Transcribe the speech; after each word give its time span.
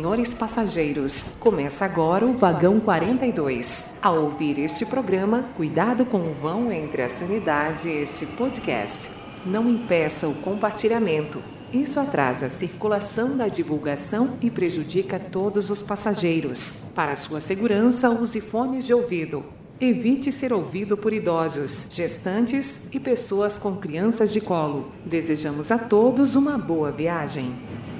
Senhores 0.00 0.32
passageiros, 0.32 1.28
começa 1.38 1.84
agora 1.84 2.24
o 2.24 2.32
vagão 2.32 2.80
42. 2.80 3.92
Ao 4.00 4.24
ouvir 4.24 4.58
este 4.58 4.86
programa, 4.86 5.44
cuidado 5.58 6.06
com 6.06 6.20
o 6.20 6.32
vão 6.32 6.72
entre 6.72 7.02
a 7.02 7.08
sanidade 7.10 7.86
e 7.86 7.98
este 7.98 8.24
podcast. 8.24 9.10
Não 9.44 9.68
impeça 9.68 10.26
o 10.26 10.34
compartilhamento. 10.36 11.42
Isso 11.70 12.00
atrasa 12.00 12.46
a 12.46 12.48
circulação 12.48 13.36
da 13.36 13.46
divulgação 13.46 14.38
e 14.40 14.50
prejudica 14.50 15.18
todos 15.18 15.68
os 15.68 15.82
passageiros. 15.82 16.78
Para 16.94 17.14
sua 17.14 17.42
segurança, 17.42 18.08
use 18.08 18.40
fones 18.40 18.86
de 18.86 18.94
ouvido. 18.94 19.44
Evite 19.78 20.32
ser 20.32 20.50
ouvido 20.50 20.96
por 20.96 21.12
idosos, 21.12 21.86
gestantes 21.90 22.88
e 22.90 22.98
pessoas 22.98 23.58
com 23.58 23.76
crianças 23.76 24.32
de 24.32 24.40
colo. 24.40 24.92
Desejamos 25.04 25.70
a 25.70 25.76
todos 25.76 26.36
uma 26.36 26.56
boa 26.56 26.90
viagem. 26.90 27.52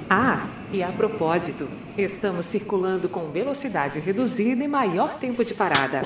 Ah, 0.09 0.47
e 0.73 0.81
a 0.81 0.91
propósito, 0.91 1.67
estamos 1.97 2.45
circulando 2.45 3.09
com 3.09 3.29
velocidade 3.29 3.99
reduzida 3.99 4.63
e 4.63 4.67
maior 4.67 5.17
tempo 5.19 5.43
de 5.43 5.53
parada. 5.53 6.01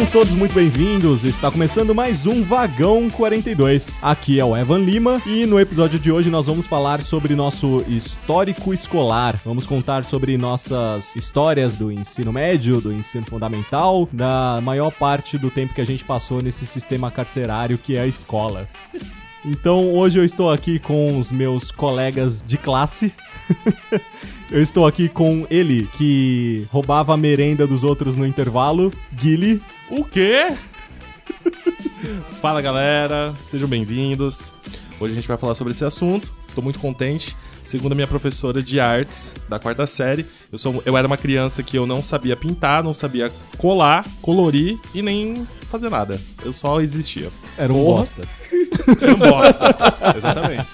Sejam 0.00 0.12
todos 0.12 0.32
muito 0.32 0.54
bem-vindos. 0.54 1.24
Está 1.24 1.50
começando 1.50 1.94
mais 1.94 2.24
um 2.26 2.42
Vagão 2.42 3.10
42. 3.10 3.98
Aqui 4.00 4.40
é 4.40 4.44
o 4.44 4.56
Evan 4.56 4.78
Lima 4.78 5.20
e 5.26 5.44
no 5.44 5.60
episódio 5.60 5.98
de 5.98 6.10
hoje 6.10 6.30
nós 6.30 6.46
vamos 6.46 6.66
falar 6.66 7.02
sobre 7.02 7.34
nosso 7.34 7.84
histórico 7.86 8.72
escolar. 8.72 9.38
Vamos 9.44 9.66
contar 9.66 10.04
sobre 10.04 10.38
nossas 10.38 11.14
histórias 11.14 11.76
do 11.76 11.92
ensino 11.92 12.32
médio, 12.32 12.80
do 12.80 12.90
ensino 12.90 13.26
fundamental, 13.26 14.08
da 14.10 14.58
maior 14.62 14.90
parte 14.90 15.36
do 15.36 15.50
tempo 15.50 15.74
que 15.74 15.82
a 15.82 15.86
gente 15.86 16.02
passou 16.02 16.40
nesse 16.40 16.64
sistema 16.64 17.10
carcerário 17.10 17.76
que 17.76 17.98
é 17.98 18.00
a 18.00 18.06
escola. 18.06 18.66
Então 19.44 19.94
hoje 19.94 20.18
eu 20.18 20.24
estou 20.24 20.50
aqui 20.50 20.78
com 20.78 21.18
os 21.18 21.32
meus 21.32 21.70
colegas 21.70 22.42
de 22.46 22.58
classe. 22.58 23.12
Eu 24.50 24.60
estou 24.60 24.84
aqui 24.84 25.08
com 25.08 25.46
ele, 25.48 25.88
que 25.96 26.66
roubava 26.72 27.14
a 27.14 27.16
merenda 27.16 27.68
dos 27.68 27.84
outros 27.84 28.16
no 28.16 28.26
intervalo, 28.26 28.92
Guile. 29.12 29.62
O 29.88 30.04
quê? 30.04 30.52
Fala 32.42 32.60
galera, 32.60 33.32
sejam 33.44 33.68
bem-vindos. 33.68 34.52
Hoje 34.98 35.12
a 35.12 35.14
gente 35.14 35.28
vai 35.28 35.36
falar 35.36 35.54
sobre 35.54 35.72
esse 35.72 35.84
assunto. 35.84 36.34
Tô 36.52 36.60
muito 36.60 36.80
contente. 36.80 37.36
Segundo 37.62 37.92
a 37.92 37.94
minha 37.94 38.08
professora 38.08 38.60
de 38.60 38.80
artes 38.80 39.32
da 39.48 39.60
quarta 39.60 39.86
série, 39.86 40.26
eu, 40.50 40.58
sou, 40.58 40.82
eu 40.84 40.96
era 40.96 41.06
uma 41.06 41.16
criança 41.16 41.62
que 41.62 41.78
eu 41.78 41.86
não 41.86 42.02
sabia 42.02 42.36
pintar, 42.36 42.82
não 42.82 42.92
sabia 42.92 43.30
colar, 43.56 44.04
colorir 44.20 44.80
e 44.92 45.00
nem 45.00 45.46
fazer 45.70 45.90
nada. 45.90 46.20
Eu 46.44 46.52
só 46.52 46.80
existia. 46.80 47.30
Era 47.56 47.72
um 47.72 47.84
bosta. 47.84 48.22
Bosta. 49.18 49.74
Exatamente. 50.16 50.70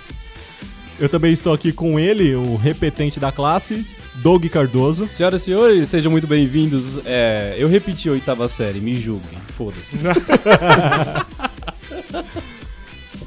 Eu 0.98 1.08
também 1.08 1.32
estou 1.32 1.52
aqui 1.52 1.72
com 1.72 1.98
ele, 1.98 2.34
o 2.34 2.56
repetente 2.56 3.20
da 3.20 3.30
classe, 3.30 3.86
Doug 4.16 4.46
Cardoso. 4.46 5.08
Senhoras 5.10 5.42
e 5.42 5.44
senhores, 5.44 5.88
sejam 5.88 6.10
muito 6.10 6.26
bem-vindos. 6.26 7.00
É, 7.04 7.54
eu 7.58 7.68
repeti 7.68 8.08
a 8.08 8.12
oitava 8.12 8.48
série, 8.48 8.80
me 8.80 8.94
julguem, 8.94 9.38
foda-se. 9.56 9.98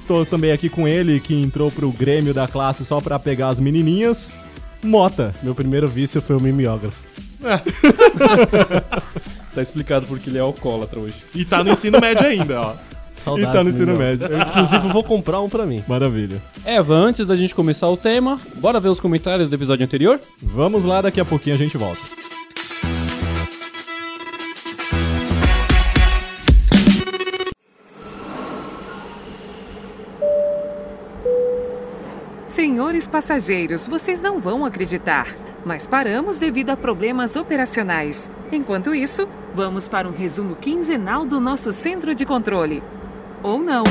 Estou 0.01 0.25
também 0.25 0.51
aqui 0.51 0.69
com 0.69 0.87
ele, 0.87 1.19
que 1.19 1.39
entrou 1.39 1.69
pro 1.69 1.91
Grêmio 1.91 2.33
da 2.33 2.47
classe 2.47 2.83
só 2.83 2.99
pra 2.99 3.19
pegar 3.19 3.49
as 3.49 3.59
menininhas, 3.59 4.39
Mota. 4.81 5.35
Meu 5.43 5.53
primeiro 5.53 5.87
vício 5.87 6.19
foi 6.19 6.35
o 6.35 6.41
mimeógrafo. 6.41 7.03
tá 9.53 9.61
explicado 9.61 10.07
porque 10.07 10.31
ele 10.31 10.39
é 10.39 10.41
alcoólatra 10.41 10.99
hoje. 10.99 11.17
E 11.35 11.45
tá 11.45 11.63
no 11.63 11.71
ensino 11.71 11.99
médio 11.99 12.25
ainda, 12.25 12.59
ó. 12.59 12.73
Saudades 13.19 13.49
E 13.49 13.53
tá 13.53 13.63
no 13.63 13.69
ensino 13.69 13.97
médio. 13.97 14.27
Eu, 14.27 14.39
inclusive, 14.39 14.87
vou 14.89 15.03
comprar 15.03 15.41
um 15.41 15.49
pra 15.49 15.65
mim. 15.65 15.83
Maravilha. 15.87 16.41
Eva, 16.65 16.95
antes 16.95 17.27
da 17.27 17.35
gente 17.35 17.53
começar 17.53 17.87
o 17.89 17.97
tema, 17.97 18.39
bora 18.55 18.79
ver 18.79 18.89
os 18.89 18.99
comentários 18.99 19.49
do 19.49 19.55
episódio 19.55 19.85
anterior? 19.85 20.19
Vamos 20.41 20.85
lá, 20.85 21.01
daqui 21.01 21.19
a 21.19 21.25
pouquinho 21.25 21.55
a 21.55 21.59
gente 21.59 21.77
volta. 21.77 22.01
Senhores 32.47 33.07
passageiros, 33.07 33.87
vocês 33.87 34.21
não 34.21 34.39
vão 34.39 34.65
acreditar, 34.65 35.27
mas 35.65 35.87
paramos 35.87 36.39
devido 36.39 36.71
a 36.71 36.77
problemas 36.77 37.35
operacionais. 37.37 38.29
Enquanto 38.51 38.93
isso, 38.93 39.29
vamos 39.55 39.87
para 39.87 40.07
um 40.07 40.11
resumo 40.11 40.55
quinzenal 40.55 41.25
do 41.25 41.39
nosso 41.39 41.71
centro 41.71 42.13
de 42.13 42.25
controle. 42.25 42.83
Ou 43.43 43.59
não. 43.59 43.83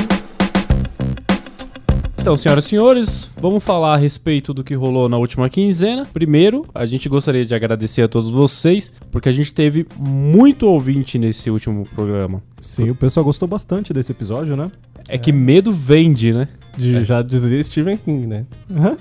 Então, 2.21 2.35
senhoras 2.37 2.65
e 2.65 2.69
senhores, 2.69 3.29
vamos 3.37 3.63
falar 3.63 3.93
a 3.93 3.97
respeito 3.97 4.53
do 4.53 4.63
que 4.63 4.75
rolou 4.75 5.07
na 5.07 5.17
última 5.17 5.49
quinzena. 5.49 6.05
Primeiro, 6.13 6.65
a 6.75 6.85
gente 6.85 7.07
gostaria 7.07 7.45
de 7.45 7.55
agradecer 7.55 8.01
a 8.01 8.07
todos 8.09 8.29
vocês, 8.29 8.91
porque 9.09 9.29
a 9.29 9.31
gente 9.31 9.53
teve 9.53 9.87
muito 9.97 10.67
ouvinte 10.67 11.17
nesse 11.17 11.49
último 11.49 11.85
programa. 11.95 12.43
Sim, 12.59 12.89
o 12.89 12.95
pessoal 12.95 13.23
gostou 13.23 13.47
bastante 13.47 13.93
desse 13.93 14.11
episódio, 14.11 14.55
né? 14.55 14.69
É 15.07 15.17
que 15.17 15.31
medo 15.31 15.71
vende, 15.71 16.33
né? 16.33 16.47
De- 16.77 17.03
Já 17.05 17.21
dizia 17.21 17.63
Stephen 17.63 17.97
King, 17.97 18.27
né? 18.27 18.45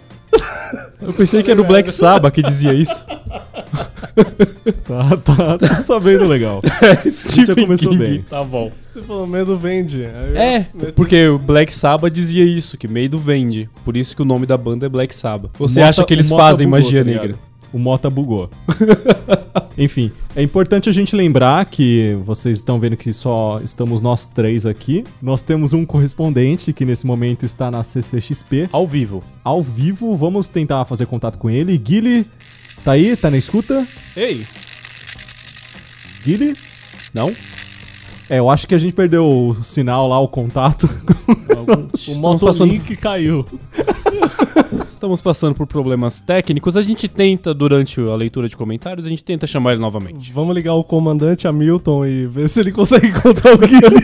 Eu 1.00 1.12
pensei 1.12 1.42
que 1.42 1.50
era 1.50 1.60
o 1.60 1.64
Black 1.64 1.91
Sabbath 1.91 2.32
que 2.34 2.42
dizia 2.42 2.72
isso. 2.72 3.04
Tá, 4.84 5.17
tá, 5.19 5.59
tá 5.59 5.75
sabendo 5.84 6.27
legal. 6.27 6.62
já 7.47 7.55
começou 7.55 7.97
bem. 7.97 8.23
Tá 8.23 8.43
bom. 8.43 8.71
Você 8.89 9.03
falou 9.03 9.27
medo 9.27 9.56
vende. 9.56 10.01
Eu- 10.01 10.37
É, 10.37 10.67
porque 10.97 11.27
o 11.29 11.39
Black 11.39 11.73
Sabbath 11.73 12.12
dizia 12.12 12.45
isso, 12.45 12.77
que 12.79 12.89
medo 12.89 13.19
vende. 13.19 13.69
Por 13.84 13.97
isso 13.97 14.15
que 14.17 14.23
o 14.23 14.25
nome 14.25 14.47
da 14.47 14.56
banda 14.56 14.87
é 14.87 14.89
Black 14.89 15.15
Sabbath. 15.15 15.51
Você 15.59 15.81
Mota- 15.81 15.91
acha 15.91 16.05
que 16.05 16.15
eles 16.15 16.29
fazem 16.29 16.67
bugou, 16.67 16.83
magia 16.83 17.05
tá 17.05 17.11
negra? 17.11 17.34
O 17.73 17.79
Mota 17.79 18.09
bugou. 18.09 18.49
Enfim, 19.77 20.11
é 20.35 20.43
importante 20.43 20.89
a 20.89 20.93
gente 20.93 21.15
lembrar 21.15 21.65
que 21.67 22.17
vocês 22.25 22.56
estão 22.59 22.81
vendo 22.81 22.97
que 22.97 23.12
só 23.12 23.61
estamos 23.62 24.00
nós 24.00 24.27
três 24.27 24.67
aqui. 24.67 25.05
Nós 25.23 25.43
temos 25.43 25.73
um 25.73 25.85
correspondente 25.85 26.73
que 26.73 26.85
nesse 26.85 27.06
momento 27.06 27.45
está 27.45 27.71
na 27.71 27.83
CCXP. 27.83 28.69
Ao 28.73 28.87
vivo. 28.89 29.23
Ao 29.45 29.62
vivo, 29.62 30.17
vamos 30.17 30.49
tentar 30.49 30.85
fazer 30.87 31.06
contato 31.06 31.39
com 31.39 31.49
ele. 31.49 31.77
Guile, 31.79 32.27
tá 32.84 32.93
aí? 32.93 33.16
Tá 33.16 33.31
na 33.31 33.39
escuta? 33.39 33.87
Ei, 34.16 34.47
Guile? 36.25 36.55
Não? 37.15 37.34
É, 38.28 38.39
eu 38.39 38.50
acho 38.50 38.66
que 38.66 38.75
a 38.75 38.78
gente 38.78 38.93
perdeu 38.93 39.25
o 39.25 39.65
sinal 39.65 40.06
lá, 40.06 40.19
o 40.21 40.28
contato. 40.28 40.88
o 42.09 42.15
motolink 42.17 42.94
caiu. 42.97 43.47
estamos 44.87 45.21
passando 45.21 45.55
por 45.55 45.67
problemas 45.67 46.21
técnicos. 46.21 46.77
A 46.77 46.83
gente 46.83 47.09
tenta, 47.09 47.55
durante 47.55 48.00
a 48.00 48.15
leitura 48.15 48.49
de 48.49 48.56
comentários, 48.56 49.06
a 49.06 49.09
gente 49.09 49.25
tenta 49.25 49.47
chamar 49.47 49.72
ele 49.72 49.81
novamente. 49.81 50.33
Vamos 50.33 50.55
ligar 50.55 50.75
o 50.75 50.84
comandante 50.84 51.47
Hamilton 51.47 52.05
e 52.05 52.27
ver 52.27 52.49
se 52.49 52.61
ele 52.61 52.72
consegue 52.72 53.06
encontrar 53.17 53.55
o 53.55 53.59
Guilherme. 53.59 54.03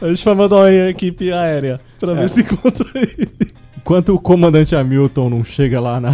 A 0.00 0.08
gente 0.08 0.24
vai 0.24 0.34
mandar 0.34 0.56
uma 0.56 0.70
equipe 0.88 1.32
aérea 1.32 1.80
pra 1.98 2.14
ver 2.14 2.28
se 2.28 2.40
encontra 2.40 2.88
ele. 2.94 3.54
Enquanto 3.84 4.14
o 4.14 4.18
comandante 4.18 4.74
Hamilton 4.74 5.28
não 5.28 5.44
chega 5.44 5.78
lá 5.78 6.00
na, 6.00 6.10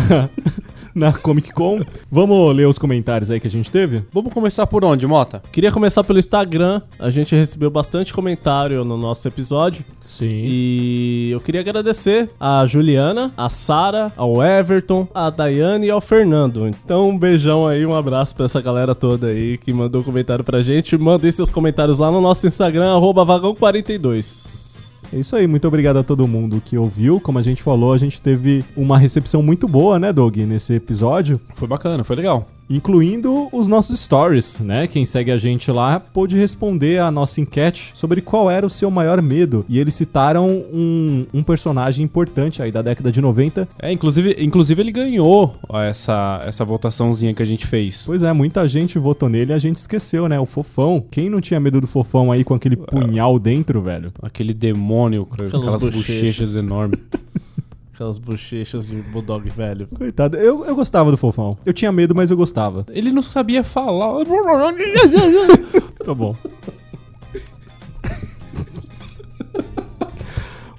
na 0.93 1.13
Comic 1.13 1.53
Con, 1.53 1.81
vamos 2.11 2.53
ler 2.53 2.67
os 2.67 2.78
comentários 2.78 3.31
aí 3.31 3.39
que 3.39 3.47
a 3.47 3.51
gente 3.51 3.71
teve? 3.71 4.03
Vamos 4.13 4.34
começar 4.34 4.67
por 4.67 4.84
onde, 4.84 5.07
Mota? 5.07 5.41
Queria 5.53 5.71
começar 5.71 6.03
pelo 6.03 6.19
Instagram. 6.19 6.83
A 6.99 7.11
gente 7.11 7.33
recebeu 7.33 7.71
bastante 7.71 8.13
comentário 8.13 8.84
no 8.84 8.97
nosso 8.97 9.28
episódio. 9.28 9.84
Sim. 10.05 10.43
E 10.45 11.31
eu 11.31 11.41
queria 11.41 11.61
agradecer 11.61 12.28
a 12.41 12.67
Juliana, 12.67 13.33
a 13.37 13.49
Sara, 13.49 14.13
ao 14.16 14.43
Everton, 14.43 15.07
a 15.15 15.31
Daiane 15.31 15.87
e 15.87 15.91
ao 15.93 16.01
Fernando. 16.01 16.66
Então, 16.66 17.09
um 17.09 17.16
beijão 17.16 17.69
aí, 17.69 17.87
um 17.87 17.95
abraço 17.95 18.34
pra 18.34 18.47
essa 18.47 18.61
galera 18.61 18.97
toda 18.97 19.28
aí 19.28 19.57
que 19.59 19.73
mandou 19.73 20.03
comentário 20.03 20.45
pra 20.45 20.61
gente. 20.61 20.99
Mandem 20.99 21.31
seus 21.31 21.53
comentários 21.53 22.01
lá 22.01 22.11
no 22.11 22.21
nosso 22.21 22.49
Instagram, 22.49 22.91
arroba 22.97 23.25
vagão42. 23.25 24.70
É 25.12 25.18
isso 25.18 25.34
aí, 25.34 25.47
muito 25.47 25.66
obrigado 25.66 25.98
a 25.98 26.04
todo 26.04 26.27
mundo 26.28 26.62
que 26.65 26.78
ouviu. 26.78 27.21
Como 27.21 27.39
a 27.39 27.42
gente 27.42 27.62
falou, 27.62 27.92
a 27.92 27.98
gente 27.98 28.22
teve 28.22 28.65
uma 28.77 28.97
recepção 28.97 29.42
muito 29.42 29.66
boa, 29.66 29.98
né, 29.98 30.12
Doug, 30.12 30.36
nesse 30.36 30.74
episódio. 30.74 31.41
Foi 31.54 31.66
bacana, 31.66 32.04
foi 32.04 32.15
legal. 32.15 32.47
Incluindo 32.71 33.49
os 33.53 33.67
nossos 33.67 34.01
stories, 34.01 34.61
né? 34.61 34.87
Quem 34.87 35.05
segue 35.05 35.33
a 35.33 35.37
gente 35.37 35.71
lá 35.72 35.99
pôde 35.99 36.39
responder 36.39 37.01
a 37.01 37.11
nossa 37.11 37.41
enquete 37.41 37.91
sobre 37.95 38.21
qual 38.21 38.49
era 38.51 38.65
o 38.65 38.71
seu 38.71 38.91
maior 38.91 39.21
medo. 39.21 39.65
E 39.69 39.78
eles 39.78 39.95
citaram 39.95 40.49
um, 40.49 41.27
um 41.34 41.43
personagem 41.43 42.05
importante 42.05 42.63
aí 42.63 42.71
da 42.71 42.81
década 42.81 43.11
de 43.11 43.21
90. 43.21 43.69
É, 43.81 43.93
inclusive, 43.93 44.37
inclusive 44.39 44.81
ele 44.81 44.93
ganhou 44.93 45.57
essa, 45.72 46.43
essa 46.47 46.65
votaçãozinha 46.65 47.34
que 47.34 47.43
a 47.43 47.47
gente 47.47 47.67
fez. 47.67 48.05
Pois 48.07 48.22
é, 48.22 48.33
muita 48.33 48.67
gente 48.69 48.99
votou 48.99 49.28
nele 49.28 49.53
e 49.53 49.55
a 49.55 49.59
gente 49.59 49.77
esqueceu, 49.77 50.28
né? 50.28 50.39
O 50.39 50.47
Fofão. 50.47 51.05
Quem 51.11 51.28
não 51.28 51.41
tinha 51.41 51.59
medo 51.59 51.81
do 51.81 51.87
Fofão 51.89 52.31
aí 52.31 52.45
com 52.45 52.55
aquele 52.55 52.77
punhal 52.77 53.39
dentro, 53.39 53.83
velho? 53.83 54.13
Aquele 54.23 54.55
demônio 54.55 55.27
com 55.27 55.34
Aquelas 55.34 55.55
aquelas 55.75 55.81
bochechas. 55.81 56.16
bochechas 56.16 56.57
enormes. 56.57 56.99
Aquelas 58.01 58.17
bochechas 58.17 58.87
de 58.87 58.97
bulldog 58.97 59.47
velho. 59.51 59.87
Coitado, 59.89 60.39
eu, 60.39 60.65
eu 60.65 60.75
gostava 60.75 61.11
do 61.11 61.19
Fofão. 61.19 61.59
Eu 61.67 61.73
tinha 61.75 61.93
medo, 61.93 62.15
mas 62.15 62.31
eu 62.31 62.37
gostava. 62.39 62.87
Ele 62.89 63.13
não 63.13 63.21
sabia 63.21 63.63
falar. 63.63 64.25
Tá 66.03 66.15
bom. 66.15 66.35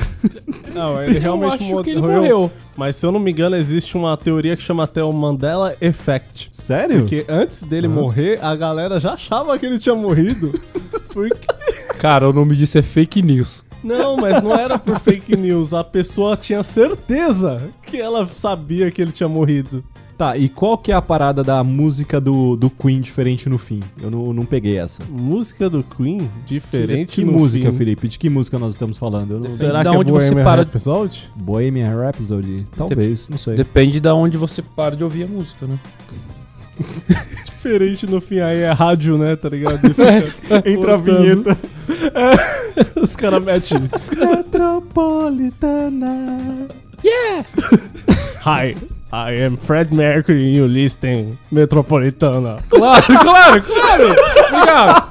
Não, 0.74 1.00
ele 1.04 1.18
Eu 1.18 1.22
realmente 1.22 1.54
acho 1.54 1.64
mo- 1.64 1.84
que 1.84 1.92
ele 1.92 2.02
morreu. 2.02 2.52
Mas 2.76 2.98
se 2.98 3.06
eu 3.06 3.12
não 3.12 3.20
me 3.20 3.32
engano, 3.32 3.56
existe 3.56 3.96
uma 3.96 4.18
teoria 4.18 4.56
que 4.56 4.62
chama 4.62 4.84
até 4.84 5.04
o 5.04 5.12
Mandela 5.14 5.76
Effect. 5.80 6.50
Sério? 6.52 7.00
Porque 7.00 7.26
antes 7.30 7.64
dele 7.64 7.88
morrer, 7.88 8.40
a 8.44 8.56
galera 8.56 9.00
já 9.00 9.14
achava 9.14 9.58
que 9.58 9.66
ele 9.66 9.80
tinha 9.80 9.96
morrido. 9.96 10.52
Porque... 11.14 11.48
Cara, 11.98 12.30
o 12.30 12.34
nome 12.34 12.56
disso 12.56 12.78
é 12.78 12.82
fake 12.82 13.22
news. 13.22 13.64
Não, 13.82 14.18
mas 14.18 14.42
não 14.42 14.54
era 14.54 14.78
por 14.78 15.00
fake 15.00 15.38
news. 15.38 15.74
A 15.74 15.84
pessoa 15.84 16.36
tinha 16.36 16.64
certeza 16.64 17.62
que 17.84 18.02
ela 18.02 18.26
sabia 18.26 18.92
que 18.92 19.02
ele 19.02 19.12
tinha 19.12 19.30
morrido. 19.30 19.84
Tá, 20.18 20.38
e 20.38 20.48
qual 20.48 20.78
que 20.78 20.94
é 20.94 20.96
a 20.96 21.02
parada 21.02 21.44
da 21.44 21.62
música 21.62 22.22
do, 22.22 22.56
do 22.56 22.70
Queen 22.70 23.02
diferente 23.02 23.50
no 23.50 23.58
fim? 23.58 23.82
Eu 24.02 24.10
não, 24.10 24.32
não 24.32 24.46
peguei 24.46 24.78
essa. 24.78 25.04
Música 25.10 25.70
do 25.70 25.84
Queen 25.84 26.32
diferente 26.46 27.16
que 27.16 27.26
no 27.26 27.34
música, 27.34 27.70
fim. 27.70 27.78
Felipe? 27.78 28.08
De 28.08 28.18
que 28.18 28.30
música 28.30 28.58
nós 28.58 28.72
estamos 28.74 28.98
falando? 28.98 29.32
Eu 29.34 29.40
não... 29.42 29.50
Será 29.50 29.84
Da 29.84 29.90
que 29.90 29.96
é 29.96 30.00
onde 30.00 30.12
você 30.12 30.30
Bohemian 30.30 30.44
para- 30.46 30.62
Rhapsody? 30.64 31.30
Bohemian 31.36 32.00
Rhapsody? 32.00 32.66
Talvez, 32.78 33.28
não 33.28 33.38
sei. 33.38 33.56
Depende 33.56 34.00
da 34.00 34.16
onde 34.16 34.38
você 34.38 34.62
para 34.62 34.96
de 34.96 35.04
ouvir 35.04 35.24
a 35.24 35.28
música, 35.28 35.68
né? 35.68 35.78
Diferente 37.46 38.08
no 38.08 38.22
fim, 38.22 38.40
aí 38.40 38.60
é 38.60 38.72
rádio, 38.72 39.18
né, 39.18 39.36
tá 39.36 39.50
ligado? 39.50 39.80
Fica 39.82 40.64
Entra 40.70 40.94
a 40.94 40.98
vinheta. 40.98 41.58
Os 43.02 43.16
caras 43.18 43.44
metem. 43.44 43.90
Metropolitana. 44.18 46.68
Hi, 48.46 48.78
I 49.18 49.32
am 49.46 49.56
Fred 49.56 49.94
Mercury 49.94 50.44
and 50.48 50.54
you 50.56 50.68
listen 50.68 51.38
Metropolitana. 51.50 52.58
Claro, 52.70 53.02
claro, 53.22 53.62
claro! 53.64 54.16
Obrigado! 54.52 55.06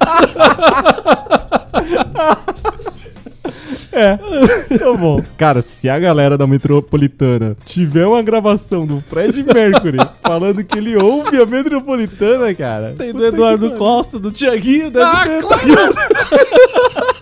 Tá 4.78 4.92
bom. 4.98 5.22
Cara, 5.38 5.60
se 5.60 5.88
a 5.88 5.96
galera 6.00 6.36
da 6.36 6.46
Metropolitana 6.48 7.56
tiver 7.64 8.04
uma 8.06 8.20
gravação 8.22 8.84
do 8.84 9.00
Fred 9.08 9.40
Mercury 9.42 9.98
falando 10.20 10.64
que 10.64 10.76
ele 10.76 10.96
ouve 10.96 11.40
a 11.40 11.46
Metropolitana, 11.46 12.52
cara. 12.54 12.94
Tem 12.98 13.12
do 13.12 13.24
Eduardo. 13.24 13.70
Costa, 13.72 14.18
do 14.18 14.32
Tiaguinho, 14.32 14.90
deve 14.90 15.04
Ah, 15.06 15.24
ter. 15.24 15.42
claro! 15.44 15.94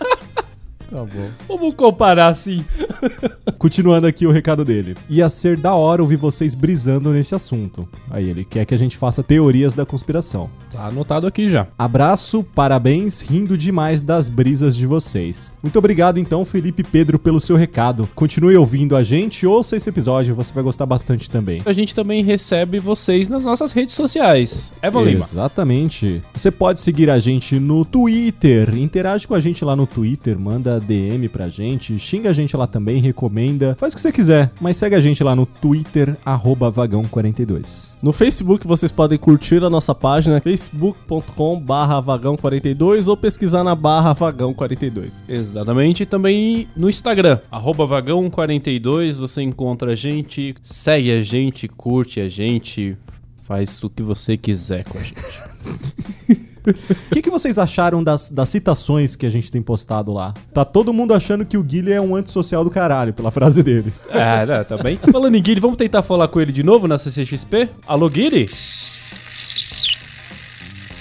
Tá 0.93 1.03
bom. 1.03 1.27
Vamos 1.47 1.73
comparar 1.73 2.27
assim. 2.27 2.63
Continuando 3.57 4.05
aqui 4.05 4.27
o 4.27 4.31
recado 4.31 4.63
dele. 4.63 4.95
Ia 5.09 5.27
ser 5.27 5.59
da 5.59 5.73
hora 5.73 6.03
ouvir 6.03 6.17
vocês 6.17 6.53
brisando 6.53 7.09
nesse 7.09 7.33
assunto. 7.33 7.89
Aí 8.11 8.29
ele 8.29 8.45
quer 8.45 8.63
que 8.63 8.75
a 8.75 8.77
gente 8.77 8.95
faça 8.95 9.23
teorias 9.23 9.73
da 9.73 9.87
conspiração. 9.87 10.51
Tá 10.69 10.85
anotado 10.85 11.25
aqui 11.25 11.49
já. 11.49 11.65
Abraço, 11.79 12.43
parabéns, 12.53 13.21
rindo 13.21 13.57
demais 13.57 14.01
das 14.01 14.29
brisas 14.29 14.75
de 14.75 14.85
vocês. 14.85 15.51
Muito 15.63 15.79
obrigado 15.79 16.19
então, 16.19 16.45
Felipe 16.45 16.83
Pedro, 16.83 17.17
pelo 17.17 17.39
seu 17.39 17.55
recado. 17.55 18.07
Continue 18.13 18.55
ouvindo 18.55 18.95
a 18.95 19.01
gente, 19.01 19.47
ouça 19.47 19.75
esse 19.75 19.89
episódio, 19.89 20.35
você 20.35 20.53
vai 20.53 20.63
gostar 20.63 20.85
bastante 20.85 21.27
também. 21.27 21.63
A 21.65 21.73
gente 21.73 21.95
também 21.95 22.23
recebe 22.23 22.77
vocês 22.77 23.27
nas 23.29 23.43
nossas 23.43 23.71
redes 23.71 23.95
sociais. 23.95 24.71
Evan 24.79 25.01
Lima. 25.01 25.25
Exatamente. 25.25 26.21
Você 26.35 26.51
pode 26.51 26.79
seguir 26.79 27.09
a 27.09 27.17
gente 27.17 27.59
no 27.59 27.83
Twitter, 27.83 28.77
interage 28.77 29.27
com 29.27 29.33
a 29.33 29.39
gente 29.39 29.65
lá 29.65 29.75
no 29.75 29.87
Twitter, 29.87 30.37
manda 30.37 30.82
DM 30.83 31.27
pra 31.29 31.49
gente, 31.49 31.97
xinga 31.97 32.29
a 32.29 32.33
gente 32.33 32.55
lá 32.55 32.67
também, 32.67 33.01
recomenda, 33.01 33.75
faz 33.79 33.93
o 33.93 33.95
que 33.95 34.01
você 34.01 34.11
quiser, 34.11 34.51
mas 34.61 34.77
segue 34.77 34.95
a 34.95 34.99
gente 34.99 35.23
lá 35.23 35.35
no 35.35 35.45
Twitter, 35.45 36.15
arroba 36.23 36.71
vagão42. 36.71 37.93
No 38.01 38.11
Facebook 38.11 38.67
vocês 38.67 38.91
podem 38.91 39.17
curtir 39.17 39.63
a 39.63 39.69
nossa 39.69 39.95
página 39.95 40.39
facebook.com 40.39 41.59
barra 41.59 42.01
vagão42 42.01 43.07
ou 43.07 43.17
pesquisar 43.17 43.63
na 43.63 43.75
barra 43.75 44.13
vagão42. 44.13 45.23
Exatamente. 45.27 46.03
E 46.03 46.05
também 46.05 46.67
no 46.75 46.89
Instagram, 46.89 47.39
arroba 47.49 47.87
vagão42, 47.87 49.13
você 49.13 49.41
encontra 49.41 49.91
a 49.91 49.95
gente, 49.95 50.55
segue 50.61 51.11
a 51.11 51.21
gente, 51.21 51.67
curte 51.67 52.19
a 52.19 52.27
gente, 52.27 52.97
faz 53.43 53.83
o 53.83 53.89
que 53.89 54.03
você 54.03 54.37
quiser 54.37 54.83
com 54.83 54.97
a 54.97 55.01
gente. 55.01 56.43
O 56.65 56.73
que, 57.13 57.21
que 57.21 57.29
vocês 57.29 57.57
acharam 57.57 58.03
das, 58.03 58.29
das 58.29 58.49
citações 58.49 59.15
que 59.15 59.25
a 59.25 59.29
gente 59.29 59.51
tem 59.51 59.61
postado 59.61 60.13
lá? 60.13 60.33
Tá 60.53 60.63
todo 60.63 60.93
mundo 60.93 61.13
achando 61.13 61.45
que 61.45 61.57
o 61.57 61.63
Guilherme 61.63 61.93
é 61.93 62.01
um 62.01 62.15
antissocial 62.15 62.63
do 62.63 62.69
caralho, 62.69 63.13
pela 63.13 63.31
frase 63.31 63.61
dele. 63.61 63.93
É, 64.09 64.45
né, 64.45 64.63
também. 64.63 64.97
Falando 64.97 65.35
em 65.35 65.41
Guilherme, 65.41 65.61
vamos 65.61 65.77
tentar 65.77 66.01
falar 66.01 66.27
com 66.27 66.39
ele 66.39 66.51
de 66.51 66.63
novo 66.63 66.87
na 66.87 66.97
CCXP? 66.97 67.69
Alô, 67.85 68.09
Guilherme? 68.09 68.47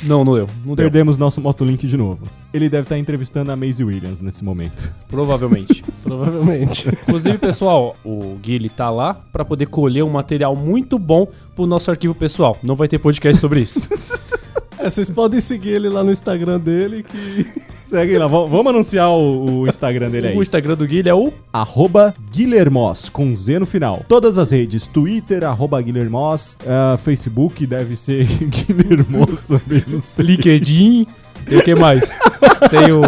Não, 0.04 0.24
não 0.24 0.34
deu. 0.34 0.48
Não 0.64 0.74
deu. 0.74 0.84
Perdemos 0.84 1.16
nosso 1.16 1.40
motolink 1.40 1.86
de 1.86 1.96
novo. 1.96 2.26
Ele 2.52 2.68
deve 2.68 2.82
estar 2.82 2.98
entrevistando 2.98 3.52
a 3.52 3.56
Maisie 3.56 3.84
Williams 3.84 4.20
nesse 4.20 4.44
momento. 4.44 4.92
Provavelmente. 5.08 5.84
Provavelmente. 6.02 6.88
Inclusive, 6.88 7.38
pessoal, 7.38 7.96
o 8.04 8.36
Guilherme 8.42 8.68
tá 8.68 8.90
lá 8.90 9.14
pra 9.32 9.44
poder 9.44 9.66
colher 9.66 10.02
um 10.02 10.10
material 10.10 10.56
muito 10.56 10.98
bom 10.98 11.26
pro 11.54 11.66
nosso 11.66 11.90
arquivo 11.90 12.14
pessoal. 12.14 12.58
Não 12.62 12.74
vai 12.74 12.88
ter 12.88 12.98
podcast 12.98 13.40
sobre 13.40 13.60
isso. 13.60 13.80
é, 14.82 14.90
vocês 14.90 15.08
podem 15.10 15.40
seguir 15.40 15.70
ele 15.70 15.88
lá 15.88 16.02
no 16.04 16.10
Instagram 16.12 16.58
dele 16.60 17.02
que. 17.02 17.46
Segue 17.92 18.16
lá, 18.16 18.26
v- 18.26 18.48
vamos 18.48 18.68
anunciar 18.68 19.10
o, 19.10 19.60
o 19.60 19.68
Instagram 19.68 20.08
dele 20.08 20.28
aí. 20.28 20.36
o 20.36 20.40
Instagram 20.42 20.74
do 20.76 20.86
Guilherme 20.86 21.10
é 21.10 21.14
o 21.14 21.30
arroba 21.52 22.14
Guilhermos, 22.30 23.10
com 23.10 23.34
Z 23.34 23.58
no 23.58 23.66
final. 23.66 24.02
Todas 24.08 24.38
as 24.38 24.50
redes, 24.50 24.86
Twitter, 24.86 25.44
arroba 25.44 25.78
Guilhermos, 25.82 26.56
ah, 26.66 26.96
Facebook 26.96 27.66
deve 27.66 27.94
ser 27.94 28.24
Guilhermos 28.48 29.42
também, 29.42 29.84
não 29.86 29.98
sei. 29.98 30.24
LinkedIn. 30.24 31.06
E 31.50 31.56
o 31.56 31.62
que 31.62 31.74
mais? 31.74 32.18
Tem 32.70 32.92
o, 32.92 33.02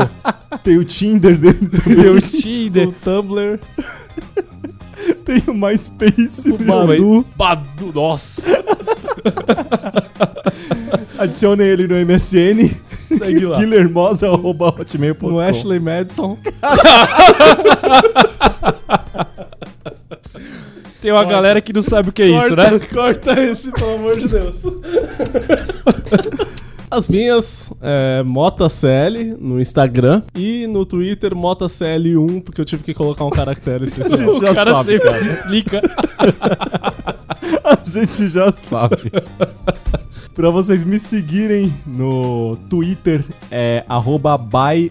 Tem 0.62 0.76
o 0.76 0.84
Tinder 0.84 1.38
dele 1.38 1.66
também, 1.66 1.96
tem 2.02 2.10
o 2.10 2.20
Tinder. 2.20 2.88
O 2.88 2.92
Tumblr. 2.92 3.58
tem 5.24 5.42
o 5.46 5.54
MySpace, 5.54 6.50
O 6.52 6.58
Badu. 6.58 7.24
Badu, 7.36 7.92
nossa. 7.94 8.42
adicione 11.18 11.64
ele 11.64 11.86
no 11.86 11.94
MSN, 11.94 12.70
Segue 12.88 13.46
lá. 13.46 13.58
Guilhermos, 13.58 14.22
arroba 14.22 14.68
hotmail.com. 14.68 15.28
No 15.30 15.40
Ashley 15.40 15.80
Madison. 15.80 16.38
Tem 21.00 21.12
uma 21.12 21.24
galera 21.24 21.60
que 21.60 21.72
não 21.72 21.82
sabe 21.82 22.08
o 22.08 22.12
que 22.12 22.22
é 22.22 22.26
isso, 22.28 22.56
né? 22.56 22.78
Corta 22.92 23.38
esse, 23.38 23.70
pelo 23.70 23.94
amor 23.94 24.18
de 24.18 24.26
Deus. 24.26 24.56
As 26.90 27.08
minhas, 27.08 27.72
é, 27.82 28.22
MotaCL 28.22 29.36
no 29.38 29.60
Instagram 29.60 30.22
e 30.34 30.66
no 30.66 30.86
Twitter 30.86 31.34
MotaCL1, 31.34 32.42
porque 32.42 32.60
eu 32.60 32.64
tive 32.64 32.84
que 32.84 32.94
colocar 32.94 33.24
um 33.24 33.30
caractere 33.30 33.84
especial. 33.84 34.32
gente 34.32 34.40
já 34.40 34.52
o 34.52 34.54
cara 34.54 34.72
sabe, 34.72 34.92
sempre 34.92 35.08
cara. 35.10 35.18
se 35.18 35.28
explica. 35.28 35.82
A 37.64 37.78
gente 37.84 38.28
já 38.28 38.52
sabe. 38.52 39.10
Pra 40.34 40.50
vocês 40.50 40.82
me 40.82 40.98
seguirem 40.98 41.72
no 41.86 42.56
Twitter 42.68 43.24
é 43.52 43.84
by. 44.50 44.90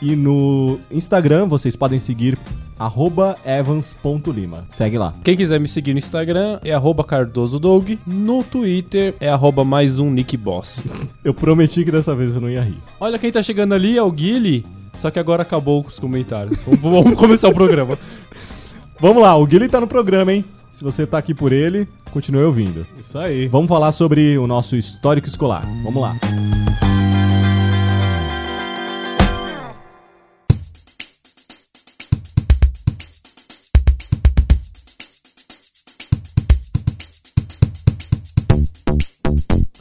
E 0.00 0.16
no 0.16 0.78
Instagram 0.90 1.46
vocês 1.46 1.76
podem 1.76 1.98
seguir 1.98 2.38
arroba 2.78 3.36
evans.lima. 3.44 4.64
Segue 4.70 4.96
lá. 4.96 5.12
Quem 5.22 5.36
quiser 5.36 5.60
me 5.60 5.68
seguir 5.68 5.92
no 5.92 5.98
Instagram 5.98 6.58
é 6.64 6.72
arroba 6.72 7.04
cardosodog. 7.04 7.98
No 8.06 8.42
Twitter 8.42 9.14
é 9.20 9.28
arroba 9.28 9.62
mais 9.62 9.98
um 9.98 10.10
Nick 10.10 10.38
Boss. 10.38 10.82
Eu 11.22 11.34
prometi 11.34 11.84
que 11.84 11.90
dessa 11.90 12.16
vez 12.16 12.34
eu 12.34 12.40
não 12.40 12.48
ia 12.48 12.62
rir. 12.62 12.78
Olha 12.98 13.18
quem 13.18 13.30
tá 13.30 13.42
chegando 13.42 13.74
ali, 13.74 13.98
é 13.98 14.02
o 14.02 14.10
Guile. 14.10 14.64
Só 14.96 15.10
que 15.10 15.18
agora 15.18 15.42
acabou 15.42 15.82
com 15.82 15.90
os 15.90 15.98
comentários. 15.98 16.62
Vamos, 16.62 16.80
vamos 16.80 17.16
começar 17.16 17.48
o 17.48 17.54
programa. 17.54 17.98
Vamos 19.04 19.22
lá, 19.22 19.36
o 19.36 19.44
Guilherme 19.44 19.68
tá 19.68 19.78
no 19.78 19.86
programa, 19.86 20.32
hein? 20.32 20.46
Se 20.70 20.82
você 20.82 21.06
tá 21.06 21.18
aqui 21.18 21.34
por 21.34 21.52
ele, 21.52 21.86
continue 22.10 22.42
ouvindo. 22.42 22.86
Isso 22.98 23.18
aí. 23.18 23.46
Vamos 23.48 23.68
falar 23.68 23.92
sobre 23.92 24.38
o 24.38 24.46
nosso 24.46 24.76
histórico 24.76 25.28
escolar. 25.28 25.62
Vamos 25.84 26.00
lá. 26.00 26.16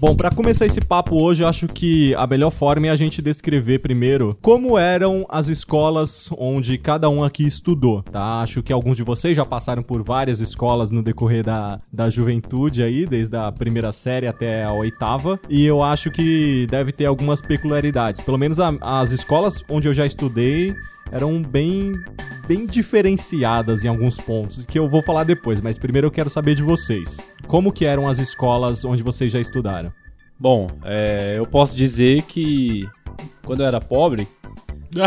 Bom, 0.03 0.17
pra 0.17 0.29
começar 0.29 0.65
esse 0.65 0.81
papo 0.81 1.15
hoje, 1.15 1.43
eu 1.43 1.47
acho 1.47 1.65
que 1.65 2.13
a 2.15 2.27
melhor 2.27 2.51
forma 2.51 2.87
é 2.87 2.89
a 2.89 2.95
gente 2.97 3.21
descrever 3.21 3.79
primeiro 3.79 4.37
como 4.41 4.77
eram 4.77 5.25
as 5.29 5.47
escolas 5.47 6.29
onde 6.37 6.77
cada 6.77 7.09
um 7.09 7.23
aqui 7.23 7.47
estudou, 7.47 8.03
tá? 8.03 8.41
Acho 8.41 8.61
que 8.61 8.73
alguns 8.73 8.97
de 8.97 9.03
vocês 9.03 9.37
já 9.37 9.45
passaram 9.45 9.81
por 9.81 10.03
várias 10.03 10.41
escolas 10.41 10.91
no 10.91 11.01
decorrer 11.01 11.41
da, 11.41 11.79
da 11.89 12.09
juventude 12.09 12.83
aí, 12.83 13.05
desde 13.05 13.37
a 13.37 13.49
primeira 13.49 13.93
série 13.93 14.27
até 14.27 14.65
a 14.65 14.73
oitava, 14.73 15.39
e 15.49 15.63
eu 15.65 15.81
acho 15.81 16.11
que 16.11 16.67
deve 16.69 16.91
ter 16.91 17.05
algumas 17.05 17.41
peculiaridades. 17.41 18.19
Pelo 18.19 18.37
menos 18.37 18.59
a- 18.59 18.75
as 18.81 19.11
escolas 19.11 19.63
onde 19.69 19.87
eu 19.87 19.93
já 19.93 20.05
estudei 20.05 20.75
eram 21.11 21.41
bem 21.41 21.93
bem 22.47 22.65
diferenciadas 22.65 23.85
em 23.85 23.87
alguns 23.87 24.17
pontos, 24.17 24.65
que 24.65 24.77
eu 24.77 24.89
vou 24.89 25.01
falar 25.01 25.23
depois, 25.23 25.61
mas 25.61 25.77
primeiro 25.77 26.07
eu 26.07 26.11
quero 26.11 26.29
saber 26.29 26.55
de 26.55 26.61
vocês. 26.61 27.25
Como 27.47 27.71
que 27.71 27.85
eram 27.85 28.07
as 28.07 28.19
escolas 28.19 28.83
onde 28.83 29.01
vocês 29.01 29.31
já 29.31 29.39
estudaram? 29.39 29.93
Bom, 30.37 30.67
é, 30.83 31.35
eu 31.37 31.45
posso 31.45 31.75
dizer 31.75 32.23
que 32.23 32.85
quando 33.45 33.61
eu 33.61 33.65
era 33.65 33.79
pobre, 33.79 34.27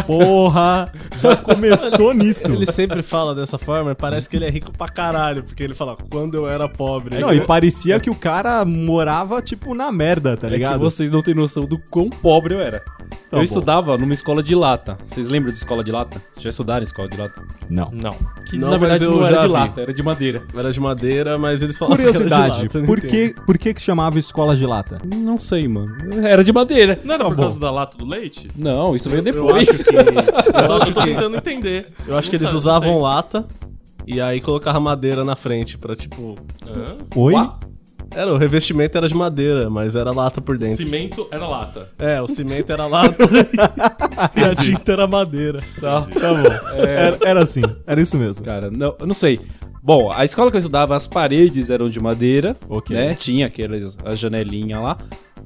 Porra, 0.06 0.92
já 1.20 1.36
começou 1.36 2.12
nisso. 2.14 2.50
Ele 2.52 2.66
sempre 2.66 3.02
fala 3.02 3.34
dessa 3.34 3.58
forma, 3.58 3.94
parece 3.94 4.28
que 4.28 4.36
ele 4.36 4.44
é 4.44 4.50
rico 4.50 4.72
pra 4.76 4.88
caralho, 4.88 5.42
porque 5.42 5.62
ele 5.62 5.74
fala, 5.74 5.96
quando 6.10 6.34
eu 6.36 6.48
era 6.48 6.68
pobre. 6.68 7.18
Não, 7.18 7.32
e 7.32 7.40
parecia 7.40 7.98
que 8.00 8.10
o 8.10 8.14
cara 8.14 8.64
morava, 8.64 9.40
tipo, 9.42 9.74
na 9.74 9.90
merda, 9.92 10.36
tá 10.36 10.46
é 10.46 10.50
que 10.50 10.56
ligado? 10.56 10.80
vocês 10.80 11.10
não 11.10 11.22
têm 11.22 11.34
noção 11.34 11.64
do 11.64 11.78
quão 11.90 12.08
pobre 12.10 12.54
eu 12.54 12.60
era. 12.60 12.80
Tá 12.80 13.36
eu 13.36 13.38
bom. 13.38 13.42
estudava 13.42 13.96
numa 13.98 14.14
escola 14.14 14.42
de 14.42 14.54
lata. 14.54 14.96
Vocês 15.06 15.28
lembram 15.28 15.52
de 15.52 15.58
escola 15.58 15.82
de 15.82 15.92
lata? 15.92 16.20
Vocês 16.32 16.44
já 16.44 16.50
estudaram 16.50 16.82
escola 16.82 17.08
de 17.08 17.16
lata? 17.16 17.42
Não. 17.68 17.90
Não. 17.92 18.12
Que 18.48 18.56
Não, 18.58 18.70
na 18.70 18.76
verdade 18.78 19.04
eu 19.04 19.10
não 19.12 19.26
era 19.26 19.40
de 19.40 19.46
vi. 19.46 19.52
lata, 19.52 19.80
era 19.80 19.94
de 19.94 20.02
madeira. 20.02 20.42
Era 20.54 20.72
de 20.72 20.80
madeira, 20.80 21.38
mas 21.38 21.62
eles 21.62 21.76
falavam 21.78 21.96
que 21.98 22.02
Curiosidade, 22.12 22.60
era 22.60 22.68
de 22.68 22.76
lata, 22.78 22.86
por 22.86 23.00
que, 23.00 23.34
por 23.44 23.58
que 23.58 23.74
que 23.74 23.80
se 23.80 23.86
chamava 23.86 24.18
escola 24.18 24.54
de 24.56 24.64
lata? 24.66 24.98
Não 25.04 25.38
sei, 25.38 25.66
mano. 25.68 25.96
Era 26.24 26.42
de 26.44 26.52
madeira. 26.52 26.98
Não 27.04 27.14
era 27.14 27.24
Tá 27.24 27.30
por 27.30 27.36
bom. 27.36 27.42
causa 27.42 27.58
da 27.60 27.70
lata 27.70 27.96
do 27.96 28.04
leite? 28.04 28.48
Não, 28.56 28.94
isso 28.94 29.08
veio 29.10 29.20
Eu 29.20 29.24
depois. 29.24 29.75
Acho 29.76 29.84
que, 29.84 29.94
eu 29.94 30.64
Eu 30.64 30.72
acho 30.74 30.92
tô 30.92 31.00
que, 31.02 31.06
tentando 31.10 31.36
entender. 31.36 31.88
eu 32.06 32.16
acho 32.16 32.28
que 32.30 32.36
eles 32.36 32.46
sabe, 32.48 32.56
usavam 32.58 33.00
lata 33.00 33.44
e 34.06 34.20
aí 34.20 34.40
colocavam 34.40 34.80
madeira 34.80 35.24
na 35.24 35.36
frente 35.36 35.76
pra, 35.78 35.94
tipo... 35.94 36.36
Hã? 36.66 36.96
Oi? 37.14 37.34
Era, 38.14 38.32
o 38.32 38.36
revestimento 38.38 38.96
era 38.96 39.08
de 39.08 39.14
madeira, 39.14 39.68
mas 39.68 39.96
era 39.96 40.12
lata 40.12 40.40
por 40.40 40.56
dentro. 40.56 40.76
Cimento 40.76 41.26
era 41.30 41.46
lata. 41.46 41.88
É, 41.98 42.22
o 42.22 42.28
cimento 42.28 42.70
era 42.72 42.86
lata 42.86 43.16
e 44.34 44.40
a 44.44 44.54
tinta 44.54 44.92
era 44.92 45.06
madeira. 45.08 45.60
Tá. 45.80 46.02
Tá 46.02 46.34
bom. 46.34 46.72
Era, 46.76 47.18
era 47.22 47.40
assim, 47.42 47.62
era 47.86 48.00
isso 48.00 48.16
mesmo. 48.16 48.44
Cara, 48.44 48.70
não, 48.70 48.94
eu 49.00 49.06
não 49.06 49.14
sei. 49.14 49.40
Bom, 49.82 50.10
a 50.12 50.24
escola 50.24 50.50
que 50.50 50.56
eu 50.56 50.60
estudava, 50.60 50.96
as 50.96 51.06
paredes 51.06 51.68
eram 51.68 51.88
de 51.90 52.00
madeira, 52.00 52.56
Ok. 52.68 52.96
né? 52.96 53.14
Tinha 53.14 53.46
aquelas 53.46 53.96
as 54.04 54.18
janelinhas 54.18 54.80
lá. 54.82 54.96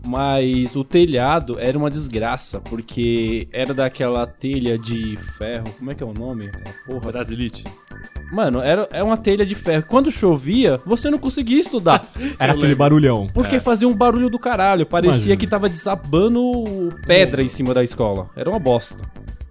Mas 0.04 0.74
o 0.76 0.82
telhado 0.82 1.58
era 1.58 1.76
uma 1.76 1.90
desgraça, 1.90 2.60
porque 2.60 3.46
era 3.52 3.74
daquela 3.74 4.26
telha 4.26 4.78
de 4.78 5.16
ferro. 5.38 5.66
Como 5.78 5.90
é 5.90 5.94
que 5.94 6.02
é 6.02 6.06
o 6.06 6.12
nome? 6.14 6.46
Aquela 6.46 6.74
porra. 6.86 7.12
Brasilite. 7.12 7.64
Mano, 8.32 8.60
era, 8.60 8.88
era 8.92 9.04
uma 9.04 9.16
telha 9.16 9.44
de 9.44 9.54
ferro. 9.56 9.84
Quando 9.88 10.10
chovia, 10.10 10.80
você 10.86 11.10
não 11.10 11.18
conseguia 11.18 11.58
estudar. 11.58 12.06
Era 12.38 12.52
aquele 12.52 12.76
barulhão. 12.76 13.26
Porque 13.34 13.56
É. 13.56 13.60
fazia 13.60 13.88
um 13.88 13.92
barulho 13.94 14.30
do 14.30 14.38
caralho. 14.38 14.86
Parecia 14.86 15.16
Imagina. 15.18 15.36
que 15.36 15.46
tava 15.48 15.68
desabando 15.68 16.40
pedra 17.06 17.42
em 17.42 17.48
cima 17.48 17.74
da 17.74 17.82
escola. 17.82 18.30
Era 18.36 18.48
uma 18.48 18.60
bosta. 18.60 19.02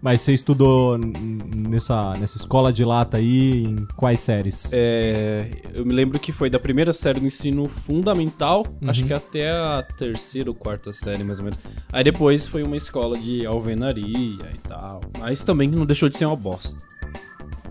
Mas 0.02 0.22
você 0.22 0.34
estudou 0.34 0.98
nessa, 0.98 2.14
nessa 2.14 2.38
escola 2.38 2.72
de 2.72 2.86
lata 2.86 3.18
aí 3.18 3.64
em 3.66 3.76
quais 3.98 4.22
séries? 4.22 4.72
É, 4.74 5.50
eu 5.74 5.86
me 5.86 5.94
lembro 5.94 6.18
que 6.18 6.32
foi 6.32 6.50
da 6.50 6.58
primeira 6.58 6.94
série 6.94 7.20
do 7.20 7.26
ensino 7.28 7.68
fundamental, 7.86 8.64
Uhum. 8.82 8.90
acho 8.90 9.04
que 9.06 9.12
até 9.14 9.50
a 9.52 9.84
terceira 9.98 10.50
ou 10.50 10.56
quarta 10.56 10.94
série, 10.94 11.24
mais 11.24 11.40
ou 11.40 11.44
menos. 11.46 11.60
Aí 11.92 12.04
depois 12.04 12.48
foi 12.48 12.64
uma 12.64 12.78
escola 12.78 13.18
de 13.20 13.46
alvenaria 13.46 14.06
e 14.54 14.58
tal. 14.68 15.02
Mas 15.20 15.44
também 15.44 15.68
não 15.70 15.86
deixou 15.86 16.08
de 16.08 16.18
ser 16.18 16.26
uma 16.26 16.36
bosta. 16.36 16.80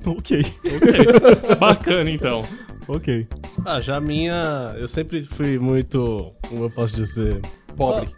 Ok, 0.06 0.40
Ok. 0.66 1.56
Bacana, 1.58 2.10
então. 2.10 2.42
ok. 2.86 3.26
Ah, 3.64 3.80
já 3.80 3.96
a 3.96 4.00
minha... 4.00 4.74
Eu 4.78 4.86
sempre 4.86 5.22
fui 5.22 5.58
muito... 5.58 6.30
Como 6.46 6.64
eu 6.64 6.70
posso 6.70 6.94
dizer? 6.94 7.40
Pobre. 7.76 8.08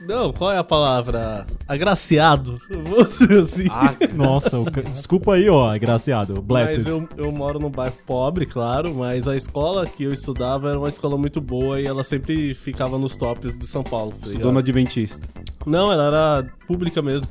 Não, 0.00 0.32
qual 0.32 0.52
é 0.52 0.58
a 0.58 0.64
palavra? 0.64 1.46
Agraciado. 1.68 2.60
Eu 2.68 2.82
vou 2.82 3.04
dizer 3.04 3.40
assim. 3.40 3.66
Ah, 3.70 3.94
Nossa, 4.14 4.58
o 4.58 4.70
desculpa 4.70 5.34
aí, 5.34 5.48
ó, 5.48 5.70
agraciado. 5.72 6.40
Blessed. 6.42 6.82
Mas 6.84 6.86
eu, 6.86 7.08
eu 7.16 7.32
moro 7.32 7.58
num 7.58 7.70
bairro 7.70 7.94
pobre, 8.06 8.46
claro, 8.46 8.94
mas 8.94 9.28
a 9.28 9.36
escola 9.36 9.86
que 9.86 10.04
eu 10.04 10.12
estudava 10.12 10.70
era 10.70 10.78
uma 10.78 10.88
escola 10.88 11.16
muito 11.16 11.40
boa 11.40 11.80
e 11.80 11.86
ela 11.86 12.02
sempre 12.02 12.54
ficava 12.54 12.98
nos 12.98 13.16
tops 13.16 13.56
de 13.56 13.66
São 13.66 13.82
Paulo. 13.82 14.12
tá 14.20 14.28
ligado? 14.28 14.42
dona 14.42 14.60
Adventista. 14.60 15.26
Não, 15.66 15.92
ela 15.92 16.04
era 16.06 16.46
pública 16.66 17.02
mesmo. 17.02 17.28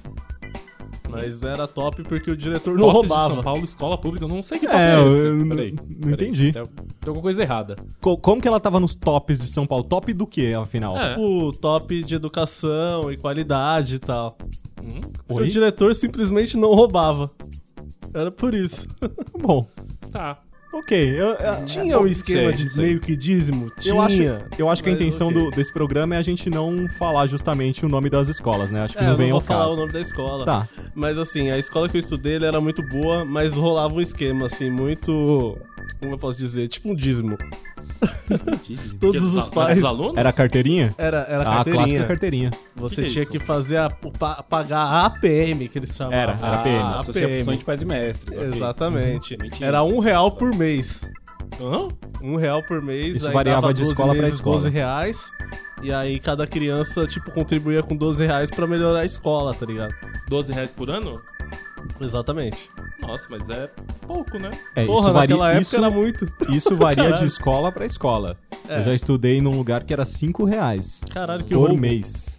Mas 1.10 1.44
era 1.44 1.68
top 1.68 2.04
porque 2.04 2.32
o 2.32 2.38
diretor 2.38 2.78
não 2.78 2.88
de 2.88 2.94
roubava. 2.94 3.34
São 3.36 3.44
Paulo, 3.44 3.64
escola 3.64 3.98
pública, 3.98 4.26
eu 4.26 4.30
não 4.30 4.42
sei 4.44 4.60
que 4.60 4.68
top 4.68 4.78
É, 4.80 4.92
é, 4.92 4.96
eu, 5.00 5.08
esse. 5.08 5.18
eu 5.26 5.34
não- 5.36 5.50
Peraí, 5.50 5.72
não 5.72 5.86
peraí. 5.86 6.14
entendi. 6.14 6.52
Tem, 6.54 6.64
tem 6.66 6.72
alguma 7.08 7.22
coisa 7.24 7.42
errada. 7.42 7.76
Co- 8.00 8.18
como 8.18 8.42
que 8.42 8.48
ela 8.48 8.60
tava 8.60 8.80
nos 8.80 8.96
tops 8.96 9.40
de 9.40 9.48
São 9.48 9.66
Paulo? 9.66 9.84
Top 9.84 10.12
do 10.14 10.28
que, 10.28 10.54
afinal? 10.54 10.96
É. 10.98 11.10
Tipo, 11.10 11.52
top 11.60 12.04
de 12.04 12.16
educação 12.16 13.12
e 13.12 13.18
qualidade 13.18 13.96
e 13.96 14.00
tal. 14.00 14.38
Hum? 14.82 15.02
Oi? 15.30 15.44
O 15.44 15.50
diretor 15.50 15.94
simplesmente 15.96 16.56
não 16.58 16.74
roubava. 16.74 17.30
Era 18.14 18.32
por 18.32 18.54
isso. 18.56 18.88
Bom, 19.40 19.68
Tá. 20.12 20.40
Ok. 20.72 20.98
Eu, 21.20 21.28
eu- 21.30 21.66
Tinha 21.66 22.00
um 22.00 22.08
esquema 22.08 22.56
sei, 22.56 22.66
de 22.66 22.74
sei. 22.74 22.84
meio 22.86 23.00
que 23.00 23.16
dízimo? 23.16 23.72
Tinha. 23.80 23.94
eu 23.94 24.02
acho, 24.02 24.22
eu 24.58 24.70
acho 24.70 24.84
que 24.84 24.90
a 24.90 24.92
intenção 24.94 25.28
ok. 25.30 25.42
do- 25.44 25.52
desse 25.52 25.72
programa 25.74 26.16
é 26.16 26.18
a 26.18 26.22
gente 26.22 26.50
não 26.50 26.88
falar 26.90 27.26
justamente 27.28 27.86
o 27.86 27.90
nome 27.90 28.10
das 28.10 28.28
escolas, 28.28 28.72
né? 28.72 28.84
Acho 28.84 28.98
que 28.98 29.04
É, 29.04 29.06
não 29.06 29.12
eu 29.14 29.18
vem 29.18 29.30
não 29.30 29.36
ao 29.36 29.40
vou 29.42 29.48
falar 29.48 29.64
caso. 29.66 29.76
o 29.76 29.80
nome 29.80 29.92
da 29.94 30.00
escola. 30.02 30.46
Tá. 30.46 30.68
Mas 30.96 31.18
assim, 31.18 31.50
a 31.50 31.58
escola 31.58 31.88
que 31.90 31.98
eu 31.98 32.00
estudei 32.00 32.36
ele 32.36 32.46
era 32.46 32.60
muito 32.62 32.82
boa, 32.84 33.24
mas 33.26 33.54
rolava 33.56 33.94
um 33.96 34.02
esquema, 34.02 34.46
assim, 34.46 34.70
muito. 34.70 35.58
Como 36.00 36.14
eu 36.14 36.18
posso 36.18 36.38
dizer? 36.38 36.68
Tipo 36.68 36.90
um 36.92 36.96
dízimo. 36.96 37.38
Todos 39.00 39.22
Dos 39.22 39.36
os 39.36 39.48
pais. 39.48 39.84
alunos? 39.84 40.18
Era 40.18 40.30
a 40.30 40.34
carteirinha? 40.34 40.94
Era, 40.98 41.26
era 41.30 41.44
Ah, 41.44 41.62
a 41.62 41.64
clássica 41.64 41.74
carteirinha. 41.76 42.06
carteirinha. 42.06 42.52
Você 42.76 42.96
Que 42.96 43.02
que 43.02 43.08
é 43.08 43.12
tinha 43.12 43.24
isso? 43.24 43.32
que 43.32 43.40
fazer 43.40 43.78
a, 43.78 43.88
o 44.04 44.12
pa- 44.12 44.44
pagar 44.44 44.80
a 44.80 45.06
APM, 45.06 45.68
que 45.68 45.80
eles 45.80 45.96
chamavam. 45.96 46.18
Era, 46.20 46.32
era 46.34 46.54
Ah, 46.54 46.58
PM. 46.64 46.80
a 46.84 47.00
Associação 47.00 47.54
de 47.56 47.66
Pais 47.66 47.82
e 47.82 47.86
Mestres. 47.86 48.38
ok. 48.38 48.50
Exatamente. 48.50 49.38
Tinha 49.52 49.68
Era 49.68 49.84
um 49.84 50.00
real 50.00 50.32
por 50.32 50.54
mês. 50.56 51.10
Hã? 51.60 51.88
Um 52.22 52.36
real 52.36 52.64
por 52.64 52.82
mês. 52.82 53.18
Isso 53.18 53.28
aí 53.28 53.34
variava 53.34 53.74
de 53.74 53.82
12 53.82 53.92
escola 53.92 54.14
pra 54.14 54.22
vezes 54.22 54.38
escola. 54.38 54.56
12 54.58 54.70
reais. 54.70 55.30
E 55.82 55.92
aí 55.94 56.20
cada 56.20 56.46
criança, 56.46 57.08
tipo, 57.08 57.32
contribuía 57.32 57.82
com 57.82 57.96
12 57.96 58.26
reais 58.26 58.50
pra 58.52 58.68
melhorar 58.68 59.00
a 59.00 59.06
escola, 59.06 59.54
tá 59.54 59.66
ligado? 59.66 59.94
12 60.28 60.52
reais 60.54 60.72
por 60.72 60.90
ano? 60.90 61.22
Exatamente. 62.02 62.58
Nossa, 63.02 63.26
mas 63.30 63.50
é 63.50 63.70
pouco, 64.06 64.38
né? 64.38 64.52
É, 64.76 64.86
Porra, 64.86 65.00
isso 65.00 65.14
varia, 65.14 65.36
naquela 65.36 65.48
época 65.50 65.62
isso, 65.62 65.76
era 65.76 65.90
muito. 65.90 66.26
isso 66.50 66.76
varia 66.78 67.04
de 67.06 67.10
Caralho. 67.10 67.28
escola 67.28 67.72
pra 67.72 67.86
escola. 67.86 68.38
É. 68.68 68.80
Eu 68.80 68.84
já 68.84 68.94
estudei 68.94 69.42
num 69.42 69.56
lugar 69.58 69.84
que 69.84 69.92
era 69.94 70.06
5 70.06 70.44
reais 70.46 71.02
Caralho, 71.12 71.44
que 71.44 71.54
por 71.54 71.68
roubo. 71.68 71.78
mês. 71.82 72.38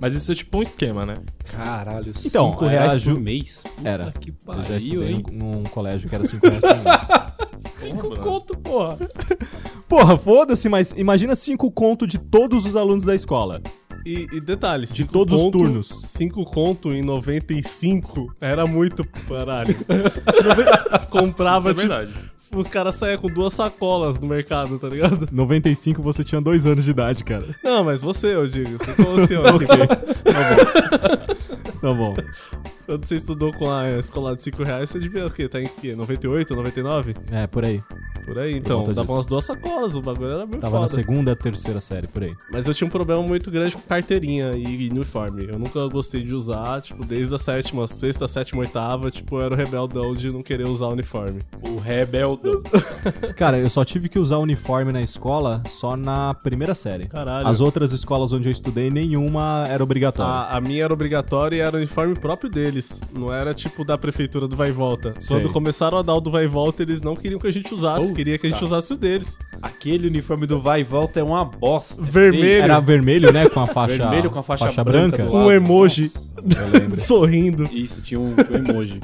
Mas 0.00 0.14
isso 0.14 0.30
é 0.32 0.34
tipo 0.34 0.58
um 0.58 0.62
esquema, 0.62 1.04
né? 1.04 1.14
Caralho, 1.50 2.12
Então, 2.24 2.52
5 2.52 2.64
era 2.64 2.70
reais 2.70 3.02
ju- 3.02 3.14
por 3.14 3.20
mês? 3.22 3.62
Puta 3.76 3.88
Era. 3.88 4.12
que 4.12 4.30
Eu 4.30 4.34
pariu, 4.46 4.62
já 4.64 4.76
estudei 4.76 5.12
hein? 5.12 5.24
num, 5.32 5.50
num 5.58 5.62
colégio 5.64 6.08
que 6.08 6.14
era 6.14 6.24
5 6.24 6.46
reais 6.46 6.60
por 6.60 6.68
mês. 6.74 7.72
5 7.82 8.08
Porra. 8.08 8.16
conto, 8.22 8.58
porra. 8.58 8.98
Porra, 9.88 10.16
foda-se, 10.16 10.68
mas 10.70 10.92
imagina 10.96 11.34
5 11.34 11.70
conto 11.70 12.06
de 12.06 12.16
todos 12.18 12.64
os 12.64 12.76
alunos 12.76 13.04
da 13.04 13.14
escola. 13.14 13.60
E, 14.04 14.26
e 14.32 14.40
detalhe, 14.40 14.86
De 14.86 14.92
cinco 14.94 15.12
todos 15.12 15.34
os 15.34 15.40
conto- 15.42 15.58
turnos. 15.58 16.00
5 16.04 16.44
conto 16.44 16.92
em 16.92 17.02
95 17.02 18.34
era 18.40 18.66
muito 18.66 19.04
caralho. 19.28 19.76
Comprava, 21.10 21.70
Isso 21.70 21.80
é 21.80 21.82
tipo, 21.84 21.94
verdade. 21.96 22.12
tipo, 22.44 22.58
os 22.58 22.66
caras 22.68 22.94
saíam 22.96 23.18
com 23.18 23.28
duas 23.28 23.52
sacolas 23.52 24.18
no 24.18 24.26
mercado, 24.26 24.78
tá 24.78 24.88
ligado? 24.88 25.28
95 25.30 26.02
você 26.02 26.24
tinha 26.24 26.40
dois 26.40 26.66
anos 26.66 26.84
de 26.84 26.90
idade, 26.90 27.22
cara. 27.24 27.54
Não, 27.62 27.84
mas 27.84 28.02
você, 28.02 28.34
eu 28.34 28.48
digo. 28.48 28.76
Você 28.78 28.94
como 28.94 29.20
assim, 29.20 29.34
ó, 29.36 29.42
Ok. 29.54 29.66
Tá 29.66 29.76
bom. 31.36 31.42
Tá 31.82 31.92
bom. 31.92 32.14
Quando 32.86 33.04
você 33.04 33.16
estudou 33.16 33.52
com 33.52 33.70
a 33.70 33.90
escola 33.98 34.34
de 34.36 34.42
5 34.42 34.62
reais, 34.62 34.88
você 34.90 34.98
devia 34.98 35.26
o 35.26 35.30
quê? 35.30 35.48
Tá 35.48 35.60
em 35.60 35.66
quê? 35.66 35.94
98, 35.94 36.54
99? 36.54 37.14
É, 37.30 37.46
por 37.46 37.64
aí. 37.64 37.82
Por 38.24 38.38
aí, 38.38 38.56
então. 38.56 38.78
volta 38.78 38.94
Dava 38.94 39.06
disso. 39.06 39.16
umas 39.16 39.26
duas 39.26 39.44
sacolas, 39.44 39.96
o 39.96 40.00
bagulho 40.00 40.30
era 40.30 40.46
muito 40.46 40.60
Tava 40.60 40.80
na 40.80 40.86
foda. 40.86 40.92
segunda, 41.02 41.34
terceira 41.34 41.80
série, 41.80 42.06
por 42.06 42.22
aí. 42.22 42.32
Mas 42.52 42.66
eu 42.68 42.74
tinha 42.74 42.86
um 42.86 42.90
problema 42.90 43.20
muito 43.22 43.50
grande 43.50 43.74
com 43.74 43.82
carteirinha 43.82 44.52
e 44.54 44.88
uniforme. 44.90 45.46
Eu 45.48 45.58
nunca 45.58 45.84
gostei 45.88 46.22
de 46.22 46.32
usar, 46.34 46.80
tipo, 46.82 47.04
desde 47.04 47.34
a 47.34 47.38
sétima, 47.38 47.88
sexta, 47.88 48.28
sétima, 48.28 48.60
oitava, 48.60 49.10
tipo, 49.10 49.38
eu 49.38 49.46
era 49.46 49.54
o 49.54 49.56
rebeldão 49.56 50.12
de 50.14 50.30
não 50.30 50.40
querer 50.42 50.68
usar 50.68 50.86
uniforme. 50.88 51.40
O 51.62 51.78
rebeldão. 51.80 52.62
Cara, 53.34 53.58
eu 53.58 53.68
só 53.68 53.84
tive 53.84 54.08
que 54.08 54.18
usar 54.20 54.38
uniforme 54.38 54.92
na 54.92 55.02
escola 55.02 55.62
só 55.66 55.96
na 55.96 56.32
primeira 56.32 56.74
série. 56.76 57.08
Caralho. 57.08 57.46
As 57.46 57.60
outras 57.60 57.92
escolas 57.92 58.32
onde 58.32 58.46
eu 58.48 58.52
estudei, 58.52 58.88
nenhuma 58.88 59.66
era 59.68 59.82
obrigatória. 59.82 60.32
A, 60.32 60.56
a 60.58 60.60
minha 60.60 60.84
era 60.84 60.92
obrigatória 60.92 61.56
e 61.56 61.60
era 61.60 61.71
o 61.76 61.78
uniforme 61.78 62.14
próprio 62.14 62.50
deles. 62.50 63.00
Não 63.12 63.32
era 63.32 63.52
tipo 63.54 63.84
da 63.84 63.96
prefeitura 63.98 64.46
do 64.48 64.56
Vai 64.56 64.68
e 64.68 64.72
Volta. 64.72 65.14
Sei. 65.18 65.36
Quando 65.36 65.52
começaram 65.52 65.98
a 65.98 66.02
dar 66.02 66.14
o 66.14 66.20
do 66.20 66.30
Vai 66.30 66.44
e 66.44 66.48
Volta, 66.48 66.82
eles 66.82 67.02
não 67.02 67.14
queriam 67.16 67.38
que 67.40 67.46
a 67.46 67.52
gente 67.52 67.72
usasse, 67.74 68.06
Puta. 68.06 68.14
queria 68.14 68.38
que 68.38 68.46
a 68.46 68.50
gente 68.50 68.64
usasse 68.64 68.92
o 68.92 68.96
deles. 68.96 69.38
Aquele 69.60 70.08
uniforme 70.08 70.46
do 70.46 70.58
vai 70.58 70.80
e 70.80 70.84
volta 70.84 71.20
é 71.20 71.22
uma 71.22 71.44
bosta. 71.44 72.00
É 72.02 72.04
Vermelho. 72.04 72.62
Era 72.62 72.80
vermelho, 72.80 73.32
né? 73.32 73.48
Com 73.48 73.60
a 73.60 73.66
faixa, 73.66 73.96
Vermelho 73.96 74.30
com 74.30 74.38
a 74.38 74.42
faixa, 74.42 74.64
branca. 74.82 74.84
branca. 74.84 75.24
do 75.24 75.30
Com 75.30 75.44
um 75.44 75.52
emoji. 75.52 76.10
Nossa. 76.42 77.00
Sorrindo. 77.06 77.64
Isso, 77.72 78.02
tinha 78.02 78.20
um, 78.20 78.34
tinha 78.34 78.60
um 78.60 78.68
emoji. 78.70 79.00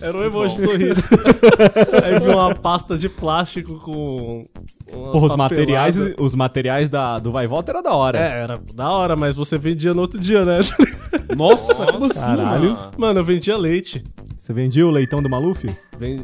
Era 0.00 0.16
um 0.16 0.22
emoji 0.24 0.56
sorrindo. 0.56 1.02
Aí 2.04 2.20
vi 2.20 2.28
uma 2.28 2.54
pasta 2.54 2.96
de 2.98 3.08
plástico 3.08 3.78
com. 3.80 4.46
Porra, 4.90 5.26
os 5.26 5.36
materiais, 5.36 5.96
os 6.18 6.34
materiais 6.34 6.88
da, 6.88 7.18
do 7.18 7.32
Vai 7.32 7.46
Volta 7.46 7.72
era 7.72 7.82
da 7.82 7.94
hora. 7.94 8.18
É, 8.18 8.42
era 8.42 8.60
da 8.74 8.90
hora, 8.90 9.16
mas 9.16 9.36
você 9.36 9.56
vendia 9.58 9.92
no 9.94 10.02
outro 10.02 10.20
dia, 10.20 10.44
né? 10.44 10.60
Nossa, 11.36 11.86
como 11.86 12.04
assim, 12.06 12.20
Caralho. 12.20 12.70
mano? 12.72 12.90
Mano, 12.96 13.20
eu 13.20 13.24
vendia 13.24 13.56
leite. 13.56 14.04
Você 14.36 14.52
vendia 14.52 14.86
o 14.86 14.90
leitão 14.90 15.20
do 15.22 15.28
Maluf? 15.28 15.64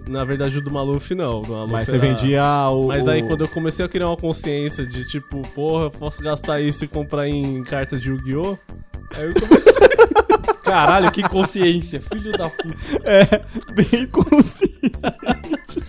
Na 0.08 0.22
verdade, 0.24 0.58
o 0.58 0.62
do 0.62 0.70
Maluf 0.70 1.12
não. 1.14 1.40
do 1.42 1.52
Maluf 1.52 1.72
Mas 1.72 1.88
você 1.88 1.96
era- 1.96 2.06
vendia 2.06 2.44
o. 2.70 2.86
Mas 2.88 3.08
aí 3.08 3.22
quando 3.22 3.40
eu 3.42 3.48
comecei 3.48 3.84
a 3.84 3.88
criar 3.88 4.08
uma 4.08 4.16
consciência 4.16 4.86
de 4.86 5.06
tipo, 5.08 5.42
porra, 5.54 5.84
eu 5.86 5.90
posso 5.90 6.22
gastar 6.22 6.60
isso 6.60 6.84
e 6.84 6.88
comprar 6.88 7.26
em 7.28 7.62
carta 7.64 7.96
de 7.98 8.10
Yu-Gi-Oh! 8.10 8.56
Aí 9.16 9.24
eu 9.24 9.34
comecei. 9.34 9.72
Caralho, 10.72 11.12
que 11.12 11.22
consciência. 11.28 12.00
Filho 12.00 12.32
da 12.32 12.48
puta. 12.48 12.74
É, 13.04 13.24
bem 13.74 14.06
consciente. 14.06 15.82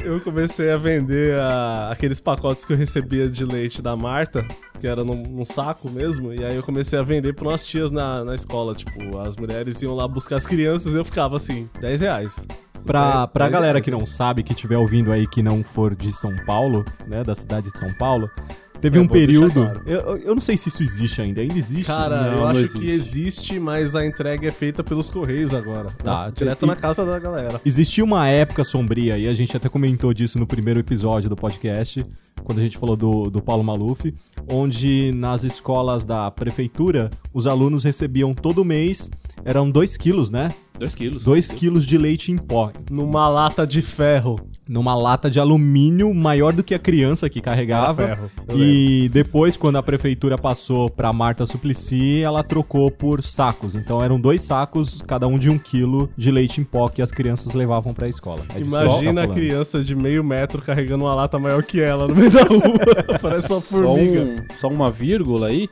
Eu 0.00 0.20
comecei 0.20 0.70
a 0.70 0.76
vender 0.76 1.38
a- 1.40 1.90
aqueles 1.90 2.20
pacotes 2.20 2.64
que 2.64 2.72
eu 2.72 2.76
recebia 2.76 3.28
de 3.28 3.44
leite 3.44 3.82
da 3.82 3.96
Marta, 3.96 4.46
que 4.80 4.86
era 4.86 5.02
num, 5.04 5.22
num 5.22 5.44
saco 5.44 5.90
mesmo, 5.90 6.32
e 6.32 6.44
aí 6.44 6.54
eu 6.54 6.62
comecei 6.62 6.98
a 6.98 7.02
vender 7.02 7.34
pra 7.34 7.48
umas 7.48 7.66
tias 7.66 7.90
na, 7.90 8.24
na 8.24 8.34
escola. 8.34 8.74
Tipo, 8.74 9.18
as 9.18 9.36
mulheres 9.36 9.82
iam 9.82 9.94
lá 9.94 10.06
buscar 10.06 10.36
as 10.36 10.46
crianças 10.46 10.94
e 10.94 10.96
eu 10.96 11.04
ficava 11.04 11.36
assim, 11.36 11.68
10 11.80 12.00
reais. 12.00 12.46
Pra, 12.86 13.24
É, 13.24 13.26
pra 13.26 13.48
galera 13.48 13.80
que 13.80 13.90
não 13.90 14.06
sabe, 14.06 14.42
que 14.44 14.52
estiver 14.52 14.78
ouvindo 14.78 15.10
aí 15.12 15.26
que 15.26 15.42
não 15.42 15.64
for 15.64 15.96
de 15.96 16.12
São 16.12 16.34
Paulo, 16.46 16.84
né, 17.08 17.24
da 17.24 17.34
cidade 17.34 17.70
de 17.72 17.76
São 17.76 17.92
Paulo, 17.92 18.30
teve 18.80 18.98
É 18.98 19.02
um 19.02 19.08
período. 19.08 19.52
claro. 19.54 19.82
Eu, 19.86 20.16
eu- 20.18 20.34
não 20.34 20.40
sei 20.40 20.56
se 20.56 20.68
isso 20.68 20.82
existe 20.82 21.20
ainda. 21.20 21.40
Ainda 21.40 21.56
existe? 21.58 21.86
Cara, 21.86 22.22
Não, 22.30 22.38
eu 22.38 22.46
acho 22.46 22.58
existe. 22.60 22.78
que 22.78 22.90
existe, 22.90 23.58
mas 23.60 23.94
a 23.96 24.04
entrega 24.06 24.46
é 24.48 24.50
feita 24.50 24.82
pelos 24.84 25.10
correios 25.10 25.52
agora. 25.54 25.90
Tá, 26.02 26.26
né? 26.26 26.32
Direto 26.34 26.64
e- 26.64 26.68
na 26.68 26.76
casa 26.76 27.04
da 27.04 27.18
galera. 27.18 27.60
Existia 27.64 28.04
uma 28.04 28.26
época 28.28 28.64
sombria, 28.64 29.18
e 29.18 29.26
a 29.28 29.34
gente 29.34 29.56
até 29.56 29.68
comentou 29.68 30.12
disso 30.14 30.38
no 30.38 30.46
primeiro 30.46 30.80
episódio 30.80 31.28
do 31.28 31.36
podcast, 31.36 32.04
quando 32.44 32.58
a 32.58 32.62
gente 32.62 32.78
falou 32.78 32.96
do, 32.96 33.30
do 33.30 33.42
Paulo 33.42 33.62
Maluf, 33.64 34.14
onde 34.48 35.12
nas 35.14 35.44
escolas 35.44 36.04
da 36.04 36.30
prefeitura, 36.30 37.10
os 37.34 37.46
alunos 37.46 37.84
recebiam 37.84 38.32
todo 38.34 38.64
mês, 38.64 39.10
eram 39.44 39.70
2 39.70 39.96
quilos, 39.96 40.30
né? 40.30 40.52
Dois 40.78 40.94
quilos. 40.94 41.24
2 41.24 41.50
quilos 41.50 41.84
de 41.84 41.98
leite 41.98 42.30
em 42.30 42.36
pó, 42.36 42.70
Numa 42.88 43.28
lata 43.28 43.66
de 43.66 43.82
ferro. 43.82 44.36
numa 44.68 44.94
lata 44.94 45.28
de 45.28 45.40
alumínio 45.40 46.14
maior 46.14 46.52
do 46.52 46.62
que 46.62 46.72
a 46.72 46.78
criança 46.78 47.28
que 47.28 47.40
carregava. 47.40 48.02
Era 48.02 48.16
ferro, 48.16 48.30
E 48.54 49.08
depois, 49.12 49.56
quando 49.56 49.74
a 49.76 49.82
prefeitura 49.82 50.38
passou 50.38 50.88
pra 50.88 51.12
Marta 51.12 51.44
Suplicy, 51.46 52.20
ela 52.22 52.44
trocou 52.44 52.92
por 52.92 53.20
sacos. 53.24 53.74
Então 53.74 54.00
eram 54.04 54.20
dois 54.20 54.40
sacos, 54.42 55.02
cada 55.04 55.26
um 55.26 55.36
de 55.36 55.50
um 55.50 55.58
quilo 55.58 56.08
de 56.16 56.30
leite 56.30 56.60
em 56.60 56.64
pó 56.64 56.88
que 56.88 57.02
as 57.02 57.10
crianças 57.10 57.54
levavam 57.54 57.92
pra 57.92 58.08
escola. 58.08 58.42
É 58.50 58.52
a 58.52 58.54
tá 58.54 58.60
Imagina 58.60 59.22
a 59.22 59.24
falando. 59.24 59.34
criança 59.34 59.82
de 59.82 59.96
meio 59.96 60.22
metro 60.22 60.62
carregando 60.62 61.02
uma 61.04 61.14
lata 61.14 61.40
maior 61.40 61.62
que 61.64 61.80
ela 61.80 62.06
no 62.06 62.14
meio 62.14 62.30
da 62.30 62.42
rua. 62.44 62.62
Parece 63.20 63.52
uma 63.52 63.60
Só, 63.60 63.66
formiga. 63.66 64.20
um- 64.22 64.36
só 64.60 64.68
uma 64.68 64.92
vírgula 64.92 65.48
aí. 65.48 65.68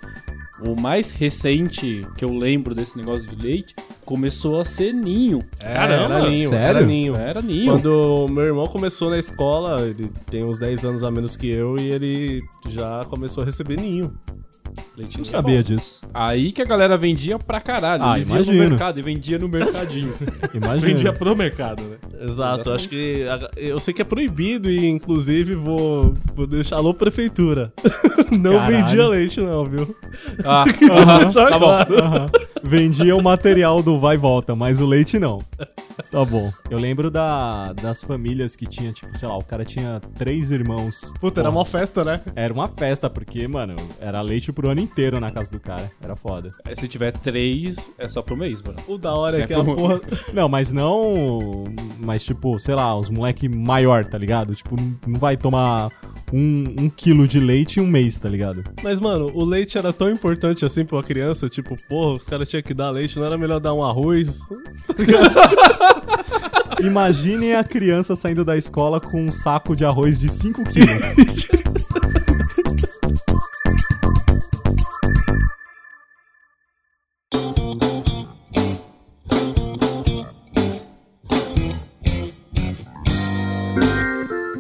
O 0.65 0.81
mais 0.81 1.11
recente 1.11 2.07
que 2.17 2.25
eu 2.25 2.33
lembro 2.33 2.75
desse 2.75 2.97
negócio 2.97 3.27
de 3.29 3.37
leite 3.37 3.75
começou 4.05 4.61
a 4.61 4.65
ser 4.65 4.93
ninho. 4.93 5.41
É, 5.61 5.75
Caramba, 5.75 6.19
era 6.19 6.31
ninho, 6.31 6.49
sério? 6.49 6.65
era 6.79 6.87
ninho. 6.87 7.17
Era 7.17 7.43
ninho. 7.43 7.73
Quando 7.73 8.27
meu 8.31 8.45
irmão 8.45 8.67
começou 8.67 9.11
na 9.11 9.19
escola, 9.19 9.83
ele 9.83 10.11
tem 10.31 10.45
uns 10.45 10.59
10 10.59 10.85
anos 10.85 11.05
a 11.05 11.11
menos 11.11 11.37
que 11.37 11.49
eu, 11.49 11.77
e 11.79 11.91
ele 11.91 12.43
já 12.69 13.05
começou 13.09 13.43
a 13.43 13.47
receber 13.47 13.79
ninho. 13.79 14.17
Leitinho 14.97 15.19
Não 15.19 15.25
sabia 15.27 15.63
disso. 15.63 16.01
Aí 16.15 16.53
que 16.53 16.63
a 16.63 16.65
galera 16.65 16.97
vendia 16.97 17.39
pra 17.39 17.61
caralho. 17.61 18.03
Ah, 18.03 18.17
Eles 18.17 18.29
iam 18.29 18.37
imagino. 18.37 18.63
no 18.65 18.71
mercado 18.71 18.99
e 18.99 19.03
vendia 19.03 19.39
no 19.39 19.49
mercadinho. 19.49 20.15
Imagina. 20.55 20.87
Vendia 20.89 21.13
pro 21.13 21.37
mercado, 21.37 21.83
né? 21.83 21.97
Exato, 22.23 22.71
acho 22.73 22.89
que. 22.89 23.27
Eu 23.57 23.79
sei 23.79 23.93
que 23.93 24.01
é 24.01 24.05
proibido 24.05 24.71
e, 24.71 24.87
inclusive, 24.87 25.55
vou, 25.55 26.15
vou 26.35 26.47
deixar. 26.47 26.77
Alô, 26.77 26.95
prefeitura. 26.95 27.73
não 28.33 28.53
Caralho. 28.53 28.77
vendia 28.77 29.07
leite, 29.09 29.41
não, 29.41 29.65
viu? 29.67 29.95
ah, 30.45 30.65
aham, 30.91 31.33
tá 31.33 31.59
bom. 31.59 31.71
Aham. 31.71 32.27
Vendia 32.69 33.15
o 33.17 33.23
material 33.23 33.83
do 33.83 33.99
vai 34.01 34.17
e 34.17 34.19
volta, 34.19 34.57
mas 34.57 34.81
o 34.81 34.87
leite 34.87 35.19
não. 35.19 35.43
Tá 36.11 36.25
bom. 36.25 36.53
Eu 36.71 36.79
lembro 36.79 37.11
da, 37.11 37.73
das 37.73 38.03
famílias 38.03 38.55
que 38.57 38.67
tinha, 38.67 38.93
tipo, 38.93 39.17
sei 39.17 39.29
lá, 39.29 39.37
o 39.37 39.45
cara 39.45 39.65
tinha 39.65 40.01
três 40.19 40.51
irmãos. 40.51 41.13
Puta, 41.21 41.41
era 41.41 41.51
uma 41.51 41.65
festa, 41.65 42.05
né? 42.05 42.21
Era 42.35 42.53
uma 42.53 42.69
festa, 42.69 43.09
porque, 43.09 43.47
mano, 43.49 43.77
era 44.01 44.21
leite 44.21 44.53
pro 44.53 44.69
ano 44.69 44.81
inteiro 44.81 45.19
na 45.21 45.31
casa 45.31 45.51
do 45.53 45.61
cara. 45.61 45.91
Era 46.03 46.15
foda. 46.17 46.53
Se 46.75 46.87
tiver 46.89 47.13
três, 47.13 47.77
é 47.99 48.09
só 48.09 48.21
pro 48.21 48.37
mês, 48.37 48.61
mano. 48.63 48.79
O 48.89 48.99
da 48.99 49.15
hora 49.15 49.39
é, 49.39 49.43
É 49.43 49.47
que 49.47 49.55
a 49.55 49.57
como- 49.59 49.75
porra. 49.77 50.01
Não, 50.35 50.49
mas 50.49 50.73
não. 50.73 51.65
Mas, 52.05 52.25
tipo, 52.25 52.59
sei 52.59 52.75
lá, 52.75 52.95
os 52.97 53.09
moleque 53.09 53.49
maior, 53.49 54.05
tá 54.05 54.19
ligado? 54.19 54.55
Tipo, 54.55 54.77
não 55.07 55.19
vai 55.19 55.37
tomar 55.37 55.91
um, 56.33 56.65
um 56.79 56.89
quilo 56.91 57.27
de 57.27 57.41
leite 57.41 57.79
em 57.81 57.83
um 57.83 57.87
mês, 57.87 58.19
tá 58.19 58.29
ligado? 58.29 58.63
Mas, 58.83 59.01
mano, 59.01 59.31
o 59.35 59.45
leite 59.45 59.79
era 59.79 59.93
tão 59.93 60.11
importante 60.11 60.65
assim 60.65 60.85
pra 60.85 60.97
uma 60.97 61.03
criança, 61.03 61.49
tipo, 61.49 61.77
porra, 61.89 62.15
os 62.19 62.27
caras 62.27 62.49
tinham 62.49 62.56
que 62.63 62.75
dar 62.75 62.91
leite, 62.91 63.19
não 63.19 63.25
era 63.25 63.39
melhor 63.39 63.61
dar 63.61 63.75
um 63.75 63.83
arroz? 63.83 64.41
Imaginem 66.81 67.55
a 67.55 67.65
criança 67.65 68.15
saindo 68.15 68.45
da 68.45 68.57
escola 68.57 69.01
com 69.01 69.23
um 69.23 69.33
saco 69.33 69.75
de 69.75 69.85
arroz 69.85 70.21
de 70.21 70.29
5 70.29 70.63
quilos. 70.65 71.47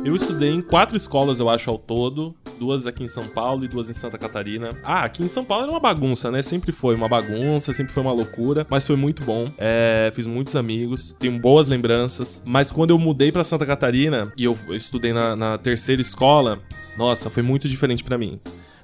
Eu 0.04 0.14
estudei 0.14 0.50
em 0.50 0.62
quatro 0.62 0.96
escolas, 0.96 1.40
eu 1.40 1.50
acho, 1.50 1.68
ao 1.68 1.78
todo. 1.78 2.34
Duas 2.58 2.86
aqui 2.86 3.04
em 3.04 3.06
São 3.06 3.26
Paulo 3.28 3.64
e 3.64 3.68
duas 3.68 3.90
em 3.90 3.92
Santa 3.92 4.18
Catarina. 4.18 4.70
Ah, 4.82 5.04
aqui 5.04 5.22
em 5.22 5.28
São 5.28 5.44
Paulo 5.44 5.64
era 5.64 5.72
uma 5.72 5.80
bagunça, 5.80 6.30
né? 6.30 6.42
Sempre 6.42 6.72
foi 6.72 6.94
uma 6.94 7.08
bagunça, 7.08 7.72
sempre 7.72 7.92
foi 7.92 8.02
uma 8.02 8.12
loucura. 8.12 8.66
Mas 8.68 8.86
foi 8.86 8.96
muito 8.96 9.24
bom. 9.24 9.50
É, 9.58 10.10
fiz 10.14 10.26
muitos 10.26 10.56
amigos, 10.56 11.14
tenho 11.18 11.38
boas 11.38 11.68
lembranças. 11.68 12.42
Mas 12.44 12.72
quando 12.72 12.90
eu 12.90 12.98
mudei 12.98 13.30
pra 13.30 13.44
Santa 13.44 13.66
Catarina 13.66 14.32
e 14.36 14.44
eu, 14.44 14.56
eu 14.68 14.76
estudei 14.76 15.12
na, 15.12 15.36
na 15.36 15.58
terceira 15.58 16.00
escola, 16.00 16.58
nossa, 16.96 17.30
foi 17.30 17.42
muito 17.42 17.68
diferente 17.68 18.02
pra 18.02 18.18
mim. 18.18 18.40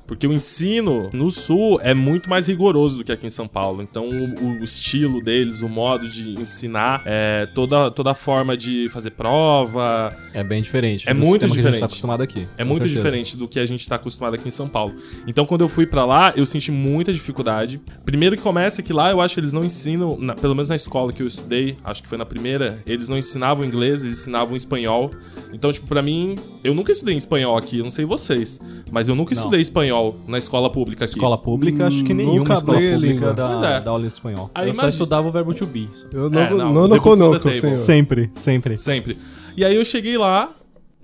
Porque 0.07 0.27
o 0.27 0.33
ensino 0.33 1.09
no 1.13 1.31
sul 1.31 1.81
é 1.83 1.95
muito 1.95 2.29
mais 2.29 2.47
rigoroso 2.49 2.99
do 2.99 3.05
que 3.05 3.13
aqui 3.13 3.27
em 3.27 3.31
São 3.31 3.49
Paulo. 3.49 3.83
Então, 3.83 4.09
o, 4.11 4.61
o 4.61 4.65
estilo 4.65 5.21
deles, 5.23 5.63
o 5.63 5.69
modo 5.69 6.09
de 6.09 6.31
ensinar, 6.39 7.03
é, 7.07 7.47
toda, 7.55 7.91
toda 7.91 8.11
a 8.11 8.15
forma 8.15 8.57
de 8.57 8.89
fazer 8.91 9.11
prova, 9.13 10.15
É 10.35 10.43
bem 10.45 10.61
diferente. 10.63 11.09
É 11.09 11.15
muito 11.15 11.25
sistema 11.25 11.39
que 11.39 11.45
a 11.45 11.49
gente 11.49 11.57
diferente. 11.59 11.81
tá 11.81 11.87
acostumado 11.87 12.23
aqui. 12.23 12.47
é 12.59 12.65
muito 12.65 12.83
certeza. 12.83 13.03
diferente 13.03 13.37
do 13.37 13.49
que 13.49 13.59
a 13.59 13.67
gente 13.67 13.89
tá 13.89 13.97
acostumado 13.97 14.35
aqui 14.35 14.49
em 14.49 14.51
São 14.51 14.69
Paulo. 14.69 14.95
Então, 15.27 15.47
quando 15.47 15.63
eu 15.63 15.69
fui 15.69 15.87
pra 15.87 16.05
lá, 16.05 16.33
eu 16.37 16.45
senti 16.47 16.71
muita 16.71 17.13
dificuldade. 17.13 17.81
Primeiro 18.05 18.37
que 18.37 18.43
começa 18.43 18.83
que 18.83 18.93
lá 18.93 19.11
eu 19.11 19.21
acho 19.21 19.35
que 19.35 19.41
eles 19.41 19.53
não 19.53 19.65
ensinam, 19.65 20.17
na- 20.19 20.35
pelo 20.35 20.55
menos 20.55 20.69
na 20.69 20.77
escola 20.77 21.13
que 21.13 21.23
eu 21.23 21.27
estudei, 21.27 21.77
acho 21.85 22.03
que 22.03 22.09
foi 22.09 22.19
na 22.19 22.27
primeira, 22.27 22.83
eles 22.87 23.09
não 23.09 23.17
ensinavam 23.17 23.65
inglês, 23.65 24.03
eles 24.03 24.21
ensinavam 24.21 24.57
espanhol. 24.57 25.11
Então, 25.53 25.73
tipo, 25.73 25.87
pra 25.87 26.03
mim, 26.03 26.37
eu 26.65 26.75
nunca 26.75 26.91
estudei 26.93 27.15
espanhol 27.17 27.57
aqui, 27.57 27.79
eu 27.79 27.85
não 27.85 27.91
sei 27.91 28.05
vocês, 28.05 28.59
mas 28.91 29.09
eu 29.09 29.15
nunca 29.15 29.35
Não. 29.35 29.41
estudei 29.43 29.61
espanhol 29.61 29.92
espanhol 29.93 30.17
na 30.27 30.39
escola 30.39 30.71
pública 30.71 31.05
aqui. 31.05 31.15
Escola 31.15 31.39
pública, 31.39 31.87
acho 31.87 32.05
que 32.05 32.13
Hum, 32.13 32.17
nenhuma 32.17 32.39
nunca 32.39 32.55
escola 32.55 32.79
pública 32.79 32.97
língua. 33.07 33.33
dá, 33.35 33.49
Pois 33.49 33.63
é. 33.63 33.81
dá 33.81 33.91
aula 33.91 34.03
de 34.03 34.13
espanhol. 34.13 34.51
Aí 34.55 34.63
eu 34.69 34.69
só 34.69 34.73
imagina- 34.75 34.89
estudava 34.89 35.29
o 35.29 35.33
verbo 35.33 35.55
to 35.55 35.67
be. 35.67 35.89
Eu 36.13 36.31
não, 36.31 36.41
É, 36.41 36.51
não, 36.51 36.73
não, 36.73 36.89
não 36.89 36.99
conosco, 36.99 37.39
do 37.39 37.45
table. 37.45 37.61
senhor. 37.61 37.75
Sempre, 37.77 38.31
sempre. 38.35 38.77
Sempre. 38.77 39.17
E 39.57 39.65
aí 39.65 39.77
eu 39.77 39.85
cheguei 39.85 40.17
lá, 40.17 40.51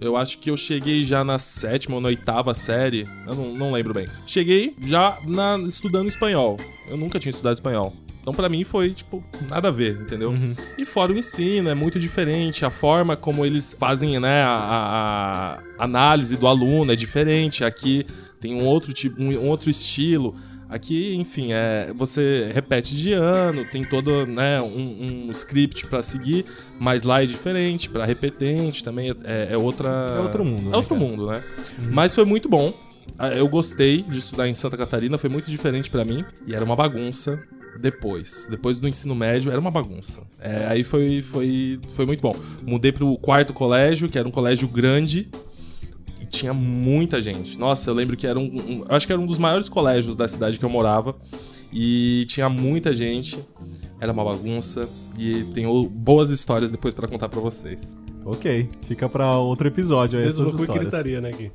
eu 0.01 0.17
acho 0.17 0.39
que 0.39 0.51
eu 0.51 0.57
cheguei 0.57 1.05
já 1.05 1.23
na 1.23 1.39
sétima 1.39 1.97
ou 1.97 2.01
na 2.01 2.09
oitava 2.09 2.55
série, 2.55 3.07
eu 3.27 3.35
não, 3.35 3.45
não 3.55 3.73
lembro 3.73 3.93
bem. 3.93 4.07
Cheguei 4.27 4.75
já 4.83 5.17
na- 5.27 5.59
estudando 5.67 6.09
espanhol. 6.09 6.57
Eu 6.89 6.97
nunca 6.97 7.19
tinha 7.19 7.31
estudado 7.31 7.55
espanhol. 7.55 7.93
Então 8.21 8.35
pra 8.35 8.49
mim 8.49 8.63
foi, 8.63 8.91
tipo, 8.91 9.25
nada 9.49 9.69
a 9.69 9.71
ver, 9.71 9.99
entendeu? 10.03 10.35
E 10.77 10.85
fora 10.85 11.13
o 11.13 11.17
ensino, 11.17 11.71
é 11.71 11.75
muito 11.75 11.99
diferente. 11.99 12.63
A 12.63 12.69
forma 12.69 13.17
como 13.17 13.45
eles 13.47 13.75
fazem, 13.79 14.21
né, 14.21 14.43
a, 14.43 14.55
a- 14.57 15.59
a 15.79 15.85
análise 15.85 16.37
do 16.37 16.47
aluno 16.47 16.93
é 16.93 16.97
diferente. 16.97 17.65
Aqui 17.65 18.05
tem 18.41 18.55
um 18.61 18.65
outro 18.65 18.93
tipo, 18.93 19.21
um, 19.23 19.31
um 19.31 19.49
outro 19.49 19.71
estilo. 19.71 20.35
Aqui, 20.69 21.15
enfim, 21.15 21.53
é, 21.53 21.91
você 21.97 22.51
repete 22.53 22.95
de 22.95 23.13
ano, 23.15 23.65
tem 23.65 23.83
todo 23.83 24.27
né, 24.27 24.61
um, 24.61 25.27
um 25.29 25.31
script 25.31 25.87
pra 25.87 26.03
seguir, 26.03 26.45
mas 26.79 27.05
lá 27.05 27.23
é 27.23 27.27
diferente, 27.27 27.89
pra 27.89 28.05
repetente 28.05 28.85
também 28.85 29.11
é, 29.25 29.49
é 29.53 29.57
outra. 29.57 29.89
É 29.89 30.21
outro 30.21 30.45
mundo, 30.45 30.67
É 30.67 30.71
né, 30.71 30.77
outro 30.77 30.95
cara? 30.95 31.01
mundo, 31.09 31.27
né? 31.31 31.43
Mas 31.91 32.15
foi 32.15 32.27
muito 32.27 32.51
bom. 32.51 32.75
Ah, 33.19 33.31
Eu 33.31 33.49
gostei 33.49 34.03
de 34.03 34.19
estudar 34.19 34.47
em 34.47 34.53
Santa 34.53 34.77
Catarina, 34.77 35.17
foi 35.17 35.31
muito 35.31 35.51
diferente 35.51 35.89
pra 35.89 36.05
mim 36.05 36.23
e 36.47 36.55
era 36.55 36.63
uma 36.65 36.77
bagunça. 36.77 37.43
Depois, 37.81 38.47
depois 38.51 38.79
do 38.81 38.89
ensino 38.89 39.15
médio, 39.15 39.51
era 39.53 39.61
uma 39.61 39.71
bagunça. 39.71 40.23
É, 40.41 40.67
aí 40.67 40.83
foi, 40.85 41.23
foi, 41.23 41.79
foi 41.95 42.05
muito 42.05 42.21
bom. 42.21 42.35
Mudei 42.63 42.91
pro 42.93 43.17
quarto 43.19 43.53
colégio, 43.55 44.09
que 44.09 44.19
era 44.19 44.27
um 44.27 44.33
colégio 44.33 44.67
grande, 44.67 45.29
tinha 46.29 46.53
muita 46.55 47.21
gente. 47.21 47.59
Nossa, 47.59 47.91
eu 47.91 47.95
lembro 47.95 48.17
que 48.17 48.27
era 48.27 48.39
um, 48.39 48.45
um- 48.45 48.85
eu 48.89 48.95
acho 48.97 49.07
que 49.07 49.13
era 49.13 49.21
um 49.21 49.27
dos 49.27 49.39
maiores 49.39 49.69
colégios 49.69 50.15
da 50.17 50.27
cidade 50.29 50.59
que 50.59 50.65
eu 50.65 50.69
morava 50.71 51.17
e 51.73 52.25
tinha 52.29 52.49
muita 52.49 52.93
gente. 52.95 53.39
Era 54.01 54.13
uma 54.13 54.25
bagunça 54.25 54.89
e 55.19 55.43
tenho 55.55 55.83
boas 55.85 56.31
histórias 56.31 56.71
depois 56.71 56.95
pra 56.95 57.09
contar 57.09 57.29
pra 57.29 57.41
vocês. 57.41 57.97
Ok, 58.25 58.69
fica 58.83 59.09
pra 59.09 59.37
outro 59.37 59.67
episódio 59.69 60.19
aí 60.19 60.25
Mesmo 60.27 60.43
essas 60.43 60.53
no 60.53 60.59
cu 60.59 60.63
e 60.65 60.67
histórias. 60.67 60.85
gritaria, 60.91 61.21
né, 61.21 61.31
Gui? 61.33 61.51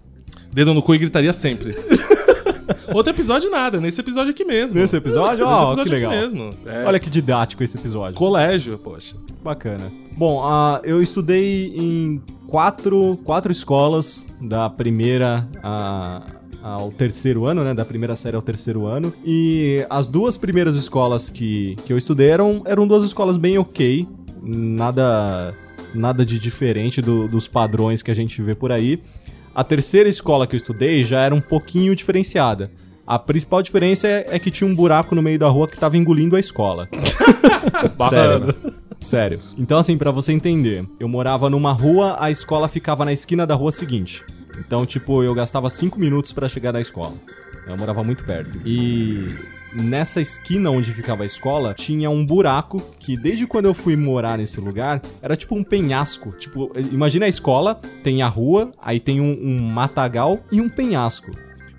Dedo 0.51 0.73
no 0.73 0.81
cu 0.81 0.93
e 0.95 0.97
gritaria 0.97 1.31
sempre. 1.33 1.73
Outro 2.93 3.11
episódio 3.13 3.49
nada, 3.49 3.79
nesse 3.79 3.99
episódio 4.01 4.31
aqui 4.31 4.43
mesmo. 4.43 4.79
Nesse 4.79 4.95
episódio? 4.95 5.45
Nesse 5.45 5.57
Ó, 5.57 5.67
episódio 5.71 5.83
que 5.85 5.89
legal. 5.89 6.11
aqui 6.11 6.21
mesmo. 6.21 6.49
É, 6.65 6.83
Olha 6.85 6.99
que 6.99 7.09
didático 7.09 7.63
esse 7.63 7.77
episódio. 7.77 8.15
colégio, 8.17 8.77
poxa. 8.77 9.15
Bacana. 9.43 9.91
Bom, 10.15 10.41
ah, 10.43 10.79
eu 10.83 11.01
estudei 11.01 11.73
em 11.75 12.21
quatro, 12.47 13.17
quatro 13.23 13.51
escolas, 13.51 14.25
da 14.39 14.69
primeira 14.69 15.47
a- 15.61 16.21
ao 16.61 16.91
terceiro 16.91 17.45
ano, 17.45 17.63
né? 17.63 17.73
Da 17.73 17.83
primeira 17.83 18.15
série 18.15 18.35
ao 18.35 18.41
terceiro 18.41 18.85
ano. 18.85 19.13
E 19.25 19.85
as 19.89 20.07
duas 20.07 20.37
primeiras 20.37 20.75
escolas 20.75 21.29
que, 21.29 21.75
que 21.85 21.91
eu 21.91 21.97
estudei 21.97 22.29
eram, 22.29 22.61
eram 22.65 22.87
duas 22.87 23.03
escolas 23.03 23.37
bem 23.37 23.57
ok. 23.57 24.07
Nada, 24.41 25.53
nada 25.95 26.25
de 26.25 26.37
diferente 26.39 27.01
do- 27.01 27.27
dos 27.27 27.47
padrões 27.47 28.01
que 28.01 28.11
a 28.11 28.15
gente 28.15 28.41
vê 28.41 28.53
por 28.55 28.71
aí. 28.71 29.01
A 29.55 29.63
terceira 29.63 30.07
escola 30.07 30.45
que 30.47 30.55
eu 30.55 30.57
estudei 30.57 31.03
já 31.03 31.21
era 31.21 31.33
um 31.35 31.41
pouquinho 31.41 31.95
diferenciada. 31.95 32.69
A 33.05 33.19
principal 33.19 33.61
diferença 33.61 34.07
é, 34.07 34.25
é 34.29 34.39
que 34.39 34.49
tinha 34.49 34.69
um 34.69 34.73
buraco 34.73 35.13
no 35.13 35.21
meio 35.21 35.37
da 35.37 35.49
rua 35.49 35.67
que 35.67 35.77
tava 35.77 35.97
engolindo 35.97 36.35
a 36.35 36.39
escola. 36.39 36.87
Sério. 38.09 38.55
Sério. 39.03 39.39
Então, 39.57 39.77
assim, 39.77 39.97
pra 39.97 40.11
você 40.11 40.31
entender, 40.31 40.85
eu 40.99 41.07
morava 41.07 41.49
numa 41.49 41.71
rua, 41.71 42.15
a 42.19 42.31
escola 42.31 42.67
ficava 42.67 43.03
na 43.03 43.11
esquina 43.11 43.45
da 43.45 43.53
rua 43.53 43.71
seguinte. 43.71 44.23
Então, 44.57 44.85
tipo, 44.85 45.23
eu 45.23 45.33
gastava 45.33 45.69
cinco 45.69 45.99
minutos 45.99 46.31
pra 46.31 46.47
chegar 46.47 46.71
na 46.71 46.81
escola. 46.81 47.13
Eu 47.67 47.77
morava 47.77 48.03
muito 48.03 48.23
perto. 48.23 48.59
E 48.65 49.27
nessa 49.73 50.21
esquina 50.21 50.69
onde 50.69 50.93
ficava 50.93 51.23
a 51.23 51.25
escola, 51.25 51.73
tinha 51.73 52.09
um 52.09 52.25
buraco 52.25 52.81
que, 52.99 53.17
desde 53.17 53.47
quando 53.47 53.65
eu 53.65 53.73
fui 53.73 53.95
morar 53.95 54.37
nesse 54.37 54.59
lugar, 54.59 55.01
era 55.21 55.35
tipo 55.35 55.55
um 55.55 55.63
penhasco. 55.63 56.31
Tipo, 56.31 56.71
imagina 56.91 57.25
a 57.25 57.29
escola, 57.29 57.79
tem 58.03 58.21
a 58.21 58.27
rua, 58.27 58.71
aí 58.81 58.99
tem 58.99 59.19
um, 59.19 59.31
um 59.31 59.59
matagal 59.59 60.39
e 60.51 60.61
um 60.61 60.69
penhasco. 60.69 61.31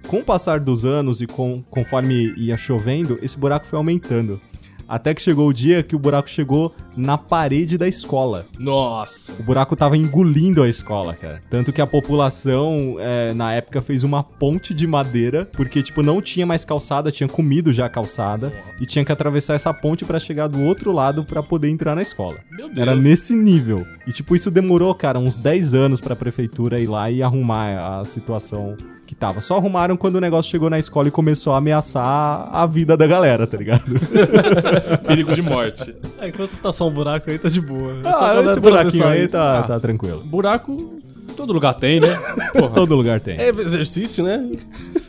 Com 0.06 0.18
o 0.18 0.24
passar 0.24 0.60
dos 0.60 0.84
anos 0.84 1.22
e 1.22 1.26
com, 1.26 1.62
conforme 1.70 2.34
ia 2.36 2.56
chovendo, 2.56 3.18
esse 3.22 3.38
buraco 3.38 3.66
foi 3.66 3.78
aumentando. 3.78 4.40
Até 4.88 5.14
que 5.14 5.22
chegou 5.22 5.48
o 5.48 5.52
dia 5.52 5.82
que 5.82 5.96
o 5.96 5.98
buraco 5.98 6.28
chegou 6.28 6.74
na 6.96 7.18
parede 7.18 7.76
da 7.76 7.88
escola. 7.88 8.46
Nossa. 8.58 9.32
O 9.38 9.42
buraco 9.42 9.74
tava 9.74 9.96
engolindo 9.96 10.62
a 10.62 10.68
escola, 10.68 11.14
cara. 11.14 11.42
Tanto 11.50 11.72
que 11.72 11.80
a 11.80 11.86
população, 11.86 12.96
é, 12.98 13.32
na 13.34 13.52
época, 13.52 13.80
fez 13.80 14.04
uma 14.04 14.22
ponte 14.22 14.72
de 14.72 14.86
madeira, 14.86 15.48
porque, 15.52 15.82
tipo, 15.82 16.02
não 16.02 16.20
tinha 16.20 16.46
mais 16.46 16.64
calçada, 16.64 17.10
tinha 17.10 17.28
comido 17.28 17.72
já 17.72 17.86
a 17.86 17.90
calçada, 17.90 18.52
e 18.80 18.86
tinha 18.86 19.04
que 19.04 19.12
atravessar 19.12 19.54
essa 19.54 19.72
ponte 19.72 20.04
pra 20.04 20.18
chegar 20.18 20.46
do 20.46 20.62
outro 20.62 20.92
lado 20.92 21.24
pra 21.24 21.42
poder 21.42 21.68
entrar 21.68 21.94
na 21.94 22.02
escola. 22.02 22.36
Meu 22.50 22.68
Deus. 22.68 22.78
Era 22.78 22.94
nesse 22.94 23.34
nível. 23.34 23.84
E, 24.06 24.12
tipo, 24.12 24.36
isso 24.36 24.50
demorou, 24.50 24.94
cara, 24.94 25.18
uns 25.18 25.36
10 25.36 25.74
anos 25.74 26.00
pra 26.00 26.14
prefeitura 26.14 26.80
ir 26.80 26.86
lá 26.86 27.10
e 27.10 27.22
arrumar 27.22 28.00
a 28.00 28.04
situação 28.04 28.76
que 29.06 29.14
tava. 29.14 29.40
Só 29.40 29.56
arrumaram 29.56 29.96
quando 29.96 30.16
o 30.16 30.20
negócio 30.20 30.50
chegou 30.50 30.68
na 30.70 30.78
escola 30.78 31.08
e 31.08 31.10
começou 31.10 31.52
a 31.52 31.58
ameaçar 31.58 32.48
a 32.52 32.66
vida 32.66 32.96
da 32.96 33.06
galera, 33.06 33.46
tá 33.46 33.56
ligado? 33.56 33.84
Perigo 35.06 35.34
de 35.34 35.42
morte. 35.42 35.94
É, 36.18 36.28
enquanto 36.28 36.52
tá 36.62 36.72
só 36.72 36.88
um 36.88 36.92
buraco 36.92 37.30
aí, 37.30 37.38
tá 37.38 37.48
de 37.48 37.60
boa. 37.60 37.92
É 38.04 38.08
ah, 38.08 38.42
esse 38.44 38.58
é 38.58 38.60
buraquinho 38.60 39.06
aí 39.06 39.28
tá, 39.28 39.60
Ah. 39.60 39.62
tá 39.64 39.80
tranquilo. 39.80 40.22
Buraco, 40.24 41.00
todo 41.36 41.52
lugar 41.52 41.74
tem, 41.74 42.00
né? 42.00 42.16
Porra. 42.52 42.70
Todo 42.74 42.94
lugar 42.94 43.20
tem. 43.20 43.38
É 43.38 43.48
exercício, 43.48 44.24
né? 44.24 44.50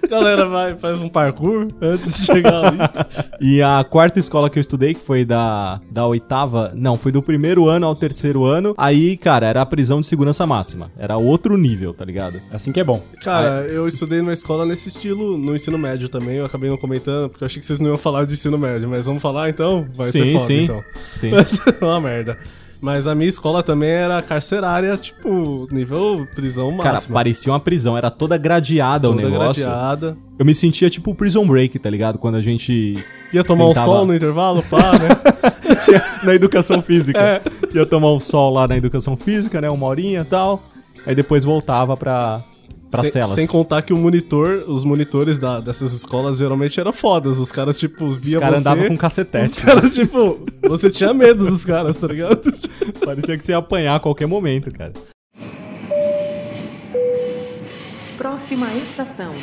A 0.03 0.07
galera 0.07 0.47
vai, 0.47 0.75
faz 0.75 1.01
um 1.01 1.09
parkour 1.09 1.67
antes 1.81 2.15
de 2.15 2.25
chegar 2.25 2.65
ali. 2.65 2.77
E 3.41 3.61
a 3.61 3.83
quarta 3.83 4.19
escola 4.19 4.49
que 4.49 4.59
eu 4.59 4.61
estudei, 4.61 4.93
que 4.93 4.99
foi 4.99 5.25
da, 5.25 5.79
da 5.91 6.05
oitava, 6.05 6.71
não, 6.75 6.97
foi 6.97 7.11
do 7.11 7.21
primeiro 7.21 7.67
ano 7.67 7.85
ao 7.85 7.95
terceiro 7.95 8.45
ano. 8.45 8.73
Aí, 8.77 9.17
cara, 9.17 9.47
era 9.47 9.61
a 9.61 9.65
prisão 9.65 9.99
de 9.99 10.07
segurança 10.07 10.45
máxima. 10.45 10.91
Era 10.97 11.17
outro 11.17 11.57
nível, 11.57 11.93
tá 11.93 12.05
ligado? 12.05 12.39
Assim 12.51 12.71
que 12.71 12.79
é 12.79 12.83
bom. 12.83 13.01
Cara, 13.23 13.65
eu 13.67 13.87
estudei 13.87 14.19
numa 14.19 14.33
escola 14.33 14.65
nesse 14.65 14.89
estilo, 14.89 15.37
no 15.37 15.55
ensino 15.55 15.77
médio 15.77 16.09
também. 16.09 16.37
Eu 16.37 16.45
acabei 16.45 16.69
não 16.69 16.77
comentando, 16.77 17.29
porque 17.29 17.43
eu 17.43 17.47
achei 17.47 17.59
que 17.59 17.65
vocês 17.65 17.79
não 17.79 17.89
iam 17.89 17.97
falar 17.97 18.25
de 18.25 18.33
ensino 18.33 18.57
médio. 18.57 18.89
Mas 18.89 19.05
vamos 19.05 19.21
falar 19.21 19.49
então? 19.49 19.87
Vai 19.93 20.11
ser 20.11 20.23
sim, 20.23 20.33
foda, 20.33 20.45
sim. 20.45 20.63
então. 20.63 20.83
Sim. 21.13 21.31
Vai 21.35 21.45
ser 21.45 21.77
uma 21.81 21.99
merda. 21.99 22.37
Mas 22.85 23.07
a 23.07 23.15
minha 23.15 23.27
escola 23.27 23.63
também 23.63 23.89
era 23.89 24.21
carcerária, 24.21 24.95
tipo, 24.95 25.67
nível 25.71 26.27
prisão 26.35 26.77
Cara, 26.77 26.93
máxima. 26.93 27.13
parecia 27.15 27.51
uma 27.51 27.59
prisão, 27.59 27.97
era 27.97 28.11
toda 28.11 28.37
gradeada 28.37 29.09
o 29.09 29.15
Toda 29.15 29.27
negócio. 29.27 29.63
gradeada. 29.63 30.15
Eu 30.37 30.45
me 30.45 30.53
sentia 30.53 30.87
tipo 30.87 31.15
Prison 31.15 31.47
Break, 31.47 31.79
tá 31.79 31.89
ligado? 31.89 32.19
Quando 32.19 32.35
a 32.35 32.41
gente 32.41 33.03
Ia 33.33 33.43
tomar 33.43 33.65
Tentava- 33.69 33.89
um 33.89 33.93
sol 33.95 34.05
no 34.05 34.15
intervalo, 34.15 34.61
pá, 34.69 34.77
né? 35.01 35.75
tinha 35.83 36.03
na 36.23 36.35
educação 36.35 36.79
física. 36.79 37.19
É. 37.19 37.41
Ia 37.73 37.87
tomar 37.87 38.11
um 38.13 38.19
sol 38.19 38.53
lá 38.53 38.67
na 38.67 38.77
educação 38.77 39.17
física, 39.17 39.59
né? 39.59 39.67
Uma 39.69 39.87
horinha 39.87 40.21
e 40.21 40.25
tal. 40.25 40.61
Aí 41.07 41.15
depois 41.15 41.43
voltava 41.43 41.97
pra, 41.97 42.43
pra 42.95 43.03
sem, 43.03 43.11
celas. 43.11 43.29
sem 43.31 43.47
contar 43.47 43.81
que 43.81 43.93
o 43.93 43.97
monitor, 43.97 44.63
os 44.67 44.83
monitores 44.83 45.37
da- 45.39 45.59
dessas 45.59 45.93
escolas 45.93 46.37
geralmente 46.37 46.79
eram 46.79 46.91
fodas. 46.93 47.37
Os 47.39 47.51
caras, 47.51 47.77
tipo, 47.77 48.05
Os 48.05 48.17
via 48.17 48.39
caras 48.39 48.61
você... 48.61 48.69
andavam 48.69 48.87
com 48.87 48.93
Os 48.95 48.99
cacetete. 48.99 49.61
caras, 49.61 49.93
tipo, 49.93 50.39
você 50.67 50.89
tinha 50.89 51.13
medo 51.13 51.45
dos 51.45 51.63
caras, 51.65 51.97
tá 51.97 52.07
ligado? 52.07 52.41
Parecia 53.05 53.37
que 53.37 53.43
você 53.43 53.51
ia 53.51 53.57
apanhar 53.57 53.95
a 53.95 53.99
qualquer 53.99 54.27
momento, 54.27 54.71
cara. 54.71 54.93
Próxima 58.17 58.67
estação. 58.75 59.33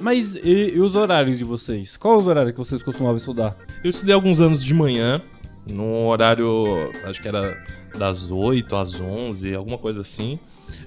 Mas 0.00 0.34
e, 0.36 0.72
e 0.74 0.80
os 0.80 0.96
horários 0.96 1.38
de 1.38 1.44
vocês? 1.44 1.96
Qual 1.96 2.16
os 2.18 2.26
horários 2.26 2.52
que 2.52 2.58
vocês 2.58 2.82
costumavam 2.82 3.16
estudar? 3.16 3.56
Eu 3.84 3.90
estudei 3.90 4.14
alguns 4.14 4.40
anos 4.40 4.62
de 4.62 4.74
manhã, 4.74 5.20
num 5.66 6.06
horário, 6.06 6.90
acho 7.04 7.20
que 7.22 7.28
era 7.28 7.56
das 7.96 8.30
8 8.30 8.74
às 8.74 9.00
11, 9.00 9.54
alguma 9.54 9.78
coisa 9.78 10.00
assim. 10.00 10.38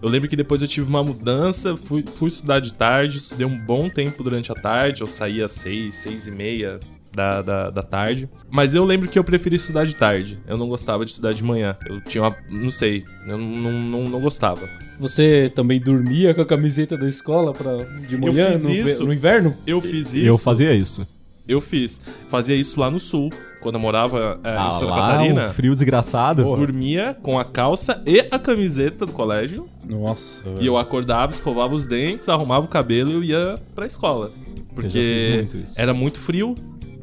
Eu 0.02 0.10
lembro 0.10 0.30
que 0.30 0.36
depois 0.36 0.62
eu 0.62 0.68
tive 0.68 0.90
uma 0.90 1.04
mudança, 1.04 1.76
fui, 1.76 2.04
fui 2.16 2.30
estudar 2.30 2.60
de 2.60 2.74
tarde, 2.74 3.18
estudei 3.18 3.46
um 3.46 3.58
bom 3.58 3.90
tempo 3.90 4.24
durante 4.24 4.52
a 4.52 4.56
tarde, 4.56 5.02
eu 5.02 5.08
saía 5.08 5.46
às 5.46 5.52
6, 5.54 5.94
6 5.94 6.28
e 6.28 6.32
meia 6.32 6.80
da, 7.16 7.42
da, 7.42 7.70
da 7.70 7.82
tarde. 7.82 8.30
Mas 8.50 8.76
eu 8.76 8.84
lembro 8.84 9.08
que 9.08 9.18
eu 9.18 9.24
preferi 9.24 9.56
estudar 9.56 9.86
de 9.86 9.96
tarde, 9.96 10.38
eu 10.48 10.58
não 10.58 10.68
gostava 10.68 11.06
de 11.06 11.12
estudar 11.12 11.34
de 11.34 11.44
manhã. 11.44 11.76
Eu 11.88 12.02
tinha 12.02 12.24
uma, 12.24 12.36
não 12.50 12.70
sei, 12.70 13.06
eu 13.28 13.38
não, 13.38 13.72
não, 13.72 14.04
não 14.04 14.20
gostava. 14.20 14.70
Você 15.00 15.52
também 15.56 15.80
dormia 15.80 16.34
com 16.34 16.42
a 16.42 16.46
camiseta 16.46 16.98
da 16.98 17.08
escola 17.08 17.54
pra, 17.54 17.78
de 18.08 18.18
manhã, 18.18 18.58
fiz 18.58 19.00
no, 19.00 19.08
no 19.08 19.14
inverno? 19.14 19.56
Eu 19.66 19.82
fiz 19.82 20.14
isso. 20.14 20.28
Eu 20.28 20.38
fazia 20.38 20.74
isso. 20.74 21.15
Eu 21.48 21.62
fiz. 21.62 22.02
Fazia 22.30 22.56
isso 22.56 22.80
lá 22.80 22.90
no 22.90 23.00
sul, 23.00 23.30
quando 23.62 23.76
eu 23.76 23.80
morava 23.82 24.40
é, 24.44 24.50
Ah, 24.58 24.68
em 24.68 24.72
Santa 24.72 24.86
lá, 24.86 24.96
Catarina. 25.12 25.46
um 25.46 25.50
frio 25.50 25.74
desgraçado. 25.74 26.44
Dormia 26.44 27.16
com 27.22 27.38
a 27.40 27.44
calça 27.46 28.02
e 28.06 28.20
a 28.32 28.40
camiseta 28.40 29.06
do 29.06 29.12
colégio. 29.12 29.68
Nossa. 29.88 30.44
E 30.60 30.66
eu 30.66 30.78
acordava, 30.78 31.32
escovava 31.32 31.76
os 31.76 31.86
dentes, 31.88 32.28
arrumava 32.30 32.66
o 32.66 32.70
cabelo 32.70 33.10
e 33.10 33.14
eu 33.14 33.24
ia 33.24 33.60
pra 33.76 33.86
escola. 33.86 34.32
Eu 34.76 34.84
já 34.84 34.90
fiz 34.90 34.94
Porque 34.94 35.32
muito 35.36 35.58
isso. 35.58 35.80
era 35.80 35.94
muito 35.94 36.20
frio, 36.20 36.56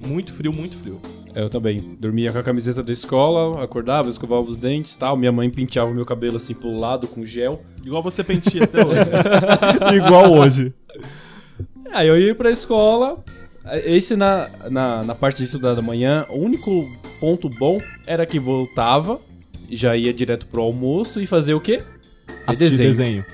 muito 0.06 0.32
frio, 0.32 0.52
muito 0.52 0.76
frio. 0.76 1.00
Eu 1.34 1.48
também. 1.48 1.96
Dormia 1.98 2.30
com 2.30 2.38
a 2.38 2.42
camiseta 2.42 2.82
da 2.82 2.92
escola, 2.92 3.64
acordava, 3.64 4.10
escovava 4.10 4.42
os 4.42 4.58
dentes 4.58 4.94
e 4.94 4.98
tal. 4.98 5.16
Minha 5.16 5.32
mãe 5.32 5.48
penteava 5.48 5.90
o 5.90 5.94
meu 5.94 6.04
cabelo 6.04 6.36
assim 6.36 6.52
pro 6.52 6.76
lado 6.78 7.06
com 7.08 7.24
gel. 7.24 7.58
Igual 7.82 8.02
você 8.02 8.22
pentia 8.22 8.64
até 8.64 8.84
hoje. 8.86 9.00
Igual 10.04 10.30
hoje. 10.32 10.74
Aí 11.94 12.08
eu 12.08 12.18
ia 12.18 12.34
pra 12.34 12.50
escola. 12.50 13.16
Esse 13.84 14.16
na, 14.16 14.48
na, 14.70 15.02
na 15.04 15.14
parte 15.14 15.38
de 15.38 15.44
estudar 15.44 15.74
da 15.74 15.82
manhã, 15.82 16.26
o 16.28 16.38
único 16.38 16.90
ponto 17.20 17.48
bom 17.48 17.80
era 18.06 18.26
que 18.26 18.38
voltava, 18.38 19.20
já 19.70 19.96
ia 19.96 20.12
direto 20.12 20.46
pro 20.46 20.62
almoço 20.62 21.20
e 21.20 21.26
fazer 21.26 21.54
o 21.54 21.60
quê? 21.60 21.82
Assistir 22.46 22.76
desenho. 22.76 23.24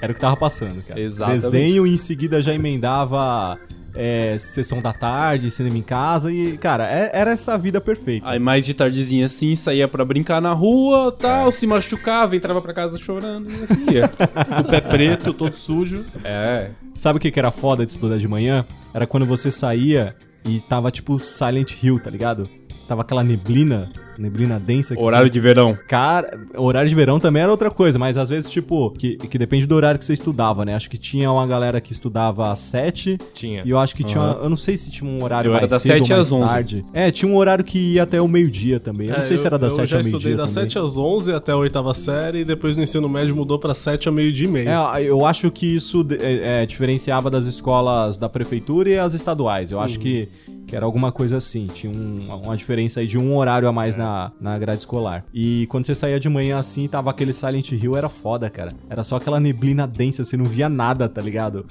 Era 0.00 0.12
o 0.12 0.14
que 0.14 0.20
tava 0.20 0.36
passando, 0.36 0.82
cara. 0.82 1.00
Exatamente. 1.00 1.42
Desenho 1.42 1.86
e 1.86 1.94
em 1.94 1.98
seguida 1.98 2.42
já 2.42 2.54
emendava 2.54 3.58
é, 4.00 4.36
sessão 4.38 4.80
da 4.80 4.92
tarde, 4.92 5.50
cinema 5.50 5.76
em 5.76 5.82
casa 5.82 6.32
e, 6.32 6.56
cara, 6.56 6.88
é- 6.88 7.10
era 7.12 7.32
essa 7.32 7.58
vida 7.58 7.80
perfeita. 7.80 8.28
Aí 8.30 8.38
mais 8.38 8.64
de 8.64 8.72
tardezinha 8.72 9.26
assim, 9.26 9.56
saía 9.56 9.88
pra 9.88 10.04
brincar 10.04 10.40
na 10.40 10.52
rua, 10.52 11.10
tal, 11.18 11.50
se 11.50 11.66
machucava, 11.66 12.36
entrava 12.36 12.62
pra 12.62 12.72
casa 12.72 12.96
chorando 12.96 13.50
e 13.50 13.64
assim 13.64 13.90
ia. 13.94 14.08
O 14.60 14.64
pé 14.70 14.80
preto, 14.80 15.34
todo 15.34 15.54
sujo. 15.56 16.04
é. 16.24 16.70
Sabe 16.94 17.18
o 17.18 17.20
que 17.20 17.30
que 17.30 17.38
era 17.38 17.50
foda 17.50 17.84
de 17.84 17.92
estudar 17.92 18.18
de 18.18 18.26
manhã? 18.28 18.64
Era 18.94 19.06
quando 19.06 19.26
você 19.26 19.50
saía 19.50 20.14
e 20.44 20.60
tava 20.60 20.90
tipo 20.90 21.18
Silent 21.18 21.72
Hill, 21.82 21.98
tá 22.00 22.10
ligado? 22.10 22.48
Tava 22.88 23.02
aquela 23.02 23.22
neblina, 23.22 23.90
neblina 24.18 24.58
densa. 24.58 24.94
Que 24.96 25.02
Horário 25.02 25.28
você- 25.28 25.32
de 25.32 25.40
verão. 25.40 25.78
Cara, 25.88 26.38
horário 26.56 26.88
de 26.88 26.94
verão 26.94 27.18
também 27.20 27.42
era 27.42 27.50
outra 27.50 27.70
coisa, 27.70 27.98
mas 27.98 28.16
às 28.16 28.28
vezes, 28.28 28.50
tipo, 28.50 28.90
que, 28.90 29.16
que 29.16 29.38
depende 29.38 29.66
do 29.66 29.74
horário 29.74 29.98
que 29.98 30.04
você 30.04 30.12
estudava, 30.12 30.64
né? 30.64 30.74
Acho 30.74 30.90
que 30.90 30.98
tinha 30.98 31.30
uma 31.30 31.46
galera 31.46 31.80
que 31.80 31.92
estudava 31.92 32.50
às 32.52 32.58
7 32.58 33.18
Tinha. 33.34 33.62
e 33.64 33.70
eu 33.70 33.78
acho 33.78 33.94
que 33.94 34.02
tinha. 34.04 34.22
Eu 34.42 34.48
não 34.48 34.56
sei 34.56 34.76
se 34.76 34.90
tinha 34.90 35.08
um 35.08 35.22
horário 35.22 35.48
Eu 35.50 35.52
era 35.52 35.60
mais 35.62 35.70
das 35.70 35.82
cedo 35.82 35.92
7 36.00 36.02
ou 36.12 36.16
mais 36.16 36.26
às 36.28 36.32
11. 36.32 36.44
tarde. 36.50 36.82
É, 36.92 37.10
tinha 37.10 37.30
um 37.30 37.36
horário 37.36 37.64
que 37.64 37.78
ia 37.94 38.02
até 38.02 38.20
o 38.20 38.28
meio-dia 38.28 38.80
também. 38.80 39.08
Eu 39.08 39.14
não 39.14 39.20
É, 39.22 39.24
sei 39.26 39.38
se 39.38 39.46
era 39.46 39.58
das 39.58 39.72
eu 39.72 39.76
7 39.80 39.90
já 39.90 39.96
ao 39.96 40.00
estudei 40.00 40.24
meio-dia. 40.26 40.36
das 40.44 40.52
também. 40.54 40.68
7 40.70 40.78
às 40.78 40.96
11 40.98 41.32
até 41.32 41.52
a 41.52 41.56
oitava 41.56 41.94
série 41.94 42.40
e 42.40 42.44
depois 42.44 42.76
no 42.76 42.82
ensino 42.82 43.08
médio 43.08 43.34
mudou 43.36 43.58
pra 43.58 43.74
7 43.74 44.08
ao 44.08 44.14
meio-dia 44.14 44.46
e 44.46 44.50
meio. 44.50 44.68
É, 44.68 45.02
eu 45.04 45.24
acho 45.24 45.50
que 45.50 45.66
isso 45.66 46.06
é, 46.20 46.62
é, 46.62 46.66
diferenciava 46.66 47.30
das 47.30 47.46
escolas 47.46 48.18
da 48.18 48.28
prefeitura 48.28 48.88
e 48.88 48.98
as 48.98 49.14
estaduais. 49.14 49.70
Eu 49.70 49.80
acho 49.80 49.98
que, 49.98 50.28
que 50.68 50.76
era 50.76 50.84
alguma 50.84 51.10
coisa 51.10 51.38
assim. 51.38 51.66
Tinha 51.66 51.90
um- 51.90 52.28
uma 52.44 52.56
diferença 52.56 53.00
aí 53.00 53.06
de 53.06 53.18
um 53.18 53.34
horário 53.36 53.66
a 53.66 53.72
mais 53.72 53.96
na, 53.96 54.30
na 54.40 54.56
grade 54.58 54.80
escolar. 54.80 55.24
E 55.34 55.66
quando 55.70 55.86
você 55.86 55.94
saía 55.94 56.20
de 56.20 56.28
manhã 56.28 56.58
assim, 56.58 56.86
tava 56.86 57.10
aquele 57.10 57.32
Silent 57.32 57.72
Hill, 57.72 57.96
era 57.96 58.08
foda, 58.08 58.48
cara. 58.50 58.72
Era 58.90 59.02
só 59.02 59.16
aquela 59.16 59.40
neblina 59.40 59.86
densa, 59.86 60.24
você 60.24 60.36
não 60.36 60.44
via 60.44 60.68
nada, 60.68 61.08
tá 61.08 61.20
ligado? 61.22 61.66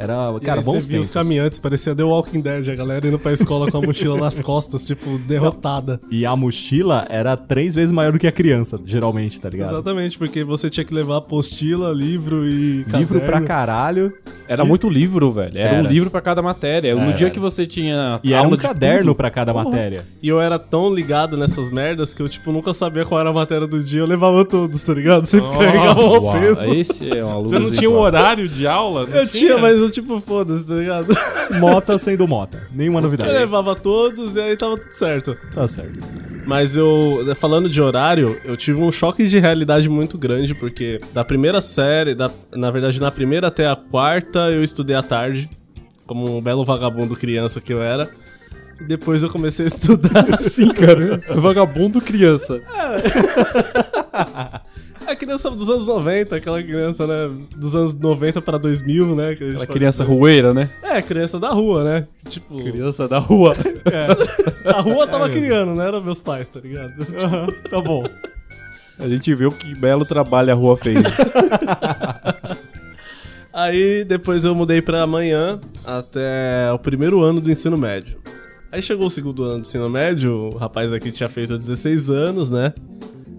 Era, 0.00 0.34
E 0.36 0.40
cara, 0.44 0.60
bons 0.62 0.72
você 0.84 0.88
via 0.88 0.96
tempos. 0.96 1.06
os 1.06 1.10
caminhantes, 1.12 1.58
parecia 1.58 1.94
The 1.94 2.02
Walking 2.02 2.40
Dead, 2.40 2.68
a 2.68 2.74
galera 2.74 3.06
indo 3.06 3.18
pra 3.18 3.32
escola 3.32 3.70
com 3.70 3.78
a 3.78 3.82
mochila 3.82 4.18
nas 4.18 4.40
costas, 4.42 4.86
tipo, 4.86 5.18
derrotada. 5.18 6.00
E 6.10 6.24
a 6.26 6.34
mochila 6.34 7.06
era 7.08 7.36
três 7.36 7.74
vezes 7.74 7.92
maior 7.92 8.12
do 8.12 8.18
que 8.18 8.26
a 8.26 8.32
criança, 8.32 8.78
geralmente, 8.84 9.40
tá 9.40 9.48
ligado? 9.48 9.72
Exatamente, 9.72 10.18
porque 10.18 10.42
você 10.44 10.68
tinha 10.70 10.84
que 10.84 10.94
levar 10.94 11.18
apostila, 11.18 11.92
livro 11.92 12.46
e 12.46 12.84
Livro 12.84 13.18
pra 13.20 13.28
caderno. 13.40 13.46
caralho. 13.46 14.12
Era 14.48 14.64
muito 14.64 14.88
livro, 14.88 15.30
velho. 15.30 15.56
Era, 15.56 15.76
Era. 15.76 15.88
um 15.88 15.90
livro 15.90 16.10
pra 16.10 16.20
cada 16.20 16.42
matéria. 16.42 16.94
No 16.94 17.02
Era. 17.02 17.12
dia 17.12 17.30
que 17.30 17.38
você 17.38 17.66
tinha 17.66 18.18
E 18.24 18.32
era 18.34 18.46
um 18.46 18.50
de 18.50 18.56
caderno 18.56 19.00
tudo, 19.06 19.14
pra 19.14 19.30
cada 19.30 19.52
Porra. 19.52 19.64
matéria. 19.64 20.04
E 20.22 20.28
eu 20.28 20.40
era 20.40 20.58
tão 20.58 20.92
ligado 20.92 21.36
nessas 21.36 21.70
merdas 21.70 22.12
que 22.12 22.20
eu, 22.20 22.28
tipo, 22.28 22.50
nunca 22.50 22.74
sabia 22.74 23.04
qual 23.04 23.20
era 23.20 23.30
a 23.30 23.32
matéria 23.32 23.66
do 23.66 23.82
dia, 23.82 24.00
eu 24.00 24.06
levava 24.06 24.44
todos, 24.44 24.82
tá 24.82 24.92
ligado? 24.92 25.24
Sempre 25.26 25.48
Nossa, 25.48 25.60
carregava 25.64 26.00
o 26.02 26.32
peso. 26.32 26.74
Esse 26.74 27.16
é 27.16 27.24
uma 27.24 27.36
luz. 27.38 27.50
Você 27.50 27.58
não 27.58 27.70
tinha 27.70 27.90
um 27.90 27.98
horário 27.98 28.48
de 28.48 28.66
aula? 28.66 29.06
Não 29.06 29.16
Eu 29.16 29.26
tinha, 29.26 29.56
mas 29.58 29.78
eu, 29.78 29.89
tipo, 29.90 30.20
foda-se, 30.20 30.66
tá 30.66 30.74
ligado? 30.74 31.08
Mota 31.58 31.98
sendo 31.98 32.26
mota. 32.28 32.60
Nenhuma 32.72 32.98
Eu 33.00 33.04
novidade. 33.04 33.32
levava 33.32 33.74
todos 33.74 34.36
e 34.36 34.40
aí 34.40 34.56
tava 34.56 34.76
tudo 34.78 34.92
certo. 34.92 35.36
Tá 35.54 35.66
certo. 35.66 35.98
Mas 36.46 36.76
eu, 36.76 37.18
falando 37.36 37.68
de 37.68 37.80
horário, 37.82 38.40
eu 38.44 38.56
tive 38.56 38.80
um 38.80 38.90
choque 38.90 39.26
de 39.28 39.38
realidade 39.38 39.88
muito 39.88 40.16
grande, 40.18 40.54
porque 40.54 41.00
da 41.12 41.24
primeira 41.24 41.60
série, 41.60 42.14
da, 42.14 42.30
na 42.52 42.70
verdade, 42.70 43.00
na 43.00 43.10
primeira 43.10 43.48
até 43.48 43.68
a 43.68 43.76
quarta, 43.76 44.38
eu 44.50 44.64
estudei 44.64 44.96
à 44.96 45.02
tarde, 45.02 45.48
como 46.06 46.38
um 46.38 46.40
belo 46.40 46.64
vagabundo 46.64 47.14
criança 47.14 47.60
que 47.60 47.72
eu 47.72 47.82
era. 47.82 48.08
E 48.80 48.84
depois 48.84 49.22
eu 49.22 49.28
comecei 49.28 49.66
a 49.66 49.68
estudar. 49.68 50.24
Assim, 50.40 50.68
cara. 50.68 51.20
Vagabundo 51.40 52.00
criança. 52.00 52.58
A 55.10 55.16
criança 55.16 55.50
dos 55.50 55.68
anos 55.68 55.88
90, 55.88 56.36
aquela 56.36 56.62
criança, 56.62 57.04
né? 57.04 57.28
Dos 57.56 57.74
anos 57.74 57.92
90 57.94 58.40
pra 58.40 58.56
2000, 58.56 59.16
né? 59.16 59.30
Aquela 59.30 59.66
criança 59.66 60.04
dizer. 60.04 60.16
rueira, 60.16 60.54
né? 60.54 60.70
É, 60.84 61.02
criança 61.02 61.40
da 61.40 61.50
rua, 61.50 61.82
né? 61.82 62.06
Tipo, 62.28 62.62
Criança 62.62 63.08
da 63.08 63.18
rua. 63.18 63.56
a 64.64 64.80
rua 64.80 65.08
tava 65.08 65.26
É 65.26 65.30
criando, 65.30 65.74
não 65.74 65.82
eram 65.82 66.00
meus 66.00 66.20
pais, 66.20 66.48
tá 66.48 66.60
ligado? 66.60 66.92
Tá 67.68 67.80
bom. 67.80 68.04
A 69.00 69.08
gente 69.08 69.34
viu 69.34 69.50
que 69.50 69.74
belo 69.74 70.04
trabalho 70.04 70.52
a 70.52 70.54
rua 70.54 70.76
fez. 70.76 71.02
Aí 73.52 74.04
depois 74.04 74.44
eu 74.44 74.54
mudei 74.54 74.82
pra 74.82 75.02
amanhã 75.02 75.58
até 75.86 76.70
o 76.70 76.78
primeiro 76.78 77.22
ano 77.22 77.40
do 77.40 77.50
ensino 77.50 77.78
médio. 77.78 78.18
Aí 78.70 78.82
chegou 78.82 79.06
o 79.06 79.10
segundo 79.10 79.42
ano 79.42 79.54
do 79.54 79.60
ensino 79.62 79.88
médio, 79.88 80.50
o 80.52 80.56
rapaz 80.56 80.92
aqui 80.92 81.10
tinha 81.10 81.30
feito 81.30 81.56
16 81.58 82.10
anos, 82.10 82.50
né? 82.50 82.74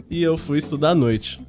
E 0.09 0.21
eu 0.23 0.35
fui 0.35 0.57
estudar 0.57 0.89
à 0.89 0.95
noite. 0.95 1.39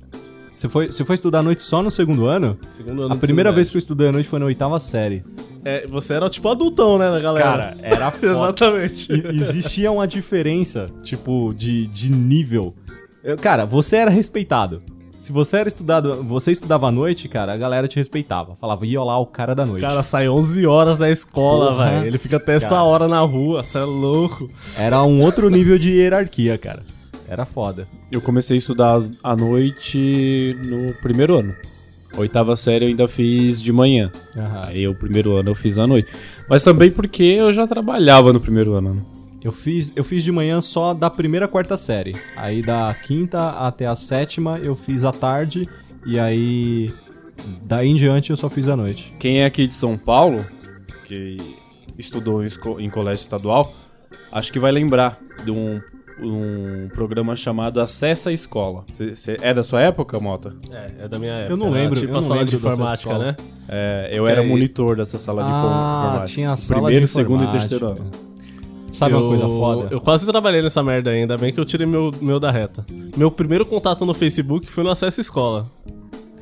Você 0.54 0.68
foi, 0.68 0.86
você 0.92 1.04
foi 1.04 1.14
estudar 1.14 1.38
à 1.38 1.42
noite 1.42 1.62
só 1.62 1.82
no 1.82 1.90
segundo 1.90 2.26
ano? 2.26 2.58
Segundo 2.68 3.02
ano 3.02 3.14
A 3.14 3.16
primeira 3.16 3.50
vez 3.50 3.70
que 3.70 3.76
eu 3.76 3.78
estudei 3.78 4.08
à 4.08 4.12
noite 4.12 4.28
foi 4.28 4.38
na 4.38 4.44
oitava 4.46 4.78
série. 4.78 5.24
É, 5.64 5.86
você 5.86 6.14
era 6.14 6.28
tipo 6.28 6.48
adultão, 6.48 6.98
né, 6.98 7.20
galera? 7.20 7.44
Cara, 7.46 7.74
era 7.82 8.10
foda. 8.12 8.26
Exatamente. 8.32 9.12
E- 9.12 9.26
Existia 9.28 9.90
uma 9.90 10.06
diferença, 10.06 10.86
tipo, 11.02 11.54
de, 11.56 11.86
de 11.86 12.10
nível. 12.12 12.74
Eu- 13.24 13.36
Cara, 13.36 13.64
você 13.64 13.96
era 13.96 14.10
respeitado. 14.10 14.80
Se 15.18 15.30
você 15.32 15.58
era 15.58 15.68
estudado, 15.68 16.20
você 16.24 16.50
estudava 16.50 16.88
à 16.88 16.90
noite, 16.90 17.28
cara, 17.28 17.52
a 17.52 17.56
galera 17.56 17.86
te 17.86 17.94
respeitava. 17.94 18.56
Falava, 18.56 18.84
ia 18.84 19.00
lá 19.02 19.16
o 19.18 19.24
cara 19.26 19.54
da 19.54 19.64
noite. 19.64 19.80
cara 19.80 20.02
sai 20.02 20.28
11 20.28 20.66
horas 20.66 20.98
da 20.98 21.08
escola, 21.08 21.76
velho. 21.84 22.06
Ele 22.08 22.18
fica 22.18 22.38
até 22.38 22.56
essa 22.56 22.70
Cara. 22.70 22.82
hora 22.82 23.06
na 23.06 23.20
rua, 23.20 23.62
você 23.62 23.78
é 23.78 23.84
louco. 23.84 24.50
Era 24.76 25.00
um 25.04 25.22
outro 25.22 25.48
nível 25.48 25.78
de 25.78 25.92
hierarquia, 25.92 26.58
cara. 26.58 26.82
Era 27.32 27.46
foda. 27.46 27.88
Eu 28.10 28.20
comecei 28.20 28.56
a 28.56 28.58
estudar 28.58 29.00
à 29.22 29.34
noite 29.34 30.54
no 30.64 30.92
primeiro 30.94 31.38
ano. 31.38 31.54
Oitava 32.16 32.54
série 32.56 32.84
eu 32.84 32.88
ainda 32.90 33.08
fiz 33.08 33.60
de 33.60 33.72
manhã. 33.72 34.10
Aí 34.66 34.86
o 34.86 34.94
primeiro 34.94 35.32
ano 35.34 35.50
eu 35.50 35.54
fiz 35.54 35.78
à 35.78 35.86
noite. 35.86 36.12
Mas 36.48 36.62
também 36.62 36.90
porque 36.90 37.22
eu 37.22 37.52
já 37.52 37.66
trabalhava 37.66 38.32
no 38.32 38.40
primeiro 38.40 38.74
ano. 38.74 38.94
né? 38.94 39.02
Eu 39.42 39.50
fiz, 39.50 39.92
eu 39.96 40.04
fiz 40.04 40.22
de 40.22 40.30
manhã 40.30 40.60
só 40.60 40.92
da 40.92 41.08
primeira 41.08 41.46
à 41.46 41.48
quarta 41.48 41.76
série. 41.76 42.14
Aí 42.36 42.60
da 42.62 42.94
quinta 42.94 43.50
até 43.52 43.86
a 43.86 43.94
sétima 43.96 44.58
eu 44.58 44.76
fiz 44.76 45.04
à 45.04 45.10
tarde. 45.12 45.66
E 46.04 46.18
aí. 46.18 46.92
Daí 47.64 47.88
em 47.88 47.94
diante 47.96 48.30
eu 48.30 48.36
só 48.36 48.50
fiz 48.50 48.68
à 48.68 48.76
noite. 48.76 49.12
Quem 49.18 49.40
é 49.40 49.46
aqui 49.46 49.66
de 49.66 49.72
São 49.74 49.96
Paulo, 49.96 50.44
que 51.06 51.38
estudou 51.98 52.42
em, 52.42 52.46
esco- 52.46 52.78
em 52.78 52.90
colégio 52.90 53.22
estadual, 53.22 53.72
acho 54.30 54.52
que 54.52 54.58
vai 54.60 54.70
lembrar 54.70 55.18
de 55.44 55.50
um, 55.50 55.80
um 56.20 56.88
programa 56.92 57.34
chamado 57.36 57.80
Acessa 57.80 58.30
a 58.30 58.32
Escola. 58.32 58.84
Cê- 58.92 59.14
cê- 59.14 59.36
é 59.40 59.52
da 59.54 59.62
sua 59.62 59.80
época, 59.80 60.18
Mota? 60.20 60.54
É, 60.70 61.04
é 61.04 61.08
da 61.08 61.18
minha 61.18 61.32
época. 61.32 61.52
Eu 61.52 61.56
não 61.56 61.66
Era 61.68 61.74
lembro, 61.76 62.00
Tipo 62.00 62.12
eu 62.12 62.18
a 62.18 62.20
não 62.20 62.28
sala 62.28 62.44
de 62.44 62.56
informática, 62.56 63.18
né? 63.18 63.36
É, 63.68 64.10
eu 64.12 64.24
Que 64.24 64.30
era 64.30 64.40
aí- 64.40 64.48
monitor 64.48 64.96
dessa 64.96 65.18
sala 65.18 65.42
de 65.42 65.48
Ah, 65.48 65.58
informática. 65.58 66.24
tinha 66.34 66.50
a 66.50 66.56
sala 66.56 66.82
Primeiro, 66.82 67.06
de 67.06 67.10
segundo 67.12 67.44
e 67.44 67.46
terceiro 67.48 67.86
ano. 67.86 68.10
Sabe 68.92 69.14
eu, 69.14 69.20
uma 69.20 69.28
coisa 69.28 69.46
foda? 69.48 69.88
Eu 69.90 70.00
quase 70.00 70.26
trabalhei 70.26 70.60
nessa 70.60 70.82
merda 70.82 71.10
ainda, 71.10 71.38
bem 71.38 71.50
que 71.52 71.58
eu 71.58 71.64
tirei 71.64 71.86
meu, 71.86 72.10
meu 72.20 72.38
da 72.38 72.50
reta. 72.50 72.84
Meu 73.16 73.30
primeiro 73.30 73.64
contato 73.64 74.04
no 74.04 74.12
Facebook 74.12 74.66
foi 74.66 74.84
no 74.84 74.90
Acesso 74.90 75.20
Escola. 75.20 75.66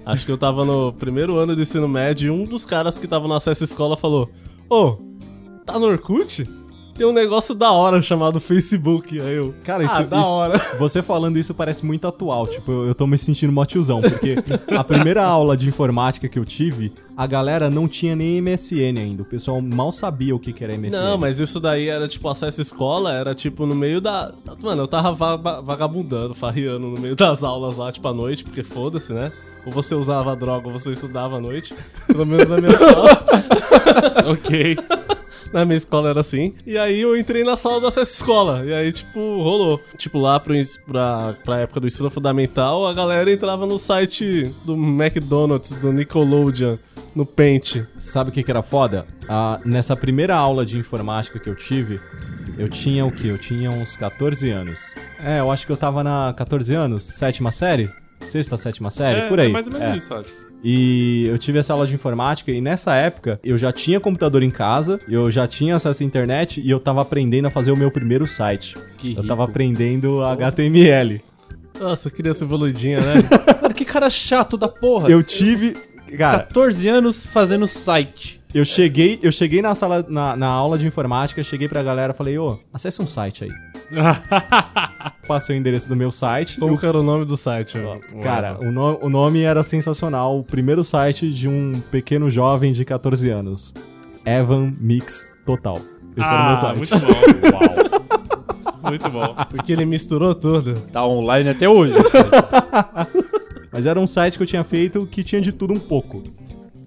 Acho 0.04 0.26
que 0.26 0.32
eu 0.32 0.38
tava 0.38 0.64
no 0.64 0.92
primeiro 0.94 1.36
ano 1.36 1.54
do 1.54 1.62
ensino 1.62 1.86
médio 1.86 2.26
e 2.26 2.30
um 2.30 2.44
dos 2.44 2.64
caras 2.64 2.98
que 2.98 3.06
tava 3.06 3.28
no 3.28 3.34
Acesso 3.34 3.62
Escola 3.62 3.96
falou: 3.96 4.28
Ô, 4.68 4.96
tá 5.64 5.78
no 5.78 5.86
Orkut? 5.86 6.44
Tem 7.00 7.06
um 7.08 7.14
negócio 7.14 7.54
da 7.54 7.72
hora 7.72 8.02
chamado 8.02 8.38
Facebook. 8.38 9.18
Aí 9.18 9.36
eu. 9.36 9.54
Cara, 9.64 9.82
isso, 9.82 9.94
ah, 9.96 10.02
da 10.02 10.20
isso- 10.20 10.28
hora. 10.28 10.58
Você 10.78 11.02
falando 11.02 11.38
isso 11.38 11.54
parece 11.54 11.82
muito 11.86 12.06
atual. 12.06 12.46
Tipo, 12.46 12.70
eu, 12.70 12.88
eu 12.88 12.94
tô 12.94 13.06
me 13.06 13.16
sentindo 13.16 13.50
mó 13.50 13.64
tiozão, 13.64 14.02
porque 14.02 14.34
a 14.76 14.84
primeira 14.84 15.24
aula 15.24 15.56
de 15.56 15.66
informática 15.66 16.28
que 16.28 16.38
eu 16.38 16.44
tive, 16.44 16.92
a 17.16 17.26
galera 17.26 17.70
não 17.70 17.88
tinha 17.88 18.14
nem 18.14 18.38
MSN 18.42 18.98
ainda. 18.98 19.22
O 19.22 19.24
pessoal 19.24 19.62
mal 19.62 19.90
sabia 19.90 20.36
o 20.36 20.38
que, 20.38 20.52
que 20.52 20.62
era 20.62 20.76
MSN. 20.76 20.90
Não, 21.00 21.16
mas 21.16 21.40
isso 21.40 21.58
daí 21.58 21.88
era 21.88 22.06
tipo 22.06 22.28
acesso 22.28 22.60
escola, 22.60 23.14
era 23.14 23.34
tipo 23.34 23.64
no 23.64 23.74
meio 23.74 23.98
da. 24.02 24.30
Mano, 24.62 24.82
eu 24.82 24.86
tava 24.86 25.12
va- 25.38 25.62
vagabundando, 25.62 26.34
farriando 26.34 26.86
no 26.88 27.00
meio 27.00 27.16
das 27.16 27.42
aulas 27.42 27.78
lá, 27.78 27.90
tipo 27.90 28.06
à 28.08 28.12
noite, 28.12 28.44
porque 28.44 28.62
foda-se, 28.62 29.14
né? 29.14 29.32
Ou 29.64 29.72
você 29.72 29.94
usava 29.94 30.36
droga 30.36 30.66
ou 30.66 30.72
você 30.78 30.90
estudava 30.90 31.38
à 31.38 31.40
noite. 31.40 31.72
Pelo 32.06 32.26
menos 32.26 32.46
na 32.46 32.58
minha 32.58 32.76
sala. 32.76 33.08
ok. 34.32 34.76
Na 35.52 35.64
minha 35.64 35.76
escola 35.76 36.10
era 36.10 36.20
assim. 36.20 36.54
E 36.66 36.78
aí 36.78 37.00
eu 37.00 37.16
entrei 37.16 37.42
na 37.44 37.56
sala 37.56 37.80
do 37.80 37.86
acesso 37.86 38.12
escola. 38.12 38.64
E 38.64 38.72
aí, 38.72 38.92
tipo, 38.92 39.18
rolou. 39.42 39.80
Tipo, 39.96 40.18
lá 40.18 40.38
pro, 40.38 40.54
pra, 40.86 41.34
pra 41.44 41.58
época 41.58 41.80
do 41.80 41.86
ensino 41.86 42.08
fundamental, 42.10 42.86
a 42.86 42.92
galera 42.92 43.30
entrava 43.32 43.66
no 43.66 43.78
site 43.78 44.46
do 44.64 44.74
McDonald's, 44.74 45.72
do 45.72 45.92
Nickelodeon, 45.92 46.76
no 47.14 47.26
Paint. 47.26 47.84
Sabe 47.98 48.30
o 48.30 48.32
que, 48.32 48.42
que 48.42 48.50
era 48.50 48.62
foda? 48.62 49.06
Ah, 49.28 49.58
nessa 49.64 49.96
primeira 49.96 50.36
aula 50.36 50.64
de 50.64 50.78
informática 50.78 51.38
que 51.40 51.48
eu 51.50 51.56
tive, 51.56 51.98
eu 52.56 52.68
tinha 52.68 53.04
o 53.04 53.10
quê? 53.10 53.28
Eu 53.28 53.38
tinha 53.38 53.70
uns 53.70 53.96
14 53.96 54.48
anos. 54.50 54.94
É, 55.22 55.40
eu 55.40 55.50
acho 55.50 55.66
que 55.66 55.72
eu 55.72 55.76
tava 55.76 56.04
na 56.04 56.32
14 56.36 56.72
anos, 56.74 57.02
sétima 57.04 57.50
série. 57.50 57.90
sexta, 58.20 58.56
sétima 58.56 58.90
série, 58.90 59.20
é, 59.22 59.28
por 59.28 59.40
aí. 59.40 59.48
É 59.48 59.52
mais 59.52 59.66
ou 59.66 59.72
menos 59.72 59.88
É. 59.88 59.96
isso, 59.96 60.14
acho. 60.14 60.49
E 60.62 61.24
eu 61.26 61.38
tive 61.38 61.58
essa 61.58 61.72
aula 61.72 61.86
de 61.86 61.94
informática 61.94 62.50
e 62.50 62.60
nessa 62.60 62.94
época 62.94 63.40
eu 63.42 63.56
já 63.56 63.72
tinha 63.72 63.98
computador 63.98 64.42
em 64.42 64.50
casa, 64.50 65.00
eu 65.08 65.30
já 65.30 65.46
tinha 65.48 65.76
acesso 65.76 66.02
à 66.02 66.06
internet 66.06 66.60
e 66.60 66.68
eu 66.70 66.78
tava 66.78 67.00
aprendendo 67.02 67.46
a 67.46 67.50
fazer 67.50 67.70
o 67.72 67.76
meu 67.76 67.90
primeiro 67.90 68.26
site. 68.26 68.76
Que 68.98 69.10
Eu 69.16 69.26
tava 69.26 69.42
rico. 69.42 69.50
aprendendo 69.52 70.22
HTML. 70.24 71.20
Nossa, 71.78 72.10
criança 72.10 72.44
evoluidinha, 72.44 73.00
né? 73.00 73.14
Mano, 73.62 73.74
que 73.74 73.84
cara 73.86 74.10
chato 74.10 74.56
da 74.58 74.68
porra. 74.68 75.08
Eu 75.08 75.22
tive. 75.22 75.74
Cara, 76.18 76.40
14 76.40 76.88
anos 76.88 77.24
fazendo 77.24 77.66
site. 77.66 78.40
eu 78.52 78.64
cheguei, 78.64 79.18
eu 79.22 79.30
cheguei 79.30 79.62
na 79.62 79.74
sala, 79.74 80.04
na, 80.08 80.36
na 80.36 80.46
aula 80.48 80.76
de 80.76 80.86
informática, 80.86 81.42
cheguei 81.42 81.68
pra 81.68 81.82
galera 81.82 82.12
e 82.12 82.16
falei, 82.16 82.36
ô, 82.36 82.58
acesse 82.74 83.00
um 83.00 83.06
site 83.06 83.44
aí. 83.44 83.50
Passei 85.26 85.56
o 85.56 85.58
endereço 85.58 85.88
do 85.88 85.96
meu 85.96 86.10
site. 86.10 86.58
Como 86.58 86.76
que 86.78 86.84
era 86.86 86.98
o 86.98 87.02
nome 87.02 87.24
do 87.24 87.36
site? 87.36 87.78
Cara, 88.22 88.58
o, 88.60 88.70
no- 88.70 88.98
o 89.02 89.08
nome 89.08 89.42
era 89.42 89.62
sensacional. 89.62 90.38
O 90.38 90.44
primeiro 90.44 90.82
site 90.84 91.30
de 91.32 91.48
um 91.48 91.72
pequeno 91.90 92.28
jovem 92.30 92.72
de 92.72 92.84
14 92.84 93.28
anos. 93.30 93.72
Evan 94.24 94.72
Mix 94.80 95.30
Total. 95.46 95.78
Esse 96.16 96.26
era 96.28 96.42
o 96.42 96.44
meu 96.46 96.52
Ah, 96.52 96.56
site. 96.56 96.76
muito 96.76 96.98
bom. 96.98 97.56
Uau. 97.56 97.90
Muito 98.90 99.08
bom. 99.10 99.36
Porque 99.50 99.72
ele 99.72 99.84
misturou 99.84 100.34
tudo. 100.34 100.72
Tá 100.90 101.06
online 101.06 101.50
até 101.50 101.68
hoje. 101.68 101.92
site. 102.08 102.26
Mas 103.70 103.84
era 103.86 104.00
um 104.00 104.06
site 104.06 104.36
que 104.38 104.42
eu 104.42 104.46
tinha 104.46 104.64
feito 104.64 105.06
que 105.06 105.22
tinha 105.22 105.40
de 105.40 105.52
tudo 105.52 105.74
um 105.74 105.78
pouco. 105.78 106.22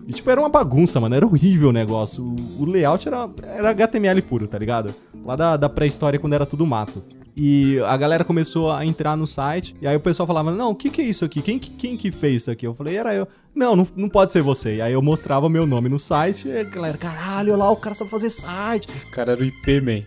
E 0.07 0.13
tipo, 0.13 0.29
era 0.29 0.39
uma 0.39 0.49
bagunça, 0.49 0.99
mano. 0.99 1.15
Era 1.15 1.25
horrível 1.25 1.69
o 1.69 1.73
negócio. 1.73 2.23
O, 2.23 2.63
o 2.63 2.65
layout 2.65 3.07
era, 3.07 3.29
era 3.43 3.69
HTML 3.69 4.21
puro, 4.21 4.47
tá 4.47 4.57
ligado? 4.57 4.93
Lá 5.25 5.35
da, 5.35 5.55
da 5.57 5.69
pré-história, 5.69 6.19
quando 6.19 6.33
era 6.33 6.45
tudo 6.45 6.65
mato. 6.65 7.03
E 7.35 7.79
a 7.87 7.97
galera 7.97 8.23
começou 8.23 8.71
a 8.71 8.85
entrar 8.85 9.17
no 9.17 9.25
site, 9.25 9.73
e 9.81 9.87
aí 9.87 9.95
o 9.95 9.99
pessoal 9.99 10.27
falava, 10.27 10.51
não, 10.51 10.69
o 10.69 10.75
que 10.75 10.87
que 10.91 11.01
é 11.01 11.05
isso 11.05 11.25
aqui? 11.25 11.41
Quem, 11.41 11.57
que- 11.57 11.71
quem 11.71 11.97
que 11.97 12.11
fez 12.11 12.43
isso 12.43 12.51
aqui? 12.51 12.67
Eu 12.67 12.75
falei, 12.75 12.95
era 12.95 13.11
eu. 13.15 13.27
Não, 13.55 13.75
não, 13.75 13.87
não 13.95 14.07
pode 14.07 14.31
ser 14.31 14.43
você. 14.43 14.75
E 14.75 14.81
aí 14.81 14.93
eu 14.93 15.01
mostrava 15.01 15.49
meu 15.49 15.65
nome 15.65 15.89
no 15.89 15.97
site, 15.97 16.47
e 16.47 16.59
a 16.59 16.63
galera, 16.63 16.95
caralho, 16.95 17.53
olha 17.53 17.63
lá, 17.63 17.71
o 17.71 17.75
cara 17.75 17.95
sabe 17.95 18.11
fazer 18.11 18.29
site. 18.29 18.87
o 19.07 19.11
cara 19.11 19.31
era 19.31 19.41
o 19.41 19.45
IP, 19.45 19.81
man. 19.81 20.03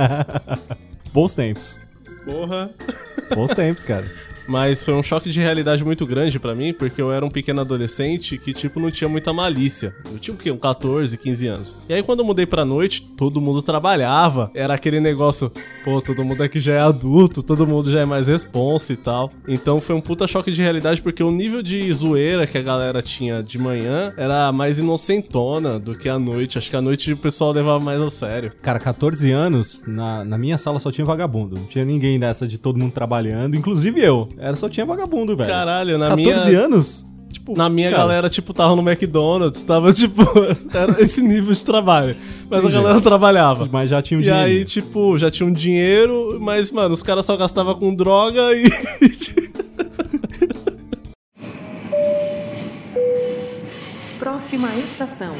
Bons 1.12 1.34
tempos. 1.34 1.78
Porra. 2.24 2.70
Bons 3.34 3.50
tempos, 3.54 3.84
cara. 3.84 4.06
Mas 4.50 4.82
foi 4.82 4.94
um 4.94 5.02
choque 5.02 5.30
de 5.30 5.40
realidade 5.40 5.84
muito 5.84 6.04
grande 6.04 6.40
pra 6.40 6.56
mim, 6.56 6.72
porque 6.72 7.00
eu 7.00 7.12
era 7.12 7.24
um 7.24 7.30
pequeno 7.30 7.60
adolescente 7.60 8.36
que, 8.36 8.52
tipo, 8.52 8.80
não 8.80 8.90
tinha 8.90 9.08
muita 9.08 9.32
malícia. 9.32 9.94
Eu 10.10 10.18
tinha 10.18 10.34
o 10.34 10.36
quê? 10.36 10.50
Um 10.50 10.58
14, 10.58 11.16
15 11.16 11.46
anos. 11.46 11.76
E 11.88 11.94
aí, 11.94 12.02
quando 12.02 12.18
eu 12.18 12.24
mudei 12.24 12.44
pra 12.44 12.64
noite, 12.64 13.00
todo 13.16 13.40
mundo 13.40 13.62
trabalhava. 13.62 14.50
Era 14.52 14.74
aquele 14.74 14.98
negócio, 14.98 15.52
pô, 15.84 16.02
todo 16.02 16.24
mundo 16.24 16.42
aqui 16.42 16.58
já 16.58 16.74
é 16.74 16.80
adulto, 16.80 17.44
todo 17.44 17.64
mundo 17.64 17.92
já 17.92 18.00
é 18.00 18.04
mais 18.04 18.26
responsa 18.26 18.92
e 18.92 18.96
tal. 18.96 19.30
Então 19.46 19.80
foi 19.80 19.94
um 19.94 20.00
puta 20.00 20.26
choque 20.26 20.50
de 20.50 20.60
realidade, 20.60 21.00
porque 21.00 21.22
o 21.22 21.30
nível 21.30 21.62
de 21.62 21.92
zoeira 21.92 22.44
que 22.44 22.58
a 22.58 22.62
galera 22.62 23.00
tinha 23.00 23.44
de 23.44 23.56
manhã 23.56 24.12
era 24.16 24.52
mais 24.52 24.80
inocentona 24.80 25.78
do 25.78 25.96
que 25.96 26.08
à 26.08 26.18
noite. 26.18 26.58
Acho 26.58 26.68
que 26.68 26.76
à 26.76 26.82
noite 26.82 27.12
o 27.12 27.16
pessoal 27.16 27.52
levava 27.52 27.78
mais 27.78 28.00
a 28.00 28.10
sério. 28.10 28.50
Cara, 28.60 28.80
14 28.80 29.30
anos, 29.30 29.84
na, 29.86 30.24
na 30.24 30.36
minha 30.36 30.58
sala 30.58 30.80
só 30.80 30.90
tinha 30.90 31.04
vagabundo. 31.04 31.54
Não 31.54 31.66
tinha 31.66 31.84
ninguém 31.84 32.18
dessa 32.18 32.48
de 32.48 32.58
todo 32.58 32.80
mundo 32.80 32.90
trabalhando, 32.90 33.54
inclusive 33.54 34.00
eu. 34.00 34.28
Era 34.40 34.56
só 34.56 34.68
tinha 34.68 34.86
vagabundo, 34.86 35.36
velho. 35.36 35.48
Caralho, 35.50 35.98
na 35.98 36.08
14 36.16 36.48
minha... 36.50 36.64
anos? 36.64 37.06
Tipo, 37.30 37.56
Na 37.56 37.68
minha 37.68 37.90
cara, 37.90 38.02
galera, 38.02 38.30
tipo, 38.30 38.52
tava 38.52 38.74
no 38.74 38.82
McDonald's, 38.82 39.62
tava, 39.62 39.92
tipo, 39.92 40.22
era 40.74 41.00
esse 41.00 41.20
nível 41.22 41.52
de 41.54 41.64
trabalho. 41.64 42.16
Mas 42.48 42.64
Entendi. 42.64 42.78
a 42.78 42.82
galera 42.82 43.00
trabalhava. 43.00 43.68
Mas 43.70 43.90
já 43.90 44.02
tinha 44.02 44.18
um 44.18 44.20
E 44.20 44.24
dinheiro. 44.24 44.44
aí, 44.46 44.64
tipo, 44.64 45.16
já 45.18 45.30
tinha 45.30 45.46
um 45.46 45.52
dinheiro, 45.52 46.38
mas, 46.40 46.72
mano, 46.72 46.92
os 46.94 47.02
caras 47.02 47.24
só 47.26 47.36
gastavam 47.36 47.74
com 47.76 47.94
droga 47.94 48.40
e. 48.54 48.64
Próxima 54.18 54.68
estação. 54.76 55.34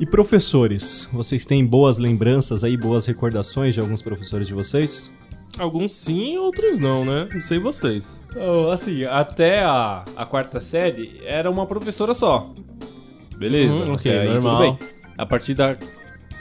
E 0.00 0.06
professores? 0.06 1.08
Vocês 1.12 1.44
têm 1.44 1.64
boas 1.66 1.98
lembranças 1.98 2.62
aí, 2.64 2.76
boas 2.76 3.06
recordações 3.06 3.74
de 3.74 3.80
alguns 3.80 4.02
professores 4.02 4.46
de 4.46 4.54
vocês? 4.54 5.10
Alguns 5.58 5.92
sim, 5.92 6.36
outros 6.36 6.78
não, 6.78 7.04
né? 7.04 7.28
Não 7.32 7.40
sei 7.40 7.58
vocês. 7.58 8.20
Oh, 8.36 8.70
assim, 8.70 9.04
até 9.04 9.62
a, 9.64 10.04
a 10.16 10.24
quarta 10.26 10.60
série 10.60 11.20
era 11.24 11.50
uma 11.50 11.66
professora 11.66 12.14
só. 12.14 12.52
Beleza, 13.36 13.74
Uhum, 13.74 13.94
ok, 13.94 14.18
aí 14.18 14.28
normal. 14.28 14.56
tudo 14.56 14.78
bem. 14.78 14.88
A 15.16 15.26
partir 15.26 15.54
da 15.54 15.76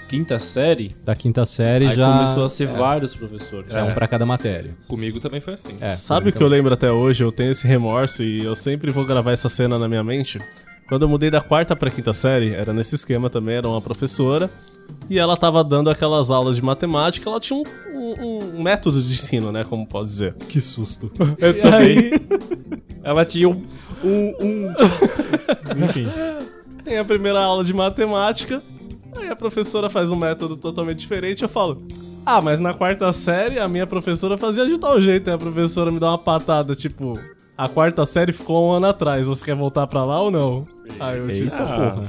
quinta 0.09 0.39
série, 0.39 0.95
Da 1.03 1.15
quinta 1.15 1.45
série 1.45 1.87
aí 1.87 1.95
já. 1.95 2.17
começou 2.19 2.45
a 2.45 2.49
ser 2.49 2.67
vários 2.67 3.15
professores. 3.15 3.69
É 3.73 3.83
um 3.83 3.93
pra 3.93 4.07
cada 4.07 4.25
matéria. 4.25 4.75
Comigo 4.87 5.19
também 5.19 5.39
foi 5.39 5.53
assim. 5.55 5.75
É, 5.81 5.89
Sabe 5.89 6.29
o 6.29 6.33
que 6.33 6.41
eu 6.41 6.47
lembro 6.47 6.73
até 6.73 6.91
hoje? 6.91 7.23
Eu 7.23 7.31
tenho 7.31 7.51
esse 7.51 7.67
remorso 7.67 8.23
e 8.23 8.43
eu 8.43 8.55
sempre 8.55 8.91
vou 8.91 9.05
gravar 9.05 9.31
essa 9.31 9.49
cena 9.49 9.77
na 9.79 9.87
minha 9.87 10.03
mente. 10.03 10.39
Quando 10.87 11.01
eu 11.01 11.09
mudei 11.09 11.29
da 11.29 11.41
quarta 11.41 11.75
pra 11.75 11.89
quinta 11.89 12.13
série, 12.13 12.53
era 12.53 12.71
nesse 12.71 12.95
esquema 12.95 13.29
também, 13.29 13.55
era 13.55 13.67
uma 13.67 13.81
professora. 13.81 14.49
E 15.09 15.17
ela 15.17 15.37
tava 15.37 15.63
dando 15.63 15.89
aquelas 15.89 16.29
aulas 16.29 16.55
de 16.57 16.61
matemática, 16.61 17.29
ela 17.29 17.39
tinha 17.39 17.57
um, 17.57 17.63
um- 17.95 18.55
um 18.57 18.61
método 18.61 19.01
de 19.01 19.13
ensino, 19.13 19.51
né? 19.51 19.63
Como 19.63 19.85
pode 19.87 20.09
dizer. 20.09 20.33
Que 20.49 20.59
susto. 20.59 21.09
Eu 21.39 21.51
E 21.55 21.61
aí, 21.61 22.11
Ela 23.03 23.23
tinha 23.23 23.47
um. 23.47 23.63
um, 24.03 24.33
um... 24.41 24.73
Enfim. 25.85 26.07
tem 26.83 26.97
a 26.97 27.05
primeira 27.05 27.39
aula 27.41 27.63
de 27.63 27.73
matemática, 27.73 28.61
aí 29.15 29.29
a 29.29 29.35
professora 29.35 29.89
faz 29.89 30.11
um 30.11 30.15
método 30.15 30.55
totalmente 30.57 30.97
diferente, 30.99 31.41
eu 31.43 31.49
falo, 31.49 31.81
ah, 32.25 32.41
mas 32.41 32.59
na 32.59 32.73
quarta 32.73 33.11
série 33.13 33.59
a 33.59 33.67
minha 33.67 33.87
professora 33.87 34.37
fazia 34.37 34.65
de 34.65 34.77
tal 34.77 34.99
jeito, 34.99 35.29
aí 35.29 35.33
a 35.35 35.37
professora 35.37 35.89
me 35.91 35.99
dá 35.99 36.09
uma 36.11 36.17
patada, 36.17 36.75
tipo, 36.75 37.17
a 37.57 37.67
quarta 37.67 38.05
série 38.05 38.31
ficou 38.31 38.69
um 38.69 38.71
ano 38.73 38.85
atrás, 38.87 39.25
você 39.27 39.43
quer 39.45 39.55
voltar 39.55 39.87
pra 39.87 40.03
lá 40.05 40.21
ou 40.21 40.29
não? 40.29 40.67
Aí 40.99 41.17
eu 41.17 41.29
Eita 41.29 41.43
tipo, 41.43 41.57
porra. 41.57 41.95
mano, 41.95 42.05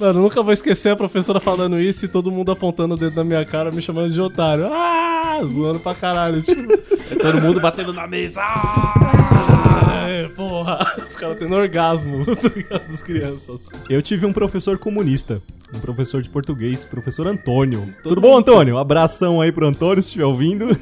eu 0.00 0.14
nunca 0.14 0.42
vou 0.42 0.52
esquecer 0.52 0.90
a 0.90 0.96
professora 0.96 1.38
falando 1.40 1.80
isso 1.80 2.04
e 2.04 2.08
todo 2.08 2.30
mundo 2.30 2.50
apontando 2.52 2.94
o 2.94 2.96
dedo 2.96 3.14
na 3.16 3.24
minha 3.24 3.44
cara, 3.44 3.70
me 3.70 3.80
chamando 3.80 4.12
de 4.12 4.20
otário. 4.20 4.66
Ah, 4.70 5.40
zoando 5.44 5.78
pra 5.80 5.94
caralho, 5.94 6.42
tipo, 6.42 6.60
Todo 7.20 7.40
mundo 7.40 7.60
batendo 7.60 7.92
na 7.92 8.06
mesa. 8.06 8.40
é, 10.08 10.28
porra, 10.28 10.94
os 10.98 11.12
caras 11.12 11.38
tendo 11.38 11.54
orgasmo, 11.54 12.24
tá 12.36 12.48
ligado? 12.54 12.82
As 12.92 13.02
crianças. 13.02 13.60
Eu 13.88 14.02
tive 14.02 14.26
um 14.26 14.32
professor 14.32 14.78
comunista. 14.78 15.40
Um 15.74 15.78
professor 15.78 16.20
de 16.20 16.28
português, 16.28 16.84
professor 16.84 17.28
Antônio. 17.28 17.86
Tudo 18.02 18.20
bom, 18.20 18.36
Antônio? 18.36 18.76
Abração 18.76 19.40
aí 19.40 19.52
pro 19.52 19.66
Antônio, 19.68 20.02
se 20.02 20.08
estiver 20.08 20.24
ouvindo. 20.24 20.66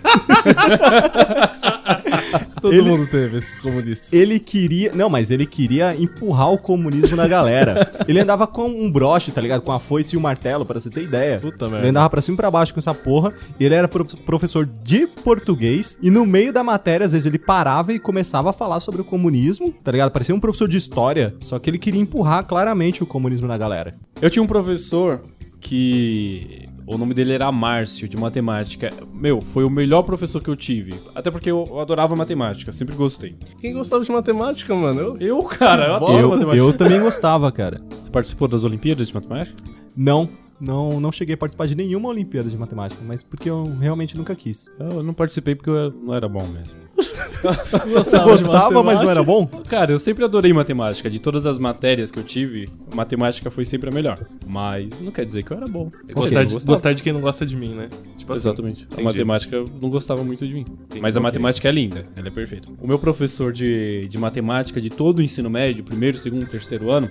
Todo 2.60 2.72
Ele- 2.74 2.82
mundo 2.90 3.06
teve 3.06 3.38
esses 3.38 3.60
comunistas. 3.60 4.12
Ele 4.12 4.38
queria. 4.40 4.90
Não, 4.94 5.08
mas 5.08 5.30
ele 5.30 5.46
queria 5.46 5.94
empurrar 5.96 6.52
o 6.52 6.58
comunismo 6.58 7.16
na 7.16 7.26
galera. 7.28 7.90
Ele 8.08 8.20
andava 8.20 8.46
com 8.46 8.68
um 8.68 8.90
broche, 8.90 9.30
tá 9.30 9.40
ligado? 9.40 9.62
Com 9.62 9.72
a 9.72 9.78
foice 9.78 10.14
e 10.14 10.18
o 10.18 10.20
martelo, 10.20 10.64
pra 10.66 10.80
você 10.80 10.90
ter 10.90 11.02
ideia. 11.02 11.38
Puta 11.40 11.64
Ele 11.66 11.72
merda. 11.72 11.88
andava 11.88 12.10
pra 12.10 12.20
cima 12.22 12.34
e 12.34 12.36
pra 12.36 12.50
baixo 12.50 12.72
com 12.74 12.80
essa 12.80 12.94
porra. 12.94 13.32
Ele 13.58 13.74
era 13.74 13.86
pro- 13.88 14.04
professor 14.04 14.66
de 14.84 15.06
português. 15.06 15.98
E 16.02 16.10
no 16.10 16.24
meio 16.26 16.52
da 16.52 16.62
matéria, 16.64 17.04
às 17.06 17.12
vezes, 17.12 17.26
ele 17.26 17.38
parava 17.38 17.92
e 17.92 17.98
começava 17.98 18.50
a 18.50 18.52
falar 18.52 18.80
sobre 18.80 19.00
o 19.00 19.04
comunismo, 19.04 19.72
tá 19.84 19.92
ligado? 19.92 20.10
Parecia 20.10 20.34
um 20.34 20.40
professor 20.40 20.68
de 20.68 20.76
história. 20.76 21.34
Só 21.40 21.58
que 21.58 21.68
ele 21.70 21.78
queria 21.78 22.00
empurrar 22.00 22.44
claramente 22.44 23.02
o 23.02 23.06
comunismo 23.06 23.46
na 23.46 23.56
galera. 23.58 23.94
Eu 24.20 24.30
tinha 24.30 24.42
um 24.42 24.46
professor 24.46 25.20
que. 25.60 26.67
O 26.90 26.96
nome 26.96 27.12
dele 27.12 27.34
era 27.34 27.52
Márcio, 27.52 28.08
de 28.08 28.16
matemática. 28.16 28.90
Meu, 29.12 29.42
foi 29.42 29.62
o 29.62 29.68
melhor 29.70 30.02
professor 30.02 30.42
que 30.42 30.48
eu 30.48 30.56
tive. 30.56 30.94
Até 31.14 31.30
porque 31.30 31.50
eu 31.50 31.78
adorava 31.78 32.16
matemática, 32.16 32.72
sempre 32.72 32.94
gostei. 32.94 33.36
Quem 33.60 33.74
gostava 33.74 34.02
de 34.02 34.10
matemática, 34.10 34.74
mano? 34.74 34.98
Eu... 35.00 35.16
Eu, 35.18 35.42
cara, 35.42 35.86
eu 35.88 35.94
adoro 35.96 36.18
Eu, 36.18 36.28
matemática. 36.30 36.56
eu 36.56 36.72
também 36.72 37.00
gostava, 37.00 37.52
cara. 37.52 37.82
Você 38.00 38.10
participou 38.10 38.48
das 38.48 38.64
Olimpíadas 38.64 39.08
de 39.08 39.14
Matemática? 39.14 39.54
Não, 39.94 40.26
não, 40.60 41.00
não 41.00 41.12
cheguei 41.12 41.34
a 41.34 41.38
participar 41.38 41.66
de 41.66 41.76
nenhuma 41.76 42.08
Olimpíada 42.08 42.48
de 42.48 42.56
Matemática, 42.56 43.00
mas 43.06 43.22
porque 43.22 43.48
eu 43.48 43.64
realmente 43.80 44.16
nunca 44.16 44.34
quis. 44.34 44.70
Eu 44.78 45.02
não 45.02 45.14
participei 45.14 45.54
porque 45.54 45.70
eu 45.70 45.90
não 45.90 46.14
era 46.14 46.28
bom 46.28 46.46
mesmo. 46.46 46.88
Você 47.94 48.18
gostava, 48.18 48.82
mas 48.82 49.00
não 49.00 49.10
era 49.10 49.22
bom? 49.22 49.46
Cara, 49.68 49.92
eu 49.92 49.98
sempre 49.98 50.24
adorei 50.24 50.52
matemática. 50.52 51.08
De 51.08 51.18
todas 51.18 51.46
as 51.46 51.58
matérias 51.58 52.10
que 52.10 52.18
eu 52.18 52.24
tive, 52.24 52.68
matemática 52.94 53.50
foi 53.50 53.64
sempre 53.64 53.90
a 53.90 53.92
melhor. 53.92 54.18
Mas 54.46 55.00
não 55.00 55.12
quer 55.12 55.24
dizer 55.24 55.44
que 55.44 55.52
eu 55.52 55.56
era 55.56 55.68
bom. 55.68 55.90
Gostar, 56.12 56.42
Eu 56.42 56.46
de, 56.46 56.66
gostar 56.66 56.92
de 56.92 57.02
quem 57.02 57.12
não 57.12 57.20
gosta 57.20 57.46
de 57.46 57.54
mim, 57.54 57.74
né? 57.74 57.88
Tipo 58.16 58.32
assim. 58.32 58.48
Exatamente. 58.48 58.82
A 58.82 58.94
Entendi. 58.94 59.04
matemática 59.04 59.64
não 59.80 59.88
gostava 59.88 60.24
muito 60.24 60.46
de 60.46 60.52
mim. 60.52 60.66
Mas 61.00 61.16
a 61.16 61.20
matemática 61.20 61.68
é 61.68 61.72
linda, 61.72 62.04
ela 62.16 62.28
é 62.28 62.30
perfeita. 62.30 62.68
O 62.80 62.86
meu 62.86 62.98
professor 62.98 63.52
de, 63.52 64.08
de 64.08 64.18
matemática 64.18 64.80
de 64.80 64.90
todo 64.90 65.18
o 65.18 65.22
ensino 65.22 65.48
médio, 65.48 65.84
primeiro, 65.84 66.18
segundo, 66.18 66.46
terceiro 66.46 66.90
ano, 66.90 67.08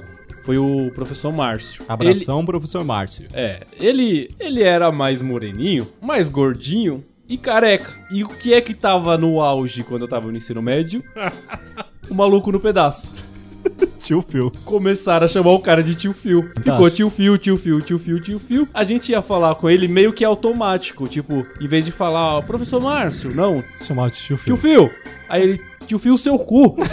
foi 0.48 0.58
o 0.58 0.90
professor 0.96 1.30
Márcio. 1.34 1.84
Abração, 1.90 2.46
professor 2.46 2.82
Márcio. 2.86 3.28
Ele, 3.34 3.42
é, 3.44 3.68
ele, 3.78 4.32
ele 4.40 4.64
era 4.64 4.90
mais 4.94 5.22
moreninho, 5.22 5.86
mais 6.02 6.30
gordinho 6.30 7.04
e 7.28 7.38
careca. 7.38 7.94
E 8.10 8.24
o 8.24 8.30
que 8.30 8.54
é 8.54 8.62
que 8.62 8.74
tava 8.74 9.18
no 9.18 9.42
auge 9.42 9.84
quando 9.84 10.04
eu 10.04 10.08
tava 10.08 10.32
no 10.32 10.38
ensino 10.38 10.62
médio? 10.62 11.04
o 12.10 12.16
maluco 12.16 12.50
no 12.50 12.62
pedaço. 12.62 13.18
Tio 14.00 14.22
Phil. 14.22 14.50
Começaram 14.64 15.26
a 15.26 15.28
chamar 15.28 15.52
o 15.52 15.60
cara 15.60 15.84
de 15.84 15.94
tio 15.94 16.14
Phil. 16.14 16.50
Ficou 16.64 16.90
tio 16.90 17.10
Phil, 17.10 17.38
tio 17.38 17.58
Phil, 17.58 17.82
tio 17.82 18.00
Phil, 18.00 18.22
tio 18.22 18.40
Phil. 18.40 18.70
A 18.74 18.86
gente 18.86 19.12
ia 19.12 19.22
falar 19.22 19.54
com 19.56 19.70
ele 19.70 19.86
meio 19.86 20.14
que 20.14 20.24
automático. 20.24 21.10
Tipo, 21.10 21.46
em 21.60 21.68
vez 21.68 21.84
de 21.84 21.92
falar, 21.92 22.38
ó, 22.38 22.42
professor 22.42 22.82
Márcio, 22.82 23.36
não, 23.36 23.62
Chamava 23.86 24.12
de 24.12 24.16
tio 24.16 24.38
Phil. 24.38 24.56
tio 24.56 24.62
Phil. 24.62 24.92
Aí 25.28 25.44
ele, 25.44 25.62
tio 25.86 26.00
Fio, 26.00 26.18
seu 26.18 26.40
cu. 26.40 26.78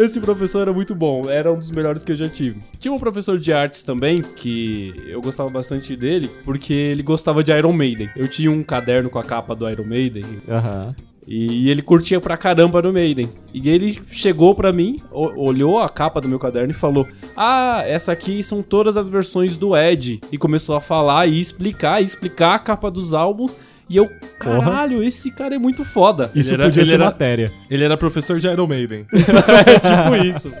Esse 0.00 0.18
professor 0.18 0.62
era 0.62 0.72
muito 0.72 0.94
bom, 0.94 1.28
era 1.28 1.52
um 1.52 1.56
dos 1.56 1.70
melhores 1.70 2.02
que 2.02 2.12
eu 2.12 2.16
já 2.16 2.26
tive. 2.28 2.58
Tinha 2.78 2.90
um 2.92 2.98
professor 2.98 3.38
de 3.38 3.52
artes 3.52 3.82
também, 3.82 4.22
que 4.22 4.94
eu 5.06 5.20
gostava 5.20 5.50
bastante 5.50 5.94
dele, 5.94 6.30
porque 6.42 6.72
ele 6.72 7.02
gostava 7.02 7.44
de 7.44 7.52
Iron 7.52 7.74
Maiden. 7.74 8.08
Eu 8.16 8.26
tinha 8.26 8.50
um 8.50 8.62
caderno 8.62 9.10
com 9.10 9.18
a 9.18 9.24
capa 9.24 9.54
do 9.54 9.68
Iron 9.68 9.84
Maiden, 9.84 10.24
Aham. 10.48 10.94
e 11.28 11.68
ele 11.68 11.82
curtia 11.82 12.18
pra 12.18 12.36
caramba 12.38 12.80
no 12.80 12.92
Maiden. 12.94 13.28
E 13.52 13.68
ele 13.68 14.00
chegou 14.10 14.54
pra 14.54 14.72
mim, 14.72 15.02
olhou 15.12 15.78
a 15.78 15.88
capa 15.88 16.18
do 16.18 16.28
meu 16.28 16.38
caderno 16.38 16.70
e 16.70 16.74
falou: 16.74 17.06
Ah, 17.36 17.82
essa 17.86 18.10
aqui 18.10 18.42
são 18.42 18.62
todas 18.62 18.96
as 18.96 19.06
versões 19.06 19.54
do 19.56 19.76
Ed. 19.76 20.18
E 20.32 20.38
começou 20.38 20.74
a 20.74 20.80
falar 20.80 21.26
e 21.26 21.38
explicar, 21.38 22.00
e 22.00 22.04
explicar 22.04 22.54
a 22.54 22.58
capa 22.58 22.90
dos 22.90 23.12
álbuns. 23.12 23.54
E 23.90 23.96
eu, 23.96 24.08
caralho, 24.38 25.02
esse 25.02 25.32
cara 25.32 25.56
é 25.56 25.58
muito 25.58 25.84
foda. 25.84 26.30
Isso 26.32 26.54
era- 26.54 26.66
podia 26.66 26.82
ele 26.82 26.90
ser 26.90 26.94
era- 26.94 27.04
matéria. 27.06 27.52
Ele 27.68 27.82
era 27.82 27.96
professor 27.96 28.38
de 28.38 28.46
Iron 28.46 28.68
Maiden. 28.68 29.04
é 29.12 29.78
tipo 29.80 30.24
isso. 30.24 30.52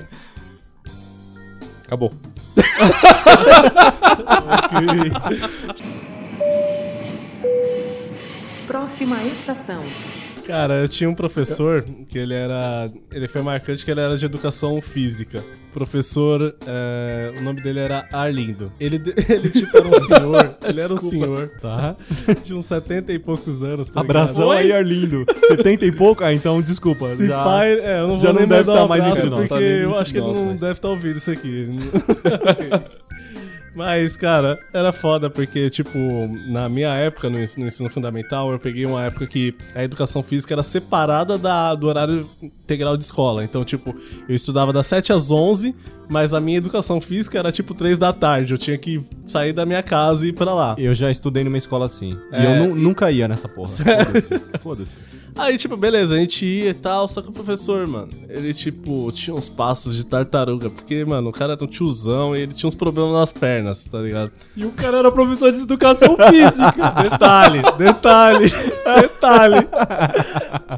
Acabou. 1.86 2.12
Próxima 8.66 9.16
estação. 9.24 9.82
Cara, 10.46 10.74
eu 10.82 10.88
tinha 10.88 11.08
um 11.08 11.14
professor 11.14 11.82
que 12.08 12.18
ele 12.18 12.34
era. 12.34 12.88
Ele 13.12 13.28
foi 13.28 13.42
marcante 13.42 13.84
que 13.84 13.90
ele 13.90 14.00
era 14.00 14.16
de 14.16 14.24
educação 14.24 14.80
física. 14.80 15.42
Professor, 15.72 16.56
é, 16.66 17.32
o 17.38 17.42
nome 17.42 17.62
dele 17.62 17.78
era 17.78 18.08
Arlindo. 18.12 18.72
Ele, 18.80 18.96
ele 19.28 19.50
tipo, 19.50 19.76
era 19.76 19.86
um 19.86 20.00
senhor. 20.00 20.56
ele 20.64 20.80
era 20.80 20.92
um 20.92 20.96
Desculpa. 20.96 21.08
senhor, 21.10 21.48
tá? 21.60 21.96
De 22.44 22.54
uns 22.54 22.66
70 22.66 23.12
e 23.12 23.18
poucos 23.20 23.62
anos, 23.62 23.88
tá 23.88 24.00
Abração 24.00 24.48
ligado? 24.48 24.58
aí, 24.58 24.72
Arlindo. 24.72 25.24
70 25.46 25.86
e 25.86 25.92
pouco? 25.92 26.24
Ah, 26.24 26.34
então 26.34 26.60
desculpa. 26.60 27.14
Se 27.14 27.28
já... 27.28 27.44
pai, 27.44 27.78
é, 27.78 28.00
eu 28.00 28.08
não 28.08 28.18
já 28.18 28.32
vou 28.32 28.34
não 28.34 28.40
nem 28.40 28.48
deve 28.48 28.68
mandar 28.68 28.80
tá 28.82 28.88
mais 28.88 29.02
abraço, 29.04 29.18
entre 29.26 29.30
nós. 29.30 29.48
porque 29.48 29.64
Tá 29.64 29.70
eu 29.70 29.96
acho 29.98 30.12
que 30.12 30.18
ele 30.18 30.26
não 30.26 30.56
deve 30.56 30.72
estar 30.72 30.88
ouvindo 30.88 31.18
isso 31.18 31.30
aqui. 31.30 31.66
Mas, 33.74 34.16
cara, 34.16 34.58
era 34.72 34.92
foda 34.92 35.30
porque, 35.30 35.70
tipo, 35.70 35.98
na 36.48 36.68
minha 36.68 36.92
época, 36.94 37.30
no 37.30 37.40
ensino, 37.40 37.62
no 37.62 37.68
ensino 37.68 37.88
fundamental, 37.90 38.50
eu 38.50 38.58
peguei 38.58 38.84
uma 38.84 39.04
época 39.04 39.26
que 39.26 39.54
a 39.74 39.84
educação 39.84 40.22
física 40.22 40.54
era 40.54 40.62
separada 40.62 41.38
da, 41.38 41.74
do 41.74 41.86
horário 41.86 42.28
integral 42.42 42.96
de 42.96 43.04
escola. 43.04 43.44
Então, 43.44 43.64
tipo, 43.64 43.94
eu 44.28 44.34
estudava 44.34 44.72
das 44.72 44.86
7 44.88 45.12
às 45.12 45.30
11, 45.30 45.74
mas 46.08 46.34
a 46.34 46.40
minha 46.40 46.58
educação 46.58 47.00
física 47.00 47.38
era, 47.38 47.52
tipo, 47.52 47.72
3 47.74 47.96
da 47.96 48.12
tarde. 48.12 48.52
Eu 48.54 48.58
tinha 48.58 48.76
que 48.76 49.00
sair 49.28 49.52
da 49.52 49.64
minha 49.64 49.82
casa 49.82 50.26
e 50.26 50.30
ir 50.30 50.32
pra 50.32 50.52
lá. 50.52 50.74
Eu 50.76 50.94
já 50.94 51.10
estudei 51.10 51.44
numa 51.44 51.58
escola 51.58 51.86
assim. 51.86 52.16
E 52.32 52.36
É, 52.36 52.46
eu 52.46 52.66
nu- 52.66 52.74
nunca 52.74 53.10
ia 53.12 53.28
nessa 53.28 53.48
porra. 53.48 53.70
Foda-se. 54.04 54.38
Foda-se. 54.62 54.98
Aí, 55.36 55.56
tipo, 55.56 55.76
beleza, 55.76 56.16
a 56.16 56.18
gente 56.18 56.44
ia 56.44 56.70
e 56.70 56.74
tal, 56.74 57.06
só 57.06 57.22
que 57.22 57.28
o 57.28 57.32
professor, 57.32 57.86
mano, 57.86 58.08
ele, 58.28 58.52
tipo, 58.52 59.10
tinha 59.12 59.34
uns 59.34 59.48
passos 59.48 59.94
de 59.96 60.04
tartaruga, 60.04 60.68
porque, 60.68 61.04
mano, 61.04 61.28
o 61.30 61.32
cara 61.32 61.52
era 61.52 61.64
um 61.64 61.68
tiozão 61.68 62.34
e 62.34 62.40
ele 62.40 62.52
tinha 62.52 62.66
uns 62.66 62.74
problemas 62.74 63.12
nas 63.12 63.32
pernas, 63.32 63.59
tá 63.90 63.98
ligado? 63.98 64.30
E 64.56 64.64
o 64.64 64.70
cara 64.70 64.98
era 64.98 65.10
professor 65.10 65.52
de 65.52 65.62
educação 65.62 66.16
física. 66.16 66.90
Detalhe, 67.10 67.62
detalhe, 67.78 68.52
detalhe. 69.00 69.68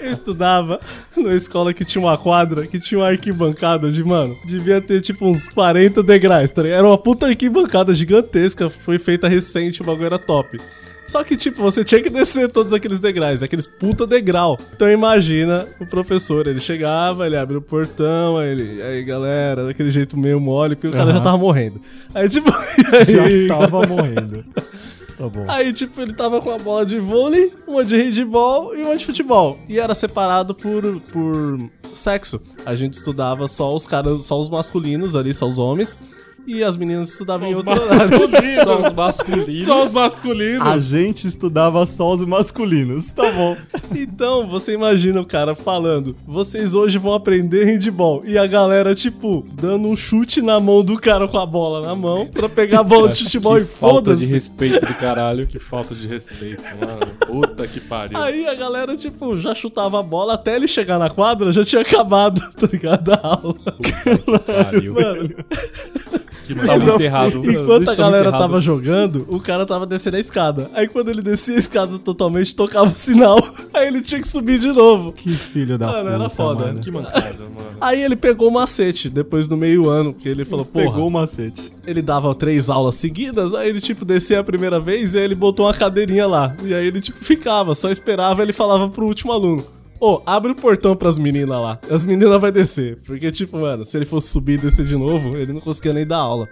Eu 0.01 0.11
estudava 0.11 0.81
numa 1.17 1.35
escola 1.35 1.73
que 1.73 1.85
tinha 1.85 2.03
uma 2.03 2.17
quadra, 2.17 2.67
que 2.67 2.79
tinha 2.79 3.01
uma 3.01 3.09
arquibancada 3.09 3.91
de, 3.91 4.03
mano, 4.03 4.37
devia 4.45 4.81
ter, 4.81 5.01
tipo, 5.01 5.27
uns 5.27 5.49
40 5.49 6.03
degraus, 6.03 6.51
tá 6.51 6.63
ligado? 6.63 6.79
Era 6.79 6.87
uma 6.87 6.99
puta 6.99 7.27
arquibancada 7.27 7.95
gigantesca, 7.95 8.71
foi 8.71 8.99
feita 8.99 9.29
recente, 9.29 9.83
o 9.83 9.85
bagulho 9.85 10.07
era 10.07 10.19
top. 10.19 10.59
Só 11.07 11.23
que, 11.25 11.37
tipo, 11.37 11.61
você 11.63 11.85
tinha 11.85 12.01
que 12.03 12.09
descer 12.09 12.51
todos 12.51 12.73
aqueles 12.73 13.01
degraus, 13.01 13.43
aqueles 13.43 13.67
puta 13.67 14.07
degrau. 14.07 14.57
Então 14.75 14.89
imagina 14.91 15.67
o 15.81 15.87
professor, 15.87 16.47
ele 16.47 16.61
chegava, 16.61 17.27
ele 17.27 17.37
abre 17.37 17.57
o 17.57 17.61
portão, 17.63 18.39
aí 18.39 18.51
ele, 18.51 18.83
aí 18.83 19.03
galera, 19.05 19.67
daquele 19.67 19.91
jeito 19.91 20.17
meio 20.17 20.41
mole, 20.41 20.75
porque 20.77 20.89
o 20.89 20.93
cara 20.93 21.13
já 21.13 21.21
tava 21.21 21.37
morrendo. 21.39 21.81
Aí, 22.15 22.29
tipo, 22.29 22.51
Já 23.09 23.25
aí- 23.25 23.47
tava 23.49 23.87
morrendo. 23.87 24.45
Tá 25.19 25.29
bom. 25.29 25.45
Aí, 25.49 25.73
tipo, 25.73 26.01
ele 26.01 26.15
tava 26.15 26.41
com 26.41 26.51
a 26.51 26.59
bola 26.59 26.87
de 26.87 26.99
vôlei, 26.99 27.53
uma 27.67 27.85
de 27.85 27.95
handball 27.97 28.75
e 28.75 28.83
uma 28.83 28.97
de 28.97 29.05
futebol. 29.05 29.59
E 29.69 29.79
era 29.79 29.95
separado 29.95 30.55
por, 30.55 30.83
por 31.13 31.71
sexo. 31.95 32.41
A 32.65 32.75
gente 32.75 32.95
estudava 32.95 33.47
só 33.47 33.75
os 33.75 33.87
caras, 33.87 34.25
só 34.25 34.41
os 34.41 34.49
masculinos 34.49 35.15
ali, 35.15 35.35
só 35.35 35.47
os 35.47 35.59
homens. 35.59 35.99
E 36.47 36.63
as 36.65 36.77
meninas 36.77 37.11
estudavam 37.11 37.47
em 37.49 37.53
os 37.53 37.59
outro 37.59 37.73
horário. 37.73 38.19
Só 38.65 38.81
os 38.81 38.93
masculinos. 38.93 39.65
Só 39.65 39.85
os 39.85 39.93
masculinos. 39.93 40.67
A 40.67 40.79
gente 40.79 41.27
estudava 41.27 41.85
só 41.87 42.13
os 42.13 42.25
masculinos. 42.25 43.09
Tá 43.11 43.31
bom. 43.33 43.57
Então, 43.95 44.47
você 44.49 44.73
imagina 44.73 45.21
o 45.21 45.25
cara 45.27 45.55
falando: 45.55 46.17
vocês 46.27 46.75
hoje 46.75 46.99
vão 46.99 47.15
aprender 47.15 47.65
handball. 47.65 48.23
E 48.25 48.37
a 48.37 48.47
galera, 48.47 48.95
tipo, 48.95 49.47
dando 49.53 49.89
um 49.89 49.97
chute 49.97 50.43
na 50.43 50.59
mão 50.59 50.83
do 50.85 50.99
cara 50.99 51.29
com 51.29 51.39
a 51.39 51.47
bola 51.47 51.87
na 51.87 51.95
mão 51.95 52.27
pra 52.27 52.49
pegar 52.49 52.81
a 52.81 52.85
bola 52.85 53.09
de 53.09 53.23
futebol 53.25 53.57
que 53.57 53.63
e 53.63 53.65
falta 53.67 54.11
de 54.15 54.27
foda-se. 54.27 54.27
respeito 54.27 54.87
do 54.87 54.95
caralho. 54.95 55.47
Que 55.47 55.59
falta 55.59 55.95
de 55.95 56.07
respeito, 56.07 56.63
mano. 56.81 57.07
Puta 57.27 57.67
que 57.67 57.81
pariu. 57.81 58.19
Aí 58.19 58.47
a 58.47 58.55
galera, 58.55 58.97
tipo, 58.97 59.39
já 59.39 59.55
chutava 59.55 60.01
a 60.01 60.03
bola 60.03 60.35
até 60.35 60.57
ele 60.57 60.69
chegar 60.69 60.99
na 60.99 61.09
quadra, 61.11 61.53
já 61.53 61.65
tinha 61.65 61.83
acabado, 61.83 62.41
tá 62.59 62.69
ligado? 62.71 63.13
A 63.13 63.21
aula. 63.23 63.55
Pariu. 64.47 64.95
Mano, 64.95 65.35
Que 66.47 66.55
Tá 66.55 66.79
muito 66.79 67.01
errado. 67.01 67.43
Enquanto 67.45 67.83
a 67.83 67.87
tá 67.87 67.95
galera 67.95 68.25
muito 68.25 68.35
errado. 68.35 68.41
tava 68.41 68.61
jogando, 68.61 69.27
o 69.29 69.41
cara 69.41 69.65
tava 69.67 69.87
descendo 69.87 70.17
a 70.17 70.21
escada. 70.21 70.71
Aí 70.75 70.89
quando 70.89 71.09
ele 71.11 71.23
descia 71.23 71.55
a 71.55 71.59
escada 71.59 71.99
totalmente, 71.99 72.55
tocava 72.55 72.91
o 72.91 72.97
sinal. 72.97 73.39
Aí 73.73 73.87
ele 73.89 74.01
tinha 74.03 74.21
que 74.21 74.29
subir 74.29 74.59
de 74.59 74.69
novo. 74.69 75.13
Que 75.13 75.31
filho 75.31 75.79
da 75.79 75.87
Mano, 75.87 76.03
puta, 76.03 76.15
era 76.15 76.31
foda. 76.31 76.65
mano. 76.67 76.81
Que 76.81 76.91
mancada, 76.91 77.39
mano. 77.41 77.71
Aí 77.81 78.03
ele 78.03 78.17
pegou 78.17 78.49
o 78.49 78.53
macete 78.53 79.09
depois 79.09 79.47
do 79.49 79.57
meio 79.57 79.89
ano, 79.89 80.13
que 80.13 80.29
ele 80.29 80.45
falou, 80.45 80.65
porra, 80.65 80.85
Pegou 80.87 81.07
o 81.09 81.11
macete. 81.11 81.73
ele 81.87 82.03
dava 82.03 82.35
três 82.35 82.69
aulas 82.71 82.95
seguidas, 82.97 83.55
aí 83.55 83.69
ele, 83.69 83.81
tipo, 83.81 84.05
descia 84.05 84.41
a 84.41 84.45
primeira 84.45 84.79
vez 84.79 85.15
e 85.15 85.19
aí 85.19 85.25
ele 85.25 85.35
botou 85.35 85.67
uma 85.67 85.75
cadeirinha 85.75 86.27
lá. 86.27 86.55
E 86.65 86.75
aí 86.75 86.87
ele, 86.87 87.01
tipo, 87.01 87.25
ficava, 87.25 87.75
só 87.75 87.91
esperava 87.91 88.43
ele 88.43 88.53
falava 88.53 88.89
pro 88.89 89.07
último 89.07 89.33
aluno. 89.33 89.65
Ô, 90.05 90.21
abre 90.27 90.51
o 90.51 90.55
portão 90.57 90.97
pras 90.97 91.17
meninas 91.17 91.61
lá. 91.61 91.79
As 91.89 92.05
meninas 92.05 92.41
vai 92.41 92.51
descer. 92.51 92.99
Porque, 93.07 93.31
tipo, 93.31 93.57
mano, 93.61 93.85
se 93.85 93.97
ele 93.97 94.05
fosse 94.05 94.27
subir 94.29 94.55
e 94.59 94.63
descer 94.63 94.85
de 94.85 94.97
novo, 94.97 95.37
ele 95.37 95.53
não 95.53 95.61
conseguia 95.61 95.93
nem 95.93 96.05
dar 96.05 96.17
aula. 96.17 96.49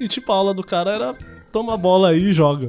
E, 0.00 0.08
tipo, 0.08 0.32
a 0.32 0.34
aula 0.34 0.52
do 0.52 0.62
cara 0.64 0.90
era 0.92 1.14
toma 1.52 1.74
a 1.74 1.76
bola 1.76 2.08
aí 2.10 2.30
e 2.30 2.32
joga. 2.32 2.66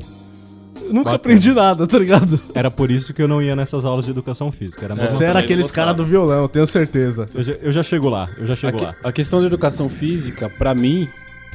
Eu 0.80 0.88
nunca 0.93 1.11
Bacana. 1.11 1.15
aprendi 1.15 1.51
nada, 1.53 1.88
tá 1.88 1.97
ligado? 1.97 2.39
Era 2.53 2.69
por 2.69 2.91
isso 2.91 3.13
que 3.15 3.22
eu 3.24 3.28
não 3.28 3.41
ia 3.41 3.55
nessas 3.55 3.84
aulas 3.84 4.05
de 4.05 4.11
educação 4.11 4.51
física. 4.51 4.86
Era 4.86 4.93
a 4.93 4.97
mesma 4.97 5.17
Você 5.17 5.24
era 5.24 5.39
aqueles 5.39 5.72
caras 5.72 5.95
do 5.95 6.05
violão, 6.05 6.47
tenho 6.47 6.67
certeza. 6.67 7.26
Eu 7.34 7.41
já, 7.43 7.53
eu 7.53 7.72
já 7.72 7.82
chego 7.82 8.07
lá, 8.09 8.30
eu 8.38 8.45
já 8.45 8.53
A, 8.53 8.55
chego 8.55 8.78
que- 8.78 8.84
lá. 8.84 8.95
a 9.03 9.11
questão 9.11 9.39
da 9.41 9.47
educação 9.47 9.89
física, 9.89 10.49
pra 10.57 10.76
mim, 10.76 11.07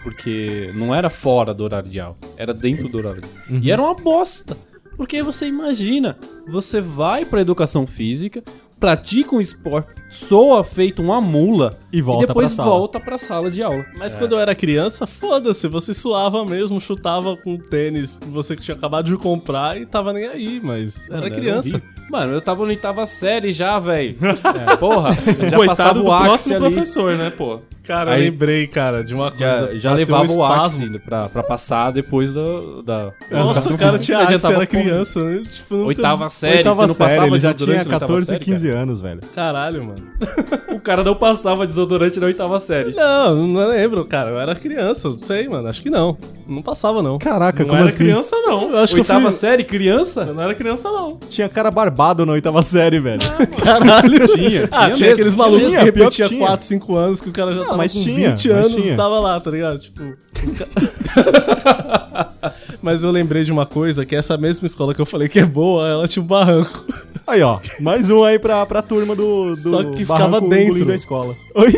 porque 0.02 0.70
não 0.74 0.94
era 0.94 1.08
fora 1.10 1.52
do 1.54 1.64
horário 1.64 1.88
de 1.90 1.98
aula, 2.00 2.16
era 2.36 2.52
dentro 2.54 2.88
do 2.88 2.98
horário. 2.98 3.22
Uhum. 3.50 3.60
E 3.62 3.70
era 3.70 3.80
uma 3.82 3.94
bosta. 3.94 4.56
Porque 4.96 5.22
você 5.22 5.46
imagina, 5.46 6.16
você 6.48 6.80
vai 6.80 7.24
pra 7.24 7.40
educação 7.40 7.86
física, 7.86 8.42
pratica 8.80 9.34
um 9.34 9.40
esporte, 9.40 9.88
soa 10.10 10.62
feito 10.64 11.02
uma 11.02 11.20
mula 11.20 11.76
E 11.92 12.00
volta 12.00 12.26
depois 12.28 12.54
pra 12.54 12.64
sala. 12.64 12.76
volta 12.78 13.00
pra 13.00 13.18
sala 13.18 13.50
de 13.50 13.62
aula. 13.62 13.84
Mas 13.98 14.14
quando 14.14 14.32
eu 14.32 14.38
era 14.38 14.54
criança, 14.54 15.06
foda-se, 15.06 15.66
você 15.68 15.92
suava 15.94 16.44
mesmo, 16.44 16.80
chutava 16.80 17.36
com 17.36 17.56
tênis 17.58 18.16
que 18.16 18.28
você 18.28 18.56
tinha 18.56 18.76
acabado 18.76 19.06
de 19.10 19.16
comprar 19.16 19.80
e 19.80 19.84
tava 19.86 20.12
nem 20.12 20.26
aí, 20.26 20.60
mas 20.62 21.08
era 21.10 21.22
Mano, 21.22 21.34
criança. 21.34 21.68
horrível. 21.68 21.82
Mano, 22.08 22.32
eu 22.34 22.40
tava 22.40 22.62
na 22.62 22.68
oitava 22.68 23.04
série 23.04 23.50
já, 23.50 23.78
velho. 23.80 24.16
Porra, 24.78 25.08
eu 25.10 25.50
já 25.50 25.56
passava 25.66 25.66
Coitado 25.66 26.02
do 26.02 26.06
o 26.08 26.12
Axe 26.12 26.24
próximo 26.28 26.54
ali. 26.56 26.74
professor, 26.74 27.16
né, 27.16 27.30
pô? 27.30 27.58
Cara, 27.86 28.12
Aí- 28.12 28.26
eu 28.26 28.30
lembrei, 28.32 28.66
cara, 28.66 29.04
de 29.04 29.14
uma 29.14 29.30
coisa. 29.30 29.70
Já, 29.72 29.78
já 29.78 29.90
bateu 29.90 29.96
levava 29.96 30.32
um 30.32 30.36
o. 30.38 30.44
Axe 30.44 30.98
pra, 31.00 31.28
pra 31.28 31.42
passar 31.42 31.90
depois 31.92 32.34
da. 32.34 32.42
da 32.84 33.12
Nossa, 33.30 33.72
o 33.72 33.78
cara 33.78 33.98
tinha 33.98 34.18
Eu 34.30 34.40
tava 34.40 34.54
era 34.54 34.66
criança, 34.66 35.22
né? 35.22 35.42
Tipo, 35.50 35.74
nunca- 35.76 35.86
Oitava 35.88 36.28
série, 36.30 36.56
Oitava 36.58 36.74
você 36.74 36.86
não 36.86 36.94
série, 36.94 37.08
passava 37.10 37.26
ele 37.28 37.38
já 37.38 37.54
tinha 37.54 37.66
na 37.66 37.78
oitava 37.78 38.00
14, 38.00 38.26
série, 38.26 38.40
15 38.44 38.68
anos, 38.70 39.00
velho. 39.00 39.20
Caralho, 39.34 39.84
mano. 39.84 40.02
O 40.76 40.80
cara 40.86 41.02
não 41.02 41.16
passava 41.16 41.66
desodorante 41.66 42.20
na 42.20 42.26
oitava 42.26 42.60
série. 42.60 42.92
Não, 42.94 43.34
não 43.46 43.68
lembro, 43.70 44.04
cara. 44.04 44.30
Eu 44.30 44.38
era 44.38 44.54
criança, 44.54 45.08
não 45.08 45.18
sei, 45.18 45.48
mano. 45.48 45.66
Acho 45.66 45.82
que 45.82 45.90
não. 45.90 46.16
Não 46.46 46.62
passava, 46.62 47.02
não. 47.02 47.18
Caraca, 47.18 47.60
Não 47.64 47.70
como 47.70 47.80
era 47.80 47.88
assim? 47.88 48.04
criança, 48.04 48.36
não. 48.46 48.70
Eu 48.70 48.78
acho 48.78 48.92
que 48.94 49.00
eu 49.00 49.02
Oitava 49.02 49.22
fui... 49.22 49.32
série, 49.32 49.64
criança? 49.64 50.24
Você 50.26 50.32
não 50.32 50.42
era 50.42 50.54
criança, 50.54 50.88
não. 50.90 51.18
Tinha 51.28 51.48
cara 51.48 51.70
barbado 51.72 52.24
na 52.24 52.32
oitava 52.34 52.62
série, 52.62 53.00
velho. 53.00 53.18
Caralho. 53.64 54.28
Tinha, 54.28 54.68
Ah, 54.70 54.84
tinha 54.84 54.94
tinha 54.94 55.08
mesmo. 55.08 55.12
aqueles 55.14 55.34
malucos 55.34 55.58
Tinha, 55.58 55.78
que 55.78 55.84
repetiam 55.86 56.28
tinha. 56.28 56.40
4, 56.46 56.66
5 56.66 56.94
anos 56.96 57.20
que 57.20 57.28
o 57.30 57.32
cara 57.32 57.52
já 57.54 57.64
tava 57.64 57.75
mas 57.76 57.92
com 57.92 58.02
tinha, 58.02 58.30
20 58.30 58.48
mas 58.48 58.56
anos 58.66 58.74
tinha. 58.74 58.94
e 58.94 58.96
tava 58.96 59.20
lá, 59.20 59.38
tá 59.40 59.50
ligado? 59.50 59.78
Tipo. 59.78 60.02
mas 62.82 63.02
eu 63.04 63.10
lembrei 63.10 63.44
de 63.44 63.52
uma 63.52 63.66
coisa, 63.66 64.04
que 64.06 64.14
essa 64.14 64.36
mesma 64.36 64.66
escola 64.66 64.94
que 64.94 65.00
eu 65.00 65.06
falei 65.06 65.28
que 65.28 65.38
é 65.38 65.44
boa, 65.44 65.88
ela 65.88 66.08
tinha 66.08 66.22
um 66.22 66.26
barranco. 66.26 66.84
Aí, 67.26 67.42
ó. 67.42 67.58
Mais 67.80 68.08
um 68.10 68.22
aí 68.22 68.38
pra, 68.38 68.64
pra 68.66 68.82
turma 68.82 69.16
do, 69.16 69.50
do 69.50 69.56
Só 69.56 69.82
que 69.82 69.98
ficava 69.98 70.40
dentro. 70.40 70.58
engolindo 70.60 70.92
a 70.92 70.94
escola. 70.94 71.34
Oi? 71.54 71.72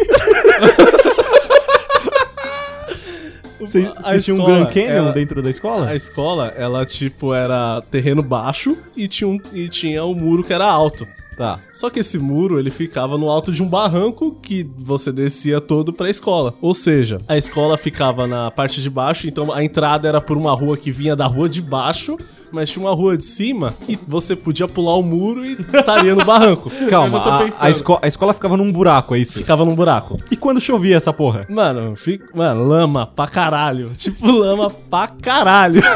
Vocês 3.60 3.86
A 3.96 4.02
vocês 4.02 4.24
tinham 4.24 4.38
um 4.40 4.44
Grand 4.44 4.66
Canyon 4.66 4.88
ela- 4.90 5.12
dentro 5.12 5.42
da 5.42 5.50
escola? 5.50 5.88
A 5.88 5.96
escola, 5.96 6.54
ela, 6.56 6.86
tipo, 6.86 7.34
era 7.34 7.82
terreno 7.90 8.22
baixo 8.22 8.76
e 8.96 9.08
tinha 9.08 9.26
um, 9.26 9.38
e 9.52 9.68
tinha 9.68 10.04
um 10.04 10.14
muro 10.14 10.44
que 10.44 10.52
era 10.52 10.64
alto. 10.64 11.04
Tá. 11.38 11.60
Só 11.72 11.88
que 11.88 12.00
esse 12.00 12.18
muro, 12.18 12.58
ele 12.58 12.68
ficava 12.68 13.16
no 13.16 13.30
alto 13.30 13.52
de 13.52 13.62
um 13.62 13.68
barranco 13.68 14.36
que 14.42 14.68
você 14.76 15.12
descia 15.12 15.60
todo 15.60 15.92
pra 15.92 16.10
escola. 16.10 16.52
Ou 16.60 16.74
seja, 16.74 17.20
a 17.28 17.36
escola 17.36 17.78
ficava 17.78 18.26
na 18.26 18.50
parte 18.50 18.82
de 18.82 18.90
baixo, 18.90 19.28
então 19.28 19.52
a 19.52 19.62
entrada 19.62 20.08
era 20.08 20.20
por 20.20 20.36
uma 20.36 20.52
rua 20.52 20.76
que 20.76 20.90
vinha 20.90 21.14
da 21.14 21.26
rua 21.26 21.48
de 21.48 21.62
baixo, 21.62 22.18
mas 22.52 22.70
tinha 22.70 22.84
uma 22.84 22.94
rua 22.94 23.16
de 23.16 23.24
cima 23.24 23.74
que 23.84 23.98
você 24.06 24.34
podia 24.36 24.66
pular 24.68 24.94
o 24.96 25.02
muro 25.02 25.44
e 25.44 25.52
estaria 25.52 26.14
no 26.14 26.24
barranco. 26.24 26.70
Calma, 26.88 27.18
a, 27.18 27.44
a, 27.66 27.70
esco- 27.70 27.98
a 28.02 28.06
escola 28.08 28.32
ficava 28.32 28.56
num 28.56 28.70
buraco, 28.72 29.14
é 29.14 29.18
isso? 29.18 29.38
Ficava 29.38 29.64
num 29.64 29.74
buraco. 29.74 30.18
E 30.30 30.36
quando 30.36 30.60
chovia 30.60 30.96
essa 30.96 31.12
porra? 31.12 31.46
Mano, 31.48 31.94
fica, 31.96 32.26
mano, 32.34 32.64
lama 32.64 33.06
pra 33.06 33.26
caralho. 33.26 33.90
Tipo, 33.98 34.30
lama 34.30 34.70
pra 34.90 35.08
caralho. 35.08 35.82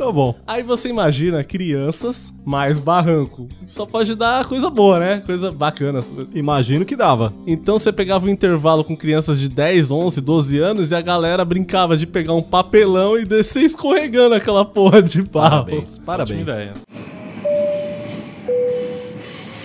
Tá 0.00 0.10
bom. 0.10 0.34
Aí 0.46 0.62
você 0.62 0.88
imagina 0.88 1.44
crianças 1.44 2.32
mais 2.42 2.78
barranco. 2.78 3.46
Só 3.66 3.84
pode 3.84 4.14
dar 4.14 4.46
coisa 4.46 4.70
boa, 4.70 4.98
né? 4.98 5.22
Coisa 5.26 5.52
bacana. 5.52 6.00
Imagino 6.34 6.86
que 6.86 6.96
dava. 6.96 7.30
Então 7.46 7.78
você 7.78 7.92
pegava 7.92 8.24
um 8.24 8.30
intervalo 8.30 8.82
com 8.82 8.96
crianças 8.96 9.38
de 9.38 9.46
10, 9.46 9.90
11, 9.90 10.20
12 10.22 10.58
anos 10.58 10.90
e 10.90 10.94
a 10.94 11.02
galera 11.02 11.44
brincava 11.44 11.98
de 11.98 12.06
pegar 12.06 12.32
um 12.32 12.40
papelão 12.40 13.18
e 13.18 13.26
descer 13.26 13.62
escorregando 13.62 14.34
aquela 14.34 14.64
porra 14.64 15.02
de 15.02 15.20
barro. 15.20 15.69
Parabéns, 15.70 15.98
parabéns. 15.98 16.40
ideia. 16.42 16.72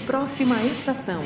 Próxima 0.05 0.55
estação. 0.63 1.21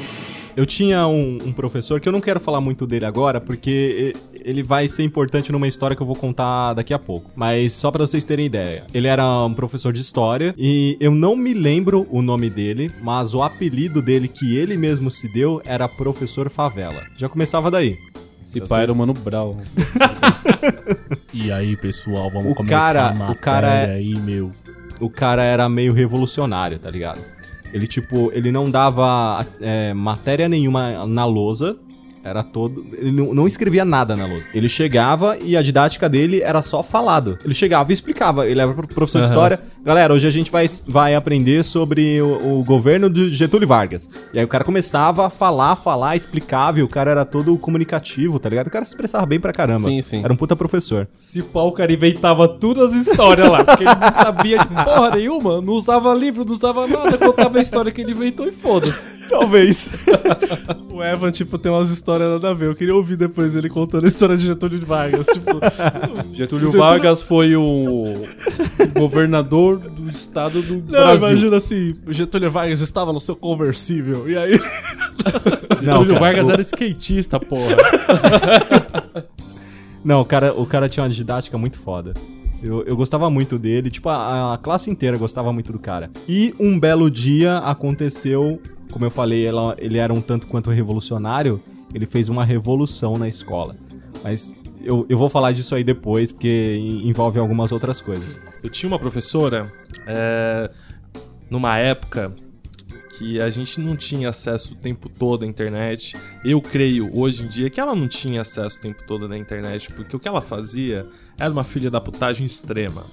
Eu 0.56 0.66
tinha 0.66 1.08
um, 1.08 1.38
um 1.46 1.54
professor 1.54 2.00
que 2.02 2.10
eu 2.10 2.12
não 2.14 2.20
quero 2.20 2.40
falar 2.40 2.60
muito 2.60 2.86
dele 2.88 3.06
agora, 3.06 3.40
porque 3.40 4.14
ele 4.34 4.62
vai 4.64 4.88
ser 4.88 5.04
importante 5.04 5.52
numa 5.52 5.68
história 5.68 5.96
que 5.96 6.02
eu 6.02 6.08
vou 6.08 6.16
contar 6.16 6.74
daqui 6.74 6.94
a 6.94 7.00
pouco. 7.00 7.30
Mas 7.36 7.74
só 7.74 7.92
pra 7.92 8.06
vocês 8.06 8.26
terem 8.26 8.46
ideia. 8.48 8.84
Ele 8.94 9.08
era 9.08 9.46
um 9.46 9.54
professor 9.54 9.94
de 9.94 10.02
história 10.02 10.54
e 10.58 10.98
eu 11.00 11.12
não 11.12 11.36
me 11.36 11.54
lembro 11.54 12.08
o 12.10 12.22
nome 12.22 12.50
dele, 12.50 12.92
mas 13.02 13.34
o 13.34 13.42
apelido 13.44 14.02
dele 14.02 14.28
que 14.28 14.58
ele 14.58 14.76
mesmo 14.76 15.10
se 15.12 15.32
deu 15.32 15.62
era 15.66 15.88
Professor 15.88 16.50
Favela. 16.50 17.04
Já 17.18 17.30
começava 17.30 17.70
daí. 17.72 17.98
Esse 18.44 18.60
pai 18.62 18.84
era 18.84 18.92
o 18.92 18.96
Mano 18.96 19.14
Brown. 19.14 19.58
E 21.32 21.52
aí, 21.52 21.78
pessoal, 21.78 22.30
vamos 22.32 22.52
O 22.58 22.66
cara- 22.66 23.14
o 23.30 23.36
cara 23.36 23.68
é- 23.68 23.94
aí, 23.94 24.16
meu. 24.20 24.52
O 25.00 25.10
cara 25.10 25.44
era 25.44 25.68
meio 25.70 25.94
revolucionário, 25.94 26.80
tá 26.80 26.90
ligado? 26.90 27.20
Ele, 27.74 27.86
tipo, 27.86 28.32
ele 28.34 28.52
não 28.52 28.70
dava 28.70 29.46
é, 29.62 29.94
matéria 29.94 30.50
nenhuma 30.50 31.06
na 31.06 31.26
lousa. 31.26 31.78
Era 32.30 32.44
todo. 32.44 32.86
Ele 32.94 33.12
não, 33.12 33.34
não 33.34 33.48
escrevia 33.48 33.84
nada 33.84 34.16
na 34.16 34.26
lousa. 34.26 34.48
Ele 34.54 34.70
chegava 34.70 35.38
e 35.42 35.58
a 35.58 35.62
didática 35.62 36.08
dele 36.08 36.42
era 36.42 36.62
só 36.62 36.84
falado. 36.84 37.40
Ele 37.44 37.54
chegava 37.54 37.92
e 37.92 37.94
explicava. 37.94 38.48
Ele 38.48 38.62
era 38.62 38.72
pro 38.72 38.88
professor 38.88 39.20
de 39.20 39.26
Aham. 39.26 39.34
história. 39.34 39.60
Galera, 39.84 40.14
hoje 40.14 40.28
a 40.28 40.30
gente 40.30 40.52
vai, 40.52 40.68
vai 40.88 41.16
aprender 41.16 41.64
sobre 41.64 42.22
o, 42.22 42.60
o 42.60 42.64
governo 42.64 43.10
de 43.10 43.32
Getúlio 43.32 43.68
Vargas. 43.68 44.10
E 44.34 44.38
aí 44.38 44.46
o 44.46 44.48
cara 44.48 44.64
começava 44.64 45.26
a 45.26 45.30
falar, 45.30 45.76
falar, 45.76 46.16
explicava. 46.16 46.80
E 46.80 46.84
o 46.84 46.88
cara 46.88 47.12
era 47.12 47.26
todo 47.26 47.58
comunicativo, 47.58 48.40
tá 48.40 48.48
ligado? 48.50 48.68
O 48.68 48.72
cara 48.72 48.86
se 48.86 48.92
expressava 48.92 49.26
bem 49.26 49.40
pra 49.40 49.52
caramba. 49.52 49.90
Sim, 49.90 50.02
sim. 50.02 50.24
Era 50.24 50.32
um 50.32 50.36
puta 50.36 50.56
professor. 50.56 51.08
Se 51.16 51.42
pau, 51.42 51.70
o 51.70 51.72
cara 51.72 51.92
inventava 51.92 52.48
todas 52.48 52.94
as 52.94 53.08
histórias 53.08 53.50
lá. 53.50 53.64
Porque 53.66 53.84
ele 53.84 53.96
não 53.96 54.12
sabia 54.12 54.60
de 54.60 54.68
porra 54.68 55.10
nenhuma, 55.16 55.62
não 55.62 55.74
usava 55.74 56.14
livro, 56.14 56.46
não 56.46 56.54
usava 56.54 56.88
nada, 56.88 57.18
contava 57.18 57.58
a 57.58 57.62
história 57.62 57.92
que 57.92 58.02
ele 58.02 58.12
inventou 58.12 58.48
e 58.48 58.52
foda-se. 58.52 59.19
Talvez. 59.30 59.92
O 61.00 61.02
Evan, 61.04 61.32
tipo, 61.32 61.58
tem 61.58 61.72
umas 61.72 61.90
histórias 61.90 62.30
nada 62.30 62.50
a 62.50 62.54
ver. 62.54 62.66
Eu 62.68 62.76
queria 62.76 62.94
ouvir 62.94 63.16
depois 63.16 63.56
ele 63.56 63.70
contando 63.70 64.04
a 64.04 64.08
história 64.10 64.36
de 64.36 64.46
Getúlio 64.46 64.86
Vargas. 64.86 65.28
tipo, 65.28 65.52
Getúlio 66.36 66.74
Vargas 66.74 67.22
foi 67.22 67.56
o 67.56 68.04
governador 68.98 69.78
do 69.80 70.10
estado 70.10 70.62
do 70.62 70.74
não, 70.76 70.82
Brasil. 70.82 71.28
imagina 71.30 71.56
assim: 71.56 71.96
Getúlio 72.10 72.52
Vargas 72.52 72.82
estava 72.82 73.14
no 73.14 73.20
seu 73.22 73.34
conversível. 73.34 74.30
E 74.30 74.38
aí. 74.38 74.60
Não, 75.82 76.00
Júlio 76.00 76.16
cara, 76.16 76.20
Vargas 76.20 76.48
o- 76.48 76.52
era 76.52 76.62
skatista, 76.62 77.40
porra. 77.40 77.78
Não, 80.04 80.22
o 80.22 80.26
cara, 80.26 80.54
o 80.54 80.66
cara 80.66 80.90
tinha 80.90 81.04
uma 81.04 81.10
didática 81.10 81.58
muito 81.58 81.78
foda. 81.80 82.14
Eu, 82.62 82.84
eu 82.84 82.96
gostava 82.98 83.30
muito 83.30 83.58
dele, 83.58 83.90
tipo, 83.90 84.10
a, 84.10 84.54
a 84.54 84.58
classe 84.58 84.90
inteira 84.90 85.18
gostava 85.18 85.54
muito 85.54 85.72
do 85.72 85.80
cara. 85.80 86.10
E 86.28 86.54
um 86.60 86.78
belo 86.78 87.10
dia 87.10 87.58
aconteceu, 87.60 88.62
como 88.92 89.06
eu 89.06 89.12
falei, 89.12 89.46
ela- 89.46 89.76
ele 89.80 89.98
era 89.98 90.14
um 90.14 90.22
tanto 90.22 90.48
quanto 90.48 90.70
revolucionário, 90.70 91.62
ele 91.94 92.06
fez 92.06 92.30
uma 92.30 92.44
revolução 92.46 93.18
na 93.18 93.28
escola. 93.28 93.76
Mas 94.24 94.54
eu, 94.84 95.06
eu 95.10 95.18
vou 95.18 95.30
falar 95.30 95.52
disso 95.52 95.74
aí 95.76 95.84
depois, 95.84 96.32
porque 96.32 96.78
en- 96.80 97.08
envolve 97.10 97.40
algumas 97.40 97.72
outras 97.72 98.02
coisas. 98.02 98.40
Eu 98.64 98.70
tinha 98.70 98.88
uma 98.90 99.00
professora, 99.00 99.72
é, 100.08 100.70
numa 101.50 101.78
época 101.78 102.34
que 103.18 103.42
a 103.42 103.50
gente 103.50 103.82
não 103.82 103.98
tinha 103.98 104.30
acesso 104.30 104.74
o 104.74 104.78
tempo 104.78 105.10
todo 105.10 105.44
à 105.44 105.48
internet. 105.48 106.16
Eu 106.44 106.62
creio, 106.62 107.10
hoje 107.18 107.44
em 107.44 107.48
dia, 107.48 107.70
que 107.70 107.80
ela 107.80 107.94
não 107.94 108.08
tinha 108.08 108.42
acesso 108.42 108.78
o 108.78 108.82
tempo 108.82 109.04
todo 109.06 109.28
na 109.28 109.38
internet, 109.38 109.92
porque 109.94 110.16
o 110.16 110.20
que 110.20 110.28
ela 110.28 110.40
fazia 110.42 111.06
era 111.38 111.52
uma 111.52 111.64
filha 111.66 111.90
da 111.92 112.00
putagem 112.00 112.46
extrema. 112.46 113.04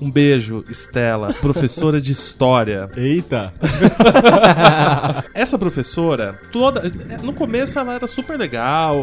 Um 0.00 0.10
beijo, 0.10 0.64
Estela, 0.68 1.32
professora 1.34 2.00
de 2.00 2.10
história. 2.10 2.90
Eita! 2.96 3.52
Essa 5.32 5.56
professora, 5.58 6.40
toda. 6.50 6.82
No 7.22 7.32
começo 7.32 7.78
ela 7.78 7.94
era 7.94 8.06
super 8.08 8.36
legal, 8.36 8.96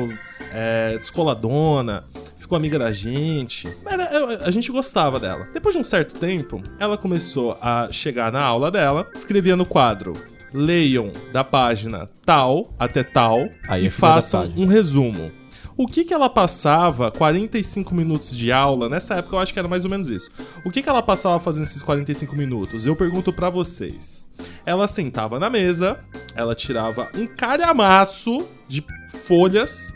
é, 0.53 0.97
descoladona, 0.97 2.03
ficou 2.37 2.57
amiga 2.57 2.77
da 2.77 2.91
gente. 2.91 3.67
Era- 3.85 4.43
a 4.45 4.51
gente 4.51 4.71
gostava 4.71 5.19
dela. 5.19 5.47
Depois 5.53 5.73
de 5.73 5.79
um 5.79 5.83
certo 5.85 6.15
tempo, 6.19 6.61
ela 6.79 6.97
começou 6.97 7.57
a 7.61 7.87
chegar 7.91 8.31
na 8.31 8.41
aula 8.41 8.69
dela, 8.69 9.07
escrevia 9.15 9.55
no 9.55 9.65
quadro. 9.65 10.13
Leiam 10.51 11.11
da 11.31 11.43
página 11.43 12.09
tal 12.25 12.73
até 12.79 13.03
tal 13.03 13.47
Aí 13.69 13.83
e 13.83 13.85
é 13.85 13.89
da 13.89 13.95
façam 13.95 14.51
um 14.57 14.65
resumo. 14.65 15.31
O 15.79 15.87
que 15.87 16.03
que 16.03 16.13
ela 16.13 16.29
passava 16.29 17.09
45 17.09 17.95
minutos 17.95 18.35
de 18.35 18.51
aula? 18.51 18.89
Nessa 18.89 19.13
época 19.13 19.37
eu 19.37 19.39
acho 19.39 19.53
que 19.53 19.59
era 19.59 19.67
mais 19.69 19.85
ou 19.85 19.89
menos 19.89 20.09
isso. 20.09 20.29
O 20.65 20.69
que 20.69 20.83
que 20.83 20.89
ela 20.89 21.01
passava 21.01 21.39
fazendo 21.39 21.63
esses 21.63 21.81
45 21.81 22.35
minutos? 22.35 22.85
Eu 22.85 22.97
pergunto 22.97 23.31
pra 23.31 23.49
vocês. 23.49 24.27
Ela 24.65 24.89
sentava 24.89 25.39
na 25.39 25.49
mesa, 25.49 25.97
ela 26.35 26.53
tirava 26.53 27.09
um 27.15 27.25
calhamaço 27.25 28.45
de 28.67 28.83
folhas 29.23 29.93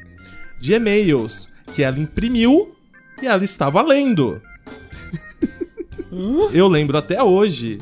de 0.58 0.72
e-mails 0.72 1.50
que 1.76 1.84
ela 1.84 2.00
imprimiu 2.00 2.74
e 3.22 3.28
ela 3.28 3.44
estava 3.44 3.82
lendo. 3.82 4.42
Eu 6.54 6.70
lembro 6.70 6.98
até 6.98 7.22
hoje. 7.22 7.82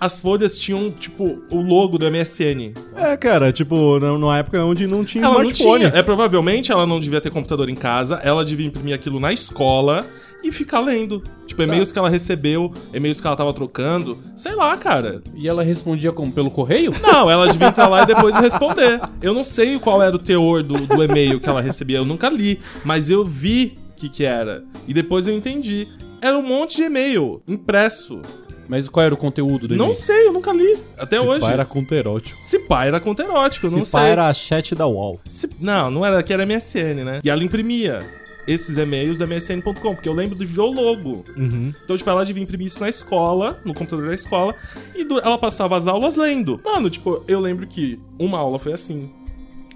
As 0.00 0.18
folhas 0.18 0.56
tinham, 0.58 0.90
tipo, 0.90 1.42
o 1.50 1.60
logo 1.60 1.98
do 1.98 2.06
MSN. 2.10 2.72
É, 2.96 3.16
cara, 3.18 3.52
tipo, 3.52 3.98
na- 4.00 4.12
numa 4.16 4.38
época 4.38 4.64
onde 4.64 4.86
não 4.86 5.04
tinha 5.04 5.22
Ela 5.24 5.34
não 5.34 5.42
smartphone. 5.50 5.84
tinha. 5.90 5.98
É, 6.00 6.02
provavelmente 6.02 6.72
ela 6.72 6.86
não 6.86 6.98
devia 6.98 7.20
ter 7.20 7.30
computador 7.30 7.68
em 7.68 7.74
casa, 7.74 8.18
ela 8.24 8.42
devia 8.44 8.66
imprimir 8.66 8.94
aquilo 8.94 9.20
na 9.20 9.30
escola 9.30 10.06
e 10.42 10.50
ficar 10.50 10.80
lendo. 10.80 11.22
Tipo, 11.46 11.62
e-mails 11.64 11.92
que 11.92 11.98
ela 11.98 12.08
recebeu, 12.08 12.72
e-mails 12.94 13.20
que 13.20 13.26
ela 13.26 13.36
tava 13.36 13.52
trocando. 13.52 14.16
Sei 14.34 14.54
lá, 14.54 14.74
cara. 14.78 15.22
E 15.36 15.46
ela 15.46 15.62
respondia 15.62 16.12
como? 16.12 16.32
Pelo 16.32 16.50
correio? 16.50 16.94
Não, 17.02 17.30
ela 17.30 17.46
devia 17.48 17.68
entrar 17.68 17.86
lá 17.88 18.02
e 18.02 18.06
depois 18.06 18.34
responder. 18.36 18.98
Eu 19.20 19.34
não 19.34 19.44
sei 19.44 19.78
qual 19.78 20.02
era 20.02 20.16
o 20.16 20.18
teor 20.18 20.62
do, 20.62 20.86
do 20.86 21.04
e-mail 21.04 21.38
que 21.40 21.48
ela 21.48 21.60
recebia, 21.60 21.98
eu 21.98 22.06
nunca 22.06 22.30
li, 22.30 22.58
mas 22.84 23.10
eu 23.10 23.22
vi 23.22 23.74
o 23.92 23.96
que, 24.00 24.08
que 24.08 24.24
era. 24.24 24.64
E 24.88 24.94
depois 24.94 25.26
eu 25.26 25.36
entendi. 25.36 25.86
Era 26.22 26.38
um 26.38 26.42
monte 26.42 26.76
de 26.78 26.84
e-mail 26.84 27.42
impresso. 27.46 28.22
Mas 28.70 28.88
qual 28.88 29.04
era 29.04 29.12
o 29.12 29.16
conteúdo 29.16 29.66
do 29.66 29.74
Não 29.76 29.92
sei, 29.92 30.28
eu 30.28 30.32
nunca 30.32 30.52
li. 30.52 30.78
Até 30.96 31.16
Esse 31.16 31.26
hoje. 31.26 31.40
pai 31.40 31.52
era 31.54 31.64
conto 31.64 31.92
erótico. 31.92 32.38
Se 32.40 32.56
pá, 32.60 32.84
era 32.84 33.00
conto 33.00 33.20
erótico, 33.20 33.66
eu 33.66 33.70
Se 33.70 33.74
não 33.76 33.82
pá, 33.82 34.00
sei. 34.02 34.08
era 34.10 34.28
a 34.28 34.32
chat 34.32 34.76
da 34.76 34.86
UOL. 34.86 35.20
Se- 35.28 35.50
Não, 35.58 35.90
não 35.90 36.06
era 36.06 36.22
que 36.22 36.32
era 36.32 36.44
MSN, 36.46 37.02
né? 37.04 37.20
E 37.24 37.28
ela 37.28 37.42
imprimia 37.42 37.98
esses 38.46 38.76
e-mails 38.76 39.18
da 39.18 39.26
MSN.com, 39.26 39.72
porque 39.94 40.08
eu 40.08 40.12
lembro 40.12 40.38
de 40.38 40.46
ver 40.46 40.60
o 40.60 40.70
logo. 40.70 41.24
Uhum. 41.36 41.72
Então, 41.84 41.96
tipo, 41.96 42.08
ela 42.08 42.24
devia 42.24 42.42
imprimir 42.44 42.68
isso 42.68 42.78
na 42.80 42.88
escola, 42.88 43.60
no 43.64 43.74
computador 43.74 44.06
da 44.08 44.14
escola, 44.14 44.54
e 44.94 45.02
du- 45.02 45.18
ela 45.18 45.36
passava 45.36 45.76
as 45.76 45.88
aulas 45.88 46.14
lendo. 46.14 46.60
Mano, 46.64 46.88
tipo, 46.88 47.24
eu 47.26 47.40
lembro 47.40 47.66
que 47.66 47.98
uma 48.20 48.38
aula 48.38 48.58
foi 48.60 48.72
assim, 48.72 49.10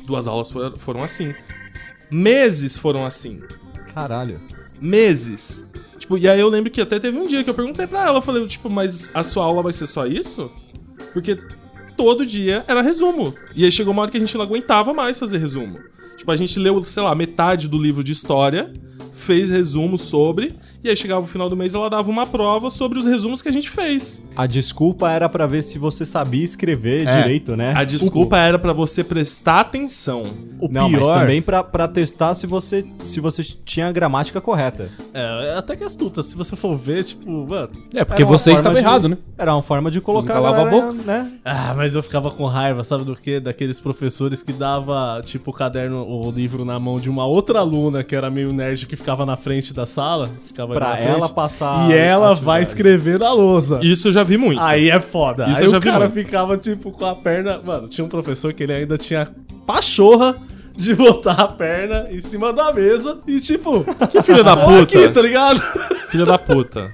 duas 0.07 0.29
aulas 0.29 0.51
for- 0.53 0.79
foram 0.79 1.03
assim, 1.03 1.35
meses 2.11 2.79
foram 2.79 3.05
assim, 3.05 3.41
Caralho. 3.93 4.41
meses. 4.81 5.67
Tipo, 6.05 6.19
e 6.19 6.29
aí 6.29 6.39
eu 6.39 6.51
lembro 6.51 6.71
que 6.71 6.83
até 6.83 7.01
teve 7.01 7.17
um 7.17 7.27
dia 7.27 7.43
que 7.43 7.49
eu 7.49 7.55
perguntei 7.55 7.87
pra 7.87 8.05
ela, 8.05 8.21
falei, 8.21 8.47
tipo, 8.47 8.69
mas 8.69 9.09
a 9.15 9.25
sua 9.25 9.43
aula 9.43 9.63
vai 9.63 9.73
ser 9.73 9.87
só 9.87 10.07
isso? 10.07 10.51
Porque 11.15 11.39
todo 11.97 12.27
dia 12.27 12.63
era 12.69 12.83
resumo. 12.83 13.35
E 13.57 13.65
aí 13.65 13.73
chegou 13.73 13.91
uma 13.91 14.03
hora 14.03 14.11
que 14.11 14.19
a 14.19 14.21
gente 14.21 14.37
não 14.37 14.45
aguentava 14.45 14.93
mais 14.93 15.19
fazer 15.19 15.39
resumo. 15.39 15.79
Tipo, 16.19 16.31
a 16.31 16.37
gente 16.37 16.59
leu, 16.59 16.85
sei 16.85 17.03
lá, 17.03 17.15
metade 17.15 17.69
do 17.69 17.79
livro 17.79 18.05
de 18.05 18.13
história, 18.13 18.71
fez 19.15 19.49
resumo 19.49 19.97
sobre, 19.97 20.53
e 20.85 20.91
aí 20.91 20.97
chegava 20.97 21.23
o 21.25 21.27
final 21.27 21.49
do 21.49 21.57
mês 21.57 21.75
ela 21.75 21.89
dava 21.91 22.11
uma 22.11 22.27
prova 22.27 22.71
sobre 22.71 22.99
os 22.99 23.07
resumos 23.07 23.41
que 23.43 23.49
a 23.49 23.53
gente 23.53 23.71
fez. 23.71 24.23
A 24.37 24.47
desculpa 24.47 25.11
era 25.11 25.29
pra 25.29 25.47
ver 25.47 25.63
se 25.63 25.79
você 25.79 26.05
sabia 26.07 26.45
escrever 26.45 27.07
É. 27.07 27.23
direito, 27.23 27.57
né? 27.57 27.73
A 27.75 27.83
desculpa 27.85 28.37
era 28.39 28.59
pra 28.59 28.73
você 28.73 29.03
prestar 29.03 29.61
atenção. 29.61 30.23
O 30.61 30.69
Não, 30.69 30.89
pior. 30.89 31.01
mas 31.01 31.09
também 31.21 31.43
pra, 31.43 31.63
pra 31.65 31.89
testar 31.89 32.35
se 32.35 32.47
você, 32.47 32.85
se 33.03 33.21
você 33.21 33.43
tinha 33.43 33.89
a 33.89 33.93
gramática 33.93 34.41
correta. 34.41 34.89
É, 35.13 35.55
até 35.57 35.77
que 35.77 35.85
astuta. 35.85 36.23
Se 36.23 36.37
você 36.37 36.55
for 36.57 36.77
ver, 36.77 37.05
tipo, 37.05 37.31
mano. 37.47 37.71
É, 37.95 38.05
porque 38.05 38.25
você 38.25 38.53
estava 38.53 38.75
de- 38.75 38.81
errado, 38.81 39.09
né? 39.09 39.17
Era 39.39 39.55
uma 39.55 39.63
forma 39.63 39.91
de 39.91 40.01
colocar 40.01 40.35
calava 40.35 40.61
a 40.63 40.65
galera, 40.65 40.93
boca. 40.93 41.03
né? 41.05 41.33
Ah, 41.45 41.73
mas 41.77 41.95
eu 41.95 42.03
ficava 42.03 42.31
com 42.31 42.45
raiva, 42.47 42.85
sabe 42.85 43.05
do 43.05 43.17
quê? 43.17 43.41
Daqueles 43.41 43.81
professores 43.81 44.43
que 44.43 44.53
dava, 44.53 45.21
tipo, 45.25 45.51
o 45.51 45.55
caderno, 45.55 46.07
o 46.07 46.31
livro 46.31 46.65
na 46.65 46.79
mão 46.79 46.99
de 46.99 47.09
uma 47.09 47.25
outra 47.27 47.61
aluna 47.61 48.03
que 48.05 48.15
era 48.15 48.31
meio 48.31 48.53
nerd 48.53 48.87
que 48.87 48.97
ficava 48.97 49.25
na 49.25 49.37
frente 49.37 49.73
da 49.73 49.87
sala. 49.87 50.29
Ficava 50.47 50.74
Pra 50.75 50.89
na 50.91 50.97
frente, 50.97 51.09
ela 51.11 51.29
passar 51.29 51.91
E 51.91 51.95
ela 51.95 52.35
vai 52.35 52.63
escrever 52.63 53.19
na 53.19 53.33
lousa. 53.33 53.79
Isso 53.83 54.09
eu 54.09 54.13
já 54.13 54.23
vi 54.23 54.37
muito. 54.37 54.61
Aí 54.61 54.91
é 54.91 55.01
foda. 55.01 55.45
Isso 55.49 55.59
Aí 55.61 55.65
eu 55.65 55.71
já 55.71 55.77
o 55.79 55.81
vi 55.81 55.87
cara 55.91 56.01
muito. 56.09 56.15
ficava, 56.15 56.57
tipo, 56.57 56.91
com 56.93 57.07
a 57.07 57.15
perna. 57.15 57.61
Mano, 57.65 57.89
tinha 57.89 58.05
um 58.05 58.09
professor 58.09 58.53
que 58.53 58.63
ele 58.63 58.73
ainda 58.73 58.99
tinha 58.99 59.29
pachorra 59.67 60.37
de 60.77 60.93
botar 60.97 61.35
a 61.35 61.49
perna 61.49 62.09
em 62.11 62.21
cima 62.21 62.53
da 62.53 62.73
mesa 62.73 63.19
e, 63.27 63.41
tipo. 63.41 63.85
Que 64.11 64.23
filho 64.23 64.43
da 64.45 64.55
"Ó 64.55 64.81
aqui, 64.83 64.97
puta. 64.99 65.11
tá 65.11 65.23
ligado? 65.23 65.61
Filho 66.09 66.27
da 66.27 66.37
puta. 66.39 66.93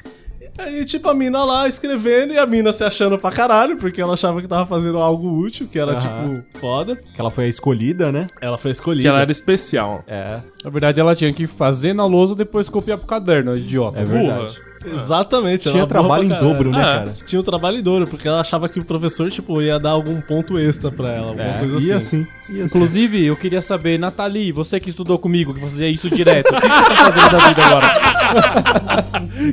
Aí, 0.61 0.84
tipo, 0.84 1.08
a 1.08 1.14
mina 1.14 1.42
lá 1.44 1.66
escrevendo 1.68 2.32
e 2.32 2.38
a 2.38 2.46
mina 2.46 2.72
se 2.72 2.84
achando 2.84 3.18
pra 3.18 3.30
caralho, 3.30 3.76
porque 3.76 4.00
ela 4.00 4.14
achava 4.14 4.40
que 4.42 4.48
tava 4.48 4.66
fazendo 4.66 4.98
algo 4.98 5.28
útil, 5.40 5.66
que 5.66 5.78
era, 5.78 5.92
Aham. 5.92 6.40
tipo, 6.42 6.58
foda. 6.61 6.96
Que 7.14 7.20
ela 7.20 7.30
foi 7.30 7.44
a 7.44 7.48
escolhida, 7.48 8.12
né? 8.12 8.26
Ela 8.40 8.58
foi 8.58 8.70
escolhida. 8.70 9.02
Que 9.02 9.08
ela 9.08 9.20
era 9.20 9.32
especial. 9.32 10.04
É, 10.06 10.38
Na 10.64 10.70
verdade, 10.70 11.00
ela 11.00 11.14
tinha 11.16 11.32
que 11.32 11.46
fazer 11.46 11.92
na 11.94 12.04
lousa 12.06 12.34
depois 12.34 12.68
copiar 12.68 12.98
pro 12.98 13.06
caderno, 13.06 13.56
idiota. 13.56 14.00
é 14.00 14.04
verdade. 14.04 14.58
Exatamente. 14.85 15.70
Tinha 15.70 15.87
trabalho 15.87 16.24
em 16.24 16.28
dobro, 16.28 16.70
né, 16.70 16.81
É. 16.81 16.83
cara? 16.83 17.16
Tinha 17.26 17.41
um 17.41 17.45
trabalho 17.45 17.78
em 17.78 17.83
dobro, 17.83 18.07
porque 18.09 18.26
ela 18.26 18.41
achava 18.41 18.68
que 18.68 18.78
o 18.81 18.85
professor, 18.85 19.31
tipo, 19.31 19.61
ia 19.61 19.78
dar 19.78 19.91
algum 19.91 20.20
ponto 20.20 20.59
extra 20.59 20.91
pra 20.91 21.11
ela, 21.11 21.28
alguma 21.28 21.53
coisa 21.59 21.76
assim. 21.76 21.87
e 21.89 21.93
assim. 21.93 22.26
E 22.49 22.53
assim. 22.55 22.64
Inclusive, 22.64 23.24
eu 23.26 23.37
queria 23.37 23.61
saber, 23.62 23.99
Nathalie, 23.99 24.53
você 24.53 24.81
que 24.81 24.91
estudou 24.91 25.18
comigo, 25.18 25.53
que 25.55 25.61
fazia 25.61 25.89
isso 25.89 26.09
direto, 26.11 26.51
o 26.51 26.55
que, 26.55 26.61
que 26.61 26.68
você 26.68 26.83
tá 26.89 26.95
fazendo 26.97 27.31
da 27.31 27.49
vida 27.49 27.64
agora? 27.66 27.87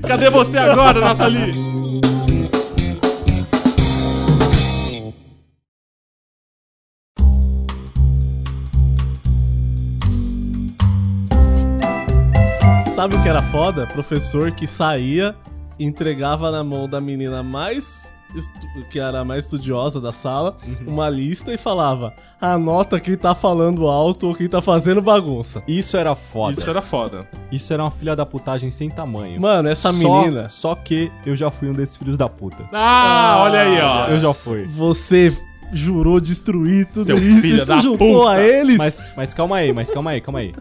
Cadê 0.07 0.29
você 0.29 0.57
agora, 0.57 0.99
Nathalie? 1.01 1.51
Sabe 13.07 13.15
o 13.21 13.23
que 13.23 13.29
era 13.29 13.41
foda? 13.41 13.87
Professor 13.87 14.51
que 14.51 14.67
saía, 14.67 15.33
entregava 15.79 16.51
na 16.51 16.61
mão 16.61 16.89
da 16.89 16.99
menina 16.99 17.41
mais. 17.41 18.11
que 18.91 18.99
era 18.99 19.21
a 19.21 19.23
mais 19.23 19.45
estudiosa 19.45 20.01
da 20.01 20.11
sala, 20.11 20.57
Uhum. 20.67 20.93
uma 20.95 21.09
lista 21.09 21.53
e 21.53 21.57
falava: 21.57 22.13
anota 22.41 22.99
quem 22.99 23.15
tá 23.15 23.33
falando 23.33 23.87
alto 23.87 24.27
ou 24.27 24.35
quem 24.35 24.49
tá 24.49 24.61
fazendo 24.61 25.01
bagunça. 25.01 25.63
Isso 25.65 25.95
era 25.95 26.13
foda. 26.15 26.59
Isso 26.59 26.69
era 26.69 26.81
foda. 26.81 27.25
Isso 27.49 27.71
era 27.71 27.81
uma 27.81 27.91
filha 27.91 28.13
da 28.13 28.25
putagem 28.25 28.69
sem 28.69 28.89
tamanho. 28.89 29.39
Mano, 29.39 29.69
essa 29.69 29.93
Só- 29.93 29.97
menina. 29.97 30.49
Só 30.49 30.75
que 30.75 31.09
eu 31.25 31.33
já 31.33 31.49
fui 31.49 31.69
um 31.69 31.73
desses 31.73 31.95
filhos 31.95 32.17
da 32.17 32.27
puta. 32.27 32.65
Ah, 32.73 33.37
olha 33.43 33.61
aí, 33.61 33.79
ó. 33.79 34.07
Eu 34.09 34.19
já 34.19 34.33
fui. 34.33 34.67
Você 34.67 35.33
jurou 35.71 36.19
destruir 36.19 36.85
tudo 36.93 37.05
Seu 37.05 37.15
isso 37.17 37.39
filho 37.41 37.61
e 37.63 37.65
da 37.65 37.77
se 37.77 37.83
juntou 37.83 38.19
puta. 38.23 38.31
a 38.31 38.41
eles. 38.43 38.75
Mas, 38.77 39.01
mas 39.15 39.33
calma 39.33 39.55
aí, 39.55 39.71
mas 39.71 39.89
calma 39.89 40.09
aí, 40.11 40.19
calma 40.19 40.39
aí. 40.39 40.53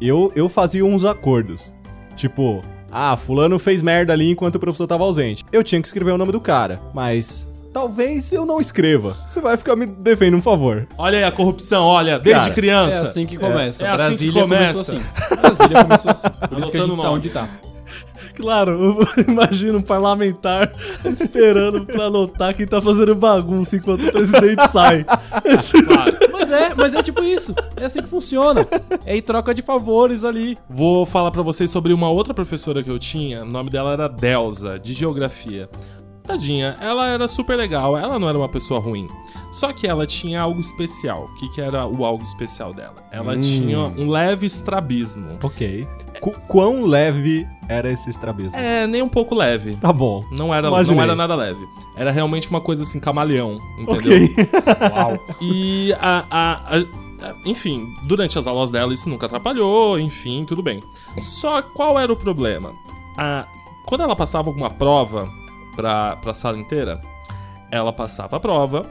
Eu, 0.00 0.32
eu 0.34 0.48
fazia 0.48 0.84
uns 0.84 1.04
acordos. 1.04 1.74
Tipo, 2.16 2.62
ah, 2.90 3.16
fulano 3.16 3.58
fez 3.58 3.82
merda 3.82 4.12
ali 4.12 4.30
enquanto 4.30 4.56
o 4.56 4.60
professor 4.60 4.86
tava 4.86 5.04
ausente. 5.04 5.44
Eu 5.52 5.62
tinha 5.62 5.80
que 5.80 5.86
escrever 5.86 6.12
o 6.12 6.18
nome 6.18 6.32
do 6.32 6.40
cara, 6.40 6.80
mas 6.94 7.48
talvez 7.72 8.32
eu 8.32 8.44
não 8.44 8.60
escreva. 8.60 9.16
Você 9.24 9.40
vai 9.40 9.56
ficar 9.56 9.76
me 9.76 9.86
devendo 9.86 10.36
um 10.36 10.42
favor. 10.42 10.88
Olha 10.98 11.18
aí 11.18 11.24
a 11.24 11.30
corrupção, 11.30 11.84
olha, 11.84 12.18
desde 12.18 12.42
Cara, 12.42 12.54
criança. 12.54 12.96
É 12.96 13.02
assim 13.02 13.26
que 13.26 13.36
começa. 13.36 13.84
É 13.84 13.88
assim 13.88 13.96
que 13.96 14.32
Brasília 14.32 14.42
começa. 14.42 14.72
começou 14.72 14.96
assim. 14.96 15.40
Brasília 15.40 15.84
começou 15.84 16.10
assim. 16.10 16.48
Por 16.48 16.58
isso 16.58 16.70
que 16.70 16.76
a 16.76 16.80
gente 16.80 17.02
tá 17.02 17.10
onde 17.10 17.30
tá. 17.30 17.48
Claro, 18.40 18.72
eu 19.16 19.24
imagino 19.28 19.78
um 19.78 19.82
parlamentar 19.82 20.72
esperando 21.04 21.84
pra 21.84 22.06
anotar 22.06 22.54
quem 22.54 22.66
tá 22.66 22.80
fazendo 22.80 23.14
bagunça 23.14 23.76
enquanto 23.76 24.06
o 24.06 24.12
presidente 24.12 24.68
sai. 24.70 25.04
Claro. 25.86 26.16
Mas 26.32 26.50
é, 26.50 26.74
mas 26.74 26.94
é 26.94 27.02
tipo 27.02 27.22
isso. 27.22 27.54
É 27.76 27.84
assim 27.84 28.02
que 28.02 28.08
funciona. 28.08 28.66
É 29.04 29.16
em 29.16 29.22
troca 29.22 29.54
de 29.54 29.62
favores 29.62 30.24
ali. 30.24 30.58
Vou 30.68 31.04
falar 31.06 31.30
pra 31.30 31.42
vocês 31.42 31.70
sobre 31.70 31.92
uma 31.92 32.08
outra 32.10 32.32
professora 32.34 32.82
que 32.82 32.90
eu 32.90 32.98
tinha. 32.98 33.42
O 33.42 33.46
nome 33.46 33.70
dela 33.70 33.92
era 33.92 34.08
Delza, 34.08 34.78
de 34.78 34.92
geografia. 34.92 35.68
Tadinha, 36.30 36.76
ela 36.80 37.06
era 37.08 37.26
super 37.28 37.56
legal, 37.56 37.96
ela 37.96 38.18
não 38.18 38.28
era 38.28 38.38
uma 38.38 38.48
pessoa 38.48 38.78
ruim. 38.80 39.08
Só 39.50 39.72
que 39.72 39.86
ela 39.86 40.06
tinha 40.06 40.40
algo 40.40 40.60
especial. 40.60 41.24
O 41.24 41.34
que, 41.34 41.48
que 41.48 41.60
era 41.60 41.86
o 41.86 42.04
algo 42.04 42.22
especial 42.24 42.72
dela? 42.72 43.04
Ela 43.10 43.34
Hum. 43.34 43.40
tinha 43.40 43.78
um 43.80 44.08
leve 44.08 44.46
estrabismo. 44.46 45.38
Ok. 45.42 45.86
Qu- 46.20 46.38
quão 46.46 46.84
leve 46.84 47.46
era 47.68 47.90
esse 47.90 48.08
estrabismo? 48.10 48.58
É, 48.58 48.86
nem 48.86 49.02
um 49.02 49.08
pouco 49.08 49.34
leve. 49.34 49.74
Tá 49.76 49.92
bom. 49.92 50.24
Não 50.30 50.54
era, 50.54 50.68
Imaginei. 50.68 50.96
não 50.96 51.02
era 51.02 51.16
nada 51.16 51.34
leve. 51.34 51.66
Era 51.96 52.10
realmente 52.10 52.48
uma 52.48 52.60
coisa 52.60 52.82
assim, 52.84 53.00
camaleão, 53.00 53.58
entendeu? 53.78 53.98
Ok. 53.98 54.28
Uau. 54.94 55.18
E 55.40 55.92
a, 55.94 56.24
a- 56.30 56.76
a- 56.76 56.78
a- 57.28 57.34
Enfim, 57.44 57.86
durante 58.04 58.38
as 58.38 58.46
aulas 58.46 58.70
dela 58.70 58.92
isso 58.94 59.08
nunca 59.08 59.26
atrapalhou, 59.26 59.98
enfim, 59.98 60.44
tudo 60.44 60.62
bem. 60.62 60.82
Só 61.18 61.60
qual 61.60 61.98
era 61.98 62.12
o 62.12 62.16
problema? 62.16 62.72
A- 63.18 63.46
quando 63.86 64.02
ela 64.02 64.14
passava 64.14 64.48
alguma 64.48 64.70
prova 64.70 65.28
pra, 65.80 66.16
pra 66.16 66.34
sala 66.34 66.58
inteira, 66.58 67.00
ela 67.70 67.90
passava 67.90 68.36
a 68.36 68.40
prova, 68.40 68.84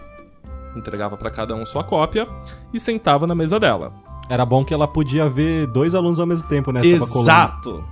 entregava 0.76 1.16
pra 1.16 1.30
cada 1.30 1.56
um 1.56 1.64
sua 1.66 1.84
cópia 1.84 2.28
e 2.74 2.80
sentava 2.80 3.28
na 3.28 3.36
mesa 3.36 3.60
dela. 3.60 3.94
Era 4.28 4.44
bom 4.44 4.66
que 4.66 4.74
ela 4.74 4.88
podia 4.88 5.30
ver 5.30 5.68
dois 5.68 5.94
alunos 5.94 6.20
ao 6.20 6.26
mesmo 6.26 6.48
tempo, 6.48 6.72
né? 6.72 6.82
Exato! 6.84 7.84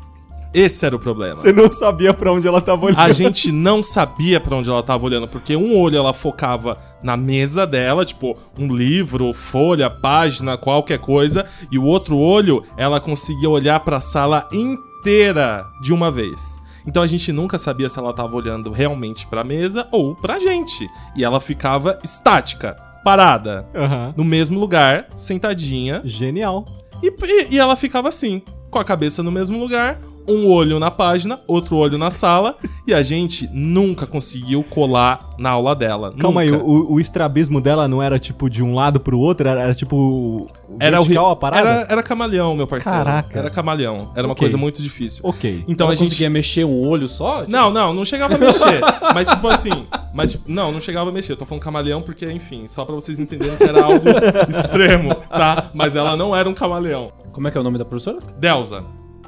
Esse 0.53 0.85
era 0.85 0.95
o 0.95 0.99
problema. 0.99 1.35
Você 1.35 1.51
não 1.51 1.71
sabia 1.71 2.13
pra 2.13 2.31
onde 2.31 2.47
ela 2.47 2.59
tava 2.59 2.85
olhando. 2.87 2.99
A 2.99 3.11
gente 3.11 3.51
não 3.51 3.83
sabia 3.83 4.39
pra 4.39 4.55
onde 4.55 4.69
ela 4.69 4.81
tava 4.81 5.05
olhando, 5.05 5.27
porque 5.27 5.55
um 5.55 5.77
olho 5.77 5.97
ela 5.97 6.13
focava 6.13 6.77
na 7.03 7.15
mesa 7.15 7.67
dela, 7.67 8.03
tipo, 8.03 8.35
um 8.57 8.73
livro, 8.73 9.31
folha, 9.33 9.89
página, 9.89 10.57
qualquer 10.57 10.97
coisa, 10.97 11.45
e 11.71 11.77
o 11.77 11.83
outro 11.83 12.17
olho 12.17 12.63
ela 12.75 12.99
conseguia 12.99 13.49
olhar 13.49 13.79
pra 13.81 14.01
sala 14.01 14.47
inteira 14.51 15.67
de 15.81 15.93
uma 15.93 16.09
vez. 16.09 16.65
Então 16.87 17.03
a 17.03 17.07
gente 17.07 17.31
nunca 17.33 17.59
sabia 17.59 17.89
se 17.89 17.99
ela 17.99 18.13
tava 18.13 18.35
olhando 18.35 18.71
realmente 18.71 19.27
pra 19.27 19.43
mesa 19.43 19.87
ou 19.91 20.15
pra 20.15 20.39
gente. 20.39 20.87
E 21.15 21.23
ela 21.23 21.39
ficava 21.41 21.99
estática, 22.03 22.75
parada, 23.03 23.67
Aham. 23.75 24.13
no 24.15 24.23
mesmo 24.23 24.57
lugar, 24.59 25.07
sentadinha, 25.15 26.01
Genial. 26.05 26.65
e, 27.03 27.07
e- 27.07 27.55
e 27.55 27.59
ela 27.59 27.75
ficava 27.75 28.07
assim, 28.09 28.41
com 28.71 28.79
a 28.79 28.83
cabeça 28.85 29.21
no 29.21 29.31
mesmo 29.31 29.59
lugar, 29.59 29.99
um 30.27 30.47
olho 30.47 30.79
na 30.79 30.91
página, 30.91 31.39
outro 31.47 31.77
olho 31.77 31.97
na 31.97 32.11
sala, 32.11 32.55
e 32.85 32.93
a 32.93 33.01
gente 33.01 33.47
nunca 33.53 34.05
conseguiu 34.05 34.63
colar 34.63 35.29
na 35.37 35.51
aula 35.51 35.75
dela. 35.75 36.13
Calma 36.19 36.41
aí, 36.41 36.51
nunca. 36.51 36.63
o, 36.63 36.93
o 36.93 36.99
estrabismo 36.99 37.61
dela 37.61 37.87
não 37.87 38.01
era 38.01 38.17
tipo 38.19 38.49
de 38.49 38.63
um 38.63 38.73
lado 38.75 38.99
pro 38.99 39.17
outro, 39.19 39.47
era, 39.47 39.61
era 39.61 39.73
tipo 39.75 39.95
o 39.97 40.75
Era 40.79 40.97
vertical 40.97 41.25
horrível. 41.25 41.25
a 41.31 41.35
parada? 41.35 41.69
Era, 41.69 41.91
era 41.93 42.03
camaleão, 42.03 42.55
meu 42.55 42.67
parceiro. 42.67 42.97
Caraca. 42.97 43.39
Era 43.39 43.49
camaleão. 43.49 44.11
Era 44.15 44.27
uma 44.27 44.35
coisa 44.35 44.57
muito 44.57 44.81
difícil. 44.81 45.21
Ok. 45.23 45.63
Então 45.67 45.85
Ela 45.87 45.93
a 45.93 45.95
gente. 45.95 46.09
conseguia 46.09 46.29
mexer 46.29 46.65
um 46.65 46.85
olho 46.87 47.07
só? 47.07 47.45
Não, 47.47 47.71
não, 47.71 47.93
não 47.93 48.03
chegava 48.03 48.35
a 48.35 48.37
mexer. 48.37 48.81
mas, 49.13 49.29
tipo 49.29 49.47
assim. 49.47 49.87
Mas, 50.13 50.31
tipo, 50.31 50.43
não, 50.51 50.71
não 50.71 50.81
chegava 50.81 51.09
a 51.09 51.13
mexer. 51.13 51.33
Eu 51.33 51.37
tô 51.37 51.45
falando 51.45 51.63
camaleão 51.63 52.01
porque, 52.01 52.29
enfim, 52.31 52.67
só 52.67 52.83
pra 52.83 52.95
vocês 52.95 53.19
entenderem 53.19 53.55
que 53.55 53.63
era 53.63 53.83
algo 53.85 54.03
extremo, 54.49 55.15
tá? 55.15 55.69
Mas 55.73 55.95
ela 55.95 56.15
não 56.17 56.35
era 56.35 56.49
um 56.49 56.53
camaleão. 56.53 57.11
Como 57.31 57.47
é 57.47 57.51
que 57.51 57.57
é 57.57 57.61
o 57.61 57.63
nome 57.63 57.77
da 57.77 57.85
professora? 57.85 58.17
Delza. 58.37 58.83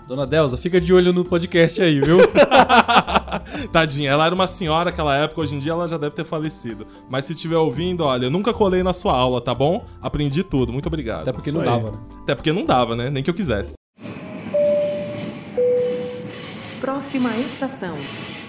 Dona 0.09 0.25
Delza, 0.25 0.57
fica 0.57 0.81
de 0.81 0.91
olho 0.91 1.13
no 1.13 1.23
podcast 1.23 1.79
aí, 1.79 2.01
viu? 2.01 2.17
Tadinha, 3.71 4.09
ela 4.09 4.25
era 4.25 4.33
uma 4.33 4.47
senhora 4.47 4.85
naquela 4.85 5.15
época, 5.15 5.39
hoje 5.39 5.55
em 5.55 5.59
dia 5.59 5.71
ela 5.71 5.87
já 5.87 5.99
deve 5.99 6.15
ter 6.15 6.25
falecido. 6.25 6.87
Mas 7.07 7.25
se 7.25 7.33
estiver 7.33 7.57
ouvindo, 7.57 8.03
olha, 8.03 8.25
eu 8.25 8.31
nunca 8.31 8.51
colei 8.51 8.81
na 8.81 8.91
sua 8.91 9.13
aula, 9.13 9.39
tá 9.39 9.53
bom? 9.53 9.85
Aprendi 10.01 10.43
tudo, 10.43 10.73
muito 10.73 10.87
obrigado. 10.87 11.21
Até 11.21 11.31
porque 11.31 11.49
Isso 11.51 11.59
não 11.59 11.63
aí. 11.63 11.69
dava, 11.69 11.91
né? 11.91 11.97
Até 12.23 12.33
porque 12.33 12.51
não 12.51 12.65
dava, 12.65 12.95
né? 12.95 13.11
Nem 13.11 13.21
que 13.21 13.29
eu 13.29 13.35
quisesse. 13.35 13.73
Próxima 16.81 17.29
estação. 17.37 17.95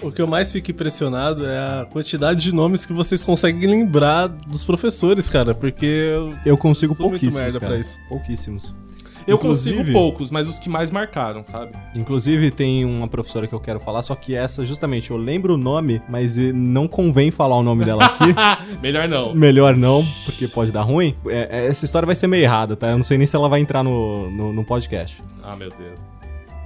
O 0.01 0.11
que 0.11 0.19
eu 0.19 0.25
mais 0.25 0.51
fico 0.51 0.71
impressionado 0.71 1.45
é 1.45 1.59
a 1.59 1.85
quantidade 1.85 2.41
de 2.41 2.51
nomes 2.51 2.87
que 2.87 2.93
vocês 2.93 3.23
conseguem 3.23 3.69
lembrar 3.69 4.25
dos 4.25 4.63
professores, 4.63 5.29
cara, 5.29 5.53
porque 5.53 5.85
eu 5.85 6.35
Eu 6.43 6.57
consigo 6.57 6.95
Sou 6.95 7.07
muito 7.07 7.19
pouquíssimos, 7.19 7.39
merda 7.39 7.59
cara. 7.59 7.73
pra 7.73 7.79
isso. 7.79 7.99
Pouquíssimos. 8.09 8.73
Eu 9.27 9.35
Inclusive- 9.35 9.77
consigo 9.77 9.93
poucos, 9.93 10.31
mas 10.31 10.47
os 10.47 10.57
que 10.59 10.69
mais 10.69 10.91
marcaram, 10.91 11.43
sabe? 11.45 11.71
Inclusive, 11.95 12.51
tem 12.51 12.85
uma 12.85 13.07
professora 13.07 13.47
que 13.47 13.53
eu 13.53 13.59
quero 13.59 13.79
falar, 13.79 14.01
só 14.01 14.15
que 14.15 14.35
essa, 14.35 14.63
justamente, 14.65 15.11
eu 15.11 15.17
lembro 15.17 15.53
o 15.53 15.57
nome, 15.57 16.01
mas 16.09 16.37
não 16.37 16.87
convém 16.87 17.31
falar 17.31 17.57
o 17.57 17.63
nome 17.63 17.85
dela 17.85 18.05
aqui. 18.05 18.33
Melhor 18.81 19.07
não. 19.07 19.33
Melhor 19.35 19.75
não, 19.75 20.05
porque 20.25 20.47
pode 20.47 20.71
dar 20.71 20.81
ruim. 20.81 21.15
É, 21.27 21.59
é, 21.63 21.67
essa 21.67 21.85
história 21.85 22.05
vai 22.05 22.15
ser 22.15 22.27
meio 22.27 22.43
errada, 22.43 22.75
tá? 22.75 22.89
Eu 22.89 22.97
não 22.97 23.03
sei 23.03 23.17
nem 23.17 23.27
se 23.27 23.35
ela 23.35 23.47
vai 23.49 23.59
entrar 23.59 23.83
no, 23.83 24.29
no, 24.31 24.53
no 24.53 24.63
podcast. 24.63 25.21
Ah, 25.43 25.55
meu 25.55 25.69
Deus. 25.69 25.99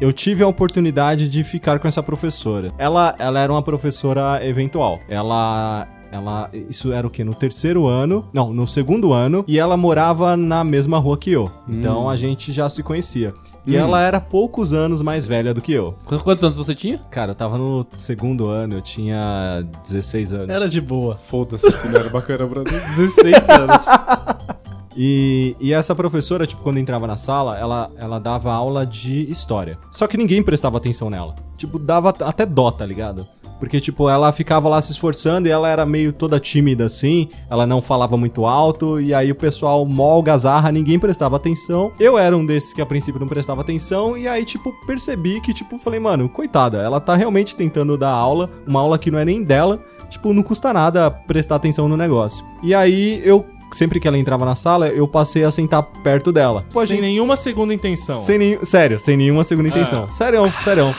Eu 0.01 0.11
tive 0.11 0.43
a 0.43 0.47
oportunidade 0.47 1.27
de 1.29 1.43
ficar 1.43 1.79
com 1.79 1.87
essa 1.87 2.03
professora. 2.03 2.73
Ela, 2.77 3.15
ela 3.17 3.39
era 3.39 3.51
uma 3.51 3.61
professora 3.61 4.45
eventual. 4.45 4.99
Ela 5.07 5.87
ela. 6.15 6.49
Isso 6.69 6.91
era 6.91 7.05
o 7.05 7.09
quê? 7.09 7.23
No 7.23 7.33
terceiro 7.35 7.85
ano. 7.87 8.25
Não, 8.33 8.53
no 8.53 8.67
segundo 8.67 9.13
ano. 9.13 9.43
E 9.47 9.59
ela 9.59 9.77
morava 9.77 10.35
na 10.35 10.63
mesma 10.63 10.97
rua 10.97 11.17
que 11.17 11.31
eu. 11.31 11.51
Então 11.69 12.09
a 12.09 12.15
gente 12.15 12.51
já 12.51 12.67
se 12.69 12.81
conhecia. 12.81 13.33
E 13.67 13.75
ela 13.75 14.01
era 14.01 14.19
poucos 14.21 14.73
anos 14.73 15.01
mais 15.01 15.27
velha 15.27 15.53
do 15.53 15.61
que 15.61 15.73
eu. 15.73 15.95
Qu- 16.05 16.19
Quantos 16.23 16.43
anos 16.43 16.57
você 16.57 16.75
tinha? 16.75 16.99
Cara, 17.09 17.31
eu 17.31 17.35
tava 17.35 17.57
no 17.57 17.85
segundo 17.97 18.47
ano, 18.47 18.75
eu 18.75 18.81
tinha 18.81 19.65
16 19.83 20.31
anos. 20.33 20.49
Era 20.49 20.69
de 20.69 20.79
boa. 20.79 21.15
Foda-se, 21.29 21.69
se 21.71 21.87
não 21.87 21.99
era 21.99 22.09
bacana 22.09 22.45
pra 22.47 22.59
mim. 22.59 22.65
16 22.95 23.49
anos. 23.49 23.85
E, 24.97 25.57
e 25.59 25.73
essa 25.73 25.93
professora, 25.93 26.47
tipo, 26.47 26.61
quando 26.61 26.77
entrava 26.77 27.05
na 27.05 27.17
sala, 27.17 27.57
ela, 27.59 27.91
ela 27.97 28.17
dava 28.17 28.53
aula 28.53 28.85
de 28.85 29.29
história. 29.29 29.77
Só 29.91 30.07
que 30.07 30.15
ninguém 30.15 30.41
prestava 30.41 30.77
atenção 30.77 31.09
nela. 31.09 31.35
Tipo, 31.57 31.77
dava 31.77 32.11
até 32.21 32.45
dó, 32.45 32.71
tá 32.71 32.85
ligado? 32.85 33.27
Porque, 33.59 33.79
tipo, 33.79 34.09
ela 34.09 34.31
ficava 34.31 34.67
lá 34.69 34.81
se 34.81 34.91
esforçando 34.91 35.47
e 35.47 35.51
ela 35.51 35.69
era 35.69 35.85
meio 35.85 36.11
toda 36.13 36.39
tímida 36.39 36.85
assim, 36.85 37.29
ela 37.49 37.65
não 37.65 37.81
falava 37.81 38.17
muito 38.17 38.45
alto, 38.45 38.99
e 38.99 39.13
aí 39.13 39.31
o 39.31 39.35
pessoal 39.35 39.85
mó 39.85 40.11
algazarra, 40.11 40.71
ninguém 40.71 40.99
prestava 40.99 41.35
atenção. 41.37 41.91
Eu 41.99 42.17
era 42.17 42.35
um 42.35 42.45
desses 42.45 42.73
que 42.73 42.81
a 42.81 42.85
princípio 42.85 43.19
não 43.19 43.27
prestava 43.27 43.61
atenção, 43.61 44.17
e 44.17 44.27
aí, 44.27 44.43
tipo, 44.45 44.73
percebi 44.85 45.39
que, 45.41 45.53
tipo, 45.53 45.77
falei, 45.77 45.99
mano, 45.99 46.27
coitada, 46.29 46.77
ela 46.79 46.99
tá 46.99 47.15
realmente 47.15 47.55
tentando 47.55 47.97
dar 47.97 48.11
aula, 48.11 48.49
uma 48.67 48.79
aula 48.81 48.97
que 48.99 49.09
não 49.09 49.19
é 49.19 49.25
nem 49.25 49.43
dela, 49.43 49.79
tipo, 50.09 50.33
não 50.33 50.43
custa 50.43 50.71
nada 50.73 51.09
prestar 51.09 51.55
atenção 51.55 51.87
no 51.87 51.97
negócio. 51.97 52.45
E 52.61 52.73
aí 52.73 53.21
eu. 53.25 53.45
Sempre 53.71 53.99
que 53.99 54.07
ela 54.07 54.17
entrava 54.17 54.45
na 54.45 54.55
sala, 54.55 54.87
eu 54.87 55.05
passei 55.07 55.43
a 55.43 55.51
sentar 55.51 55.83
perto 56.01 56.31
dela. 56.31 56.63
Pô, 56.71 56.79
Sem 56.81 56.87
gente- 56.97 57.01
nenhuma 57.01 57.35
segunda 57.35 57.73
intenção. 57.73 58.19
sem 58.19 58.37
nenhum, 58.37 58.63
sério, 58.63 58.97
sem 58.99 59.17
nenhuma 59.17 59.43
segunda 59.43 59.67
intenção. 59.67 60.09
Sério, 60.09 60.49
sério. 60.59 60.95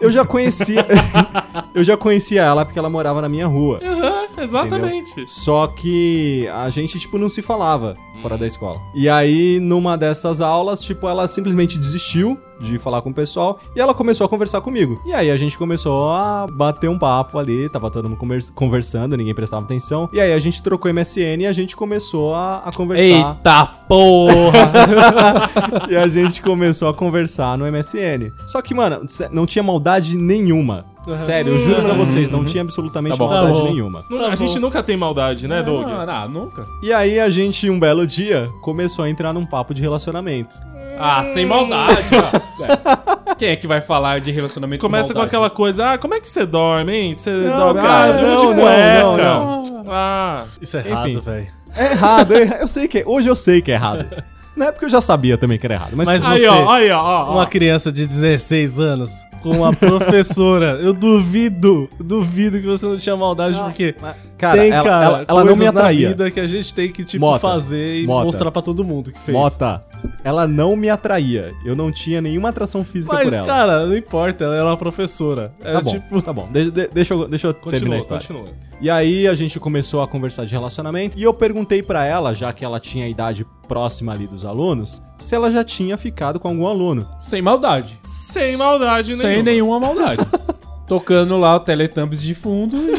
Eu 0.00 0.10
já 0.10 0.24
conhecia. 0.24 0.86
eu 1.74 1.84
já 1.84 1.96
conhecia 1.96 2.42
ela 2.42 2.64
porque 2.64 2.78
ela 2.78 2.90
morava 2.90 3.20
na 3.20 3.28
minha 3.28 3.46
rua. 3.46 3.80
Aham, 3.82 4.26
exatamente. 4.38 5.24
Só 5.26 5.66
que 5.66 6.48
a 6.48 6.68
gente, 6.70 6.98
tipo, 6.98 7.18
não 7.18 7.28
se 7.28 7.42
falava 7.42 7.96
fora 8.20 8.38
da 8.38 8.46
escola. 8.46 8.80
E 8.94 9.08
aí, 9.08 9.58
numa 9.60 9.96
dessas 9.96 10.40
aulas, 10.40 10.80
tipo, 10.80 11.08
ela 11.08 11.26
simplesmente 11.26 11.78
desistiu 11.78 12.38
de 12.60 12.78
falar 12.78 13.02
com 13.02 13.10
o 13.10 13.14
pessoal 13.14 13.58
e 13.74 13.80
ela 13.80 13.92
começou 13.92 14.24
a 14.24 14.28
conversar 14.28 14.60
comigo. 14.60 15.00
E 15.04 15.12
aí 15.12 15.30
a 15.30 15.36
gente 15.36 15.58
começou 15.58 16.08
a 16.10 16.46
bater 16.46 16.88
um 16.88 16.98
papo 16.98 17.38
ali, 17.38 17.68
tava 17.68 17.90
todo 17.90 18.08
mundo 18.08 18.18
convers- 18.18 18.50
conversando, 18.50 19.16
ninguém 19.16 19.34
prestava 19.34 19.64
atenção. 19.64 20.08
E 20.12 20.20
aí 20.20 20.32
a 20.32 20.38
gente 20.38 20.62
trocou 20.62 20.92
MSN 20.92 21.42
e 21.42 21.46
a 21.46 21.52
gente 21.52 21.76
começou 21.76 22.34
a, 22.34 22.58
a 22.58 22.72
conversar. 22.72 23.04
Eita 23.36 23.66
porra! 23.88 25.50
e 25.90 25.96
a 25.96 26.06
gente 26.06 26.40
começou 26.40 26.88
a 26.88 26.94
conversar 26.94 27.58
no 27.58 27.70
MSN. 27.70 28.32
Só 28.46 28.62
que, 28.62 28.74
mano, 28.74 29.04
não 29.30 29.46
tinha 29.46 29.62
maldade 29.62 30.16
nenhuma. 30.16 30.93
Sério, 31.16 31.52
eu 31.54 31.58
juro 31.58 31.82
pra 31.82 31.92
vocês, 31.94 32.30
não 32.30 32.44
tinha 32.44 32.62
absolutamente 32.62 33.18
Tá 33.18 33.24
bom. 33.24 33.30
maldade 33.30 33.58
Tá 33.58 33.64
nenhuma. 33.64 34.04
Não- 34.10 34.18
Tá 34.18 34.26
a 34.26 34.30
bom. 34.30 34.36
gente 34.36 34.58
nunca 34.58 34.82
tem 34.82 34.96
maldade, 34.96 35.46
né, 35.46 35.62
Doug? 35.62 35.86
Não, 35.86 36.06
não, 36.06 36.28
nunca. 36.28 36.66
E 36.82 36.92
aí 36.92 37.20
a 37.20 37.28
gente, 37.30 37.68
um 37.68 37.78
belo 37.78 38.06
dia, 38.06 38.50
começou 38.62 39.04
a 39.04 39.10
entrar 39.10 39.32
num 39.32 39.44
papo 39.44 39.74
de 39.74 39.82
relacionamento. 39.82 40.56
Ah, 40.98 41.24
sem 41.24 41.44
maldade, 41.44 41.96
ó. 42.14 43.34
Quem 43.36 43.48
é 43.48 43.56
que 43.56 43.66
vai 43.66 43.80
falar 43.80 44.20
de 44.20 44.30
relacionamento 44.30 44.80
Começa 44.80 45.08
com 45.12 45.18
maldade? 45.18 45.28
aquela 45.36 45.50
coisa, 45.50 45.92
ah, 45.94 45.98
como 45.98 46.14
é 46.14 46.20
que 46.20 46.28
você 46.28 46.46
dorme, 46.46 46.94
hein? 46.94 47.14
Você 47.14 47.30
Não, 47.32 47.58
dorme, 47.58 47.80
cara, 47.80 48.04
ah, 48.14 48.20
eu 48.20 48.36
durmo 48.36 48.36
não, 48.36 48.50
de 48.54 48.56
não, 48.56 48.62
cueca. 48.62 49.24
não, 49.24 49.84
Ah, 49.92 50.44
Isso 50.60 50.76
é 50.76 50.88
errado, 50.88 51.20
velho. 51.22 51.46
É 51.76 51.90
errado, 51.92 52.32
é 52.34 52.62
eu 52.62 52.68
sei 52.68 52.86
que 52.86 52.98
é, 52.98 53.02
hoje 53.04 53.28
eu 53.28 53.34
sei 53.34 53.60
que 53.60 53.72
é 53.72 53.74
errado. 53.74 54.06
Na 54.56 54.66
época 54.66 54.84
eu 54.86 54.90
já 54.90 55.00
sabia 55.00 55.36
também 55.36 55.58
que 55.58 55.66
era 55.66 55.74
errado, 55.74 55.92
mas, 55.96 56.06
Mas 56.06 56.24
aí, 56.24 56.38
você- 56.40 56.46
ó, 56.48 56.70
aí, 56.70 56.90
ó, 56.90 57.02
ó. 57.02 57.32
Uma 57.34 57.46
criança 57.46 57.90
de 57.90 58.06
16 58.06 58.78
anos 58.78 59.10
com 59.42 59.50
uma 59.50 59.74
professora. 59.74 60.78
Eu 60.80 60.92
duvido, 60.92 61.88
duvido 61.98 62.60
que 62.60 62.66
você 62.66 62.86
não 62.86 62.96
tinha 62.98 63.16
maldade, 63.16 63.58
porque 63.58 63.94
mas, 64.00 64.14
cara, 64.38 64.60
tem, 64.62 64.70
ela, 64.70 64.84
cara, 64.84 65.04
ela, 65.04 65.24
ela 65.28 65.40
não 65.40 65.46
coisas 65.48 65.58
me 65.58 65.64
na 65.64 65.70
atraía. 65.70 66.08
vida 66.08 66.30
que 66.30 66.40
a 66.40 66.46
gente 66.46 66.72
tem 66.72 66.90
que, 66.92 67.04
tipo, 67.04 67.24
Mota, 67.24 67.40
fazer 67.40 68.00
e 68.02 68.06
Mota. 68.06 68.24
mostrar 68.26 68.50
pra 68.50 68.62
todo 68.62 68.84
mundo 68.84 69.10
que 69.12 69.20
fez. 69.20 69.36
Mota, 69.36 69.82
ela 70.22 70.46
não 70.48 70.76
me 70.76 70.88
atraía. 70.90 71.52
Eu 71.64 71.74
não 71.76 71.90
tinha 71.92 72.20
nenhuma 72.20 72.48
atração 72.50 72.84
física 72.84 73.14
Mas, 73.14 73.24
por 73.24 73.34
ela. 73.34 73.46
cara, 73.46 73.86
não 73.86 73.96
importa, 73.96 74.44
ela 74.44 74.54
era 74.56 74.64
uma 74.64 74.76
professora. 74.76 75.52
Era 75.60 75.78
tá 75.78 75.84
bom, 75.84 75.90
tipo. 75.92 76.22
tá 76.22 76.32
bom. 76.32 76.48
De- 76.50 76.70
de- 76.70 76.88
deixa 76.88 77.14
eu, 77.14 77.28
deixa 77.28 77.46
eu 77.48 77.54
terminar 77.54 77.76
a 77.76 77.80
Continua, 77.80 77.98
história. 77.98 78.26
continua. 78.26 78.74
E 78.80 78.90
aí 78.90 79.26
a 79.28 79.34
gente 79.34 79.58
começou 79.60 80.02
a 80.02 80.08
conversar 80.08 80.44
de 80.44 80.52
relacionamento 80.52 81.18
e 81.18 81.22
eu 81.22 81.32
perguntei 81.32 81.82
pra 81.82 82.04
ela, 82.04 82.34
já 82.34 82.52
que 82.52 82.64
ela 82.64 82.78
tinha 82.80 83.04
a 83.06 83.08
idade 83.08 83.46
próxima 83.68 84.12
ali 84.12 84.26
dos 84.26 84.44
alunos, 84.44 85.02
se 85.18 85.34
ela 85.34 85.50
já 85.50 85.64
tinha 85.64 85.96
ficado 85.96 86.38
com 86.40 86.48
algum 86.48 86.66
aluno. 86.66 87.06
Sem 87.20 87.40
maldade. 87.40 87.98
Sem 88.04 88.56
maldade 88.56 89.14
nenhuma. 89.16 89.34
Sem 89.34 89.42
nenhuma 89.42 89.80
maldade. 89.80 90.22
Tocando 90.86 91.38
lá 91.38 91.56
o 91.56 91.60
Teletubbies 91.60 92.20
de 92.20 92.34
fundo 92.34 92.76
e... 92.76 92.92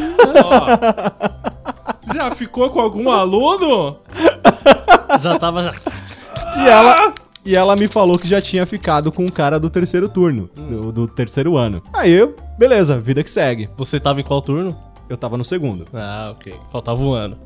Ó, 0.44 2.14
já 2.16 2.32
ficou 2.32 2.70
com 2.72 2.80
algum 2.80 3.12
aluno? 3.12 3.98
Já 5.22 5.38
tava. 5.38 5.72
E 6.58 6.68
ela 6.68 7.14
e 7.46 7.56
ela 7.56 7.76
me 7.76 7.88
falou 7.88 8.18
que 8.18 8.28
já 8.28 8.42
tinha 8.42 8.66
ficado 8.66 9.12
com 9.12 9.24
o 9.24 9.32
cara 9.32 9.60
do 9.60 9.70
terceiro 9.70 10.10
turno, 10.10 10.50
do, 10.56 10.92
do 10.92 11.08
terceiro 11.08 11.56
ano. 11.56 11.84
Aí 11.94 12.28
beleza, 12.58 13.00
vida 13.00 13.24
que 13.24 13.30
segue. 13.30 13.70
Você 13.78 14.00
tava 14.00 14.20
em 14.20 14.24
qual 14.24 14.42
turno? 14.42 14.76
Eu 15.08 15.18
tava 15.18 15.38
no 15.38 15.46
segundo. 15.46 15.86
Ah, 15.94 16.30
ok. 16.32 16.56
Faltava 16.72 17.02
um 17.02 17.14
ano. 17.14 17.38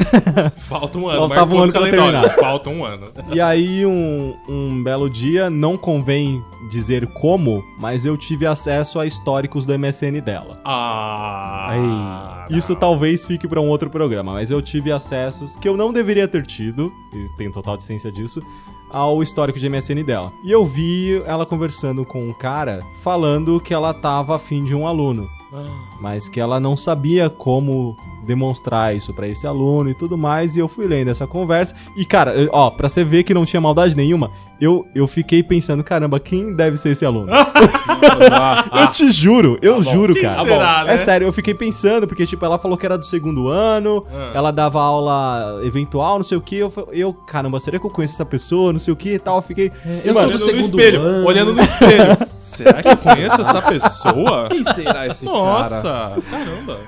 Falta 0.68 0.98
um 0.98 1.08
ano. 1.08 1.20
Faltava 1.20 1.54
um 1.54 1.56
no 1.56 1.62
ano 1.64 1.72
pra 1.72 1.82
terminar. 1.82 2.30
Falta 2.34 2.70
um 2.70 2.84
ano. 2.84 3.08
E 3.32 3.40
aí, 3.40 3.84
um, 3.84 4.34
um 4.48 4.82
belo 4.82 5.08
dia, 5.10 5.50
não 5.50 5.76
convém 5.76 6.42
dizer 6.70 7.06
como, 7.08 7.62
mas 7.78 8.06
eu 8.06 8.16
tive 8.16 8.46
acesso 8.46 8.98
a 8.98 9.06
históricos 9.06 9.64
do 9.64 9.78
MSN 9.78 10.20
dela. 10.24 10.60
Ah. 10.64 12.46
Isso 12.50 12.74
talvez 12.74 13.24
fique 13.24 13.46
pra 13.46 13.60
um 13.60 13.68
outro 13.68 13.90
programa, 13.90 14.32
mas 14.32 14.50
eu 14.50 14.62
tive 14.62 14.90
acessos 14.90 15.56
que 15.56 15.68
eu 15.68 15.76
não 15.76 15.92
deveria 15.92 16.26
ter 16.26 16.46
tido, 16.46 16.92
e 17.12 17.26
tenho 17.36 17.52
total 17.52 17.78
ciência 17.80 18.10
disso, 18.10 18.42
ao 18.90 19.22
histórico 19.22 19.58
de 19.58 19.68
MSN 19.68 20.02
dela. 20.04 20.32
E 20.44 20.50
eu 20.52 20.64
vi 20.64 21.22
ela 21.26 21.44
conversando 21.44 22.04
com 22.04 22.28
um 22.28 22.32
cara 22.32 22.80
falando 23.02 23.60
que 23.60 23.74
ela 23.74 23.92
tava 23.92 24.36
afim 24.36 24.62
de 24.64 24.74
um 24.74 24.86
aluno, 24.86 25.28
mas 26.00 26.28
que 26.28 26.40
ela 26.40 26.58
não 26.58 26.76
sabia 26.76 27.30
como 27.30 27.96
demonstrar 28.24 28.94
isso 28.96 29.12
pra 29.14 29.28
esse 29.28 29.46
aluno 29.46 29.90
e 29.90 29.94
tudo 29.94 30.16
mais, 30.18 30.56
e 30.56 30.58
eu 30.60 30.68
fui 30.68 30.86
lendo 30.86 31.10
essa 31.10 31.26
conversa. 31.26 31.74
E 31.96 32.04
cara, 32.04 32.34
ó, 32.52 32.70
pra 32.70 32.88
você 32.88 33.04
ver 33.04 33.22
que 33.22 33.32
não 33.34 33.44
tinha 33.44 33.60
maldade 33.60 33.96
nenhuma, 33.96 34.30
eu, 34.60 34.86
eu 34.94 35.06
fiquei 35.06 35.42
pensando, 35.42 35.82
caramba, 35.84 36.18
quem 36.18 36.54
deve 36.54 36.76
ser 36.76 36.90
esse 36.90 37.04
aluno? 37.04 37.30
eu 38.80 38.86
te 38.88 39.10
juro, 39.10 39.58
eu 39.60 39.82
juro, 39.82 40.12
Quem 40.14 40.22
cara. 40.22 40.42
será, 40.44 40.84
né? 40.84 40.94
É 40.94 40.96
sério, 40.98 41.26
eu 41.26 41.32
fiquei 41.32 41.54
pensando, 41.54 42.06
porque, 42.06 42.26
tipo, 42.26 42.44
ela 42.44 42.58
falou 42.58 42.76
que 42.76 42.86
era 42.86 42.96
do 42.96 43.04
segundo 43.04 43.48
ano, 43.48 44.04
Ah. 44.12 44.30
ela 44.34 44.50
dava 44.50 44.80
aula 44.80 45.60
eventual, 45.64 46.16
não 46.16 46.22
sei 46.24 46.38
o 46.38 46.40
que. 46.40 46.56
Eu, 46.56 46.72
eu, 46.92 47.12
caramba, 47.12 47.58
será 47.60 47.78
que 47.78 47.86
eu 47.86 47.90
conheço 47.90 48.14
essa 48.14 48.24
pessoa, 48.24 48.72
não 48.72 48.78
sei 48.80 48.92
o 48.92 48.96
que 48.96 49.14
e 49.14 49.18
tal? 49.18 49.36
Eu 49.36 49.42
fiquei. 49.42 49.70
Eu 50.04 50.14
Mano, 50.14 50.38
sou 50.38 50.38
do 50.38 50.44
Olhando 50.44 50.54
no 50.54 50.60
espelho, 50.60 51.00
ano. 51.02 51.26
olhando 51.26 51.52
no 51.54 51.62
espelho. 51.62 52.16
Será 52.38 52.82
que 52.82 52.88
eu 52.88 52.96
conheço 52.96 53.40
essa 53.40 53.62
pessoa? 53.62 54.48
Quem 54.50 54.62
será 54.64 55.06
esse 55.06 55.24
cara? 55.24 55.36
Nossa, 55.38 56.12
caramba. 56.30 56.78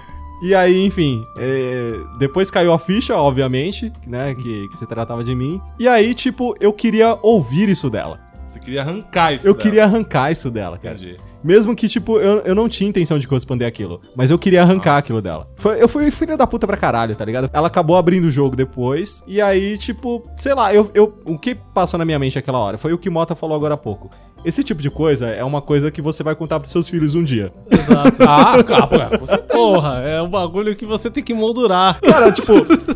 E 0.42 0.54
aí, 0.54 0.84
enfim, 0.84 1.26
é, 1.38 1.92
depois 2.18 2.50
caiu 2.50 2.72
a 2.72 2.78
ficha, 2.78 3.16
obviamente, 3.16 3.90
né, 4.06 4.34
que, 4.34 4.68
que 4.68 4.76
se 4.76 4.86
tratava 4.86 5.24
de 5.24 5.34
mim. 5.34 5.60
E 5.78 5.88
aí, 5.88 6.14
tipo, 6.14 6.54
eu 6.60 6.72
queria 6.72 7.18
ouvir 7.22 7.68
isso 7.68 7.88
dela. 7.88 8.20
Você 8.46 8.60
queria 8.60 8.82
arrancar 8.82 9.32
isso 9.32 9.46
Eu 9.46 9.52
dela. 9.54 9.62
queria 9.62 9.84
arrancar 9.84 10.30
isso 10.30 10.50
dela, 10.50 10.78
cara. 10.78 10.94
Entendi. 10.94 11.18
Mesmo 11.44 11.76
que, 11.76 11.88
tipo, 11.88 12.18
eu, 12.18 12.38
eu 12.40 12.54
não 12.54 12.68
tinha 12.68 12.88
intenção 12.88 13.18
de 13.18 13.28
corresponder 13.28 13.64
aquilo. 13.66 14.00
Mas 14.16 14.30
eu 14.30 14.38
queria 14.38 14.62
arrancar 14.62 14.90
Nossa. 14.92 14.98
aquilo 14.98 15.22
dela. 15.22 15.46
Foi- 15.56 15.80
eu 15.80 15.88
fui 15.88 16.10
filho 16.10 16.36
da 16.36 16.46
puta 16.46 16.66
pra 16.66 16.76
caralho, 16.76 17.14
tá 17.14 17.24
ligado? 17.24 17.48
Ela 17.52 17.68
acabou 17.68 17.96
abrindo 17.96 18.24
o 18.26 18.30
jogo 18.30 18.56
depois. 18.56 19.22
E 19.26 19.40
aí, 19.40 19.78
tipo, 19.78 20.28
sei 20.36 20.54
lá, 20.54 20.74
eu, 20.74 20.90
eu, 20.94 21.12
o 21.24 21.38
que 21.38 21.54
passou 21.54 21.98
na 21.98 22.04
minha 22.04 22.18
mente 22.18 22.38
aquela 22.38 22.58
hora 22.58 22.76
foi 22.78 22.92
o 22.92 22.98
que 22.98 23.08
Mota 23.10 23.34
falou 23.34 23.54
agora 23.56 23.74
há 23.74 23.76
pouco. 23.78 24.10
Esse 24.44 24.62
tipo 24.62 24.80
de 24.80 24.90
coisa 24.90 25.28
é 25.28 25.42
uma 25.42 25.60
coisa 25.60 25.90
que 25.90 26.00
você 26.00 26.22
vai 26.22 26.34
contar 26.34 26.60
pros 26.60 26.70
seus 26.72 26.88
filhos 26.88 27.14
um 27.14 27.22
dia. 27.24 27.52
Exato. 27.70 28.16
Ah, 28.28 28.62
cara, 28.64 29.18
você 29.18 29.38
Porra, 29.38 30.00
é 30.04 30.20
um 30.22 30.28
bagulho 30.28 30.74
que 30.76 30.84
você 30.86 31.10
tem 31.10 31.22
que 31.22 31.32
moldurar. 31.34 32.00
Cara, 32.00 32.30
tipo, 32.32 32.52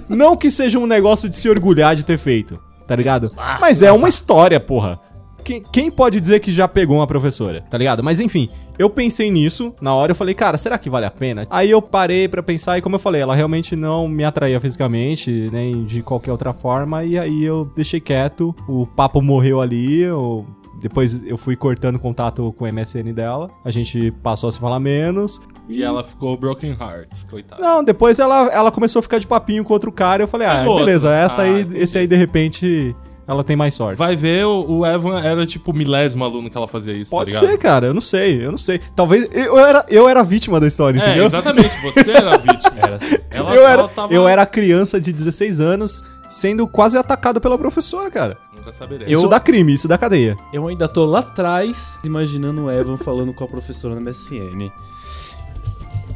não 0.09 0.37
que 0.37 0.51
seja 0.51 0.79
um 0.79 0.87
negócio 0.87 1.29
de 1.29 1.37
se 1.37 1.49
orgulhar 1.49 1.95
de 1.97 2.05
ter 2.05 2.19
feito, 2.19 2.59
tá 2.87 2.95
ligado? 2.95 3.33
Mas 3.61 3.81
é 3.83 3.91
uma 3.93 4.09
história, 4.09 4.59
porra. 4.61 4.99
Quem, 5.41 5.63
quem 5.73 5.91
pode 5.91 6.21
dizer 6.21 6.41
que 6.41 6.53
já 6.53 6.69
pegou 6.69 6.97
uma 6.97 7.07
professora, 7.07 7.65
tá 7.71 7.77
ligado? 7.79 8.03
Mas 8.03 8.21
enfim, 8.21 8.49
eu 8.79 8.89
pensei 8.89 9.31
nisso 9.31 9.75
na 9.81 9.95
hora, 9.95 10.13
eu 10.13 10.17
falei, 10.17 10.35
cara, 10.35 10.57
será 10.59 10.79
que 10.79 10.89
vale 10.91 11.07
a 11.07 11.11
pena? 11.11 11.47
Aí 11.51 11.71
eu 11.71 11.81
parei 11.83 12.29
pra 12.29 12.43
pensar 12.43 12.79
e 12.79 12.81
como 12.83 12.97
eu 12.97 13.01
falei, 13.01 13.21
ela 13.23 13.35
realmente 13.35 13.75
não 13.77 14.07
me 14.09 14.25
atraía 14.25 14.61
fisicamente, 14.61 15.49
nem 15.53 15.85
de 15.85 16.03
qualquer 16.03 16.33
outra 16.33 16.53
forma, 16.53 17.05
e 17.05 17.19
aí 17.19 17.45
eu 17.45 17.71
deixei 17.77 18.01
quieto, 18.01 18.55
o 18.69 18.87
papo 18.87 19.21
morreu 19.21 19.61
ali, 19.61 20.01
eu... 20.01 20.47
Depois 20.81 21.23
eu 21.27 21.37
fui 21.37 21.57
cortando 21.57 21.99
contato 21.99 22.55
com 22.57 22.65
o 22.65 22.73
MSN 22.73 23.13
dela, 23.13 23.51
a 23.63 23.71
gente 23.71 24.11
passou 24.23 24.49
a 24.49 24.53
se 24.53 24.59
falar 24.59 24.81
menos, 24.81 25.39
E 25.69 25.83
ela 25.83 26.03
ficou 26.03 26.35
broken 26.39 26.71
heart, 26.71 27.27
coitada. 27.29 27.61
não, 27.61 27.85
depois 27.85 28.19
ela, 28.19 28.47
ela 28.51 28.71
começou 28.73 29.01
a 29.01 29.03
ficar 29.03 29.19
de 29.19 29.27
papinho 29.27 29.63
com 29.63 29.75
outro 29.75 29.93
cara. 29.93 30.23
Eu 30.23 30.27
falei, 30.27 30.47
ah, 30.47 30.61
Pegou 30.61 30.79
beleza, 30.79 31.09
outro. 31.09 31.23
essa 31.23 31.43
Ah, 31.43 31.45
aí, 31.45 31.61
entendi. 31.61 31.79
esse 31.83 31.99
aí 31.99 32.07
de 32.07 32.17
repente 32.17 32.97
ela 33.31 33.45
tem 33.45 33.55
mais 33.55 33.75
sorte. 33.75 33.97
Vai 33.97 34.17
ver, 34.17 34.45
o, 34.45 34.85
Evan 34.85 35.21
era 35.21 35.47
tipo 35.47 35.71
o 35.71 35.75
milésimo 35.75 36.25
aluno 36.25 36.51
que 36.51 36.57
ela 36.57 36.67
fazia 36.67 36.93
isso, 36.95 37.13
Pode 37.13 37.33
tá 37.33 37.39
ligado? 37.41 37.53
ser, 37.53 37.59
cara, 37.59 37.87
eu 37.87 37.95
não 37.95 38.01
sei, 38.01 38.45
eu 38.45 38.51
não 38.51 38.59
sei. 38.59 38.81
Talvez 38.97 39.29
eu 39.33 39.57
era, 39.57 39.87
eu 39.89 40.09
era 40.09 40.21
a 40.21 40.25
vítima 40.25 40.59
da 40.59 40.67
história, 40.67 40.99
É, 41.01 41.07
entendeu? 41.07 41.27
exatamente, 41.27 41.71
você 41.83 42.11
era 42.11 42.35
a 42.35 42.39
vítima. 42.39 42.75
Era 42.77 42.97
assim. 42.97 43.17
Ela 43.31 43.55
eu, 43.55 43.67
era, 43.67 43.87
tava- 43.89 44.13
eu 44.13 44.27
era 44.27 44.45
criança 44.45 45.01
de 45.01 45.13
16 45.13 45.61
anos 45.61 46.03
sendo 46.29 46.67
quase 46.67 46.99
atacado 46.99 47.41
pela 47.41 47.57
professora, 47.57 48.11
cara. 48.11 48.37
Nunca 48.53 48.73
saberei. 48.73 49.07
Eu- 49.07 49.21
Isso 49.21 49.29
dá 49.29 49.39
crime, 49.39 49.75
isso 49.75 49.87
dá 49.87 49.97
cadeia. 49.97 50.37
Eu 50.53 50.67
ainda 50.67 50.89
tô 50.89 51.05
lá 51.05 51.21
atrás, 51.21 51.95
imaginando 52.03 52.65
o 52.65 52.71
Evan 52.71 52.97
falando 52.97 53.33
com 53.33 53.45
a 53.45 53.49
professora 53.49 53.95
na 53.95 54.01
MSN. 54.01 54.73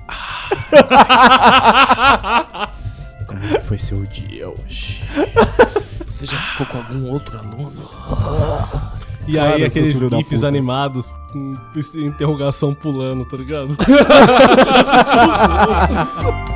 Como 3.40 3.60
foi 3.64 3.78
seu 3.78 4.04
dia 4.06 4.48
hoje? 4.48 5.02
Você 6.06 6.26
já 6.26 6.36
ficou 6.36 6.66
com 6.66 6.78
algum 6.78 7.10
outro 7.10 7.38
aluno? 7.38 7.72
E 9.26 9.36
Cara, 9.36 9.54
aí 9.54 9.64
aqueles 9.64 9.98
gifs 9.98 10.44
animados 10.44 11.14
com 11.32 11.56
interrogação 11.94 12.74
pulando, 12.74 13.24
tá 13.24 13.38
ligado? 13.38 13.74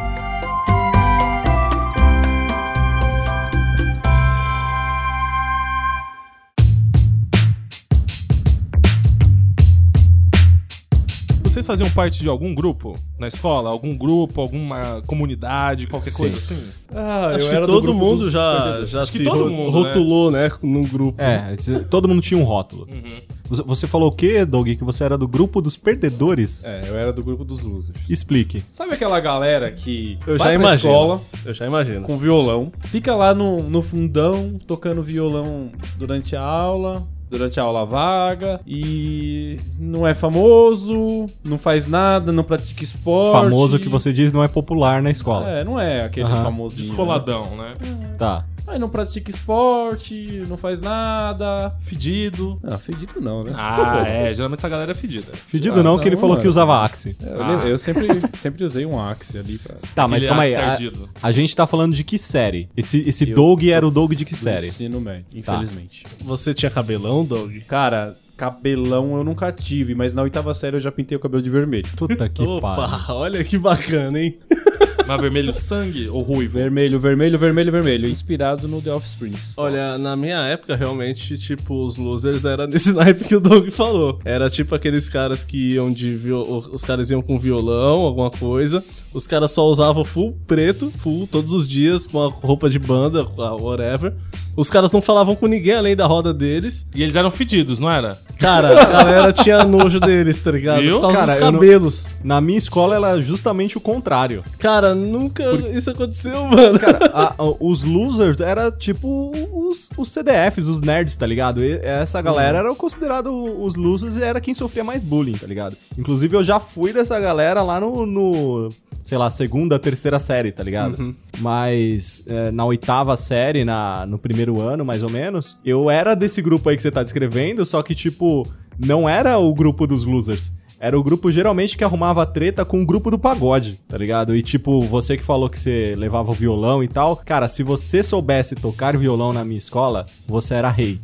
faziam 11.69 11.89
parte 11.91 12.21
de 12.21 12.29
algum 12.29 12.53
grupo 12.55 12.97
na 13.19 13.29
escola? 13.29 13.71
Algum 13.71 13.97
grupo, 13.97 14.41
alguma 14.41 15.03
comunidade, 15.07 15.87
qualquer 15.87 16.11
Sim. 16.11 16.17
coisa 16.19 16.37
assim? 16.39 16.59
Ah, 16.95 17.33
Acho 17.37 17.51
que 17.51 17.61
todo 17.67 17.95
mundo 17.95 18.31
já, 18.31 18.85
já 18.87 19.03
Acho 19.03 19.13
que 19.13 19.19
se 19.19 19.25
todo 19.25 19.49
mundo, 19.51 19.71
rotulou, 19.71 20.31
né? 20.31 20.51
num 20.63 20.83
grupo. 20.83 21.21
É, 21.23 21.55
todo 21.91 22.09
mundo 22.09 22.21
tinha 22.21 22.39
um 22.41 22.45
rótulo. 22.45 22.89
Uhum. 22.91 23.03
Você- 23.49 23.63
Você 23.63 23.87
falou 23.87 24.09
o 24.09 24.13
quê, 24.13 24.45
Doug? 24.45 24.67
Que 24.69 24.85
você 24.85 25.05
era 25.05 25.17
do 25.17 25.27
grupo 25.29 25.61
dos 25.63 25.77
perdedores? 25.77 26.65
É, 26.65 26.83
eu 26.89 26.97
era 26.99 27.13
do 27.13 27.23
grupo 27.23 27.45
dos 27.45 27.61
losers. 27.63 27.97
Explique. 28.09 28.63
Sabe 28.73 28.93
aquela 28.93 29.21
galera 29.21 29.71
que 29.71 30.19
Eu 30.27 30.37
vai 30.37 30.39
já 30.39 30.45
pra 30.45 30.55
imagino. 30.55 30.91
escola 30.93 31.21
Eu 31.45 31.55
já 31.55 31.67
imagino. 31.67 32.03
com 32.07 32.17
violão, 32.19 32.73
fica 32.81 33.15
lá 33.15 33.35
no, 33.35 33.63
no 33.63 33.81
fundão 33.83 34.59
tocando 34.67 35.03
violão 35.03 35.71
durante 35.99 36.35
a 36.37 36.43
aula, 36.43 37.07
durante 37.31 37.61
a 37.61 37.63
aula 37.63 37.85
vaga 37.85 38.61
e 38.67 39.59
não 39.79 40.07
é 40.07 40.15
famoso, 40.15 41.27
não 41.45 41.59
faz 41.59 41.87
nada, 41.87 42.33
não 42.33 42.43
pratica 42.45 42.83
esporte. 42.83 43.33
Famoso 43.33 43.79
que 43.79 43.89
você 43.89 44.13
diz 44.13 44.33
não 44.33 44.43
é 44.43 44.49
popular 44.49 45.03
na 45.03 45.11
escola. 45.11 45.49
É, 45.49 45.65
não 45.65 45.79
é 45.81 46.05
aqueles 46.05 46.31
Aham. 46.31 46.45
famosinhos. 46.45 46.91
né? 46.91 46.97
Descoladão, 46.97 47.45
né? 47.57 47.75
Tá. 48.17 48.45
Aí 48.69 48.79
não 48.79 48.89
pratica 48.89 49.31
esporte, 49.31 50.43
não 50.49 50.57
faz 50.57 50.81
nada. 50.81 51.75
Fedido. 51.81 52.59
Não, 52.63 52.79
fedido 52.79 53.21
não, 53.21 53.43
né? 53.43 53.53
Ah, 53.55 54.05
é. 54.07 54.35
Geralmente 54.35 54.59
essa 54.59 54.69
galera 54.69 54.91
é 54.93 54.95
fedida. 54.95 55.33
Fedido 55.33 55.81
Ah, 55.81 55.83
não, 55.83 55.99
que 55.99 56.07
ele 56.07 56.17
não, 56.17 56.21
falou 56.21 56.35
mano. 56.35 56.43
que 56.43 56.49
usava 56.49 56.85
Axe. 56.85 57.17
É, 57.23 57.29
eu, 57.33 57.43
Ah. 57.43 57.67
eu 57.69 57.79
sempre, 57.79 58.07
sempre 58.39 58.65
usei 58.65 58.85
um 58.85 59.01
Axe 59.01 59.39
ali 59.39 59.59
pra. 59.59 59.77
Tá, 59.95 60.07
mas 60.07 60.25
calma 60.25 60.43
aí. 60.43 60.55
A, 60.55 60.77
a 61.23 61.33
gente 61.33 61.55
tá 61.57 61.67
falando 61.67 61.95
de 61.95 62.05
que 62.05 62.19
série? 62.19 62.69
Esse, 62.77 62.99
esse 63.09 63.29
Eu- 63.31 63.35
Doug 63.37 63.65
era 63.65 63.87
o 63.87 63.91
Doug 63.91 64.13
de 64.13 64.25
que 64.25 64.35
do 64.35 64.39
série? 64.39 64.69
Ensino 64.69 65.01
médio, 65.01 65.25
infelizmente. 65.35 66.05
Você 66.21 66.53
tinha 66.53 66.71
cabelão, 66.71 67.25
Doug? 67.25 67.57
Cara, 67.67 68.17
cabelão 68.39 69.17
eu 69.17 69.25
nunca 69.25 69.51
tive, 69.51 69.97
mas 69.97 70.15
na 70.15 70.23
oitava 70.23 70.55
série 70.55 70.77
eu 70.77 70.81
já 70.81 70.93
pintei 70.93 71.17
o 71.17 71.21
cabelo 71.21 71.43
de 71.43 71.51
vermelho. 71.51 71.89
Puta 71.97 72.29
que 72.29 72.45
pariu. 72.61 73.17
Olha 73.17 73.43
que 73.43 73.59
bacana, 73.59 74.21
hein? 74.21 74.39
Mas 75.09 75.23
vermelho 75.23 75.55
sangue 75.55 76.07
ou 76.07 76.21
ruivo? 76.21 76.59
Vermelho, 76.59 77.01
vermelho, 77.01 77.39
vermelho, 77.39 77.73
vermelho. 77.73 78.11
Inspirado 78.11 78.69
no 78.69 78.83
The 78.83 78.93
Offspring. 78.93 79.33
Olha, 79.57 79.97
na 79.97 80.15
minha 80.15 80.41
época, 80.41 80.77
realmente, 80.77 81.39
tipo, 81.39 81.87
os 81.87 81.97
losers 81.97 82.45
era 82.45 82.67
nesse 82.67 82.93
naipe 82.93 83.25
que 83.25 83.35
o 83.35 83.41
Doug 83.41 83.71
falou. 83.71 84.21
Era 84.23 84.51
tipo 84.51 84.75
aqueles 84.75 85.09
caras 85.09 85.43
que 85.43 85.73
iam 85.73 85.91
de 85.91 86.15
viol... 86.15 86.63
Os 86.71 86.85
caras 86.85 87.11
iam 87.11 87.23
com 87.23 87.39
violão, 87.39 88.03
alguma 88.03 88.31
coisa. 88.31 88.85
Os 89.15 89.27
caras 89.27 89.51
só 89.51 89.67
usavam 89.67 90.05
full 90.05 90.39
preto, 90.47 90.91
full, 90.99 91.27
todos 91.27 91.55
os 91.55 91.67
dias, 91.67 92.07
com 92.07 92.23
a 92.23 92.29
roupa 92.29 92.69
de 92.69 92.79
banda, 92.79 93.25
whatever. 93.25 94.13
Os 94.55 94.69
caras 94.69 94.93
não 94.93 95.01
falavam 95.01 95.35
com 95.35 95.47
ninguém 95.47 95.73
além 95.73 95.97
da 95.97 96.05
roda 96.05 96.35
deles. 96.35 96.87
E 96.95 97.03
eles 97.03 97.17
eram 97.17 97.31
fedidos, 97.31 97.79
não 97.79 97.91
era? 97.91 98.19
Cara, 98.39 98.81
a 98.81 98.85
galera 98.87 99.33
tinha 99.33 99.65
nojo 99.65 99.99
deles, 99.99 100.41
tá 100.41 100.51
ligado? 100.53 100.81
Viu? 100.81 100.97
Por 100.97 101.01
causa 101.03 101.17
Cara, 101.19 101.33
dos 101.33 101.41
eu 101.43 101.47
não- 101.53 101.59
cabelos. 101.59 102.07
Na 102.23 102.41
minha 102.41 102.59
escola 102.59 102.95
era 102.97 103.21
justamente 103.21 103.77
o 103.77 103.81
contrário. 103.81 104.45
Cara, 104.59 104.95
nunca 104.95 105.43
isso 105.75 105.91
aconteceu, 105.91 106.45
mano. 106.47 106.79
Cara, 106.79 107.11
a- 107.13 107.35
a- 107.37 107.55
os 107.61 107.83
losers 107.85 108.41
era 108.41 108.71
tipo 108.71 109.33
os, 109.53 109.91
os 109.97 110.09
CDFs, 110.11 110.69
os 110.69 110.81
nerds, 110.81 111.17
tá 111.17 111.27
ligado? 111.27 111.63
E 111.65 111.73
essa 111.83 112.23
galera 112.23 112.59
era 112.59 112.75
considerado 112.75 113.33
os 113.63 113.75
losers 113.75 114.17
e 114.17 114.23
era 114.23 114.41
quem 114.41 114.55
sofria 114.55 114.85
mais 114.85 115.03
bullying, 115.03 115.33
tá 115.33 115.47
ligado? 115.47 115.77
Inclusive 115.99 116.37
eu 116.37 116.45
já 116.45 116.61
fui 116.61 116.93
dessa 116.93 117.19
galera 117.19 117.63
lá 117.63 117.81
no, 117.81 118.07
no, 118.07 118.69
sei 119.03 119.19
lá, 119.19 119.31
segunda, 119.31 119.79
terceira 119.79 120.19
série, 120.19 120.53
tá 120.53 120.63
ligado? 120.63 121.15
Mas 121.41 122.23
é, 122.27 122.51
na 122.51 122.65
oitava 122.65 123.17
série, 123.17 123.65
na, 123.65 124.07
no 124.07 124.19
primeiro 124.19 124.61
ano, 124.61 124.85
mais 124.85 125.03
ou 125.03 125.11
menos, 125.11 125.59
eu 125.65 125.91
era 125.91 126.15
desse 126.15 126.43
grupo 126.43 126.69
aí 126.69 126.77
que 126.77 126.83
você 126.83 126.91
tá 126.91 127.03
descrevendo, 127.03 127.65
só 127.65 127.83
que, 127.83 127.95
tipo, 127.95 128.47
não 128.79 129.09
era 129.09 129.39
o 129.39 129.55
grupo 129.55 129.87
dos 129.87 130.07
losers. 130.07 130.53
Era 130.81 130.99
o 130.99 131.03
grupo 131.03 131.33
geralmente 131.33 131.77
que 131.77 131.83
arrumava 131.83 132.25
treta 132.25 132.65
com 132.65 132.81
o 132.81 132.87
grupo 132.87 133.11
do 133.11 133.19
pagode, 133.19 133.81
tá 133.89 133.99
ligado? 133.99 134.37
E 134.37 134.43
tipo, 134.43 134.81
você 134.83 135.17
que 135.17 135.25
falou 135.25 135.51
que 135.51 135.59
você 135.59 135.95
levava 135.97 136.31
o 136.31 136.35
violão 136.35 136.85
e 136.85 136.89
tal, 136.89 137.17
cara, 137.17 137.49
se 137.49 137.65
você 137.65 138.01
soubesse 138.01 138.55
tocar 138.55 138.97
violão 138.97 139.33
na 139.33 139.45
minha 139.45 139.59
escola, 139.59 140.07
você 140.27 140.55
era 140.55 140.71
rei. 140.71 141.01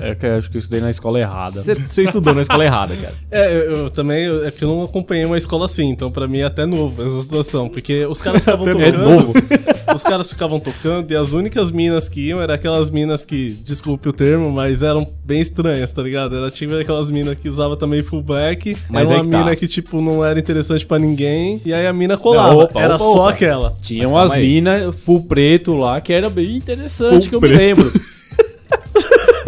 É 0.00 0.14
que 0.14 0.26
eu 0.26 0.34
acho 0.36 0.50
que 0.50 0.56
eu 0.56 0.60
estudei 0.60 0.80
na 0.80 0.90
escola 0.90 1.18
errada. 1.20 1.60
Você, 1.60 1.74
você 1.74 2.02
estudou 2.04 2.34
na 2.34 2.42
escola 2.42 2.64
errada, 2.64 2.94
cara. 2.96 3.14
É, 3.30 3.52
eu, 3.52 3.60
eu 3.76 3.90
também, 3.90 4.24
eu- 4.24 4.46
é 4.46 4.50
que 4.50 4.64
eu 4.64 4.68
não 4.68 4.82
acompanhei 4.84 5.24
uma 5.24 5.38
escola 5.38 5.66
assim, 5.66 5.88
então 5.90 6.10
pra 6.10 6.26
mim 6.26 6.38
é 6.40 6.44
até 6.44 6.66
novo 6.66 7.02
essa 7.02 7.22
situação, 7.22 7.68
porque 7.68 8.04
os 8.06 8.20
caras 8.20 8.40
ficavam 8.42 8.66
tocando. 8.66 8.82
É 8.84 8.92
novo. 8.92 9.32
Os 9.92 10.04
caras 10.04 10.28
ficavam 10.28 10.60
tocando 10.60 11.10
e 11.10 11.16
as 11.16 11.32
únicas 11.32 11.68
minas 11.72 12.08
que 12.08 12.28
iam 12.28 12.40
eram 12.40 12.54
aquelas 12.54 12.88
minas 12.90 13.24
que, 13.24 13.50
desculpe 13.64 14.08
o 14.08 14.12
termo, 14.12 14.48
mas 14.48 14.84
eram 14.84 15.04
bem 15.24 15.40
estranhas, 15.40 15.90
tá 15.90 16.00
ligado? 16.00 16.36
Era 16.36 16.48
tipo 16.48 16.76
aquelas 16.76 17.10
minas 17.10 17.36
que 17.36 17.48
usava 17.48 17.76
também 17.76 18.00
full 18.00 18.22
black, 18.22 18.76
Mas 18.88 19.10
era 19.10 19.18
uma 19.18 19.24
que 19.24 19.30
tá. 19.32 19.38
mina 19.38 19.56
que, 19.56 19.66
tipo, 19.66 20.00
não 20.00 20.24
era 20.24 20.38
interessante 20.38 20.86
pra 20.86 20.96
ninguém, 20.96 21.60
e 21.66 21.74
aí 21.74 21.88
a 21.88 21.92
mina 21.92 22.16
colava. 22.16 22.50
Não, 22.54 22.58
opa, 22.60 22.80
era 22.80 22.94
opa, 22.94 23.04
só 23.04 23.20
opa. 23.22 23.30
aquela. 23.30 23.74
Tinha 23.82 24.04
Mas 24.04 24.12
umas 24.12 24.30
calma 24.30 24.36
aí. 24.36 24.48
minas 24.48 24.94
full 25.00 25.24
preto 25.24 25.76
lá 25.76 26.00
que 26.00 26.12
era 26.12 26.30
bem 26.30 26.56
interessante, 26.58 27.22
Full 27.22 27.28
que 27.28 27.34
eu 27.34 27.40
preto. 27.40 27.52
me 27.58 27.58
lembro. 27.58 27.92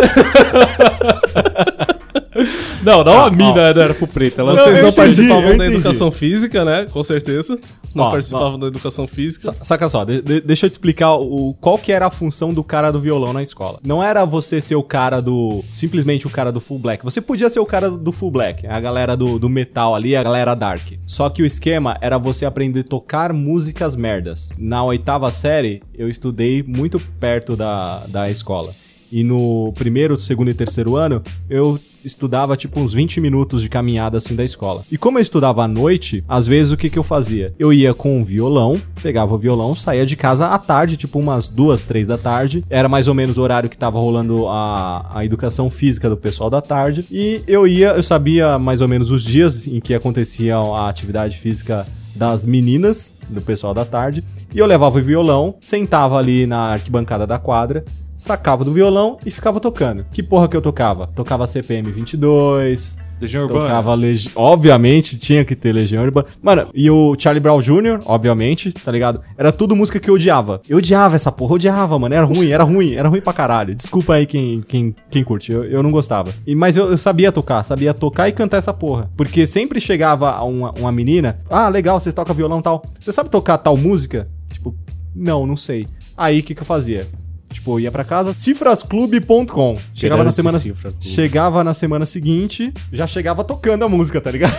não, 2.82 3.04
não 3.04 3.24
a 3.24 3.30
mina 3.30 3.60
era 3.60 3.94
full 3.94 4.08
preta. 4.08 4.40
Ela 4.42 4.52
Vocês 4.52 4.66
não 4.80 4.88
entendi, 4.88 4.96
participavam 4.96 5.56
da 5.56 5.66
educação 5.66 6.10
física, 6.10 6.64
né? 6.64 6.86
Com 6.90 7.02
certeza. 7.04 7.58
Não 7.94 8.04
Ó, 8.04 8.10
participavam 8.10 8.58
da 8.58 8.66
educação 8.68 9.06
física. 9.06 9.44
Sa- 9.44 9.54
Saca 9.62 9.88
só, 9.88 10.04
de- 10.04 10.22
de- 10.22 10.40
deixa 10.40 10.66
eu 10.66 10.70
te 10.70 10.72
explicar 10.72 11.14
o, 11.14 11.54
qual 11.60 11.76
que 11.76 11.92
era 11.92 12.06
a 12.06 12.10
função 12.10 12.54
do 12.54 12.64
cara 12.64 12.90
do 12.90 12.98
violão 13.00 13.32
na 13.32 13.42
escola. 13.42 13.78
Não 13.86 14.02
era 14.02 14.24
você 14.24 14.60
ser 14.60 14.76
o 14.76 14.82
cara 14.82 15.20
do. 15.20 15.62
simplesmente 15.72 16.26
o 16.26 16.30
cara 16.30 16.50
do 16.50 16.60
full 16.60 16.78
black. 16.78 17.04
Você 17.04 17.20
podia 17.20 17.48
ser 17.48 17.60
o 17.60 17.66
cara 17.66 17.90
do 17.90 18.12
full 18.12 18.30
black, 18.30 18.66
a 18.66 18.80
galera 18.80 19.16
do, 19.16 19.38
do 19.38 19.48
metal 19.48 19.94
ali, 19.94 20.16
a 20.16 20.22
galera 20.22 20.54
dark. 20.54 20.92
Só 21.06 21.28
que 21.28 21.42
o 21.42 21.46
esquema 21.46 21.96
era 22.00 22.18
você 22.18 22.46
aprender 22.46 22.80
a 22.80 22.84
tocar 22.84 23.32
músicas 23.32 23.94
merdas. 23.94 24.50
Na 24.56 24.82
oitava 24.82 25.30
série, 25.30 25.82
eu 25.94 26.08
estudei 26.08 26.62
muito 26.66 26.98
perto 27.20 27.54
da, 27.54 28.02
da 28.08 28.30
escola. 28.30 28.72
E 29.12 29.22
no 29.22 29.74
primeiro, 29.74 30.16
segundo 30.16 30.50
e 30.50 30.54
terceiro 30.54 30.96
ano, 30.96 31.22
eu 31.50 31.78
estudava 32.02 32.56
tipo 32.56 32.80
uns 32.80 32.94
20 32.94 33.20
minutos 33.20 33.60
de 33.60 33.68
caminhada 33.68 34.16
assim 34.16 34.34
da 34.34 34.42
escola. 34.42 34.82
E 34.90 34.96
como 34.96 35.18
eu 35.18 35.22
estudava 35.22 35.62
à 35.62 35.68
noite, 35.68 36.24
às 36.26 36.46
vezes 36.46 36.72
o 36.72 36.78
que 36.78 36.88
que 36.88 36.98
eu 36.98 37.02
fazia? 37.02 37.52
Eu 37.58 37.74
ia 37.74 37.92
com 37.92 38.22
o 38.22 38.24
violão, 38.24 38.80
pegava 39.02 39.34
o 39.34 39.38
violão, 39.38 39.74
saía 39.74 40.06
de 40.06 40.16
casa 40.16 40.46
à 40.46 40.58
tarde, 40.58 40.96
tipo 40.96 41.18
umas 41.18 41.50
duas, 41.50 41.82
três 41.82 42.06
da 42.06 42.16
tarde. 42.16 42.64
Era 42.70 42.88
mais 42.88 43.06
ou 43.06 43.12
menos 43.14 43.36
o 43.36 43.42
horário 43.42 43.68
que 43.68 43.76
tava 43.76 44.00
rolando 44.00 44.48
a, 44.48 45.10
a 45.14 45.24
educação 45.26 45.68
física 45.68 46.08
do 46.08 46.16
pessoal 46.16 46.48
da 46.48 46.62
tarde. 46.62 47.04
E 47.10 47.42
eu 47.46 47.66
ia, 47.66 47.90
eu 47.90 48.02
sabia 48.02 48.58
mais 48.58 48.80
ou 48.80 48.88
menos 48.88 49.10
os 49.10 49.22
dias 49.22 49.66
em 49.66 49.78
que 49.78 49.92
acontecia 49.92 50.56
a 50.56 50.88
atividade 50.88 51.36
física 51.36 51.86
das 52.16 52.44
meninas, 52.44 53.14
do 53.28 53.40
pessoal 53.40 53.72
da 53.72 53.84
tarde, 53.84 54.22
e 54.54 54.58
eu 54.58 54.66
levava 54.66 54.98
o 54.98 55.02
violão, 55.02 55.54
sentava 55.60 56.18
ali 56.18 56.46
na 56.46 56.72
arquibancada 56.72 57.26
da 57.26 57.38
quadra, 57.38 57.84
sacava 58.22 58.64
do 58.64 58.72
violão 58.72 59.18
e 59.26 59.32
ficava 59.32 59.58
tocando. 59.58 60.06
Que 60.12 60.22
porra 60.22 60.46
que 60.46 60.56
eu 60.56 60.62
tocava? 60.62 61.08
Tocava 61.08 61.44
CPM 61.44 61.90
22, 61.90 62.96
Legião 63.20 63.42
Urbana. 63.42 63.64
tocava 63.64 63.94
Legião... 63.94 64.32
Obviamente 64.36 65.18
tinha 65.18 65.44
que 65.44 65.56
ter 65.56 65.72
Legião 65.72 66.04
Urbana. 66.04 66.28
Mano, 66.40 66.68
e 66.72 66.88
o 66.88 67.16
Charlie 67.18 67.40
Brown 67.40 67.60
Jr., 67.60 68.00
obviamente, 68.04 68.70
tá 68.72 68.92
ligado? 68.92 69.20
Era 69.36 69.50
tudo 69.50 69.74
música 69.74 69.98
que 69.98 70.08
eu 70.08 70.14
odiava. 70.14 70.60
Eu 70.68 70.78
odiava 70.78 71.16
essa 71.16 71.32
porra, 71.32 71.52
eu 71.52 71.54
odiava, 71.56 71.98
mano. 71.98 72.14
Era 72.14 72.24
ruim, 72.24 72.50
era 72.50 72.62
ruim, 72.62 72.94
era 72.94 73.08
ruim 73.08 73.20
pra 73.20 73.32
caralho. 73.32 73.74
Desculpa 73.74 74.14
aí 74.14 74.24
quem, 74.24 74.62
quem, 74.62 74.94
quem 75.10 75.24
curte, 75.24 75.50
eu, 75.50 75.64
eu 75.64 75.82
não 75.82 75.90
gostava. 75.90 76.32
E, 76.46 76.54
mas 76.54 76.76
eu, 76.76 76.92
eu 76.92 76.98
sabia 76.98 77.32
tocar, 77.32 77.64
sabia 77.64 77.92
tocar 77.92 78.28
e 78.28 78.32
cantar 78.32 78.58
essa 78.58 78.72
porra. 78.72 79.10
Porque 79.16 79.48
sempre 79.48 79.80
chegava 79.80 80.40
uma, 80.44 80.70
uma 80.78 80.92
menina, 80.92 81.40
ah, 81.50 81.68
legal, 81.68 81.98
você 81.98 82.12
toca 82.12 82.32
violão 82.32 82.60
e 82.60 82.62
tal. 82.62 82.84
Você 83.00 83.10
sabe 83.10 83.30
tocar 83.30 83.58
tal 83.58 83.76
música? 83.76 84.28
Tipo, 84.52 84.72
não, 85.12 85.44
não 85.44 85.56
sei. 85.56 85.88
Aí 86.16 86.38
o 86.38 86.42
que, 86.44 86.54
que 86.54 86.62
eu 86.62 86.66
fazia? 86.66 87.08
Tipo, 87.52 87.74
eu 87.74 87.80
ia 87.80 87.90
pra 87.90 88.04
casa, 88.04 88.32
cifrasclube.com. 88.36 89.78
Chegava 89.94 90.24
na 90.24 90.32
semana 90.32 90.58
Cifra 90.58 90.92
chegava 91.00 91.62
na 91.62 91.74
semana 91.74 92.06
seguinte, 92.06 92.72
já 92.92 93.06
chegava 93.06 93.44
tocando 93.44 93.84
a 93.84 93.88
música, 93.88 94.20
tá 94.20 94.30
ligado? 94.30 94.54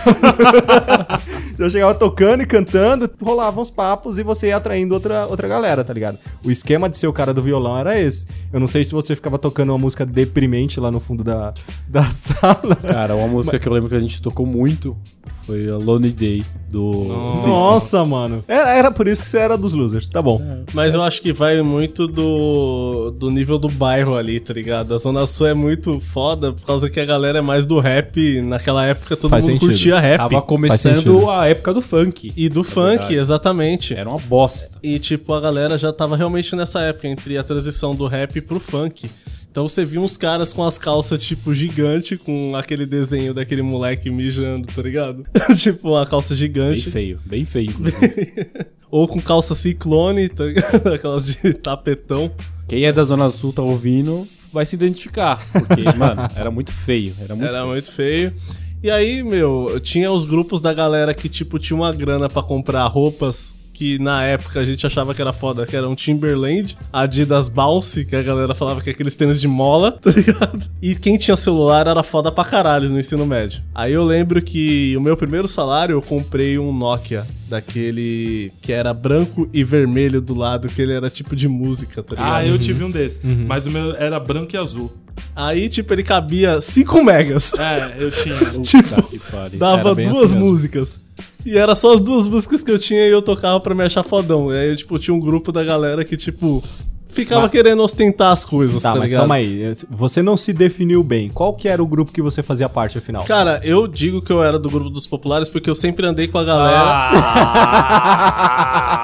já 1.58 1.68
chegava 1.68 1.94
tocando 1.94 2.42
e 2.42 2.46
cantando, 2.46 3.10
rolavam 3.22 3.62
os 3.62 3.70
papos 3.70 4.18
e 4.18 4.22
você 4.22 4.48
ia 4.48 4.56
atraindo 4.56 4.94
outra, 4.94 5.26
outra 5.26 5.48
galera, 5.48 5.84
tá 5.84 5.92
ligado? 5.92 6.18
O 6.44 6.50
esquema 6.50 6.88
de 6.88 6.96
ser 6.96 7.06
o 7.06 7.12
cara 7.12 7.34
do 7.34 7.42
violão 7.42 7.76
era 7.78 7.98
esse. 8.00 8.26
Eu 8.52 8.60
não 8.60 8.66
sei 8.66 8.84
se 8.84 8.92
você 8.92 9.14
ficava 9.14 9.38
tocando 9.38 9.70
uma 9.70 9.78
música 9.78 10.06
deprimente 10.06 10.78
lá 10.78 10.90
no 10.90 11.00
fundo 11.00 11.24
da, 11.24 11.52
da 11.88 12.04
sala. 12.10 12.76
Cara, 12.76 13.16
uma 13.16 13.28
música 13.28 13.58
que 13.58 13.68
eu 13.68 13.72
lembro 13.72 13.88
que 13.88 13.96
a 13.96 14.00
gente 14.00 14.22
tocou 14.22 14.46
muito 14.46 14.96
foi 15.42 15.68
a 15.68 15.76
Lonely 15.76 16.12
Day 16.12 16.44
do 16.74 17.32
System. 17.34 17.52
Nossa, 17.52 18.04
mano. 18.04 18.42
Era, 18.48 18.74
era 18.74 18.90
por 18.90 19.06
isso 19.06 19.22
que 19.22 19.28
você 19.28 19.38
era 19.38 19.56
dos 19.56 19.72
losers, 19.74 20.08
tá 20.08 20.20
bom. 20.20 20.40
Mas 20.72 20.94
eu 20.94 21.02
acho 21.02 21.22
que 21.22 21.32
vai 21.32 21.62
muito 21.62 22.08
do, 22.08 23.12
do 23.12 23.30
nível 23.30 23.58
do 23.58 23.68
bairro 23.68 24.16
ali, 24.16 24.40
tá 24.40 24.52
ligado? 24.52 24.92
A 24.92 24.98
Zona 24.98 25.24
Sul 25.26 25.46
é 25.46 25.54
muito 25.54 26.00
foda 26.00 26.52
por 26.52 26.66
causa 26.66 26.90
que 26.90 26.98
a 26.98 27.04
galera 27.04 27.38
é 27.38 27.42
mais 27.42 27.64
do 27.64 27.78
rap. 27.78 28.40
Naquela 28.42 28.84
época 28.84 29.16
todo 29.16 29.30
Faz 29.30 29.46
mundo 29.46 29.54
sentido. 29.54 29.70
curtia 29.70 30.00
rap. 30.00 30.18
Tava 30.18 30.42
começando 30.42 31.30
a 31.30 31.46
época 31.46 31.72
do 31.72 31.80
funk. 31.80 32.32
E 32.36 32.48
do 32.48 32.64
funk, 32.64 32.98
verdade. 32.98 33.16
exatamente. 33.18 33.94
Era 33.94 34.08
uma 34.08 34.18
bosta. 34.18 34.76
E, 34.82 34.98
tipo, 34.98 35.32
a 35.32 35.40
galera 35.40 35.78
já 35.78 35.92
tava 35.92 36.16
realmente 36.16 36.56
nessa 36.56 36.80
época, 36.80 37.06
entre 37.06 37.38
a 37.38 37.44
transição 37.44 37.94
do 37.94 38.06
rap 38.06 38.40
pro 38.40 38.58
funk. 38.58 39.08
Então 39.54 39.68
você 39.68 39.84
viu 39.84 40.02
uns 40.02 40.16
caras 40.16 40.52
com 40.52 40.64
as 40.64 40.76
calças, 40.76 41.22
tipo, 41.22 41.54
gigante, 41.54 42.16
com 42.16 42.56
aquele 42.56 42.84
desenho 42.84 43.32
daquele 43.32 43.62
moleque 43.62 44.10
mijando, 44.10 44.66
tá 44.66 44.82
ligado? 44.82 45.24
tipo, 45.56 45.90
uma 45.90 46.04
calça 46.04 46.30
Bem 46.30 46.38
gigante. 46.38 46.90
feio, 46.90 47.20
bem 47.24 47.44
feio, 47.44 47.70
inclusive. 47.70 48.48
Ou 48.90 49.06
com 49.06 49.20
calça 49.20 49.54
ciclone, 49.54 50.28
tá 50.28 50.44
ligado? 50.46 50.84
Aquelas 50.92 51.24
de 51.24 51.54
tapetão. 51.54 52.32
Quem 52.66 52.84
é 52.84 52.92
da 52.92 53.04
Zona 53.04 53.30
Sul 53.30 53.52
tá 53.52 53.62
ouvindo 53.62 54.26
vai 54.52 54.66
se 54.66 54.74
identificar. 54.74 55.40
Porque, 55.52 55.84
mano, 55.96 56.22
era 56.34 56.50
muito 56.50 56.72
feio. 56.72 57.14
Era 57.20 57.36
muito 57.36 57.48
Era 57.48 57.58
feio. 57.58 57.66
muito 57.68 57.92
feio. 57.92 58.34
E 58.82 58.90
aí, 58.90 59.22
meu, 59.22 59.78
tinha 59.80 60.10
os 60.10 60.24
grupos 60.24 60.60
da 60.60 60.74
galera 60.74 61.14
que, 61.14 61.28
tipo, 61.28 61.60
tinha 61.60 61.76
uma 61.76 61.92
grana 61.92 62.28
pra 62.28 62.42
comprar 62.42 62.84
roupas 62.86 63.54
que 63.74 63.98
na 63.98 64.22
época 64.22 64.60
a 64.60 64.64
gente 64.64 64.86
achava 64.86 65.12
que 65.12 65.20
era 65.20 65.32
foda, 65.32 65.66
que 65.66 65.76
eram 65.76 65.94
Timberland, 65.96 66.78
Adidas 66.92 67.48
Bounce, 67.48 68.04
que 68.04 68.14
a 68.14 68.22
galera 68.22 68.54
falava 68.54 68.80
que 68.80 68.88
é 68.88 68.92
aqueles 68.92 69.16
tênis 69.16 69.40
de 69.40 69.48
mola, 69.48 69.92
tá 70.00 70.10
ligado? 70.10 70.64
E 70.80 70.94
quem 70.94 71.18
tinha 71.18 71.36
celular 71.36 71.86
era 71.88 72.02
foda 72.04 72.30
pra 72.30 72.44
caralho 72.44 72.88
no 72.88 72.98
ensino 72.98 73.26
médio. 73.26 73.62
Aí 73.74 73.92
eu 73.92 74.04
lembro 74.04 74.40
que 74.40 74.96
o 74.96 75.00
meu 75.00 75.16
primeiro 75.16 75.48
salário 75.48 75.94
eu 75.94 76.00
comprei 76.00 76.58
um 76.58 76.72
Nokia, 76.72 77.26
daquele 77.48 78.52
que 78.62 78.72
era 78.72 78.94
branco 78.94 79.48
e 79.52 79.64
vermelho 79.64 80.20
do 80.20 80.34
lado, 80.34 80.68
que 80.68 80.80
ele 80.80 80.92
era 80.92 81.10
tipo 81.10 81.34
de 81.34 81.48
música, 81.48 82.02
tá 82.02 82.14
ligado? 82.16 82.34
Ah, 82.34 82.46
eu 82.46 82.58
tive 82.58 82.84
um 82.84 82.90
desses. 82.90 83.20
Mas 83.24 83.66
o 83.66 83.70
meu 83.70 83.94
era 83.96 84.18
branco 84.20 84.54
e 84.54 84.56
azul. 84.56 84.92
Aí, 85.36 85.68
tipo, 85.68 85.92
ele 85.92 86.02
cabia 86.02 86.60
5 86.60 87.04
megas. 87.04 87.52
É, 87.54 87.94
eu 87.98 88.10
tinha. 88.10 88.36
tipo, 88.62 89.02
que 89.08 89.18
pariu. 89.18 89.58
dava 89.58 89.90
Era 89.90 89.94
duas 90.10 90.16
assim 90.24 90.34
mesmo. 90.34 90.40
músicas. 90.46 91.00
E 91.46 91.56
era 91.58 91.74
só 91.74 91.92
as 91.94 92.00
duas 92.00 92.26
músicas 92.26 92.62
que 92.62 92.70
eu 92.70 92.78
tinha 92.78 93.06
e 93.06 93.10
eu 93.10 93.20
tocava 93.22 93.60
pra 93.60 93.74
me 93.74 93.82
achar 93.84 94.02
fodão. 94.02 94.52
E 94.52 94.58
aí, 94.58 94.68
eu, 94.70 94.76
tipo, 94.76 94.98
tinha 94.98 95.14
um 95.14 95.20
grupo 95.20 95.52
da 95.52 95.62
galera 95.62 96.04
que, 96.04 96.16
tipo, 96.16 96.62
ficava 97.10 97.42
Mas- 97.42 97.50
querendo 97.52 97.82
ostentar 97.82 98.32
as 98.32 98.44
coisas, 98.44 98.82
tá, 98.82 98.92
Tá, 98.92 98.98
mas 98.98 99.10
ligado? 99.10 99.20
calma 99.22 99.34
aí. 99.36 99.72
Você 99.90 100.22
não 100.22 100.36
se 100.36 100.52
definiu 100.52 101.02
bem. 101.04 101.28
Qual 101.28 101.52
que 101.54 101.68
era 101.68 101.82
o 101.82 101.86
grupo 101.86 102.10
que 102.10 102.22
você 102.22 102.42
fazia 102.42 102.68
parte, 102.68 102.98
afinal? 102.98 103.22
Cara, 103.24 103.60
eu 103.62 103.86
digo 103.86 104.20
que 104.22 104.32
eu 104.32 104.42
era 104.42 104.58
do 104.58 104.68
grupo 104.70 104.90
dos 104.90 105.06
populares 105.06 105.48
porque 105.48 105.68
eu 105.70 105.74
sempre 105.74 106.06
andei 106.06 106.26
com 106.28 106.38
a 106.38 106.44
galera. 106.44 106.80
Ah, 106.82 109.03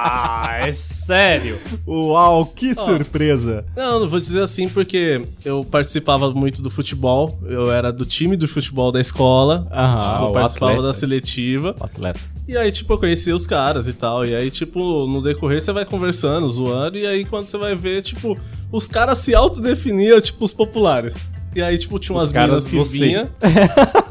é 0.67 0.73
sério. 0.73 1.57
Uau, 1.87 2.45
que 2.45 2.73
surpresa. 2.75 3.65
Não, 3.75 3.99
não 4.01 4.07
vou 4.07 4.19
dizer 4.19 4.41
assim 4.41 4.67
porque 4.69 5.21
eu 5.43 5.63
participava 5.63 6.31
muito 6.31 6.61
do 6.61 6.69
futebol. 6.69 7.39
Eu 7.45 7.71
era 7.71 7.91
do 7.91 8.05
time 8.05 8.35
do 8.37 8.47
futebol 8.47 8.91
da 8.91 8.99
escola. 9.01 9.67
Aham, 9.71 10.13
tipo, 10.13 10.25
eu 10.25 10.31
participava 10.33 10.71
atleta. 10.73 10.87
da 10.87 10.93
seletiva. 10.93 11.75
O 11.79 11.83
atleta. 11.83 12.19
E 12.47 12.57
aí, 12.57 12.71
tipo, 12.71 12.91
eu 12.93 12.97
conhecia 12.97 13.35
os 13.35 13.47
caras 13.47 13.87
e 13.87 13.93
tal. 13.93 14.25
E 14.25 14.35
aí, 14.35 14.51
tipo, 14.51 15.07
no 15.07 15.21
decorrer 15.21 15.61
você 15.61 15.71
vai 15.71 15.85
conversando, 15.85 16.49
zoando. 16.49 16.97
E 16.97 17.05
aí, 17.07 17.23
quando 17.25 17.45
você 17.47 17.57
vai 17.57 17.75
ver, 17.75 18.01
tipo, 18.01 18.37
os 18.71 18.87
caras 18.87 19.19
se 19.19 19.33
autodefiniam, 19.33 20.19
tipo, 20.19 20.43
os 20.43 20.51
populares. 20.53 21.27
E 21.55 21.61
aí, 21.61 21.77
tipo, 21.77 21.99
tinha 21.99 22.15
Os 22.17 22.23
umas 22.23 22.31
caras, 22.31 22.49
minas 22.49 22.67
que 22.69 22.75
você. 22.75 23.05
vinha. 23.05 23.29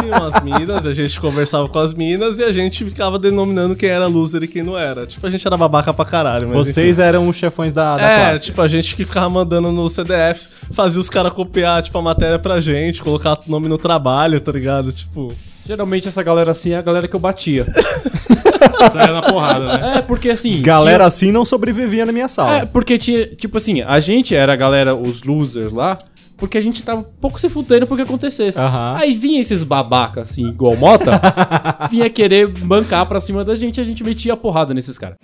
tinha 0.00 0.16
umas 0.18 0.40
minas, 0.42 0.86
a 0.86 0.92
gente 0.92 1.18
conversava 1.20 1.68
com 1.68 1.78
as 1.78 1.92
minas 1.94 2.38
e 2.38 2.44
a 2.44 2.52
gente 2.52 2.84
ficava 2.84 3.18
denominando 3.18 3.74
quem 3.76 3.88
era 3.88 4.06
loser 4.06 4.42
e 4.42 4.48
quem 4.48 4.62
não 4.62 4.76
era. 4.78 5.06
Tipo, 5.06 5.26
a 5.26 5.30
gente 5.30 5.46
era 5.46 5.56
babaca 5.56 5.92
pra 5.92 6.04
caralho. 6.04 6.48
Mas 6.48 6.56
Vocês 6.56 6.98
eram 6.98 7.28
os 7.28 7.36
chefões 7.36 7.72
da, 7.72 7.96
da 7.96 8.02
é, 8.02 8.30
classe. 8.30 8.44
tipo, 8.46 8.60
a 8.62 8.68
gente 8.68 8.94
que 8.96 9.04
ficava 9.04 9.28
mandando 9.30 9.70
nos 9.72 9.92
CDFs, 9.92 10.48
fazia 10.72 11.00
os 11.00 11.10
caras 11.10 11.32
copiar, 11.32 11.82
tipo, 11.82 11.96
a 11.98 12.02
matéria 12.02 12.38
pra 12.38 12.60
gente, 12.60 13.02
colocar 13.02 13.38
o 13.46 13.50
nome 13.50 13.68
no 13.68 13.78
trabalho, 13.78 14.40
tá 14.40 14.52
ligado? 14.52 14.92
Tipo. 14.92 15.32
Geralmente 15.66 16.08
essa 16.08 16.22
galera 16.22 16.50
assim 16.50 16.72
é 16.72 16.76
a 16.78 16.82
galera 16.82 17.06
que 17.06 17.14
eu 17.14 17.20
batia. 17.20 17.66
Saia 18.92 19.12
na 19.12 19.22
porrada, 19.22 19.78
né? 19.78 19.98
É, 19.98 20.02
porque 20.02 20.30
assim. 20.30 20.62
Galera 20.62 21.04
assim 21.06 21.30
não 21.30 21.44
sobrevivia 21.44 22.06
na 22.06 22.12
minha 22.12 22.26
tinha- 22.26 22.34
sala. 22.34 22.56
É, 22.58 22.66
porque 22.66 22.96
tinha. 22.98 23.26
Tipo 23.26 23.58
assim, 23.58 23.82
a 23.82 24.00
gente 24.00 24.34
era 24.34 24.52
a 24.54 24.56
galera, 24.56 24.94
os 24.94 25.22
losers 25.22 25.72
lá. 25.72 25.98
Porque 26.40 26.56
a 26.56 26.60
gente 26.60 26.82
tava 26.82 27.00
um 27.00 27.04
pouco 27.04 27.38
se 27.38 27.50
fudendo 27.50 27.86
porque 27.86 28.02
acontecesse. 28.02 28.58
Aham. 28.58 28.96
Aí 28.96 29.12
vinha 29.16 29.40
esses 29.40 29.62
babaca, 29.62 30.22
assim, 30.22 30.48
igual 30.48 30.74
Mota, 30.74 31.12
vinha 31.90 32.08
querer 32.08 32.48
bancar 32.48 33.06
pra 33.06 33.20
cima 33.20 33.44
da 33.44 33.54
gente 33.54 33.76
e 33.76 33.80
a 33.80 33.84
gente 33.84 34.02
metia 34.02 34.32
a 34.32 34.36
porrada 34.36 34.72
nesses 34.72 34.96
caras. 34.96 35.18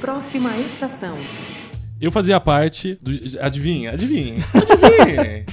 Próxima 0.00 0.50
estação. 0.58 1.16
Eu 1.98 2.12
fazia 2.12 2.38
parte 2.38 2.98
do. 3.02 3.10
Adivinha, 3.40 3.92
adivinha. 3.92 4.34
Adivinha. 4.54 5.46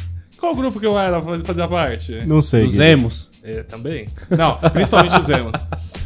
Qual 0.43 0.53
grupo 0.53 0.77
que 0.77 0.85
eu 0.85 0.99
era 0.99 1.21
fazia 1.41 1.65
parte? 1.69 2.11
Não 2.25 2.41
sei. 2.41 2.65
Os 2.65 2.71
Guilherme. 2.71 3.03
emos. 3.03 3.29
É, 3.41 3.63
também. 3.63 4.09
Não, 4.29 4.57
principalmente 4.71 5.17
os 5.17 5.29
emos. 5.29 5.53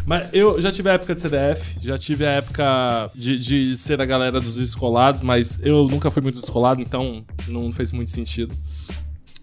Mas 0.06 0.30
eu 0.32 0.62
já 0.62 0.72
tive 0.72 0.92
a 0.92 0.94
época 0.94 1.16
de 1.16 1.22
CDF, 1.22 1.80
já 1.82 1.98
tive 1.98 2.24
a 2.24 2.30
época 2.34 3.10
de, 3.16 3.40
de 3.40 3.76
ser 3.76 4.00
a 4.00 4.06
galera 4.06 4.40
dos 4.40 4.56
descolados, 4.58 5.24
mas 5.24 5.60
eu 5.64 5.88
nunca 5.88 6.12
fui 6.12 6.22
muito 6.22 6.40
descolado, 6.40 6.80
então 6.80 7.26
não 7.48 7.74
fez 7.74 7.92
muito 7.92 8.12
sentido. 8.12 8.54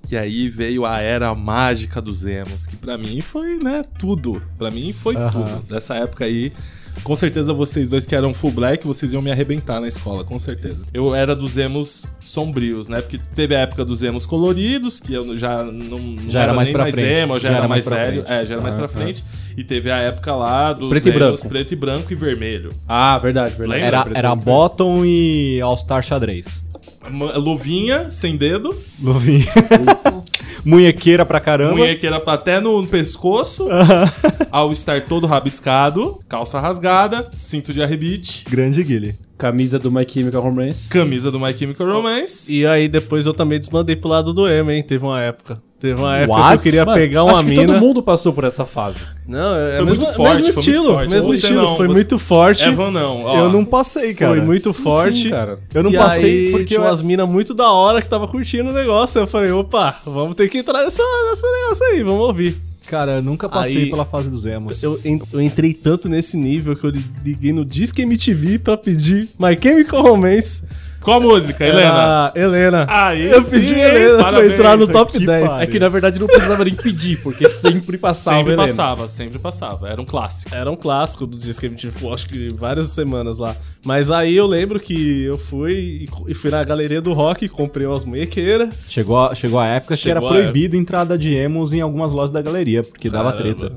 E 0.09 0.17
aí 0.17 0.49
veio 0.49 0.87
a 0.87 1.01
era 1.01 1.35
mágica 1.35 2.01
dos 2.01 2.25
emos, 2.25 2.65
que 2.65 2.77
pra 2.77 2.97
mim 2.97 3.21
foi, 3.21 3.57
né, 3.57 3.83
tudo. 3.99 4.41
Pra 4.57 4.71
mim 4.71 4.93
foi 4.93 5.17
Aham. 5.17 5.31
tudo. 5.33 5.63
Dessa 5.69 5.97
época 5.97 6.25
aí, 6.25 6.53
com 7.03 7.15
certeza 7.17 7.53
vocês 7.53 7.89
dois 7.89 8.07
que 8.07 8.15
eram 8.15 8.33
full 8.33 8.51
black, 8.51 8.87
vocês 8.87 9.13
iam 9.13 9.21
me 9.23 9.31
arrebentar 9.31 9.81
na 9.81 9.89
escola, 9.89 10.25
com 10.25 10.39
certeza. 10.39 10.85
Eu 10.93 11.15
era 11.15 11.35
dos 11.37 11.57
emos 11.57 12.07
sombrios, 12.21 12.89
né? 12.89 13.01
Porque 13.01 13.19
teve 13.35 13.55
a 13.55 13.61
época 13.61 13.85
dos 13.85 14.03
emos 14.03 14.25
coloridos, 14.27 15.01
que 15.01 15.13
eu 15.13 15.37
já 15.37 15.63
não, 15.65 15.99
não 15.99 16.31
Já 16.31 16.43
era 16.43 16.55
mais 16.55 16.69
nem 16.69 16.73
pra 16.77 16.85
frente. 16.87 17.01
emo, 17.21 17.35
eu 17.35 17.41
já, 17.41 17.49
era, 17.51 17.69
mais, 17.69 17.83
pra 17.83 17.97
velho. 17.97 18.23
frente. 18.25 18.33
É, 18.43 18.47
já 18.47 18.55
era 18.55 18.63
mais 18.63 18.75
Ah, 18.75 18.79
pra 18.79 18.87
ah. 18.87 18.89
frente. 18.89 19.25
E 19.57 19.63
teve 19.63 19.91
a 19.91 19.99
época 19.99 20.35
lá 20.35 20.73
dos 20.73 20.89
Preto 20.89 21.07
e 21.07 21.11
emos 21.11 21.19
branco. 21.21 21.49
preto 21.49 21.73
e 21.73 21.77
branco 21.77 22.13
e 22.13 22.17
vermelho. 22.17 22.73
Ah, 22.89 23.19
verdade, 23.19 23.55
verdade. 23.57 23.81
Lembra? 23.83 23.87
Era, 23.97 24.03
Preto 24.05 24.17
era 24.19 24.33
e. 24.33 24.37
Bottom 24.37 25.05
e 25.05 25.61
All-Star 25.61 26.03
xadrez. 26.03 26.65
Ma- 27.11 27.37
Luvinha, 27.37 28.11
sem 28.11 28.37
dedo, 28.37 28.75
Luvinha. 29.01 29.45
Munhequeira 30.65 31.25
pra 31.27 31.41
caramba. 31.41 31.77
munhequeira 31.77 32.19
pra- 32.21 32.35
até 32.35 32.61
no 32.61 32.87
pescoço, 32.87 33.69
ao 34.51 34.73
estar 34.73 35.03
todo 35.03 35.27
rabiscado, 35.27 36.21
calça 36.29 36.59
rasgada, 36.61 37.29
cinto 37.35 37.73
de 37.73 37.83
arrebite, 37.83 38.45
Grande 38.49 38.83
Guilherme. 38.83 39.19
Camisa 39.37 39.79
do 39.79 39.91
My 39.91 40.07
Chemical 40.09 40.41
Romance. 40.41 40.89
camisa 40.89 41.31
do 41.31 41.41
My 41.41 41.53
Chemical 41.53 41.87
Romance. 41.87 42.53
E 42.53 42.65
aí 42.67 42.89
depois 42.89 43.27
eu 43.27 43.35
também 43.35 43.59
desmandei 43.59 43.97
pro 43.97 44.09
lado 44.09 44.33
do 44.33 44.47
emo, 44.49 44.71
hein? 44.71 44.83
Teve 44.83 45.05
uma 45.05 45.21
época. 45.21 45.55
Teve 45.81 46.01
uma 46.01 46.17
época 46.17 46.39
What? 46.39 46.49
que 46.51 46.55
eu 46.55 46.63
queria 46.63 46.85
Mano, 46.87 46.99
pegar 46.99 47.25
uma 47.25 47.33
acho 47.35 47.45
que 47.45 47.51
mina. 47.51 47.67
todo 47.67 47.81
mundo 47.81 48.03
passou 48.03 48.33
por 48.33 48.45
essa 48.45 48.65
fase. 48.65 49.01
Não, 49.29 49.55
é 49.57 49.77
Foi 49.77 49.85
mesmo, 49.85 50.05
muito 50.05 50.17
forte, 50.17 50.31
mesmo 50.43 50.45
foi 50.47 50.55
muito 50.55 50.59
estilo, 50.61 50.85
forte. 50.95 51.11
mesmo 51.11 51.33
Você 51.33 51.37
estilo. 51.47 51.63
não, 51.63 51.77
foi 51.77 51.87
você- 51.89 51.93
muito 51.93 52.19
forte. 52.19 52.65
Evan 52.65 52.91
não, 52.91 53.25
ó. 53.25 53.39
Eu 53.41 53.51
não 53.53 53.65
passei, 53.67 54.15
cara. 54.15 54.31
Foi 54.35 54.41
muito 54.41 54.73
forte. 54.73 55.25
Sim, 55.25 55.31
cara. 55.31 55.59
Eu 55.75 55.83
não 55.83 55.91
e 55.91 55.97
passei 55.97 56.47
aí, 56.47 56.51
porque 56.53 56.65
tinha 56.67 56.79
eu 56.79 56.85
umas 56.85 57.03
minas 57.03 57.29
muito 57.29 57.53
da 57.53 57.71
hora 57.71 58.01
que 58.01 58.09
tava 58.09 58.27
curtindo 58.29 58.71
o 58.71 58.73
negócio. 58.73 59.19
Eu 59.21 59.27
falei, 59.27 59.51
opa, 59.53 59.95
vamos 60.07 60.37
ter 60.37 60.49
que 60.49 60.57
entrar 60.59 60.85
nessa, 60.85 61.03
nessa 61.31 61.47
negócio 61.47 61.85
aí, 61.87 62.03
vamos 62.03 62.21
ouvir. 62.29 62.57
Cara, 62.87 63.13
eu 63.13 63.23
nunca 63.23 63.49
passei 63.49 63.85
Aí- 63.85 63.91
pela 63.91 64.05
fase 64.05 64.31
dos 64.31 64.45
emos. 64.47 64.83
Eu, 64.83 65.01
eu 65.33 65.41
entrei 65.41 65.73
tanto 65.73 66.09
nesse 66.09 66.37
nível 66.37 66.77
que 66.77 66.85
eu 66.85 66.93
liguei 67.25 67.53
no 67.53 67.65
Disque 67.65 68.03
MTV 68.03 68.59
pra 68.59 68.77
pedir 68.77 69.29
My 69.39 69.59
Chemical 69.61 70.03
Romance. 70.03 70.63
Qual 71.05 71.19
a 71.19 71.21
música, 71.21 71.67
Helena? 71.67 71.89
Era 71.89 72.33
Helena. 72.35 72.87
Aí 72.89 73.31
eu 73.31 73.43
sim, 73.43 73.51
pedi? 73.51 73.75
Helena 73.75 74.15
pra 74.15 74.25
Parabéns, 74.25 74.53
entrar 74.53 74.77
no 74.79 74.87
que 74.87 74.93
top 74.93 75.13
pariu. 75.13 75.27
10. 75.27 75.53
É 75.61 75.67
que 75.67 75.79
na 75.79 75.89
verdade 75.91 76.19
não 76.19 76.27
precisava 76.27 76.65
nem 76.65 76.75
pedir, 76.75 77.23
porque 77.23 77.47
sempre 77.49 77.99
passava. 77.99 78.39
Sempre 78.39 78.53
Helena. 78.55 78.69
passava, 78.69 79.09
sempre 79.09 79.39
passava. 79.39 79.89
Era 79.89 80.01
um 80.01 80.07
clássico. 80.07 80.55
Era 80.55 80.71
um 80.71 80.77
clássico 80.77 81.27
do 81.27 81.37
Disque 81.37 81.67
MTV, 81.67 81.93
ficou, 81.93 82.15
acho 82.15 82.27
que 82.27 82.49
várias 82.55 82.87
semanas 82.87 83.37
lá. 83.37 83.55
Mas 83.85 84.11
aí 84.11 84.35
eu 84.35 84.47
lembro 84.47 84.81
que 84.81 85.25
eu 85.25 85.37
fui 85.37 86.09
e, 86.27 86.35
fui 86.35 86.51
na 86.51 86.65
galeria 86.65 87.03
do 87.03 87.13
rock, 87.13 87.49
comprei 87.51 87.87
umas 87.87 88.05
munhequeiras. 88.05 88.75
Chegou, 88.89 89.19
a, 89.19 89.35
chegou 89.35 89.61
a 89.61 89.67
época 89.67 89.97
que 89.97 90.03
Chegou 90.03 90.17
era 90.17 90.27
a 90.27 90.43
proibido 90.43 90.75
entrada 90.75 91.19
de 91.19 91.35
emos 91.35 91.75
em 91.75 91.83
algumas 91.83 92.13
lojas 92.13 92.31
da 92.31 92.41
galeria, 92.41 92.83
porque 92.83 93.11
dava 93.11 93.33
Caramba. 93.33 93.55
treta. 93.55 93.77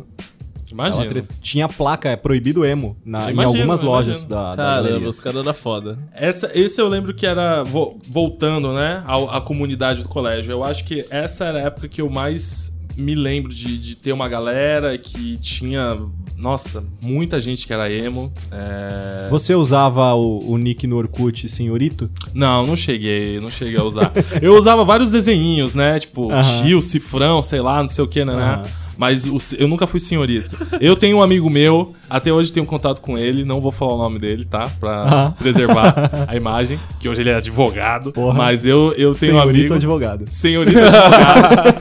Imagino. 0.78 1.01
Ela 1.01 1.09
tre- 1.09 1.23
Tinha 1.41 1.67
placa, 1.67 2.09
é 2.09 2.15
proibido 2.15 2.63
emo, 2.65 2.95
na, 3.03 3.30
em 3.30 3.34
Imagino, 3.34 3.57
algumas 3.57 3.82
lojas 3.82 4.25
da, 4.25 4.51
da 4.55 4.63
Caramba, 4.63 4.88
galeria. 4.89 5.09
os 5.09 5.19
caras 5.19 5.43
da 5.45 5.53
foda. 5.53 5.97
Essa, 6.13 6.51
esse 6.53 6.80
eu 6.80 6.88
lembro 6.88 7.13
que 7.13 7.25
era 7.25 7.63
vo- 7.63 7.99
voltando, 8.07 8.71
né, 8.73 9.03
à, 9.07 9.41
comunidade 9.41 10.03
do 10.03 10.09
colégio. 10.09 10.51
Eu 10.51 10.63
acho 10.63 10.84
que 10.86 11.05
essa 11.09 11.45
era 11.45 11.57
a 11.59 11.61
época 11.63 11.88
que 11.88 12.01
eu 12.01 12.09
mais 12.09 12.75
me 12.95 13.13
lembro 13.15 13.53
de, 13.53 13.78
de 13.78 13.95
ter 13.95 14.11
uma 14.11 14.28
galera 14.28 14.97
que 14.97 15.38
tinha, 15.38 15.95
nossa, 16.36 16.84
muita 17.01 17.39
gente 17.39 17.67
que 17.67 17.71
era 17.73 17.91
emo. 17.91 18.34
É, 18.51 19.28
Você 19.30 19.53
usava 19.53 20.13
o, 20.15 20.51
o 20.51 20.57
nick 20.57 20.88
no 20.88 20.97
Orkut, 20.97 21.47
senhorito? 21.47 22.09
Não, 22.34 22.65
não 22.65 22.75
cheguei, 22.75 23.39
não 23.39 23.51
cheguei 23.51 23.80
a 23.80 23.84
usar. 23.84 24.11
eu 24.41 24.55
usava 24.55 24.84
vários 24.84 25.11
desenhinhos, 25.11 25.75
né, 25.75 25.99
tipo 25.99 26.32
Aham. 26.32 26.63
tio, 26.65 26.82
cifrão, 26.82 27.39
sei 27.41 27.61
lá, 27.61 27.82
não 27.82 27.88
sei 27.89 28.03
o 28.03 28.07
que, 28.07 28.25
né, 28.25 28.36
né? 28.36 28.43
Aham. 28.43 28.87
Mas 28.98 29.26
o- 29.26 29.38
eu 29.58 29.68
nunca 29.68 29.86
fui 29.86 30.00
senhorito. 30.00 30.58
Eu 30.82 30.95
tenho 30.95 31.18
um 31.18 31.22
amigo 31.22 31.50
meu, 31.50 31.93
até 32.10 32.34
hoje 32.34 32.52
tenho 32.52 32.66
contato 32.66 33.00
com 33.02 33.18
ele, 33.18 33.45
não 33.45 33.62
vou 33.62 33.72
falar 33.72 33.93
o 33.93 33.98
nome 33.98 34.18
dele, 34.20 34.43
tá? 34.45 34.68
Pra 34.80 34.91
Aham. 35.02 35.36
preservar 35.38 35.93
a 36.28 36.36
imagem, 36.36 36.80
que 37.00 37.08
hoje 37.08 37.22
ele 37.22 37.30
é 37.30 37.36
advogado. 37.36 38.12
Porra. 38.12 38.34
Mas 38.38 38.66
eu, 38.66 38.93
eu 38.98 39.14
tenho 39.14 39.36
um 39.36 39.39
senhorito 39.39 39.60
amigo. 39.66 39.74
advogado. 39.76 40.26
Senhorito 40.32 40.78
advogado. 40.80 41.78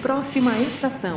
Próxima 0.00 0.52
estação. 0.58 1.16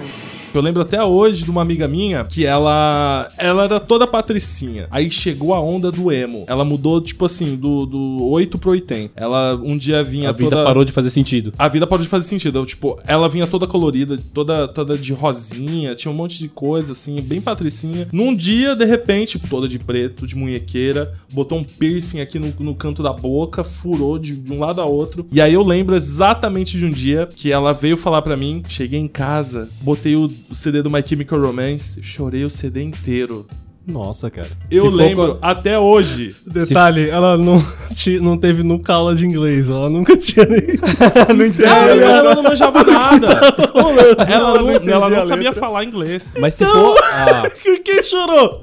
Eu 0.58 0.62
lembro 0.62 0.82
até 0.82 1.03
hoje 1.03 1.43
de 1.43 1.51
uma 1.51 1.62
amiga 1.62 1.88
minha 1.88 2.24
que 2.26 2.45
ela 2.45 3.30
ela 3.38 3.66
era 3.66 3.80
toda 3.80 4.08
patricinha. 4.08 4.88
Aí 4.89 5.10
chegou 5.12 5.53
a 5.53 5.60
onda 5.60 5.91
do 5.91 6.12
emo. 6.12 6.45
Ela 6.47 6.64
mudou, 6.64 7.01
tipo 7.01 7.26
assim, 7.26 7.56
do, 7.56 7.86
do 7.86 8.26
8 8.30 8.58
pro 8.58 8.72
80. 8.72 9.14
Ela 9.16 9.56
um 9.56 9.78
dia 9.78 10.03
vinha 10.03 10.30
A 10.30 10.32
vida 10.32 10.49
toda... 10.49 10.64
parou 10.64 10.86
de 10.86 10.91
fazer 10.91 11.10
sentido. 11.10 11.53
A 11.58 11.68
vida 11.68 11.86
parou 11.86 12.03
de 12.03 12.10
fazer 12.10 12.28
sentido. 12.28 12.60
Eu, 12.60 12.66
tipo, 12.66 12.99
ela 13.06 13.28
vinha 13.28 13.47
toda 13.47 13.68
colorida, 13.68 14.18
toda, 14.34 14.68
toda 14.68 14.97
de 14.97 15.14
rosinha, 15.14 15.95
tinha 15.95 16.12
um 16.12 16.16
monte 16.16 16.39
de 16.39 16.47
coisa, 16.47 16.93
assim, 16.93 17.22
bem 17.22 17.41
patricinha. 17.41 18.08
Num 18.12 18.36
dia, 18.36 18.76
de 18.76 18.86
repente, 18.86 19.39
toda 19.39 19.68
de 19.68 19.80
preto, 19.80 20.26
de 20.26 20.36
munhequeira, 20.36 21.14
botou 21.32 21.58
um 21.58 21.64
piercing 21.64 22.22
aqui 22.22 22.39
no, 22.39 22.53
no 22.60 22.76
canto 22.76 23.03
da 23.03 23.12
boca, 23.12 23.64
furou 23.64 24.18
de, 24.18 24.36
de 24.36 24.53
um 24.53 24.60
lado 24.60 24.82
a 24.82 24.86
outro. 24.86 25.26
E 25.32 25.41
aí 25.41 25.53
eu 25.53 25.64
lembro 25.64 25.95
exatamente 25.95 26.78
de 26.78 26.86
um 26.86 26.91
dia 26.91 27.28
que 27.36 27.51
ela 27.51 27.74
veio 27.74 27.97
falar 27.97 28.22
pra 28.22 28.38
mim, 28.38 28.64
cheguei 28.68 28.99
em 28.99 29.08
casa, 29.08 29.70
botei 29.82 30.16
o, 30.16 30.30
o 30.49 30.55
CD 30.55 30.81
do 30.81 30.89
My 30.89 31.03
Chemical 31.05 31.39
Romance, 31.41 32.01
chorei 32.03 32.43
o 32.43 32.49
CD 32.49 32.81
inteiro. 32.83 33.45
Nossa, 33.87 34.31
cara. 34.31 34.47
Eu 34.71 34.85
Se 34.85 34.89
for 34.89 34.95
lembro 34.95 35.37
até 35.43 35.77
hoje. 35.77 36.35
Detalhe, 36.47 37.07
ela 37.07 37.37
não, 37.37 37.63
ti- 37.93 38.19
não 38.19 38.35
teve 38.35 38.63
nunca 38.63 38.95
aula 38.95 39.15
de 39.15 39.23
inglês, 39.27 39.69
ela 39.69 39.89
nunca 39.91 40.17
tinha 40.17 40.43
nem. 40.45 40.61
não 41.37 41.45
entendi. 41.45 41.63
Ela, 41.65 42.11
ela 42.11 42.35
não 42.35 42.41
manjava 42.43 42.83
nada. 42.83 43.27
ela 43.27 44.23
Ela 44.27 44.53
não 44.57 44.65
não, 44.65 44.71
entendia 44.73 44.93
ela 44.95 45.09
não 45.09 45.21
sabia 45.21 45.53
falar 45.53 45.83
inglês. 45.83 46.33
Mas 46.39 46.55
se 46.55 46.65
for, 46.65 46.97
a- 46.97 47.43
Quem 47.83 48.03
chorou? 48.03 48.59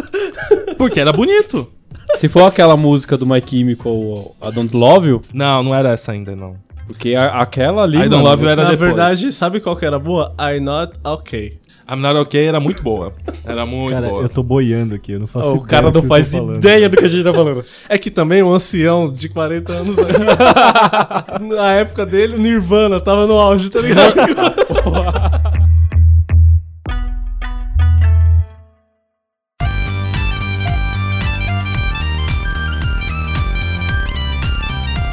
Porque 0.77 0.99
era 0.99 1.13
bonito. 1.13 1.69
se 2.17 2.29
for 2.29 2.43
aquela 2.43 2.77
música 2.77 3.17
do 3.17 3.25
My 3.25 3.41
Chemical, 3.47 4.35
a 4.41 4.51
Don't 4.51 4.77
Love 4.77 5.09
You, 5.09 5.23
Não, 5.33 5.63
não 5.63 5.73
era 5.75 5.91
essa 5.91 6.11
ainda, 6.11 6.35
não. 6.35 6.57
porque 6.89 7.15
a- 7.15 7.41
aquela 7.41 7.85
ali. 7.85 7.97
I 7.99 8.09
Don't 8.09 8.25
Love 8.25 8.43
You 8.43 8.49
era 8.49 8.65
Na 8.65 8.71
depois. 8.71 8.89
verdade, 8.91 9.33
sabe 9.33 9.61
qual 9.61 9.77
que 9.77 9.85
era 9.87 10.01
boa? 10.01 10.35
I 10.37 10.59
not 10.59 10.95
okay. 11.05 11.61
I'm 11.91 12.01
Not 12.01 12.17
Okay 12.21 12.47
era 12.47 12.61
muito 12.61 12.83
boa. 12.83 13.13
Era 13.45 13.67
muito 13.67 13.95
Cara, 13.95 14.09
boa. 14.09 14.23
eu 14.23 14.29
tô 14.29 14.43
boiando 14.43 14.95
aqui, 14.95 15.13
eu 15.13 15.21
não 15.21 15.27
faço 15.27 15.49
O 15.49 15.57
ideia 15.57 15.67
cara 15.67 15.91
do 15.91 15.95
não 15.97 16.03
que 16.03 16.09
faz 16.09 16.33
ideia 16.33 16.89
do 16.89 16.97
que 16.97 17.05
a 17.05 17.09
gente 17.09 17.25
tá 17.25 17.33
falando. 17.33 17.65
É 17.89 17.99
que 17.99 18.11
também 18.11 18.43
um 18.43 18.53
ancião 18.53 19.13
de 19.13 19.29
40 19.29 19.73
anos. 19.73 19.97
na 21.57 21.73
época 21.73 22.07
dele, 22.07 22.37
o 22.37 22.39
Nirvana 22.39 23.01
tava 23.01 23.27
no 23.27 23.35
auge, 23.35 23.71
tá 23.71 23.81
ligado? 23.81 24.15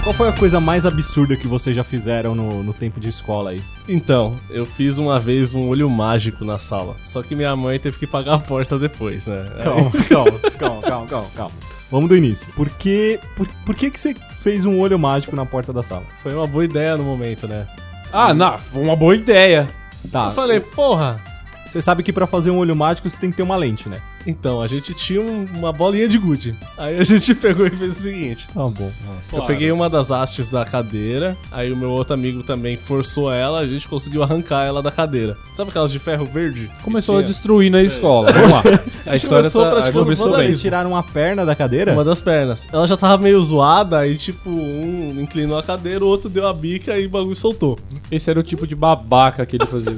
Qual 0.10 0.18
foi 0.18 0.30
a 0.30 0.34
coisa 0.34 0.60
mais 0.60 0.88
absurda 0.88 1.36
que 1.36 1.48
vocês 1.48 1.76
já 1.76 1.84
fizeram 1.84 2.34
no, 2.34 2.64
no 2.64 2.74
tempo 2.74 3.00
de 3.00 3.10
escola 3.10 3.52
aí? 3.52 3.62
Então, 3.88 4.36
eu 4.50 4.66
fiz 4.66 4.98
uma 4.98 5.20
vez 5.20 5.54
um 5.54 5.70
olho 5.70 5.88
mágico 5.88 6.44
na 6.44 6.58
sala. 6.58 6.96
Só 7.06 7.22
que 7.22 7.36
minha 7.36 7.56
mãe 7.56 7.78
teve 7.78 8.00
que 8.00 8.08
pagar 8.08 8.34
a 8.34 8.40
porta 8.40 8.80
depois, 8.80 9.28
né? 9.28 9.46
Calma, 9.62 9.92
calma, 10.10 10.40
calma, 10.58 10.82
calma, 10.82 11.06
calma, 11.06 11.28
calma. 11.36 11.52
Vamos 11.92 12.10
do 12.10 12.16
início. 12.18 12.52
Por 12.54 12.72
que, 12.72 13.20
por, 13.36 13.48
por 13.64 13.76
que, 13.76 13.92
que 13.92 14.00
você 14.00 14.16
fez 14.42 14.66
um 14.66 14.80
olho 14.80 14.98
mágico 14.98 15.36
na 15.36 15.46
porta 15.46 15.72
da 15.72 15.84
sala? 15.84 16.06
Foi 16.24 16.34
uma 16.34 16.48
boa 16.48 16.66
ideia 16.66 16.98
no 16.98 17.04
momento, 17.04 17.48
né? 17.48 17.68
Ah, 18.12 18.34
não, 18.34 18.58
uma 18.74 18.96
boa 18.96 19.16
ideia. 19.16 19.70
Tá, 20.12 20.30
Eu 20.30 20.32
falei, 20.32 20.60
porra. 20.60 21.22
Você 21.70 21.82
sabe 21.82 22.04
que 22.04 22.12
pra 22.12 22.26
fazer 22.28 22.50
um 22.52 22.58
olho 22.58 22.76
mágico 22.76 23.10
você 23.10 23.18
tem 23.18 23.30
que 23.32 23.38
ter 23.38 23.44
uma 23.44 23.56
lente, 23.56 23.88
né? 23.88 24.02
Então, 24.28 24.62
a 24.62 24.68
gente 24.68 24.94
tinha 24.94 25.22
um- 25.22 25.48
uma 25.56 25.72
bolinha 25.72 26.08
de 26.08 26.18
gude. 26.18 26.54
Aí 26.78 27.00
a 27.00 27.04
gente 27.04 27.34
pegou 27.36 27.66
e 27.66 27.70
fez 27.70 27.98
o 27.98 28.02
seguinte. 28.02 28.48
Tá 28.54 28.62
bom. 28.68 28.92
Eu 29.32 29.44
peguei 29.44 29.72
uma 29.72 29.90
das 29.90 30.10
hastes 30.12 30.50
da 30.50 30.66
cadeira, 30.66 31.38
aí 31.52 31.72
o 31.72 31.78
meu 31.78 31.90
outro 31.92 32.14
amigo 32.14 32.44
também 32.44 32.76
forçou 32.76 33.32
ela, 33.32 33.60
a 33.60 33.68
gente 33.68 33.88
conseguiu 33.88 34.22
arrancar 34.24 34.66
ela 34.66 34.82
da 34.82 34.92
cadeira. 34.92 35.38
Sabe 35.54 35.70
aquelas 35.70 35.92
de 35.92 36.00
ferro 36.00 36.26
verde? 36.26 36.70
Começou 36.84 37.18
a 37.18 37.22
destruir 37.22 37.72
na 37.72 37.82
escola. 37.82 38.32
Vamos 38.34 38.50
lá. 38.52 38.62
A 39.06 39.16
história 39.16 39.50
Começou 39.50 39.64
tá, 39.64 39.72
praticando 39.72 40.04
começou 40.04 40.32
bem. 40.36 40.48
Vocês 40.48 40.60
tiraram 40.62 40.96
a 40.96 41.02
perna 41.04 41.46
da 41.46 41.56
cadeira? 41.56 41.94
Uma 41.94 42.04
das 42.04 42.22
pernas. 42.22 42.68
Ela 42.72 42.88
já 42.88 42.98
tava 42.98 43.22
meio 43.22 43.42
zoada, 43.42 44.00
aí 44.00 44.18
tipo, 44.18 44.50
um 44.50 45.16
inclinou 45.22 45.58
a 45.58 45.64
cadeira, 45.64 46.04
o 46.04 46.08
outro 46.08 46.30
deu 46.30 46.48
a 46.48 46.54
bica 46.54 46.98
e 46.98 47.06
o 47.06 47.10
bagulho 47.10 47.36
soltou. 47.36 47.78
Esse 48.12 48.30
era 48.30 48.40
o 48.40 48.44
tipo 48.44 48.68
de 48.68 48.76
babaca 48.76 49.46
que 49.46 49.56
ele 49.56 49.66
fazia. 49.66 49.98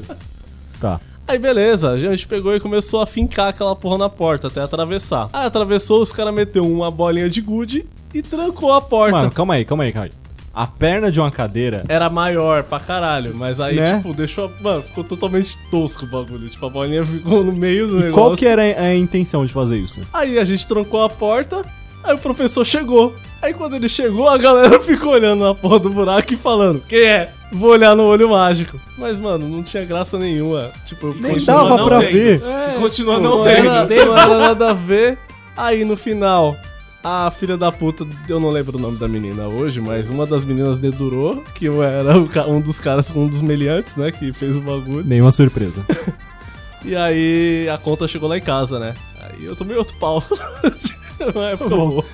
Tá. 0.79 0.99
Aí 1.27 1.37
beleza, 1.37 1.91
a 1.91 1.97
gente 1.97 2.27
pegou 2.27 2.53
e 2.55 2.59
começou 2.59 3.01
a 3.01 3.07
fincar 3.07 3.49
aquela 3.49 3.75
porra 3.75 3.97
na 3.97 4.09
porta 4.09 4.47
até 4.47 4.61
atravessar. 4.61 5.29
Aí 5.31 5.45
atravessou, 5.45 6.01
os 6.01 6.11
caras 6.11 6.33
meteu 6.33 6.65
uma 6.69 6.91
bolinha 6.91 7.29
de 7.29 7.39
gude 7.41 7.85
e 8.13 8.21
trancou 8.21 8.73
a 8.73 8.81
porta. 8.81 9.17
Mano, 9.17 9.31
calma 9.31 9.53
aí, 9.53 9.63
calma 9.63 9.83
aí, 9.85 9.91
calma 9.93 10.05
aí. 10.07 10.11
A 10.53 10.67
perna 10.67 11.09
de 11.09 11.17
uma 11.17 11.31
cadeira. 11.31 11.85
Era 11.87 12.09
maior 12.09 12.63
pra 12.63 12.77
caralho, 12.77 13.33
mas 13.33 13.61
aí, 13.61 13.77
Né? 13.77 13.95
tipo, 13.97 14.13
deixou. 14.13 14.51
Mano, 14.59 14.83
ficou 14.83 15.01
totalmente 15.05 15.57
tosco 15.69 16.03
o 16.05 16.09
bagulho. 16.09 16.49
Tipo, 16.49 16.65
a 16.65 16.69
bolinha 16.69 17.05
ficou 17.05 17.41
no 17.41 17.53
meio 17.53 17.87
do 17.87 17.93
E 17.93 18.03
negócio. 18.03 18.13
qual 18.13 18.35
que 18.35 18.45
era 18.45 18.61
a 18.61 18.81
a 18.87 18.95
intenção 18.95 19.45
de 19.45 19.53
fazer 19.53 19.77
isso? 19.77 20.01
Aí 20.11 20.37
a 20.37 20.43
gente 20.43 20.67
trancou 20.67 21.01
a 21.03 21.09
porta, 21.09 21.65
aí 22.03 22.13
o 22.13 22.17
professor 22.17 22.65
chegou. 22.65 23.15
Aí 23.41 23.53
quando 23.53 23.77
ele 23.77 23.87
chegou, 23.87 24.27
a 24.27 24.37
galera 24.37 24.77
ficou 24.83 25.13
olhando 25.13 25.41
na 25.45 25.55
porra 25.55 25.79
do 25.79 25.89
buraco 25.89 26.33
e 26.33 26.35
falando: 26.37 26.83
Quem 26.85 27.03
é? 27.03 27.31
Vou 27.51 27.71
olhar 27.71 27.95
no 27.95 28.03
olho 28.03 28.29
mágico. 28.29 28.79
Mas, 28.97 29.19
mano, 29.19 29.47
não 29.47 29.61
tinha 29.61 29.83
graça 29.83 30.17
nenhuma. 30.17 30.71
Tipo, 30.85 31.07
eu 31.07 31.13
Nem 31.15 31.43
dava 31.43 31.83
pra 31.83 31.99
tendo. 31.99 32.11
ver. 32.11 32.41
É, 32.43 32.75
Continua 32.79 33.15
tipo, 33.15 33.27
não 33.27 33.37
não 33.39 33.43
tendo. 33.43 33.67
Era, 33.69 34.05
não 34.05 34.17
era 34.17 34.37
nada 34.37 34.69
a 34.69 34.73
ver. 34.73 35.17
Aí 35.57 35.83
no 35.83 35.97
final, 35.97 36.55
a 37.03 37.29
filha 37.29 37.57
da 37.57 37.71
puta, 37.71 38.07
eu 38.29 38.39
não 38.39 38.49
lembro 38.49 38.77
o 38.77 38.81
nome 38.81 38.97
da 38.97 39.07
menina 39.07 39.47
hoje, 39.47 39.81
mas 39.81 40.09
uma 40.09 40.25
das 40.25 40.45
meninas 40.45 40.79
dedurou, 40.79 41.43
que 41.53 41.65
eu 41.65 41.83
era 41.83 42.17
um 42.47 42.61
dos 42.61 42.79
caras, 42.79 43.13
um 43.15 43.27
dos 43.27 43.41
meliantes, 43.41 43.97
né, 43.97 44.11
que 44.11 44.31
fez 44.31 44.55
o 44.55 44.61
bagulho. 44.61 45.03
Nenhuma 45.05 45.31
surpresa. 45.31 45.83
E 46.83 46.95
aí 46.95 47.69
a 47.69 47.77
conta 47.77 48.07
chegou 48.07 48.27
lá 48.27 48.39
em 48.39 48.41
casa, 48.41 48.79
né? 48.79 48.95
Aí 49.21 49.45
eu 49.45 49.55
tomei 49.55 49.77
outro 49.77 49.95
pau. 49.97 50.23
Boa. 51.69 52.05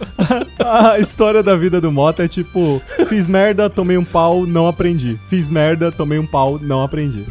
a 0.94 1.00
história 1.00 1.42
da 1.42 1.56
vida 1.56 1.80
do 1.80 1.92
Mota 1.92 2.26
é 2.26 2.28
tipo: 2.28 2.82
fiz 3.08 3.28
merda, 3.28 3.70
tomei 3.70 3.98
um 3.98 4.06
pau, 4.06 4.46
não 4.46 4.68
aprendi. 4.68 5.20
Fiz 5.28 5.50
merda, 5.50 5.92
tomei 5.92 6.20
um 6.20 6.26
pau, 6.26 6.60
não 6.60 6.84
aprendi. 6.84 7.26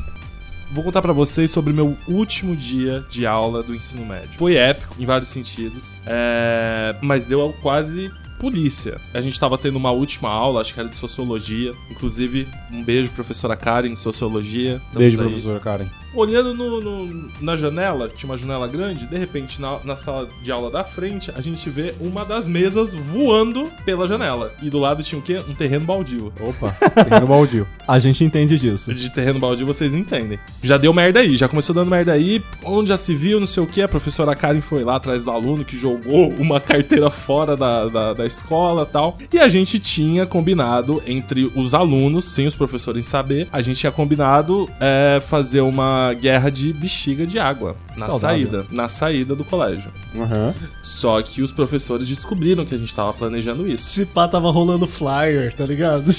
Vou 0.73 0.83
contar 0.83 1.01
pra 1.01 1.13
vocês 1.13 1.51
sobre 1.51 1.73
o 1.73 1.77
meu 1.77 1.97
último 2.09 2.55
dia 2.57 3.05
de 3.09 3.25
aula 3.27 3.63
do 3.63 3.75
ensino 3.75 4.05
médio. 4.05 4.31
Foi 4.37 4.57
épico, 4.57 4.97
em 4.99 5.07
vários 5.07 5.31
sentidos, 5.31 5.99
é, 6.05 6.95
mas 7.01 7.25
deu 7.25 7.55
quase 7.63 8.11
polícia. 8.39 8.99
A 9.15 9.21
gente 9.21 9.39
tava 9.39 9.57
tendo 9.59 9.77
uma 9.77 9.91
última 9.91 10.29
aula, 10.29 10.61
acho 10.61 10.73
que 10.75 10.81
era 10.81 10.89
de 10.89 10.97
sociologia. 10.97 11.73
Inclusive, 11.91 12.47
um 12.73 12.83
beijo, 12.83 13.11
professora 13.11 13.57
Karen, 13.57 13.93
de 13.93 13.99
sociologia. 13.99 14.75
Estamos 14.77 14.99
Beijo, 14.99 15.21
aí. 15.21 15.27
professora 15.27 15.61
Karen. 15.61 15.87
Olhando 16.15 16.55
no- 16.55 16.81
no- 16.81 17.29
na 17.43 17.57
janela, 17.57 18.09
tinha 18.09 18.31
uma 18.31 18.39
janela 18.39 18.67
grande, 18.67 19.07
de 19.07 19.17
repente, 19.19 19.61
na, 19.61 19.79
na 19.85 19.97
sala 19.97 20.27
de 20.43 20.51
aula 20.51 20.71
da 20.71 20.83
frente, 20.83 21.31
a 21.37 21.41
gente 21.43 21.69
vê 21.69 21.95
uma 22.01 22.25
das 22.25 22.49
mesas 22.49 22.95
voando 22.95 23.71
pela 23.85 24.07
janela. 24.09 24.53
E 24.63 24.71
do 24.71 24.79
lado 24.79 25.03
tinha 25.03 25.19
o 25.19 25.23
quê? 25.23 25.43
Um 25.47 25.55
terreno 25.55 25.85
baldio. 25.85 26.33
Opa, 26.41 26.71
terreno 27.05 27.27
baldio. 27.27 27.67
A 27.87 28.01
gente 28.01 28.25
entende 28.25 28.59
disso. 28.59 28.93
De 28.93 29.11
terreno 29.11 29.39
baldio 29.39 29.65
vocês 29.65 29.95
entendem. 29.95 30.39
Já 30.61 30.77
deu 30.77 30.93
merda 30.93 31.21
aí, 31.21 31.37
já 31.37 31.49
começou 31.49 31.73
dando 31.73 31.89
merda 31.89 32.13
aí. 32.13 32.43
Onde 32.65 32.89
já 32.89 32.97
se 32.97 33.15
viu, 33.15 33.39
não 33.39 33.47
sei 33.47 33.63
o 33.63 33.67
que. 33.67 33.81
A 33.81 33.87
professora 33.87 34.35
Karen 34.35 34.61
foi 34.61 34.83
lá 34.83 34.97
atrás 34.97 35.23
do 35.23 35.31
aluno 35.31 35.65
que 35.65 35.79
jogou 35.79 36.31
uma 36.33 36.61
carteira 36.61 37.11
fora 37.11 37.57
da, 37.57 37.89
da, 37.89 38.13
da 38.13 38.26
escola 38.27 38.85
tal. 38.85 39.17
E 39.33 39.39
a 39.39 39.49
gente 39.49 39.79
tinha 39.79 40.27
combinado 40.27 41.03
entre 41.07 41.51
os 41.55 41.75
alunos, 41.75 42.25
sem 42.27 42.47
os 42.47 42.55
professores 42.55 43.07
saber, 43.07 43.49
a 43.53 43.61
gente 43.63 43.79
tinha 43.79 43.93
combinado 43.93 44.69
é, 44.81 45.21
fazer 45.21 45.61
uma 45.61 46.13
guerra 46.15 46.51
de 46.51 46.73
bexiga 46.73 47.27
de 47.27 47.39
água 47.39 47.77
na 47.97 48.07
Saudável. 48.07 48.21
saída. 48.51 48.67
Na 48.71 48.89
saída 48.89 49.35
do 49.35 49.45
colégio. 49.45 49.91
Aham. 50.15 50.55
Só 50.83 51.21
que 51.23 51.43
os 51.43 51.53
professores 51.53 52.07
descobriram 52.07 52.65
que 52.65 52.75
a 52.75 52.79
gente 52.79 52.95
tava 52.95 53.13
planejando 53.13 53.67
isso. 53.69 53.89
Esse 54.01 54.07
pá 54.07 54.27
tava 54.29 54.51
rolando 54.51 54.87
flyer, 54.87 55.55
tá 55.55 55.65
ligado? 55.65 56.13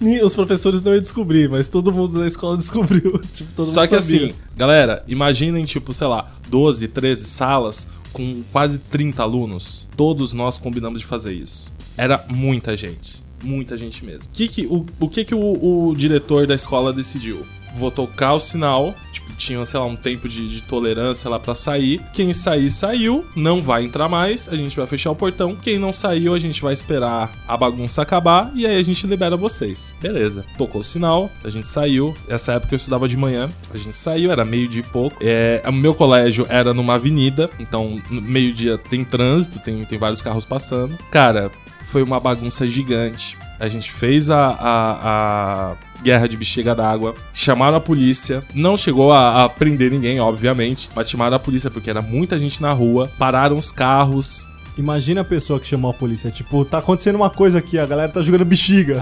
Tipo, 0.00 0.24
Os 0.24 0.34
professores 0.36 0.80
não 0.80 0.92
iam 0.92 1.02
descobrir, 1.02 1.48
mas 1.50 1.66
todo 1.66 1.92
mundo 1.92 2.20
na 2.20 2.26
escola 2.28 2.56
descobriu. 2.58 3.20
Tipo, 3.34 3.64
Só 3.64 3.82
que 3.86 4.00
sabia. 4.00 4.26
assim, 4.26 4.34
galera, 4.56 5.02
imaginem, 5.08 5.64
tipo, 5.64 5.92
sei 5.92 6.06
lá, 6.06 6.30
12, 6.48 6.86
13 6.86 7.24
salas 7.24 7.88
com 8.12 8.42
quase 8.52 8.78
30 8.78 9.22
alunos. 9.22 9.88
Todos 9.96 10.32
nós 10.32 10.58
combinamos 10.58 11.00
de 11.00 11.06
fazer 11.06 11.32
isso. 11.32 11.72
Era 11.96 12.24
muita 12.28 12.76
gente. 12.76 13.22
Muita 13.42 13.76
gente 13.76 14.04
mesmo. 14.04 14.28
Que 14.32 14.48
que, 14.48 14.66
o, 14.66 14.84
o 14.98 15.08
que 15.08 15.24
que 15.24 15.34
o, 15.34 15.88
o 15.88 15.94
diretor 15.96 16.46
da 16.46 16.54
escola 16.54 16.92
decidiu? 16.92 17.46
Vou 17.74 17.90
tocar 17.90 18.34
o 18.34 18.40
sinal, 18.40 18.94
tipo, 19.12 19.28
tinha, 19.38 19.64
sei 19.64 19.80
lá, 19.80 19.86
um 19.86 19.96
tempo 19.96 20.28
de, 20.28 20.48
de 20.48 20.62
tolerância 20.62 21.30
lá 21.30 21.38
pra 21.38 21.54
sair. 21.54 22.02
Quem 22.12 22.32
sair, 22.34 22.70
saiu. 22.70 23.24
Não 23.34 23.62
vai 23.62 23.84
entrar 23.84 24.08
mais. 24.08 24.48
A 24.48 24.56
gente 24.56 24.76
vai 24.76 24.86
fechar 24.86 25.10
o 25.10 25.16
portão. 25.16 25.56
Quem 25.56 25.78
não 25.78 25.92
saiu, 25.92 26.34
a 26.34 26.38
gente 26.38 26.60
vai 26.60 26.74
esperar 26.74 27.30
a 27.46 27.56
bagunça 27.56 28.02
acabar. 28.02 28.50
E 28.54 28.66
aí 28.66 28.78
a 28.78 28.82
gente 28.82 29.06
libera 29.06 29.36
vocês. 29.36 29.94
Beleza. 30.00 30.44
Tocou 30.58 30.80
o 30.80 30.84
sinal, 30.84 31.30
a 31.42 31.48
gente 31.48 31.66
saiu. 31.66 32.14
Essa 32.28 32.54
época 32.54 32.74
eu 32.74 32.76
estudava 32.76 33.08
de 33.08 33.16
manhã. 33.16 33.48
A 33.72 33.76
gente 33.78 33.94
saiu, 33.94 34.30
era 34.32 34.44
meio-dia 34.44 34.80
e 34.80 34.84
pouco. 34.84 35.16
É, 35.20 35.62
o 35.66 35.72
meu 35.72 35.94
colégio 35.94 36.44
era 36.48 36.74
numa 36.74 36.94
avenida. 36.94 37.48
Então, 37.58 38.02
meio-dia 38.10 38.76
tem 38.76 39.04
trânsito, 39.04 39.60
tem, 39.60 39.84
tem 39.84 39.98
vários 39.98 40.20
carros 40.20 40.44
passando. 40.44 40.98
Cara, 41.10 41.50
foi 41.84 42.02
uma 42.02 42.18
bagunça 42.18 42.66
gigante. 42.66 43.38
A 43.58 43.68
gente 43.68 43.90
fez 43.90 44.30
a, 44.30 44.46
a, 44.46 45.72
a 45.72 45.76
guerra 46.02 46.28
de 46.28 46.36
bexiga 46.36 46.74
d'água, 46.74 47.14
chamaram 47.32 47.76
a 47.76 47.80
polícia, 47.80 48.42
não 48.54 48.76
chegou 48.76 49.12
a, 49.12 49.44
a 49.44 49.48
prender 49.48 49.90
ninguém, 49.90 50.20
obviamente, 50.20 50.88
mas 50.94 51.10
chamaram 51.10 51.36
a 51.36 51.40
polícia 51.40 51.70
porque 51.70 51.90
era 51.90 52.00
muita 52.00 52.38
gente 52.38 52.62
na 52.62 52.72
rua, 52.72 53.10
pararam 53.18 53.56
os 53.56 53.72
carros. 53.72 54.48
Imagina 54.76 55.22
a 55.22 55.24
pessoa 55.24 55.58
que 55.58 55.66
chamou 55.66 55.90
a 55.90 55.94
polícia. 55.94 56.30
Tipo, 56.30 56.64
tá 56.64 56.78
acontecendo 56.78 57.16
uma 57.16 57.30
coisa 57.30 57.58
aqui, 57.58 57.78
a 57.80 57.84
galera 57.86 58.12
tá 58.12 58.22
jogando 58.22 58.44
bexiga. 58.44 59.00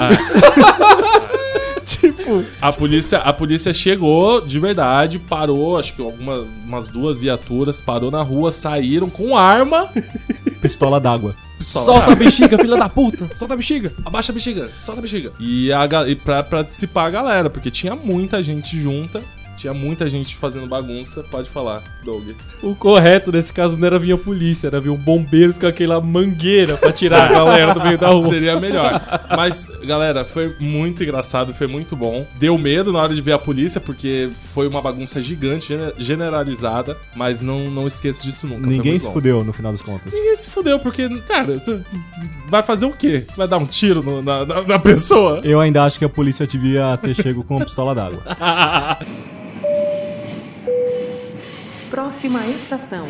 tipo, 1.85 2.43
A 2.63 2.73
polícia, 2.73 3.19
a 3.19 3.33
polícia 3.33 3.75
chegou 3.75 4.41
de 4.41 4.59
verdade, 4.59 5.19
parou, 5.19 5.79
acho 5.79 5.95
que 5.95 6.01
algumas 6.01 6.47
umas 6.65 6.87
duas 6.87 7.19
viaturas, 7.19 7.81
parou 7.83 8.11
na 8.11 8.23
rua, 8.23 8.51
saíram 8.53 9.11
com 9.11 9.37
arma. 9.37 9.91
pistola 10.63 10.99
d'água. 10.99 11.37
Pistola. 11.59 11.93
Solta 11.93 12.13
a 12.13 12.15
bexiga, 12.15 12.59
filha 12.59 12.77
da 12.77 12.89
puta! 12.89 13.29
Solta 13.37 13.55
a 13.55 13.57
bexiga! 13.57 13.93
Abaixa 14.05 14.33
a 14.33 14.35
bexiga, 14.35 14.71
solta 14.81 15.01
a 15.01 15.03
bexiga. 15.03 15.33
E, 15.41 15.73
a, 15.73 15.87
e 16.07 16.15
pra, 16.15 16.43
pra 16.43 16.63
dissipar 16.63 17.07
a 17.07 17.11
galera, 17.11 17.51
porque 17.51 17.71
tinha 17.71 17.97
muita 17.97 18.43
gente 18.43 18.79
junta, 18.79 19.23
tinha 19.57 19.75
muita 19.75 20.09
gente 20.09 20.37
fazendo 20.37 20.67
bagunça. 20.67 21.23
Pode 21.31 21.49
falar, 21.51 21.83
Doug. 22.05 22.29
O 22.63 22.75
correto 22.75 23.33
nesse 23.33 23.53
caso 23.53 23.77
não 23.77 23.87
era 23.87 23.99
vir 23.99 24.13
a 24.13 24.19
polícia, 24.19 24.67
era 24.69 24.79
vir 24.81 24.91
um 24.91 24.97
bombeiros 24.97 25.59
com 25.59 25.67
aquela 25.67 26.01
mangueira 26.01 26.77
pra 26.77 26.93
tirar 26.93 27.25
a 27.25 27.29
galera 27.33 27.75
do 27.75 27.81
meio 27.83 27.99
da 27.99 28.09
rua. 28.11 28.29
Seria 28.29 28.59
melhor. 28.61 29.01
Mas, 29.37 29.67
galera, 29.85 30.25
foi 30.25 30.55
muito 30.61 31.03
engraçado, 31.03 31.55
foi 31.55 31.67
muito 31.67 31.97
bom. 31.97 32.27
Deu 32.39 32.57
medo 32.59 32.93
na 32.93 33.01
hora 33.01 33.15
de 33.15 33.21
ver 33.23 33.33
a 33.33 33.39
polícia, 33.39 33.81
porque 33.81 34.29
foi 34.53 34.69
uma 34.69 34.81
bagunça 34.83 35.21
gigante, 35.21 35.69
gene- 35.69 35.93
generalizada. 35.99 36.97
Mas 37.15 37.43
não, 37.43 37.71
não 37.71 37.87
esqueço 37.87 38.23
disso 38.23 38.47
nunca. 38.47 38.67
Ninguém 38.69 38.99
se 38.99 39.07
bom. 39.07 39.13
fudeu 39.13 39.45
no 39.45 39.53
final 39.53 39.73
das 39.73 39.81
contas. 39.83 40.13
Ninguém 40.13 40.37
se 40.37 40.51
fudeu, 40.51 40.79
porque, 40.79 41.09
cara, 41.21 41.59
você 41.59 41.81
vai 42.49 42.63
fazer 42.63 42.87
o 42.87 42.93
quê? 42.93 43.25
Vai 43.37 43.49
dar 43.49 43.59
um 43.59 43.67
tiro 43.67 44.03
no- 44.03 44.23
na, 44.23 44.45
na, 44.45 44.63
na 44.63 44.79
pessoa? 44.79 45.41
Eu 45.43 45.61
ainda 45.61 45.83
acho 45.85 45.99
que 45.99 46.05
a 46.05 46.09
polícia 46.09 46.47
devia 46.47 46.97
ter 46.99 47.15
chego 47.15 47.43
com 47.45 47.57
uma 47.57 47.65
pistola 47.65 47.95
d'água. 47.95 48.23
Próxima 52.01 52.47
estação. 52.49 53.07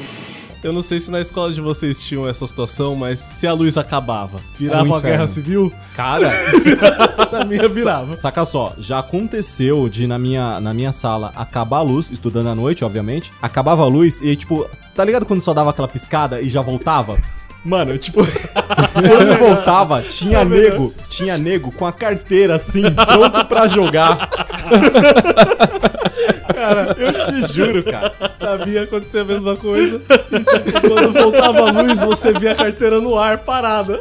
Eu 0.62 0.72
não 0.72 0.80
sei 0.80 1.00
se 1.00 1.10
na 1.10 1.20
escola 1.20 1.52
de 1.52 1.60
vocês 1.60 1.98
tinham 2.00 2.28
essa 2.28 2.46
situação, 2.46 2.94
mas 2.94 3.18
se 3.18 3.44
a 3.44 3.52
luz 3.52 3.76
acabava, 3.76 4.38
virava 4.56 4.78
É 4.78 4.82
um 4.84 4.86
uma 4.86 4.98
inferno. 4.98 5.16
guerra 5.16 5.26
civil, 5.26 5.72
Cara, 5.96 6.30
na 7.32 7.44
minha 7.44 7.68
virava. 7.68 8.14
saca 8.16 8.44
só, 8.44 8.74
já 8.78 9.00
aconteceu 9.00 9.88
de 9.88 10.06
na 10.06 10.20
minha, 10.20 10.60
na 10.60 10.72
minha 10.72 10.92
sala 10.92 11.32
acabar 11.34 11.78
a 11.78 11.82
luz, 11.82 12.12
estudando 12.12 12.48
à 12.48 12.54
noite, 12.54 12.84
obviamente. 12.84 13.32
Acabava 13.42 13.82
a 13.82 13.86
luz 13.88 14.20
e, 14.22 14.36
tipo, 14.36 14.64
tá 14.94 15.04
ligado 15.04 15.26
quando 15.26 15.40
só 15.40 15.52
dava 15.52 15.70
aquela 15.70 15.88
piscada 15.88 16.40
e 16.40 16.48
já 16.48 16.62
voltava? 16.62 17.18
Mano, 17.64 17.90
eu, 17.90 17.98
tipo, 17.98 18.20
quando 18.94 19.38
voltava, 19.40 20.00
tinha 20.02 20.44
nego, 20.44 20.94
tinha 21.08 21.36
nego 21.36 21.72
com 21.72 21.84
a 21.84 21.92
carteira 21.92 22.54
assim, 22.54 22.82
pronto 22.92 23.44
pra 23.46 23.66
jogar. 23.66 24.28
Cara, 26.54 26.96
eu 26.98 27.12
te 27.24 27.52
juro, 27.52 27.82
cara. 27.82 28.12
Na 28.40 28.64
minha 28.64 28.82
acontecia 28.82 29.22
a 29.22 29.24
mesma 29.24 29.56
coisa. 29.56 30.00
E, 30.32 30.38
tipo, 30.40 30.80
quando 30.88 31.12
voltava 31.12 31.68
a 31.68 31.82
luz, 31.82 32.00
você 32.00 32.32
via 32.32 32.52
a 32.52 32.54
carteira 32.54 33.00
no 33.00 33.16
ar, 33.18 33.38
parada. 33.38 34.00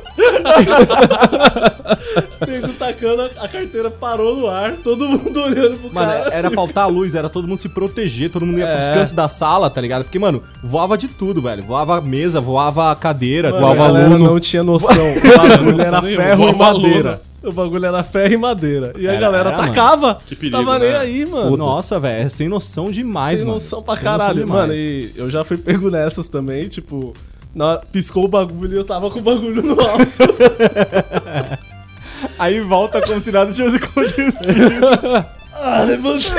Nego 2.47 2.69
tacando, 2.73 3.29
a 3.39 3.47
carteira 3.47 3.89
parou 3.91 4.35
no 4.35 4.47
ar, 4.47 4.73
todo 4.83 5.07
mundo 5.07 5.41
olhando 5.41 5.77
pro 5.79 5.93
Mano, 5.93 6.11
cara. 6.11 6.29
era 6.33 6.51
faltar 6.51 6.83
a 6.85 6.87
luz, 6.87 7.15
era 7.15 7.29
todo 7.29 7.47
mundo 7.47 7.59
se 7.59 7.69
proteger, 7.69 8.29
todo 8.29 8.45
mundo 8.45 8.59
ia 8.59 8.67
pros 8.67 8.85
É. 8.85 8.93
cantos 8.93 9.13
da 9.13 9.27
sala, 9.27 9.69
tá 9.69 9.81
ligado? 9.81 10.03
Porque, 10.03 10.19
mano, 10.19 10.41
voava 10.63 10.97
de 10.97 11.07
tudo, 11.07 11.41
velho. 11.41 11.63
Voava 11.63 11.99
mesa, 12.01 12.39
voava 12.39 12.95
cadeira, 12.95 13.49
Mano, 13.51 13.61
voava 13.61 13.85
aluno. 13.87 14.17
não 14.17 14.39
tinha 14.39 14.63
noção. 14.63 14.95
O 14.95 15.37
bagulho 15.37 15.71
Noção 15.71 15.85
era 15.87 16.01
ferro 16.01 16.49
e 16.49 16.53
voava 16.53 16.73
madeira. 16.79 17.09
aluno. 17.09 17.34
O 17.45 17.51
bagulho 17.53 17.85
era 17.85 18.03
ferro 18.03 18.33
e 18.33 18.37
madeira. 18.37 18.93
E 18.97 19.07
a 19.07 19.11
Era- 19.11 19.21
galera 19.21 19.49
era, 19.49 19.57
mano. 19.57 19.69
tacava. 19.69 20.17
Que 20.25 20.35
perigo, 20.35 20.57
Tava 20.57 20.79
nem 20.79 20.89
né? 20.91 20.97
aí, 20.97 21.25
mano. 21.25 21.55
Nossa, 21.57 21.99
velho, 21.99 22.25
é 22.25 22.29
sem 22.29 22.49
noção 22.49 22.89
demais, 22.89 23.39
Sem 23.39 23.47
mano. 23.47 23.59
noção 23.59 23.83
pra 23.83 23.95
Sem 23.95 24.03
noção 24.05 24.17
caralho. 24.19 24.39
demais. 24.45 24.61
mano, 24.69 24.73
e 24.73 25.11
eu 25.15 25.29
já 25.29 25.43
fui 25.43 25.57
pego 25.57 25.89
nessas 25.91 26.27
também, 26.27 26.67
tipo... 26.67 27.13
na- 27.53 27.77
piscou 27.77 28.25
o 28.25 28.27
bagulho 28.27 28.73
e 28.73 28.77
eu 28.77 28.83
tava 28.83 29.11
com 29.11 29.19
o 29.19 29.21
bagulho 29.21 29.61
no 29.61 29.79
alto. 29.79 30.07
Aí 32.39 32.59
volta 32.61 32.99
como 33.01 33.19
se 33.21 33.31
nada 33.31 33.51
tivesse 33.53 33.75
acontecido. 33.75 34.87
ah, 35.53 35.83
levantei. 35.83 36.31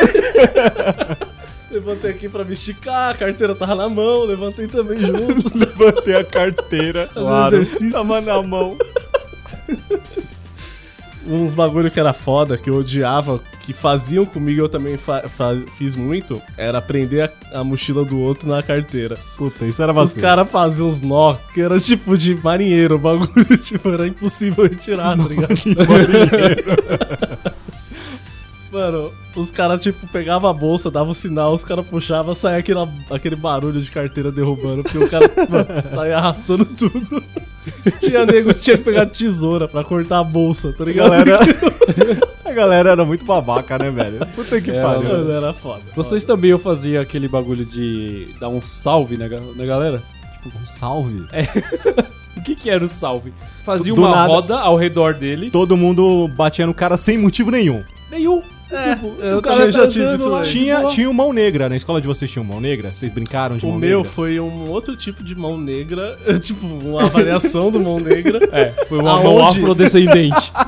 levantei 1.71 2.11
aqui 2.11 2.29
pra 2.29 2.45
me 2.45 2.55
esticar, 2.55 3.11
a 3.11 3.15
carteira 3.15 3.55
tava 3.55 3.75
na 3.75 3.89
mão, 3.89 4.25
levantei 4.25 4.67
também 4.67 4.99
junto. 4.99 5.53
Levantei 5.57 6.17
a 6.17 6.25
carteira. 6.25 7.09
Fazer 7.15 7.57
exercícios. 7.59 7.93
Tava 7.93 8.21
na 8.21 8.43
mão. 8.43 8.77
Uns 11.29 11.55
bagulho 11.55 11.91
que 11.91 11.99
era 12.01 12.13
foda, 12.13 12.57
que 12.57 12.71
eu 12.71 12.77
odiava, 12.77 13.41
que 13.61 13.73
faziam 13.73 14.25
comigo, 14.25 14.61
eu 14.61 14.69
também 14.69 14.97
fa- 14.97 15.29
fa- 15.29 15.61
fiz 15.77 15.97
muito, 15.97 16.41
era 16.57 16.81
prender 16.81 17.31
a, 17.53 17.61
a 17.61 17.65
mochila 17.65 18.05
do 18.05 18.19
outro 18.19 18.49
na 18.49 18.63
carteira. 18.63 19.19
Puta, 19.37 19.65
isso 19.67 19.83
era 19.83 19.93
Os 19.93 19.97
vacilo. 19.97 20.23
caras 20.23 20.51
faziam 20.51 20.87
uns 20.89 21.03
nó, 21.03 21.35
que 21.53 21.61
era 21.61 21.79
tipo 21.81 22.17
de 22.17 22.35
marinheiro, 22.37 22.95
o 22.95 22.99
bagulho, 22.99 23.45
tipo, 23.59 23.89
era 23.91 24.07
impossível 24.07 24.65
retirar, 24.65 25.17
tá 25.17 25.25
ligado? 25.25 25.55
Mano, 28.71 29.11
os 29.35 29.51
caras, 29.51 29.81
tipo, 29.81 30.07
pegavam 30.09 30.51
a 30.51 30.53
bolsa, 30.53 30.91
davam 30.91 31.13
o 31.13 31.15
sinal, 31.15 31.55
os 31.55 31.65
caras 31.65 31.87
puxavam, 31.87 32.35
saia 32.35 32.59
aquele, 32.59 32.81
aquele 33.11 33.37
barulho 33.37 33.81
de 33.81 33.91
carteira 33.91 34.31
derrubando, 34.31 34.83
porque 34.83 34.99
o 34.99 35.09
cara 35.09 35.25
mano, 35.49 35.67
saía 35.95 36.19
arrastando 36.19 36.65
tudo. 36.65 37.23
Tinha 38.01 38.27
nego 38.27 38.53
que 38.55 38.61
tinha 38.61 38.77
que 38.79 38.85
pegar 38.85 39.07
tesoura 39.07 39.69
pra 39.69 39.85
cortar 39.85 40.19
a 40.21 40.25
bolsa, 40.25 40.73
tá 40.73 40.85
ligado? 40.85 41.11
galera... 41.11 41.39
a 42.45 42.53
galera 42.53 42.91
era 42.91 43.05
muito 43.05 43.25
babaca, 43.25 43.79
né, 43.79 43.91
velho? 43.91 44.27
Puta 44.35 44.61
que 44.61 44.71
É, 44.71 44.83
pariu. 44.83 45.09
Mano, 45.09 45.31
era 45.31 45.53
foda. 45.53 45.83
Vocês 45.95 46.25
também 46.25 46.51
eu 46.51 46.59
fazia 46.59 47.01
aquele 47.01 47.29
bagulho 47.29 47.65
de 47.65 48.29
dar 48.41 48.49
um 48.49 48.61
salve 48.63 49.17
na, 49.17 49.29
na 49.29 49.65
galera? 49.65 50.03
Um 50.47 50.67
salve. 50.67 51.25
O 52.37 52.43
que 52.43 52.55
que 52.55 52.71
era 52.71 52.85
o 52.85 52.89
salve? 52.89 53.33
Fazia 53.65 53.93
Do 53.95 54.01
uma 54.03 54.11
nada. 54.11 54.29
roda 54.29 54.59
ao 54.59 54.77
redor 54.77 55.15
dele. 55.15 55.51
Todo 55.51 55.77
mundo 55.77 56.29
batia 56.37 56.67
no 56.67 56.75
cara 56.75 56.97
sem 56.97 57.19
motivo 57.19 57.51
nenhum. 57.51 57.83
Nenhum. 58.11 58.43
Tipo, 58.67 59.15
eu 59.23 59.39
o 59.39 59.43
cara 59.43 59.57
tinha, 59.57 59.73
já 59.73 59.83
tá 59.83 59.89
tive 59.89 60.15
isso 60.15 60.29
lá. 60.29 60.43
Tinha, 60.43 60.85
tinha 60.87 61.09
o 61.09 61.15
mão 61.15 61.33
negra. 61.33 61.69
Na 61.69 61.77
escola 61.77 62.01
de 62.01 62.07
vocês 62.09 62.29
tinha 62.31 62.45
mão 62.45 62.61
negra? 62.61 62.91
Vocês 62.95 63.13
brincaram 63.13 63.57
de 63.57 63.65
O 63.65 63.69
mão 63.69 63.79
meu 63.79 63.99
negra? 63.99 64.13
foi 64.13 64.41
um 64.41 64.69
outro 64.69 64.97
tipo 64.97 65.23
de 65.23 65.35
mão 65.37 65.57
negra, 65.57 66.19
tipo, 66.43 66.67
uma 66.67 67.07
variação 67.09 67.71
do 67.71 67.79
mão 67.81 67.99
negra. 68.01 68.41
É, 68.53 68.71
foi 68.89 68.99
uma 68.99 69.23
mão 69.23 69.39
Aonde? 69.41 69.61
afrodescendente. 69.61 70.53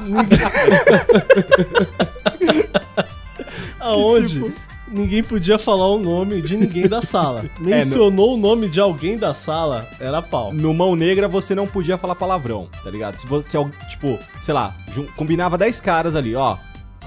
Aonde 3.81 4.53
ninguém 4.91 5.23
podia 5.23 5.59
falar 5.59 5.89
o 5.89 5.99
nome 5.99 6.41
de 6.41 6.57
ninguém 6.57 6.89
da 6.89 7.03
sala. 7.03 7.45
É, 7.59 7.63
Mencionou 7.63 8.35
o 8.35 8.37
nome 8.37 8.69
de 8.69 8.81
alguém 8.81 9.19
da 9.19 9.35
sala, 9.35 9.87
era 10.01 10.23
pau. 10.23 10.53
No 10.53 10.73
mão 10.73 10.95
negra 10.97 11.29
você 11.29 11.55
não 11.55 11.67
podia 11.67 11.99
falar 11.99 12.15
palavrão, 12.15 12.69
tá 12.83 12.91
ligado? 12.91 13.17
Se 13.17 13.27
você, 13.27 13.59
tipo, 13.89 14.19
sei 14.41 14.55
lá, 14.55 14.75
combinava 15.17 15.59
10 15.59 15.81
caras 15.81 16.15
ali, 16.17 16.35
ó. 16.35 16.57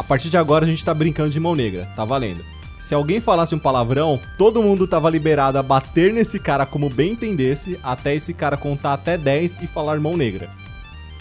A 0.02 0.04
partir 0.04 0.32
de 0.32 0.38
agora 0.38 0.66
a 0.66 0.68
gente 0.68 0.84
tá 0.84 0.96
brincando 0.96 1.30
de 1.30 1.40
mão 1.40 1.54
negra, 1.54 1.88
tá 1.96 2.04
valendo. 2.04 2.44
Se 2.80 2.96
alguém 2.96 3.22
falasse 3.22 3.54
um 3.54 3.60
palavrão, 3.60 4.20
todo 4.36 4.64
mundo 4.64 4.88
tava 4.88 5.08
liberado 5.12 5.60
a 5.60 5.64
bater 5.64 6.12
nesse 6.12 6.40
cara 6.40 6.66
como 6.66 6.90
bem 6.90 7.12
entendesse, 7.12 7.80
até 7.84 8.16
esse 8.16 8.34
cara 8.34 8.58
contar 8.58 8.94
até 8.94 9.16
10 9.16 9.60
e 9.62 9.68
falar 9.68 10.00
mão 10.00 10.18
negra. 10.18 10.50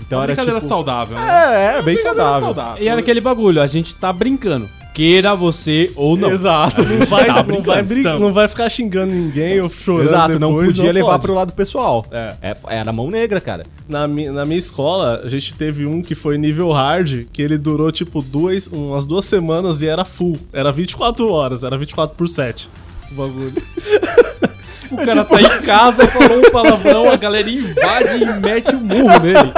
Então 0.01 0.19
Uma 0.19 0.25
era 0.25 0.33
brincadeira 0.33 0.61
tipo... 0.61 0.69
saudável, 0.71 1.19
né? 1.19 1.27
É, 1.29 1.65
é, 1.67 1.83
bem 1.83 1.95
Brincadeira 1.95 2.41
saudável. 2.41 2.83
E 2.83 2.89
era 2.89 3.01
aquele 3.01 3.21
bagulho, 3.21 3.61
a 3.61 3.67
gente 3.67 3.95
tá 3.95 4.11
brincando. 4.11 4.67
Queira 4.95 5.35
você 5.35 5.91
ou 5.95 6.17
não. 6.17 6.31
Exato. 6.31 6.83
Não 6.83 7.07
vai, 7.07 7.27
Tá 7.27 7.43
não, 7.45 7.63
vai 7.63 7.81
estamos. 7.81 8.21
não 8.21 8.33
vai 8.33 8.49
ficar 8.49 8.69
xingando 8.69 9.13
ninguém 9.13 9.61
ou 9.61 9.71
chorando 9.71 10.09
Exato, 10.09 10.39
não 10.39 10.49
depois, 10.51 10.75
podia 10.77 10.93
levar 10.93 11.11
pode. 11.13 11.23
pro 11.23 11.35
lado 11.35 11.53
pessoal. 11.53 12.05
É. 12.11 12.35
É, 12.43 12.57
Era 12.69 12.93
mão 12.93 13.09
negra, 13.11 13.41
cara. 13.41 13.65
Na, 13.89 14.07
mi- 14.09 14.29
na 14.31 14.45
minha 14.45 14.59
escola, 14.59 15.23
a 15.25 15.29
gente 15.29 15.55
teve 15.55 15.87
um 15.87 16.03
que 16.03 16.15
foi 16.15 16.37
nível 16.37 16.71
hard, 16.73 17.27
que 17.33 17.41
ele 17.41 17.57
durou 17.57 17.91
tipo 17.93 18.21
duas, 18.23 18.67
umas 18.67 19.07
duas 19.07 19.25
semanas 19.25 19.81
e 19.81 19.87
era 19.89 20.05
full. 20.05 20.37
Era 20.53 20.73
24 20.73 21.29
horas, 21.31 21.63
era 21.65 21.79
24 21.79 22.17
por 22.17 22.29
7. 22.29 22.69
O 23.13 23.15
bagulho. 23.15 23.53
O 24.91 24.97
cara 24.97 25.25
tá 25.25 25.41
em 25.41 25.49
casa, 25.63 26.07
falou 26.09 26.39
um 26.39 26.51
palavrão, 26.51 27.11
a 27.11 27.17
galera 27.17 27.49
invade 27.49 28.23
e 28.23 28.27
mete 28.41 28.75
o 28.75 28.81
murro 28.81 29.19
nele. 29.21 29.53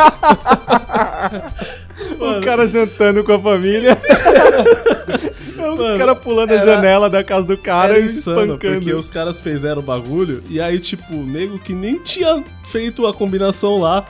O 2.19 2.41
cara 2.45 2.67
jantando 2.67 3.23
com 3.25 3.33
a 3.33 3.41
família. 3.41 3.97
Os 5.73 5.79
Mano, 5.79 5.97
caras 5.97 6.19
pulando 6.19 6.51
a 6.51 6.55
era- 6.55 6.65
janela 6.75 7.09
da 7.09 7.23
casa 7.25 7.47
do 7.47 7.57
cara 7.57 7.99
e 7.99 8.05
insano, 8.07 8.49
porque 8.59 8.67
espancando. 8.67 8.99
os 8.99 9.11
caras 9.11 9.41
fizeram 9.41 9.79
o 9.79 9.83
bagulho 9.83 10.43
e 10.51 10.61
aí, 10.61 10.79
tipo, 10.79 11.15
o 11.15 11.25
nego 11.25 11.59
que 11.59 11.73
nem 11.73 11.99
tinha 11.99 12.43
feito 12.71 13.07
a 13.07 13.15
combinação 13.15 13.79
lá. 13.79 14.05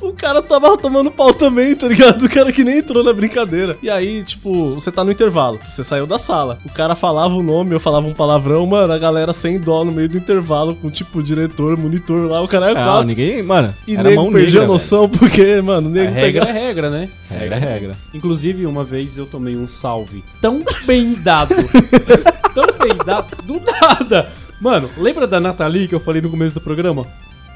O 0.00 0.12
cara 0.12 0.42
tava 0.42 0.76
tomando 0.76 1.10
pau 1.10 1.32
também, 1.34 1.74
tá 1.76 1.86
ligado? 1.88 2.24
O 2.24 2.28
cara 2.30 2.50
que 2.52 2.64
nem 2.64 2.78
entrou 2.78 3.04
na 3.04 3.12
brincadeira. 3.12 3.76
E 3.82 3.90
aí, 3.90 4.22
tipo, 4.24 4.74
você 4.74 4.90
tá 4.90 5.04
no 5.04 5.10
intervalo, 5.12 5.58
você 5.68 5.84
saiu 5.84 6.06
da 6.06 6.18
sala. 6.18 6.58
O 6.64 6.70
cara 6.70 6.94
falava 6.94 7.34
o 7.34 7.42
nome, 7.42 7.74
eu 7.74 7.80
falava 7.80 8.06
um 8.06 8.14
palavrão, 8.14 8.66
mano, 8.66 8.92
a 8.92 8.98
galera 8.98 9.32
sem 9.32 9.58
dó 9.58 9.84
no 9.84 9.92
meio 9.92 10.08
do 10.08 10.16
intervalo, 10.16 10.74
com 10.74 10.90
tipo 10.90 11.22
diretor, 11.22 11.76
monitor 11.76 12.28
lá, 12.30 12.40
o 12.42 12.48
cara 12.48 12.68
é 12.68 12.70
Ah, 12.72 12.74
quatro. 12.84 13.06
ninguém. 13.06 13.42
Mano, 13.42 13.74
E 13.86 13.94
era 13.94 14.08
nego 14.08 14.30
negra. 14.30 14.64
a 14.64 14.66
noção, 14.66 15.08
porque, 15.10 15.60
mano, 15.60 15.88
o 15.88 15.90
A 15.90 15.94
nego 15.94 16.12
regra 16.14 16.44
é 16.48 16.52
regra, 16.52 16.90
né? 16.90 17.08
velho. 17.28 17.40
Regra 17.40 17.56
é 17.56 17.58
regra. 17.58 17.92
Inclusive, 18.14 18.66
uma 18.66 18.84
vez 18.84 19.18
eu 19.18 19.26
tomei 19.26 19.56
um 19.56 19.68
salve 19.68 20.24
tão 20.40 20.62
bem 20.86 21.14
dado. 21.14 21.54
tão 22.54 22.64
bem 22.78 22.96
dado, 23.04 23.36
do 23.42 23.60
nada. 23.60 24.30
Mano, 24.60 24.90
lembra 24.98 25.26
da 25.26 25.40
Nathalie 25.40 25.88
que 25.88 25.94
eu 25.94 26.00
falei 26.00 26.20
no 26.20 26.28
começo 26.30 26.54
do 26.54 26.60
programa? 26.60 27.06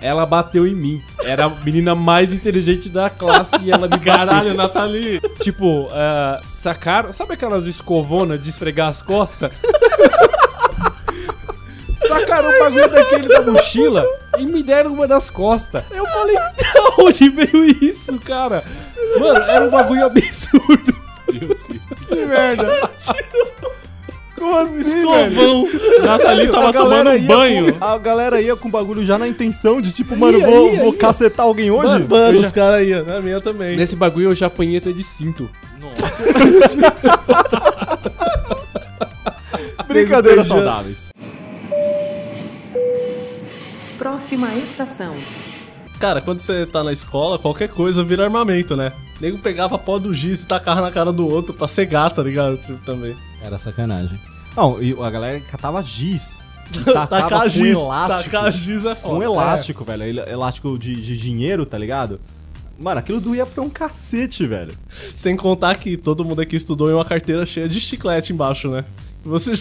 Ela 0.05 0.27
bateu 0.27 0.67
em 0.67 0.75
mim. 0.75 1.03
Era 1.25 1.47
a 1.47 1.49
menina 1.49 1.95
mais 1.95 2.31
inteligente 2.31 2.91
da 2.91 3.09
classe 3.09 3.57
e 3.63 3.73
ela 3.73 3.89
me 3.89 3.97
bateu. 3.97 4.13
Caralho, 4.13 4.53
Nathalie! 4.53 5.19
Tipo, 5.41 5.89
ah, 5.93 6.43
sacaram. 6.45 7.11
Sabe 7.11 7.33
aquelas 7.33 7.65
escovonas 7.65 8.43
de 8.43 8.51
esfregar 8.51 8.89
as 8.89 9.01
costas? 9.01 9.55
sacaram 12.07 12.51
o 12.51 12.59
bagulho 12.59 12.91
daquele 12.91 13.29
da 13.29 13.41
mochila 13.41 14.05
e 14.39 14.45
me 14.45 14.63
deram 14.63 14.93
uma 14.93 15.09
das 15.09 15.31
costas. 15.31 15.83
Eu 15.91 16.05
falei, 16.05 16.37
de 16.37 17.03
onde 17.03 17.31
veio 17.31 17.65
isso, 17.65 18.19
cara? 18.19 18.63
Mano, 19.19 19.41
era 19.41 19.65
um 19.65 19.71
bagulho 19.71 20.05
absurdo. 20.05 20.95
Que 22.09 22.27
merda. 22.27 22.91
Como 24.45 24.57
assim, 24.59 24.99
Escovão! 24.99 25.69
Nathalie 26.05 26.49
tava 26.49 26.69
A 26.69 26.73
galera 26.73 27.05
tomando 27.05 27.11
um 27.11 27.23
ia 27.23 27.27
banho. 27.29 27.75
com- 27.79 27.85
a 27.85 27.99
galera 27.99 28.41
ia 28.43 28.55
com 28.57 28.69
o 28.69 28.71
bagulho 28.71 29.05
já 29.05 29.19
na 29.19 29.27
intenção 29.27 29.81
de 29.81 29.93
tipo, 29.93 30.15
mano, 30.17 30.39
Ia, 30.39 30.47
vou, 30.47 30.73
ia, 30.73 30.79
vou 30.81 30.93
ia. 30.93 30.99
cacetar 30.99 31.47
alguém 31.47 31.71
hoje? 31.71 31.93
Mano, 32.07 32.41
já- 32.41 32.47
os 32.47 32.53
caras 32.53 32.87
iam, 32.87 33.05
na 33.05 33.21
minha 33.23 33.41
também. 33.41 33.77
Nesse 33.77 33.97
bagulho 33.97 34.31
eu 34.31 34.35
já 34.35 34.47
apanhei 34.47 34.77
até 34.79 34.93
de 34.93 35.03
cinto. 35.03 35.49
Brincadeiras 39.89 40.49
Beijando. 40.49 40.67
saudáveis. 40.67 41.13
Próxima 43.99 44.49
estação. 44.57 45.15
Cara, 46.01 46.21
quando 46.21 46.41
você 46.41 46.67
tá 46.67 46.83
na 46.83 46.93
escola, 46.93 47.39
qualquer 47.39 47.69
coisa 47.69 48.03
vira 48.03 48.25
armamento, 48.25 48.77
né? 48.77 48.93
O 49.19 49.23
nego 49.23 49.39
pegava 49.39 49.79
pó 49.79 49.99
do 49.99 50.13
giz 50.13 50.43
e 50.43 50.47
tacava 50.47 50.81
na 50.81 50.91
cara 50.91 51.13
do 51.13 51.27
outro 51.29 51.55
pra 51.55 51.69
cegar, 51.69 52.11
tá 52.11 52.23
ligado? 52.23 52.57
Tipo, 52.59 52.79
também. 52.85 53.15
Era 53.43 53.59
sacanagem. 53.59 54.19
Não, 54.57 54.83
e 54.83 54.93
a 55.01 55.11
galera 55.11 55.41
catava 55.41 55.83
giz. 55.83 56.39
Tacava 56.85 57.07
Tacar 57.07 57.43
com 57.43 57.49
giz, 57.49 57.77
elástico. 57.77 58.31
tacar 58.33 58.53
giz 58.53 58.85
é 58.85 58.95
foda. 58.95 59.15
Um 59.15 59.23
elástico, 59.23 59.85
velho. 59.85 60.03
el- 60.03 60.29
Elástico 60.29 60.79
de, 60.79 60.95
de 61.01 61.17
dinheiro, 61.17 61.65
tá 61.67 61.77
ligado? 61.79 62.21
Mano, 62.79 62.99
aquilo 62.99 63.21
doía 63.21 63.47
pra 63.47 63.63
um 63.63 63.71
cacete, 63.71 64.47
velho. 64.47 64.75
Sem 65.15 65.37
contar 65.37 65.77
que 65.77 65.97
todo 65.97 66.25
mundo 66.25 66.41
aqui 66.41 66.57
estudou 66.57 66.91
em 66.91 66.95
uma 66.95 67.05
carteira 67.05 67.45
cheia 67.47 67.69
de 67.69 67.79
chiclete 67.81 68.33
embaixo, 68.33 68.69
né? 68.69 68.85
Você 69.23 69.53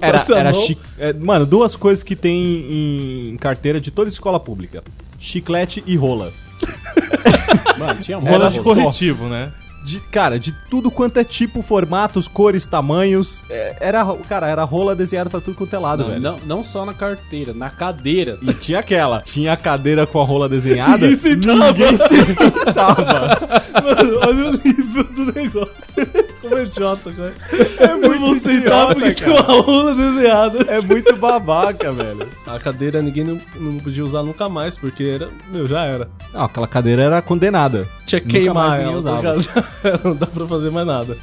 Era, 0.00 0.24
era 0.34 0.52
chi- 0.52 0.78
é, 0.98 1.12
Mano, 1.12 1.44
duas 1.44 1.74
coisas 1.76 2.02
que 2.04 2.14
tem 2.16 3.30
em, 3.32 3.36
carteira 3.38 3.80
de 3.80 3.90
toda 3.90 4.08
escola 4.08 4.38
pública: 4.38 4.82
chiclete 5.18 5.82
e 5.86 5.96
rola. 5.96 6.32
Mano, 7.78 8.00
tinha 8.00 8.16
Era 8.18 8.30
Rola 8.30 8.50
de 8.50 8.56
só. 8.58 8.62
corretivo, 8.62 9.26
né? 9.26 9.52
De, 9.86 10.00
cara, 10.00 10.36
de 10.36 10.50
tudo 10.68 10.90
quanto 10.90 11.16
é 11.18 11.22
tipo, 11.22 11.62
formatos, 11.62 12.26
cores, 12.26 12.66
tamanhos. 12.66 13.40
é, 13.48 13.76
era, 13.78 14.04
cara, 14.28 14.48
era 14.48 14.64
rola 14.64 14.96
desenhada 14.96 15.30
pra 15.30 15.40
tudo 15.40 15.56
quanto 15.56 15.76
é 15.76 15.78
lado, 15.78 16.02
Não, 16.02 16.08
velho. 16.10 16.20
não, 16.20 16.38
não 16.44 16.64
só 16.64 16.84
na 16.84 16.92
carteira, 16.92 17.54
na 17.54 17.70
cadeira. 17.70 18.36
E 18.42 18.52
tinha 18.52 18.80
aquela. 18.80 19.20
Tinha 19.22 19.52
a 19.52 19.56
cadeira 19.56 20.04
com 20.04 20.20
a 20.20 20.24
rola 20.24 20.48
desenhada. 20.48 21.06
Ninguém 21.06 21.16
sentava. 21.16 21.72
Ninguém 21.72 21.96
sentava. 21.96 23.04
Mano, 23.80 24.18
olha 24.26 24.46
o 24.50 24.52
nível 24.64 25.04
do 25.04 25.32
negócio. 25.32 26.25
É 26.56 26.62
idiota, 26.64 27.12
cara. 27.12 27.34
É 27.80 27.94
muito 27.94 28.20
Vou 28.20 28.34
sentar 28.34 28.54
idiota, 28.54 28.94
porque 28.94 29.12
tem 29.14 29.34
cara. 29.34 29.52
uma 29.52 29.62
rola 29.62 29.94
desenhada. 29.94 30.58
É 30.68 30.80
muito 30.80 31.16
babaca, 31.16 31.92
velho. 31.92 32.26
A 32.46 32.58
cadeira 32.58 33.02
ninguém 33.02 33.24
não, 33.24 33.38
não 33.58 33.78
podia 33.78 34.02
usar 34.04 34.22
nunca 34.22 34.48
mais, 34.48 34.76
porque 34.78 35.04
era... 35.04 35.28
Meu, 35.52 35.66
já 35.66 35.84
era. 35.84 36.08
Não, 36.32 36.44
aquela 36.44 36.66
cadeira 36.66 37.02
era 37.02 37.20
condenada. 37.22 37.88
Tinha 38.06 38.20
que 38.20 38.26
Nunca 38.28 38.38
queimar 38.40 38.80
ela, 38.80 38.98
usava. 38.98 39.16
por 39.16 39.22
causa- 39.22 39.50
não 40.04 40.14
dá 40.16 40.26
pra 40.26 40.46
fazer 40.46 40.70
mais 40.70 40.86
nada. 40.86 41.16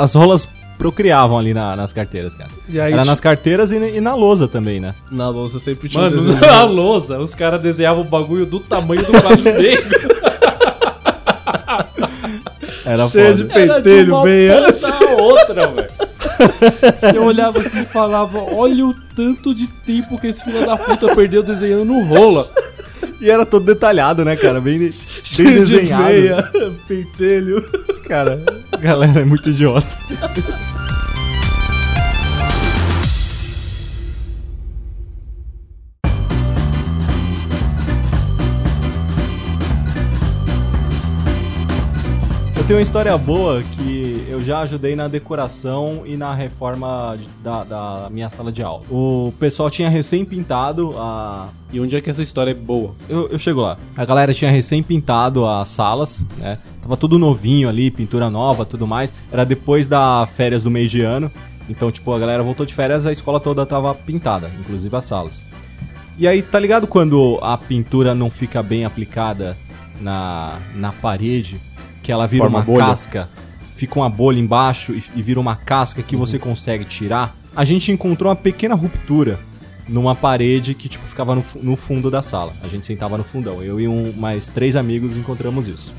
As 0.00 0.14
rolas 0.14 0.48
procriavam 0.78 1.38
ali 1.38 1.54
na- 1.54 1.76
nas 1.76 1.92
carteiras, 1.92 2.34
cara. 2.34 2.50
E 2.68 2.80
aí, 2.80 2.92
Era 2.92 3.04
nas 3.04 3.20
carteiras 3.20 3.70
e, 3.70 3.76
e 3.76 4.00
na 4.00 4.14
lousa 4.14 4.48
também, 4.48 4.80
né? 4.80 4.94
na 5.12 5.28
lousa 5.28 5.60
sempre 5.60 5.88
tinha 5.88 6.02
Mano, 6.02 6.16
desenho. 6.16 6.40
na 6.44 6.64
lousa, 6.64 7.18
os 7.18 7.34
caras 7.34 7.60
desenhavam 7.62 8.02
o 8.02 8.04
bagulho 8.04 8.44
do 8.46 8.58
tamanho 8.58 9.02
do 9.04 9.12
quadro 9.12 9.42
negro. 9.62 10.12
Era 12.84 13.08
Cheio 13.08 13.34
de 13.34 13.44
foda. 13.44 13.66
De 13.66 13.82
pentelho, 13.82 14.22
bem 14.22 14.48
ponta 14.48 14.94
a 14.94 15.22
outra, 15.22 15.66
velho. 15.68 15.88
Você 17.12 17.18
olhava 17.18 17.58
assim 17.60 17.82
e 17.82 17.84
falava, 17.84 18.38
olha 18.54 18.86
o 18.86 18.94
tanto 19.14 19.54
de 19.54 19.66
tempo 19.66 20.18
que 20.18 20.28
esse 20.28 20.42
filho 20.42 20.64
da 20.66 20.76
puta 20.76 21.14
perdeu 21.14 21.42
desenhando 21.42 21.84
no 21.84 22.02
rola. 22.04 22.48
E 23.20 23.30
era 23.30 23.46
todo 23.46 23.64
detalhado, 23.64 24.24
né, 24.24 24.34
cara? 24.34 24.60
Bem, 24.60 24.78
bem 24.80 24.90
Cheio 25.22 25.64
de 25.64 25.78
desenhado. 25.78 26.04
veia, 26.04 26.50
pentelho. 26.88 27.64
Cara, 28.04 28.42
a 28.72 28.76
galera 28.76 29.20
é 29.20 29.24
muito 29.24 29.48
idiota. 29.48 29.86
Tenho 42.72 42.78
uma 42.78 42.84
história 42.84 43.18
boa 43.18 43.62
que 43.62 44.24
eu 44.30 44.42
já 44.42 44.60
ajudei 44.60 44.96
na 44.96 45.06
decoração 45.06 46.04
e 46.06 46.16
na 46.16 46.32
reforma 46.32 47.18
da, 47.44 47.64
da 47.64 48.08
minha 48.10 48.30
sala 48.30 48.50
de 48.50 48.62
aula. 48.62 48.82
O 48.90 49.30
pessoal 49.38 49.68
tinha 49.68 49.90
recém 49.90 50.24
pintado 50.24 50.94
a, 50.96 51.50
E 51.70 51.78
onde 51.78 51.94
é 51.94 52.00
que 52.00 52.08
essa 52.08 52.22
história 52.22 52.52
é 52.52 52.54
boa? 52.54 52.94
eu, 53.10 53.28
eu 53.28 53.38
chego 53.38 53.60
lá. 53.60 53.76
A 53.94 54.06
galera 54.06 54.32
tinha 54.32 54.50
recém 54.50 54.82
pintado 54.82 55.44
as 55.44 55.68
salas, 55.68 56.24
né? 56.38 56.56
Tava 56.80 56.96
tudo 56.96 57.18
novinho 57.18 57.68
ali, 57.68 57.90
pintura 57.90 58.30
nova, 58.30 58.64
tudo 58.64 58.86
mais. 58.86 59.14
Era 59.30 59.44
depois 59.44 59.86
da 59.86 60.26
férias 60.26 60.62
do 60.62 60.70
mês 60.70 60.90
de 60.90 61.02
ano. 61.02 61.30
Então, 61.68 61.92
tipo, 61.92 62.10
a 62.10 62.18
galera 62.18 62.42
voltou 62.42 62.64
de 62.64 62.72
férias, 62.72 63.04
a 63.04 63.12
escola 63.12 63.38
toda 63.38 63.66
tava 63.66 63.94
pintada, 63.94 64.50
inclusive 64.58 64.96
as 64.96 65.04
salas. 65.04 65.44
E 66.16 66.26
aí, 66.26 66.40
tá 66.40 66.58
ligado 66.58 66.86
quando 66.86 67.38
a 67.42 67.58
pintura 67.58 68.14
não 68.14 68.30
fica 68.30 68.62
bem 68.62 68.86
aplicada 68.86 69.58
na, 70.00 70.58
na 70.74 70.90
parede, 70.90 71.60
que 72.02 72.10
ela 72.12 72.26
vira 72.26 72.44
Forma 72.44 72.58
uma 72.58 72.64
bolha. 72.64 72.86
casca, 72.86 73.28
fica 73.76 73.98
uma 73.98 74.08
bolha 74.10 74.38
embaixo 74.38 74.92
e, 74.92 75.02
e 75.14 75.22
vira 75.22 75.38
uma 75.40 75.56
casca 75.56 76.02
que 76.02 76.16
você 76.16 76.38
consegue 76.38 76.84
tirar? 76.84 77.36
A 77.54 77.64
gente 77.64 77.92
encontrou 77.92 78.28
uma 78.30 78.36
pequena 78.36 78.74
ruptura 78.74 79.38
numa 79.88 80.14
parede 80.14 80.74
que, 80.74 80.88
tipo, 80.88 81.04
ficava 81.06 81.34
no, 81.34 81.44
no 81.62 81.76
fundo 81.76 82.10
da 82.10 82.22
sala. 82.22 82.52
A 82.62 82.68
gente 82.68 82.86
sentava 82.86 83.16
no 83.18 83.24
fundão. 83.24 83.62
Eu 83.62 83.78
e 83.80 83.86
um, 83.86 84.12
mais 84.16 84.48
três 84.48 84.74
amigos 84.76 85.16
encontramos 85.16 85.68
isso. 85.68 85.92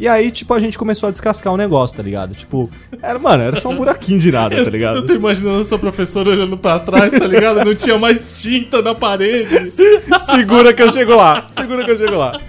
E 0.00 0.06
aí, 0.06 0.30
tipo, 0.30 0.54
a 0.54 0.60
gente 0.60 0.78
começou 0.78 1.08
a 1.08 1.10
descascar 1.12 1.52
o 1.52 1.56
negócio, 1.56 1.96
tá 1.96 2.02
ligado? 2.04 2.32
Tipo, 2.34 2.70
era, 3.02 3.18
mano, 3.18 3.42
era 3.42 3.60
só 3.60 3.68
um 3.68 3.76
buraquinho 3.76 4.18
de 4.20 4.30
nada, 4.30 4.54
tá 4.56 4.62
Eu 4.62 4.70
ligado? 4.70 5.04
tô 5.06 5.12
imaginando 5.12 5.60
a 5.60 5.64
sua 5.64 5.78
professora 5.78 6.30
olhando 6.30 6.56
pra 6.56 6.78
trás, 6.78 7.10
tá 7.10 7.26
ligado? 7.26 7.64
Não 7.64 7.74
tinha 7.74 7.98
mais 7.98 8.40
tinta 8.40 8.80
na 8.80 8.94
parede. 8.94 9.68
Segura 10.30 10.72
que 10.72 10.82
eu 10.82 10.90
chego 10.92 11.16
lá. 11.16 11.46
Segura 11.52 11.84
que 11.84 11.90
eu 11.90 11.98
chego 11.98 12.16
lá. 12.16 12.40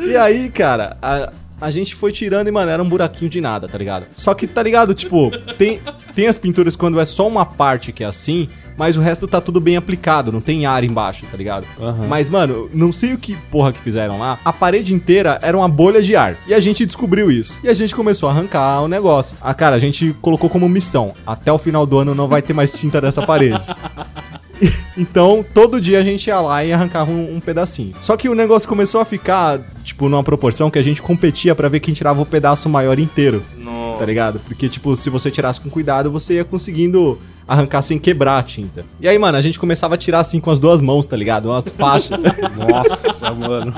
E 0.00 0.16
aí, 0.16 0.48
cara, 0.50 0.96
a, 1.02 1.30
a 1.62 1.70
gente 1.70 1.94
foi 1.94 2.10
tirando 2.10 2.48
e, 2.48 2.50
mano, 2.50 2.70
era 2.70 2.82
um 2.82 2.88
buraquinho 2.88 3.30
de 3.30 3.40
nada, 3.40 3.68
tá 3.68 3.78
ligado? 3.78 4.06
Só 4.12 4.34
que, 4.34 4.48
tá 4.48 4.60
ligado? 4.60 4.92
Tipo, 4.94 5.30
tem. 5.56 5.80
tem 6.12 6.26
as 6.26 6.36
pinturas 6.36 6.74
quando 6.74 6.98
é 6.98 7.04
só 7.04 7.26
uma 7.28 7.46
parte 7.46 7.92
que 7.92 8.02
é 8.02 8.06
assim, 8.06 8.48
mas 8.76 8.96
o 8.96 9.00
resto 9.00 9.28
tá 9.28 9.40
tudo 9.40 9.60
bem 9.60 9.76
aplicado, 9.76 10.32
não 10.32 10.40
tem 10.40 10.66
ar 10.66 10.82
embaixo, 10.82 11.24
tá 11.30 11.36
ligado? 11.36 11.64
Aham. 11.80 12.06
Mas, 12.08 12.28
mano, 12.28 12.68
não 12.74 12.90
sei 12.90 13.14
o 13.14 13.18
que 13.18 13.36
porra 13.50 13.72
que 13.72 13.78
fizeram 13.78 14.18
lá. 14.18 14.40
A 14.44 14.52
parede 14.52 14.92
inteira 14.92 15.38
era 15.40 15.56
uma 15.56 15.68
bolha 15.68 16.02
de 16.02 16.16
ar. 16.16 16.36
E 16.48 16.52
a 16.52 16.58
gente 16.58 16.84
descobriu 16.84 17.30
isso. 17.30 17.60
E 17.62 17.68
a 17.68 17.74
gente 17.74 17.94
começou 17.94 18.28
a 18.28 18.32
arrancar 18.32 18.82
o 18.82 18.88
negócio. 18.88 19.36
Ah, 19.40 19.54
cara, 19.54 19.76
a 19.76 19.78
gente 19.78 20.12
colocou 20.20 20.50
como 20.50 20.68
missão: 20.68 21.14
até 21.24 21.52
o 21.52 21.58
final 21.58 21.86
do 21.86 21.96
ano 21.96 22.12
não 22.12 22.26
vai 22.26 22.42
ter 22.42 22.52
mais 22.52 22.72
tinta 22.72 23.00
dessa 23.00 23.24
parede. 23.24 23.64
Então, 24.96 25.44
todo 25.54 25.80
dia 25.80 25.98
a 25.98 26.02
gente 26.02 26.26
ia 26.26 26.38
lá 26.40 26.64
e 26.64 26.72
arrancava 26.72 27.10
um, 27.10 27.36
um 27.36 27.40
pedacinho. 27.40 27.94
Só 28.00 28.16
que 28.16 28.28
o 28.28 28.34
negócio 28.34 28.68
começou 28.68 29.00
a 29.00 29.04
ficar, 29.04 29.58
tipo, 29.82 30.08
numa 30.08 30.22
proporção 30.22 30.70
que 30.70 30.78
a 30.78 30.82
gente 30.82 31.00
competia 31.00 31.54
pra 31.54 31.68
ver 31.68 31.80
quem 31.80 31.94
tirava 31.94 32.20
o 32.20 32.26
pedaço 32.26 32.68
maior 32.68 32.98
inteiro, 32.98 33.42
Nossa. 33.56 34.00
tá 34.00 34.04
ligado? 34.04 34.38
Porque, 34.40 34.68
tipo, 34.68 34.94
se 34.94 35.08
você 35.08 35.30
tirasse 35.30 35.60
com 35.60 35.70
cuidado, 35.70 36.10
você 36.10 36.34
ia 36.34 36.44
conseguindo 36.44 37.18
arrancar 37.52 37.82
sem 37.82 37.98
quebrar 37.98 38.38
a 38.38 38.42
tinta. 38.42 38.84
E 39.00 39.06
aí, 39.06 39.18
mano, 39.18 39.36
a 39.36 39.40
gente 39.40 39.58
começava 39.58 39.94
a 39.94 39.98
tirar 39.98 40.20
assim 40.20 40.40
com 40.40 40.50
as 40.50 40.58
duas 40.58 40.80
mãos, 40.80 41.06
tá 41.06 41.16
ligado? 41.16 41.50
Umas 41.50 41.68
faixas. 41.68 42.18
Nossa, 42.56 43.30
mano. 43.32 43.74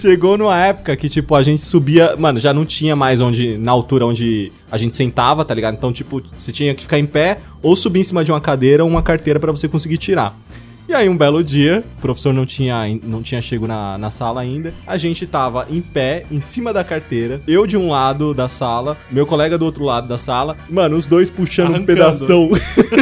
Chegou 0.00 0.36
numa 0.36 0.58
época 0.58 0.96
que, 0.96 1.08
tipo, 1.08 1.34
a 1.34 1.42
gente 1.42 1.64
subia. 1.64 2.16
Mano, 2.16 2.40
já 2.40 2.52
não 2.52 2.66
tinha 2.66 2.96
mais 2.96 3.20
onde. 3.20 3.56
Na 3.58 3.70
altura 3.70 4.04
onde 4.06 4.52
a 4.70 4.76
gente 4.76 4.96
sentava, 4.96 5.44
tá 5.44 5.54
ligado? 5.54 5.74
Então, 5.74 5.92
tipo, 5.92 6.20
você 6.34 6.50
tinha 6.52 6.74
que 6.74 6.82
ficar 6.82 6.98
em 6.98 7.06
pé 7.06 7.38
ou 7.62 7.76
subir 7.76 8.00
em 8.00 8.04
cima 8.04 8.24
de 8.24 8.32
uma 8.32 8.40
cadeira 8.40 8.84
ou 8.84 8.90
uma 8.90 9.02
carteira 9.02 9.38
pra 9.38 9.52
você 9.52 9.68
conseguir 9.68 9.98
tirar. 9.98 10.36
E 10.88 10.94
aí, 10.94 11.06
um 11.06 11.16
belo 11.18 11.44
dia, 11.44 11.84
o 11.98 12.00
professor 12.00 12.32
não 12.32 12.46
tinha, 12.46 12.98
não 13.02 13.20
tinha 13.20 13.42
chego 13.42 13.66
na, 13.66 13.98
na 13.98 14.08
sala 14.08 14.40
ainda. 14.40 14.72
A 14.86 14.96
gente 14.96 15.26
tava 15.26 15.66
em 15.68 15.82
pé, 15.82 16.24
em 16.32 16.40
cima 16.40 16.72
da 16.72 16.82
carteira. 16.82 17.42
Eu 17.46 17.66
de 17.66 17.76
um 17.76 17.90
lado 17.90 18.32
da 18.32 18.48
sala, 18.48 18.96
meu 19.10 19.26
colega 19.26 19.58
do 19.58 19.66
outro 19.66 19.84
lado 19.84 20.08
da 20.08 20.16
sala. 20.16 20.56
Mano, 20.70 20.96
os 20.96 21.04
dois 21.04 21.28
puxando 21.28 21.72
um 21.72 21.74
Arrancando. 21.74 21.86
pedação 21.86 22.48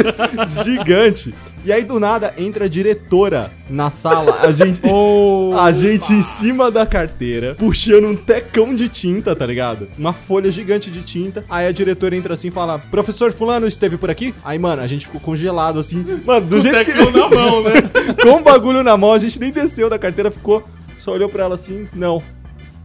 gigante. 0.65 1.33
E 1.67 1.71
aí, 1.73 1.83
do 1.83 1.99
nada, 1.99 2.33
entra 2.37 2.63
a 2.63 2.67
diretora 2.69 3.51
na 3.69 3.89
sala. 3.89 4.39
A 4.39 4.51
gente. 4.51 4.79
A 5.59 5.71
gente 5.71 6.13
em 6.13 6.21
cima 6.21 6.71
da 6.71 6.85
carteira, 6.85 7.55
puxando 7.55 8.05
um 8.05 8.15
tecão 8.15 8.73
de 8.73 8.87
tinta, 8.87 9.35
tá 9.35 9.45
ligado? 9.45 9.87
Uma 9.97 10.13
folha 10.13 10.49
gigante 10.49 10.89
de 10.89 11.01
tinta. 11.01 11.43
Aí 11.49 11.67
a 11.67 11.71
diretora 11.71 12.15
entra 12.15 12.35
assim 12.35 12.47
e 12.47 12.51
fala: 12.51 12.79
Professor 12.79 13.33
Fulano 13.33 13.67
esteve 13.67 13.97
por 13.97 14.09
aqui? 14.09 14.33
Aí, 14.45 14.57
mano, 14.57 14.81
a 14.81 14.87
gente 14.87 15.07
ficou 15.07 15.19
congelado 15.19 15.77
assim. 15.77 16.05
Mano, 16.25 16.45
do 16.45 16.57
o 16.57 16.61
jeito 16.61 16.85
que. 16.85 16.93
tecão 16.93 17.11
na 17.11 17.27
mão, 17.35 17.63
né? 17.63 17.73
Com 18.21 18.37
o 18.37 18.43
bagulho 18.43 18.81
na 18.81 18.95
mão, 18.95 19.11
a 19.11 19.19
gente 19.19 19.37
nem 19.37 19.51
desceu 19.51 19.89
da 19.89 19.99
carteira, 19.99 20.31
ficou. 20.31 20.63
Só 20.97 21.11
olhou 21.11 21.27
pra 21.27 21.43
ela 21.43 21.55
assim: 21.55 21.85
Não. 21.93 22.23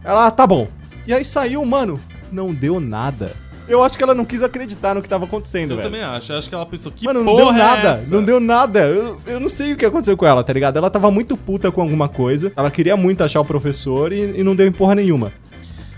Ela, 0.03 0.27
ah, 0.27 0.31
tá 0.31 0.45
bom. 0.45 0.67
E 1.07 1.13
aí 1.13 1.23
saiu, 1.23 1.63
mano, 1.63 1.99
não 2.31 2.53
deu 2.53 2.81
nada. 2.81 3.31
Eu 3.67 3.83
acho 3.83 3.97
que 3.97 4.03
ela 4.03 4.13
não 4.13 4.25
quis 4.25 4.43
acreditar 4.43 4.93
no 4.93 5.01
que 5.01 5.07
tava 5.07 5.25
acontecendo, 5.25 5.71
Eu 5.71 5.77
velho. 5.77 5.89
também 5.89 6.03
acho. 6.03 6.31
Eu 6.33 6.37
acho 6.37 6.49
que 6.49 6.55
ela 6.55 6.65
pensou 6.65 6.91
que 6.91 7.05
Mano, 7.05 7.23
não 7.23 7.35
deu 7.35 7.49
é 7.49 7.53
nada, 7.53 7.89
essa? 7.91 8.13
não 8.13 8.23
deu 8.23 8.39
nada. 8.39 8.79
Eu, 8.81 9.17
eu 9.25 9.39
não 9.39 9.49
sei 9.49 9.73
o 9.73 9.77
que 9.77 9.85
aconteceu 9.85 10.17
com 10.17 10.25
ela, 10.25 10.43
tá 10.43 10.51
ligado? 10.51 10.77
Ela 10.77 10.89
tava 10.89 11.09
muito 11.09 11.37
puta 11.37 11.71
com 11.71 11.81
alguma 11.81 12.09
coisa. 12.09 12.51
Ela 12.55 12.69
queria 12.69 12.97
muito 12.97 13.23
achar 13.23 13.39
o 13.39 13.45
professor 13.45 14.11
e, 14.11 14.39
e 14.39 14.43
não 14.43 14.55
deu 14.55 14.67
em 14.67 14.71
porra 14.71 14.95
nenhuma. 14.95 15.31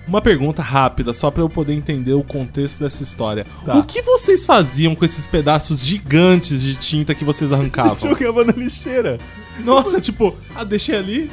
Uma 0.08 0.22
pergunta 0.22 0.62
rápida, 0.62 1.12
só 1.14 1.32
pra 1.32 1.42
eu 1.42 1.50
poder 1.50 1.74
entender 1.74 2.14
o 2.14 2.22
contexto 2.24 2.80
dessa 2.82 3.02
história. 3.02 3.44
Tá. 3.66 3.76
O 3.78 3.84
que 3.84 4.04
vocês 4.04 4.46
faziam 4.46 4.94
com 4.94 5.04
esses 5.04 5.26
pedaços 5.26 5.84
gigantes 5.84 6.62
de 6.62 6.76
tinta 6.76 7.16
que 7.16 7.26
vocês 7.26 7.52
arrancavam? 7.54 7.98
Jogava 7.98 8.44
na 8.46 8.54
lixeira. 8.54 9.18
Nossa, 9.64 10.02
tipo, 10.02 10.36
ah, 10.56 10.64
deixei 10.64 10.96
ali, 10.98 11.32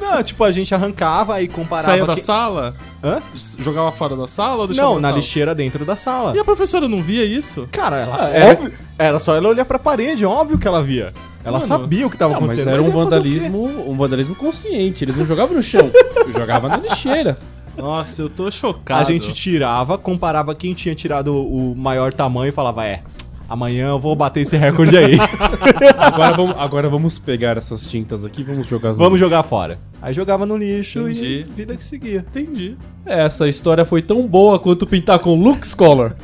Não, 0.00 0.22
tipo, 0.22 0.42
a 0.44 0.50
gente 0.50 0.74
arrancava 0.74 1.40
e 1.42 1.48
comparava. 1.48 1.88
saía 1.92 2.06
da 2.06 2.14
que- 2.14 2.20
sala, 2.20 2.74
Hã? 3.04 3.20
jogava 3.58 3.92
fora 3.92 4.16
da 4.16 4.26
sala 4.26 4.62
ou 4.62 4.66
deixava 4.66 4.88
Não, 4.88 4.94
na 5.00 5.08
sala? 5.08 5.16
lixeira 5.16 5.54
dentro 5.54 5.84
da 5.84 5.94
sala. 5.96 6.34
E 6.34 6.38
a 6.38 6.44
professora 6.44 6.88
não 6.88 7.02
via 7.02 7.24
isso? 7.24 7.68
Cara, 7.70 7.96
ela. 8.00 8.16
Ah, 8.20 8.28
era- 8.30 8.52
óbvio- 8.54 8.72
era 8.98 9.18
só 9.18 9.36
ela 9.36 9.48
olhar 9.48 9.64
pra 9.64 9.78
parede, 9.78 10.24
óbvio 10.24 10.58
que 10.58 10.66
ela 10.66 10.82
via. 10.82 11.12
Ela 11.44 11.58
Mano. 11.58 11.66
sabia 11.68 12.06
o 12.06 12.10
que 12.10 12.16
tava 12.16 12.34
Não, 12.34 12.40
mas 12.40 12.50
acontecendo. 12.58 12.72
era 12.74 12.82
um 12.82 12.86
ia 12.86 12.92
fazer 12.92 13.04
o 13.04 13.08
quê? 13.08 13.14
vandalismo, 13.30 13.90
um 13.90 13.96
vandalismo 13.96 14.34
consciente. 14.34 15.04
Eles 15.04 15.16
não 15.16 15.24
jogavam 15.24 15.54
no 15.56 15.62
chão, 15.62 15.90
jogavam 16.36 16.68
na 16.70 16.76
lixeira. 16.78 17.38
Nossa, 17.76 18.22
eu 18.22 18.28
tô 18.28 18.50
chocado. 18.50 19.00
A 19.00 19.04
gente 19.04 19.32
tirava, 19.32 19.96
comparava 19.96 20.52
quem 20.54 20.74
tinha 20.74 20.94
tirado 20.96 21.32
o 21.34 21.74
maior 21.76 22.12
tamanho 22.12 22.48
e 22.48 22.52
falava, 22.52 22.84
é, 22.84 23.02
amanhã 23.48 23.88
eu 23.88 23.98
vou 23.98 24.14
bater 24.14 24.40
esse 24.42 24.56
recorde 24.56 24.96
aí. 24.96 25.16
Agora 25.98 26.36
vamos, 26.36 26.54
agora 26.58 26.88
vamos 26.88 27.18
pegar 27.18 27.56
essas 27.56 27.86
tintas 27.86 28.24
aqui 28.24 28.42
e 28.42 28.44
vamos 28.44 28.66
jogar 28.66 28.90
as 28.90 28.96
Vamos 28.96 29.18
jogar 29.18 29.42
fora. 29.42 29.78
Aí 30.00 30.12
jogava 30.12 30.44
no 30.46 30.56
lixo 30.56 31.00
Entendi. 31.00 31.40
e 31.40 31.42
vida 31.42 31.76
que 31.76 31.84
seguia. 31.84 32.24
Entendi. 32.28 32.76
Essa 33.04 33.48
história 33.48 33.84
foi 33.84 34.02
tão 34.02 34.26
boa 34.26 34.58
quanto 34.58 34.86
pintar 34.86 35.18
com 35.18 35.34
Lux 35.34 35.74
Color. 35.74 36.12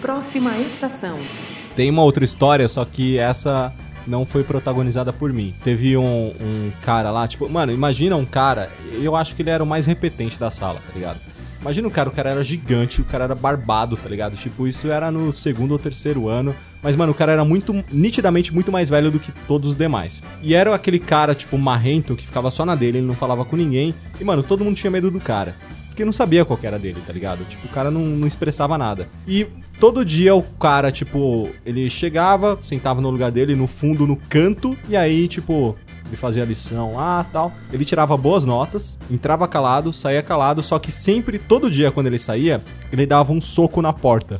Próxima 0.00 0.56
estação. 0.58 1.16
Tem 1.74 1.90
uma 1.90 2.02
outra 2.02 2.24
história, 2.24 2.68
só 2.68 2.84
que 2.84 3.18
essa 3.18 3.72
não 4.06 4.24
foi 4.24 4.42
protagonizada 4.42 5.12
por 5.12 5.32
mim. 5.32 5.54
Teve 5.62 5.96
um, 5.96 6.32
um 6.40 6.72
cara 6.82 7.10
lá, 7.10 7.28
tipo, 7.28 7.48
mano, 7.48 7.72
imagina 7.72 8.16
um 8.16 8.24
cara, 8.24 8.70
eu 9.00 9.14
acho 9.14 9.34
que 9.36 9.42
ele 9.42 9.50
era 9.50 9.62
o 9.62 9.66
mais 9.66 9.86
repetente 9.86 10.38
da 10.38 10.50
sala, 10.50 10.80
tá 10.86 10.92
ligado? 10.94 11.20
Imagina 11.60 11.88
o 11.88 11.90
cara, 11.90 12.08
o 12.08 12.12
cara 12.12 12.30
era 12.30 12.44
gigante, 12.44 13.00
o 13.00 13.04
cara 13.04 13.24
era 13.24 13.34
barbado, 13.34 13.96
tá 13.96 14.08
ligado? 14.08 14.36
Tipo, 14.36 14.66
isso 14.66 14.88
era 14.88 15.10
no 15.10 15.32
segundo 15.32 15.72
ou 15.72 15.78
terceiro 15.78 16.28
ano. 16.28 16.54
Mas, 16.82 16.94
mano, 16.94 17.10
o 17.10 17.14
cara 17.14 17.32
era 17.32 17.44
muito, 17.44 17.84
nitidamente, 17.90 18.54
muito 18.54 18.70
mais 18.70 18.88
velho 18.88 19.10
do 19.10 19.18
que 19.18 19.32
todos 19.48 19.70
os 19.70 19.76
demais. 19.76 20.22
E 20.40 20.54
era 20.54 20.72
aquele 20.72 21.00
cara, 21.00 21.34
tipo, 21.34 21.58
marrento, 21.58 22.14
que 22.14 22.24
ficava 22.24 22.50
só 22.50 22.64
na 22.64 22.76
dele, 22.76 22.98
ele 22.98 23.06
não 23.06 23.14
falava 23.14 23.44
com 23.44 23.56
ninguém. 23.56 23.92
E, 24.20 24.24
mano, 24.24 24.42
todo 24.42 24.64
mundo 24.64 24.76
tinha 24.76 24.90
medo 24.90 25.10
do 25.10 25.18
cara. 25.18 25.56
Porque 25.88 26.04
não 26.04 26.12
sabia 26.12 26.44
qual 26.44 26.58
era 26.62 26.78
dele, 26.78 27.02
tá 27.04 27.12
ligado? 27.12 27.44
Tipo, 27.48 27.66
o 27.66 27.70
cara 27.70 27.90
não, 27.90 28.02
não 28.02 28.28
expressava 28.28 28.78
nada. 28.78 29.08
E 29.26 29.48
todo 29.80 30.04
dia 30.04 30.32
o 30.32 30.42
cara, 30.42 30.92
tipo, 30.92 31.50
ele 31.66 31.90
chegava, 31.90 32.56
sentava 32.62 33.00
no 33.00 33.10
lugar 33.10 33.32
dele, 33.32 33.56
no 33.56 33.66
fundo, 33.66 34.06
no 34.06 34.16
canto, 34.16 34.78
e 34.88 34.96
aí, 34.96 35.26
tipo, 35.26 35.76
ele 36.08 36.16
fazia 36.16 36.42
a 36.42 36.46
lição 36.46 36.94
lá 36.94 37.24
tal. 37.32 37.52
Ele 37.72 37.84
tirava 37.84 38.16
boas 38.16 38.44
notas, 38.44 38.98
entrava 39.10 39.46
calado, 39.46 39.92
saía 39.92 40.22
calado, 40.22 40.62
só 40.62 40.78
que 40.78 40.90
sempre, 40.90 41.38
todo 41.38 41.70
dia, 41.70 41.90
quando 41.92 42.06
ele 42.06 42.18
saía, 42.18 42.60
ele 42.90 43.06
dava 43.06 43.32
um 43.32 43.40
soco 43.40 43.80
na 43.82 43.92
porta. 43.92 44.38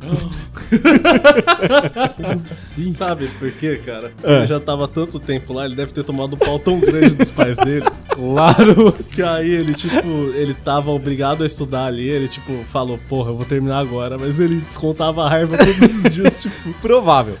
Sim. 2.45 2.91
Sabe 2.91 3.27
por 3.39 3.51
quê, 3.51 3.79
cara? 3.85 4.11
É. 4.23 4.37
Ele 4.37 4.47
já 4.47 4.59
tava 4.59 4.87
tanto 4.87 5.19
tempo 5.19 5.53
lá, 5.53 5.65
ele 5.65 5.75
deve 5.75 5.91
ter 5.91 6.03
tomado 6.03 6.33
um 6.35 6.37
pau 6.37 6.59
tão 6.59 6.79
grande 6.79 7.11
dos 7.11 7.31
pais 7.31 7.57
dele. 7.57 7.85
Claro. 8.19 8.91
Que 9.13 9.21
aí 9.23 9.49
ele, 9.49 9.73
tipo, 9.73 10.07
ele 10.35 10.53
tava 10.53 10.91
obrigado 10.91 11.41
a 11.41 11.45
estudar 11.45 11.85
ali, 11.85 12.09
ele, 12.09 12.27
tipo, 12.27 12.53
falou, 12.65 12.99
porra, 13.07 13.29
eu 13.29 13.37
vou 13.37 13.45
terminar 13.45 13.79
agora, 13.79 14.17
mas 14.17 14.41
ele 14.41 14.59
descontava 14.59 15.23
a 15.23 15.29
raiva 15.29 15.57
todos 15.57 16.03
os 16.03 16.13
dias, 16.13 16.35
tipo. 16.41 16.73
Provável. 16.81 17.37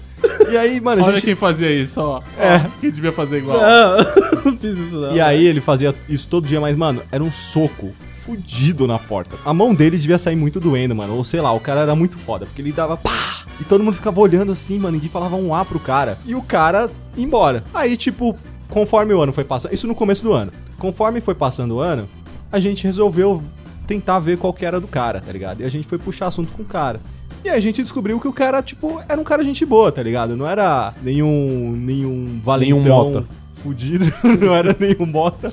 E 0.51 0.57
aí, 0.57 0.81
mano, 0.81 1.01
a 1.01 1.05
Olha 1.05 1.15
gente... 1.15 1.25
quem 1.25 1.35
fazia 1.35 1.71
isso, 1.71 2.01
ó. 2.01 2.21
É. 2.37 2.57
Ó, 2.57 2.69
Quem 2.81 2.91
devia 2.91 3.11
fazer 3.11 3.37
igual. 3.37 3.59
Não, 3.59 3.97
não 4.51 4.57
fiz 4.57 4.77
isso 4.77 4.99
não. 4.99 5.15
E 5.15 5.21
aí 5.21 5.45
ele 5.45 5.61
fazia 5.61 5.93
isso 6.07 6.27
todo 6.27 6.47
dia, 6.47 6.59
mas, 6.59 6.75
mano, 6.75 7.01
era 7.11 7.23
um 7.23 7.31
soco 7.31 7.91
fudido 8.19 8.85
na 8.85 8.99
porta. 8.99 9.35
A 9.45 9.53
mão 9.53 9.73
dele 9.73 9.97
devia 9.97 10.17
sair 10.17 10.35
muito 10.35 10.59
doendo, 10.59 10.95
mano. 10.95 11.15
Ou 11.15 11.23
sei 11.23 11.41
lá, 11.41 11.51
o 11.51 11.59
cara 11.59 11.81
era 11.81 11.95
muito 11.95 12.17
foda, 12.17 12.45
porque 12.45 12.61
ele 12.61 12.71
dava 12.71 12.97
pá! 12.97 13.43
E 13.59 13.63
todo 13.63 13.83
mundo 13.83 13.95
ficava 13.95 14.19
olhando 14.19 14.51
assim, 14.51 14.77
mano, 14.77 14.93
ninguém 14.93 15.09
falava 15.09 15.35
um 15.35 15.53
A 15.53 15.65
pro 15.65 15.79
cara. 15.79 16.17
E 16.25 16.33
o 16.35 16.41
cara 16.41 16.89
ia 17.15 17.23
embora. 17.25 17.63
Aí, 17.73 17.97
tipo, 17.97 18.35
conforme 18.69 19.13
o 19.13 19.21
ano 19.21 19.33
foi 19.33 19.43
passando. 19.43 19.73
Isso 19.73 19.87
no 19.87 19.95
começo 19.95 20.23
do 20.23 20.31
ano. 20.31 20.51
Conforme 20.77 21.19
foi 21.19 21.35
passando 21.35 21.75
o 21.75 21.79
ano, 21.79 22.07
a 22.51 22.59
gente 22.59 22.83
resolveu 22.83 23.43
tentar 23.85 24.19
ver 24.19 24.37
qual 24.37 24.53
que 24.53 24.65
era 24.65 24.79
do 24.79 24.87
cara, 24.87 25.19
tá 25.19 25.31
ligado? 25.31 25.61
E 25.61 25.65
a 25.65 25.69
gente 25.69 25.87
foi 25.87 25.97
puxar 25.97 26.27
assunto 26.27 26.51
com 26.51 26.61
o 26.61 26.65
cara. 26.65 27.01
E 27.43 27.49
a 27.49 27.59
gente 27.59 27.81
descobriu 27.81 28.19
que 28.19 28.27
o 28.27 28.33
cara, 28.33 28.61
tipo, 28.61 29.01
era 29.07 29.19
um 29.19 29.23
cara 29.23 29.43
gente 29.43 29.65
boa, 29.65 29.91
tá 29.91 30.03
ligado? 30.03 30.35
Não 30.35 30.47
era 30.47 30.93
nenhum. 31.01 31.73
nenhum 31.75 32.39
valentão 32.43 33.11
mota. 33.11 33.25
fudido, 33.55 34.05
não 34.39 34.53
era 34.53 34.75
nenhum 34.79 35.05
mota 35.05 35.51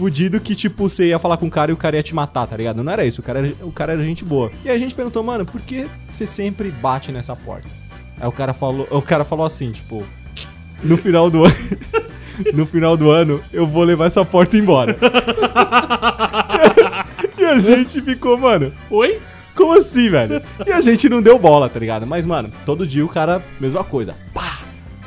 fudido 0.00 0.40
que, 0.40 0.54
tipo, 0.54 0.88
você 0.88 1.08
ia 1.08 1.18
falar 1.18 1.36
com 1.36 1.46
o 1.46 1.50
cara 1.50 1.70
e 1.70 1.74
o 1.74 1.76
cara 1.76 1.96
ia 1.96 2.02
te 2.02 2.14
matar, 2.14 2.46
tá 2.46 2.56
ligado? 2.56 2.82
Não 2.82 2.90
era 2.90 3.04
isso, 3.04 3.20
o 3.20 3.22
cara 3.22 3.40
era, 3.40 3.54
o 3.60 3.70
cara 3.70 3.92
era 3.92 4.02
gente 4.02 4.24
boa. 4.24 4.50
E 4.64 4.70
a 4.70 4.78
gente 4.78 4.94
perguntou, 4.94 5.22
mano, 5.22 5.44
por 5.44 5.60
que 5.60 5.86
você 6.08 6.26
sempre 6.26 6.70
bate 6.70 7.12
nessa 7.12 7.36
porta? 7.36 7.68
Aí 8.18 8.26
o 8.26 8.32
cara 8.32 8.54
falou, 8.54 8.88
o 8.90 9.02
cara 9.02 9.26
falou 9.26 9.44
assim, 9.44 9.72
tipo, 9.72 10.02
no 10.82 10.96
final 10.96 11.30
do 11.30 11.44
ano. 11.44 11.54
No 12.54 12.64
final 12.64 12.96
do 12.96 13.10
ano, 13.10 13.38
eu 13.52 13.66
vou 13.66 13.84
levar 13.84 14.06
essa 14.06 14.24
porta 14.24 14.56
embora. 14.56 14.96
e 17.36 17.44
a 17.44 17.58
gente 17.58 18.00
ficou, 18.00 18.38
mano, 18.38 18.72
Oi? 18.88 19.20
Como 19.54 19.72
assim, 19.72 20.10
velho? 20.10 20.42
E 20.66 20.72
a 20.72 20.80
gente 20.80 21.08
não 21.08 21.22
deu 21.22 21.38
bola, 21.38 21.68
tá 21.68 21.78
ligado? 21.78 22.06
Mas, 22.06 22.26
mano, 22.26 22.50
todo 22.64 22.86
dia 22.86 23.04
o 23.04 23.08
cara, 23.08 23.42
mesma 23.58 23.84
coisa. 23.84 24.14
Pá, 24.32 24.58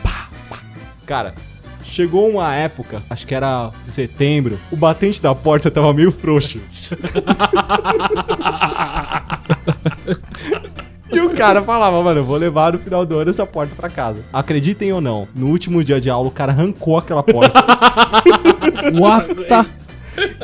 pá, 0.02 0.30
pá. 0.49 0.60
Cara, 1.06 1.34
chegou 1.84 2.30
uma 2.30 2.53
época, 2.53 3.02
acho 3.10 3.26
que 3.26 3.36
era 3.36 3.72
setembro, 3.86 4.60
o 4.72 4.76
batente 4.76 5.22
da 5.22 5.34
porta 5.36 5.70
tava 5.70 5.94
meio 5.94 6.11
frouxo. 6.11 6.60
E 11.14 11.20
o 11.22 11.30
cara 11.30 11.61
falava, 11.61 12.02
mano, 12.02 12.22
eu 12.22 12.26
vou 12.26 12.36
levar 12.38 12.74
no 12.74 12.80
final 12.80 13.06
do 13.06 13.20
ano 13.20 13.30
essa 13.30 13.45
porta 13.45 13.76
pra 13.76 13.88
casa. 13.88 14.26
Acreditem 14.34 14.91
ou 14.91 14.99
não, 14.99 15.28
no 15.36 15.48
último 15.48 15.84
dia 15.84 16.02
de 16.02 16.10
aula 16.10 16.28
o 16.28 16.32
cara 16.32 16.52
arrancou 16.52 16.98
aquela 16.98 17.22
porta. 17.22 17.64
What 18.99 19.36
the... 19.45 19.83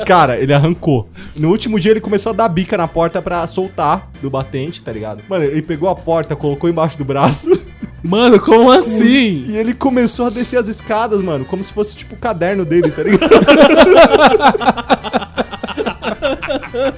Cara, 0.06 0.38
ele 0.40 0.54
arrancou. 0.54 1.10
No 1.36 1.50
último 1.50 1.80
dia 1.80 1.92
ele 1.92 2.02
começou 2.02 2.32
a 2.32 2.34
dar 2.34 2.50
bica 2.50 2.78
na 2.78 2.88
porta 2.88 3.22
pra 3.22 3.46
soltar 3.48 4.10
do 4.22 4.30
batente, 4.30 4.82
tá 4.82 4.92
ligado? 4.92 5.22
Mano, 5.30 5.44
ele 5.46 5.62
pegou 5.62 5.90
a 5.90 5.96
porta, 5.96 6.36
colocou 6.36 6.70
embaixo 6.70 6.98
do 6.98 7.06
braço 7.06 7.50
Mano, 8.02 8.40
como 8.40 8.72
assim? 8.72 9.46
e 9.48 9.58
ele 9.58 9.74
começou 9.74 10.28
a 10.28 10.30
descer 10.30 10.58
as 10.58 10.70
escadas, 10.70 11.22
mano, 11.22 11.44
como 11.44 11.62
se 11.64 11.74
fosse 11.74 11.98
tipo 11.98 12.16
o 12.16 12.18
caderno 12.18 12.64
dele, 12.64 12.90
tá 12.90 13.04
ligado? 13.04 13.30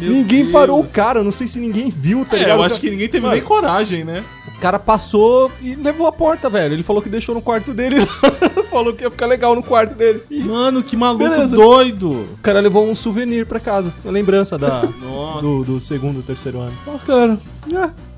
ninguém 0.00 0.50
parou 0.50 0.80
o 0.80 0.84
cara, 0.86 1.22
não 1.22 1.32
sei 1.32 1.46
se 1.46 1.58
ninguém 1.58 1.88
viu, 1.88 2.24
tá 2.24 2.36
É, 2.36 2.40
ligado? 2.40 2.58
eu 2.58 2.64
acho 2.64 2.80
que 2.80 2.90
ninguém 2.90 3.08
teve 3.08 3.22
Mano, 3.22 3.34
nem 3.34 3.42
coragem, 3.44 4.04
né? 4.04 4.22
O 4.62 4.68
cara 4.70 4.78
passou 4.78 5.50
e 5.60 5.74
levou 5.74 6.06
a 6.06 6.12
porta, 6.12 6.48
velho. 6.48 6.72
Ele 6.74 6.84
falou 6.84 7.02
que 7.02 7.08
deixou 7.08 7.34
no 7.34 7.42
quarto 7.42 7.74
dele. 7.74 7.96
falou 8.70 8.94
que 8.94 9.02
ia 9.02 9.10
ficar 9.10 9.26
legal 9.26 9.56
no 9.56 9.62
quarto 9.62 9.92
dele. 9.92 10.22
E 10.30 10.38
Mano, 10.38 10.84
que 10.84 10.96
maluco 10.96 11.24
Beleza. 11.28 11.56
doido. 11.56 12.10
o 12.12 12.38
cara 12.40 12.60
levou 12.60 12.88
um 12.88 12.94
souvenir 12.94 13.44
pra 13.44 13.58
casa. 13.58 13.92
Uma 14.04 14.12
lembrança 14.12 14.56
da, 14.56 14.82
do, 15.42 15.64
do 15.64 15.80
segundo, 15.80 16.22
terceiro 16.22 16.60
ano. 16.60 16.72
Ó, 16.86 16.96
cara. 16.98 17.36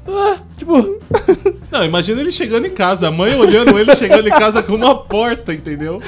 Ah, 0.07 0.37
tipo, 0.59 0.99
Não, 1.73 1.83
imagina 1.83 2.21
ele 2.21 2.31
chegando 2.31 2.66
em 2.66 2.71
casa, 2.71 3.09
a 3.09 3.11
mãe 3.11 3.35
olhando 3.37 3.79
ele 3.79 3.97
chegando 3.97 4.29
em 4.29 4.33
casa 4.33 4.62
com 4.62 4.75
uma 4.75 4.95
porta, 4.95 5.55
entendeu? 5.55 5.99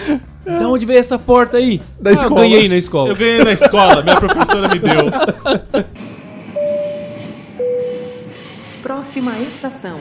da 0.44 0.68
onde 0.68 0.84
veio 0.84 0.98
essa 1.00 1.18
porta 1.18 1.56
aí? 1.56 1.80
Da 1.98 2.10
Ah, 2.10 2.12
escola. 2.12 2.40
ganhei 2.42 2.68
na 2.68 2.76
escola. 2.76 3.08
Eu 3.08 3.16
ganhei 3.16 3.42
na 3.42 3.52
escola, 3.52 4.02
minha 4.02 4.16
professora 4.16 4.68
me 4.68 4.78
deu. 4.78 5.86
Próxima 8.86 9.36
estação. 9.40 9.98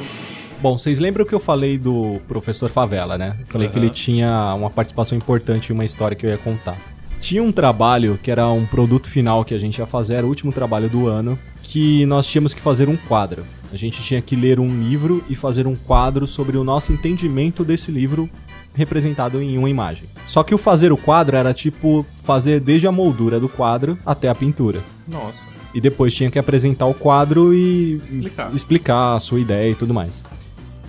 Bom, 0.62 0.78
vocês 0.78 1.00
lembram 1.00 1.26
que 1.26 1.34
eu 1.34 1.40
falei 1.40 1.76
do 1.76 2.22
professor 2.28 2.70
Favela, 2.70 3.18
né? 3.18 3.36
Eu 3.40 3.48
falei 3.48 3.68
que 3.68 3.80
Aham. 3.80 3.86
ele 3.88 3.92
tinha 3.92 4.54
uma 4.54 4.70
participação 4.70 5.18
importante 5.18 5.72
em 5.72 5.74
uma 5.74 5.84
história 5.84 6.16
que 6.16 6.24
eu 6.24 6.30
ia 6.30 6.38
contar. 6.38 6.78
Tinha 7.20 7.42
um 7.42 7.52
trabalho 7.52 8.20
que 8.22 8.30
era 8.30 8.48
um 8.48 8.64
produto 8.64 9.10
final 9.10 9.44
que 9.44 9.56
a 9.56 9.60
gente 9.60 9.80
ia 9.80 9.88
fazer, 9.88 10.14
era 10.14 10.26
o 10.28 10.30
último 10.30 10.54
trabalho 10.54 10.88
do 10.88 11.08
ano, 11.08 11.36
que 11.64 12.06
nós 12.06 12.28
tínhamos 12.28 12.54
que 12.54 12.62
fazer 12.62 12.88
um 12.88 12.96
quadro. 12.96 13.44
A 13.74 13.76
gente 13.76 14.04
tinha 14.04 14.22
que 14.22 14.36
ler 14.36 14.60
um 14.60 14.70
livro 14.88 15.26
e 15.28 15.34
fazer 15.34 15.66
um 15.66 15.76
quadro 15.76 16.28
sobre 16.28 16.56
o 16.56 16.64
nosso 16.64 16.94
entendimento 16.94 17.66
desse 17.66 17.90
livro 17.90 18.30
representado 18.76 19.42
em 19.42 19.58
uma 19.58 19.68
imagem. 19.68 20.08
Só 20.28 20.44
que 20.44 20.54
o 20.54 20.60
fazer 20.60 20.92
o 20.92 20.98
quadro 20.98 21.36
era 21.36 21.56
tipo 21.56 22.06
fazer 22.24 22.60
desde 22.60 22.86
a 22.86 22.92
moldura 22.92 23.40
do 23.40 23.50
quadro 23.50 23.98
até 24.06 24.30
a 24.30 24.36
pintura. 24.36 24.84
Nossa. 25.08 25.56
E 25.76 25.82
depois 25.82 26.16
tinha 26.16 26.32
que 26.32 26.40
apresentar 26.40 26.86
o 26.86 26.94
quadro 26.94 27.54
e 27.54 27.96
Explicar. 28.06 28.56
explicar 28.56 29.16
a 29.16 29.20
sua 29.20 29.42
ideia 29.42 29.72
e 29.72 29.76
tudo 29.76 29.94
mais. 29.94 30.24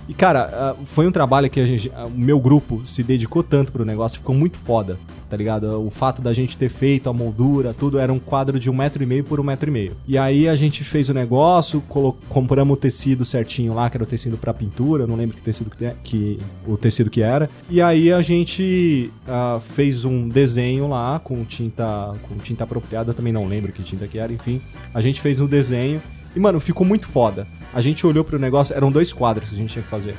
E 0.07 0.13
cara, 0.13 0.49
ah, 0.53 0.75
foi 0.85 1.05
um 1.05 1.11
trabalho 1.11 1.49
que 1.49 1.59
a 1.59 1.65
gente, 1.65 1.91
ah, 1.93 2.05
o 2.05 2.11
meu 2.11 2.39
grupo 2.39 2.81
se 2.85 3.03
dedicou 3.03 3.43
tanto 3.43 3.71
pro 3.71 3.83
negócio, 3.83 4.19
ficou 4.19 4.33
muito 4.33 4.57
foda, 4.57 4.97
tá 5.29 5.35
ligado? 5.35 5.85
O 5.85 5.89
fato 5.89 6.21
da 6.21 6.33
gente 6.33 6.57
ter 6.57 6.69
feito 6.69 7.09
a 7.09 7.13
moldura, 7.13 7.73
tudo 7.73 7.99
era 7.99 8.11
um 8.11 8.19
quadro 8.19 8.57
de 8.59 8.69
um 8.69 8.73
metro 8.73 9.03
e 9.03 9.05
meio 9.05 9.23
por 9.23 9.39
um 9.39 9.43
metro 9.43 9.69
e 9.69 9.71
meio. 9.71 9.97
E 10.07 10.17
aí 10.17 10.47
a 10.47 10.55
gente 10.55 10.83
fez 10.83 11.09
o 11.09 11.13
negócio, 11.13 11.83
compramos 12.29 12.77
o 12.77 12.77
tecido 12.77 13.25
certinho 13.25 13.73
lá, 13.73 13.89
que 13.89 13.97
era 13.97 14.03
o 14.03 14.07
tecido 14.07 14.37
pra 14.37 14.53
pintura, 14.53 15.05
não 15.05 15.15
lembro 15.15 15.35
que 15.35 15.43
tecido 15.43 15.69
que, 15.69 15.89
que 16.03 16.39
o 16.65 16.77
tecido 16.77 17.09
que 17.09 17.21
era. 17.21 17.49
E 17.69 17.81
aí 17.81 18.11
a 18.11 18.21
gente 18.21 19.11
ah, 19.27 19.59
fez 19.61 20.05
um 20.05 20.29
desenho 20.29 20.87
lá 20.87 21.19
com 21.19 21.43
tinta, 21.43 22.15
com 22.29 22.37
tinta 22.37 22.63
apropriada, 22.63 23.13
também 23.13 23.33
não 23.33 23.45
lembro 23.45 23.73
que 23.73 23.83
tinta 23.83 24.07
que 24.07 24.17
era, 24.17 24.31
enfim. 24.31 24.61
A 24.93 25.01
gente 25.01 25.19
fez 25.19 25.41
um 25.41 25.47
desenho 25.47 26.01
e, 26.37 26.39
mano, 26.39 26.59
ficou 26.59 26.85
muito 26.85 27.07
foda. 27.07 27.47
A 27.73 27.81
gente 27.81 28.05
olhou 28.05 28.23
pro 28.23 28.37
negócio, 28.37 28.75
eram 28.75 28.91
dois 28.91 29.11
quadros 29.11 29.49
que 29.49 29.55
a 29.55 29.57
gente 29.57 29.71
tinha 29.71 29.81
que 29.81 29.89
fazer. 29.89 30.15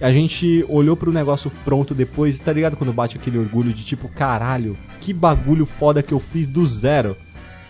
A 0.00 0.10
gente 0.10 0.64
olhou 0.66 0.96
pro 0.96 1.12
negócio 1.12 1.52
pronto 1.62 1.94
depois, 1.94 2.38
tá 2.38 2.50
ligado? 2.54 2.74
Quando 2.74 2.90
bate 2.90 3.18
aquele 3.18 3.36
orgulho 3.36 3.70
de 3.70 3.84
tipo, 3.84 4.08
caralho, 4.08 4.78
que 4.98 5.12
bagulho 5.12 5.66
foda 5.66 6.02
que 6.02 6.12
eu 6.12 6.18
fiz 6.18 6.46
do 6.46 6.66
zero. 6.66 7.14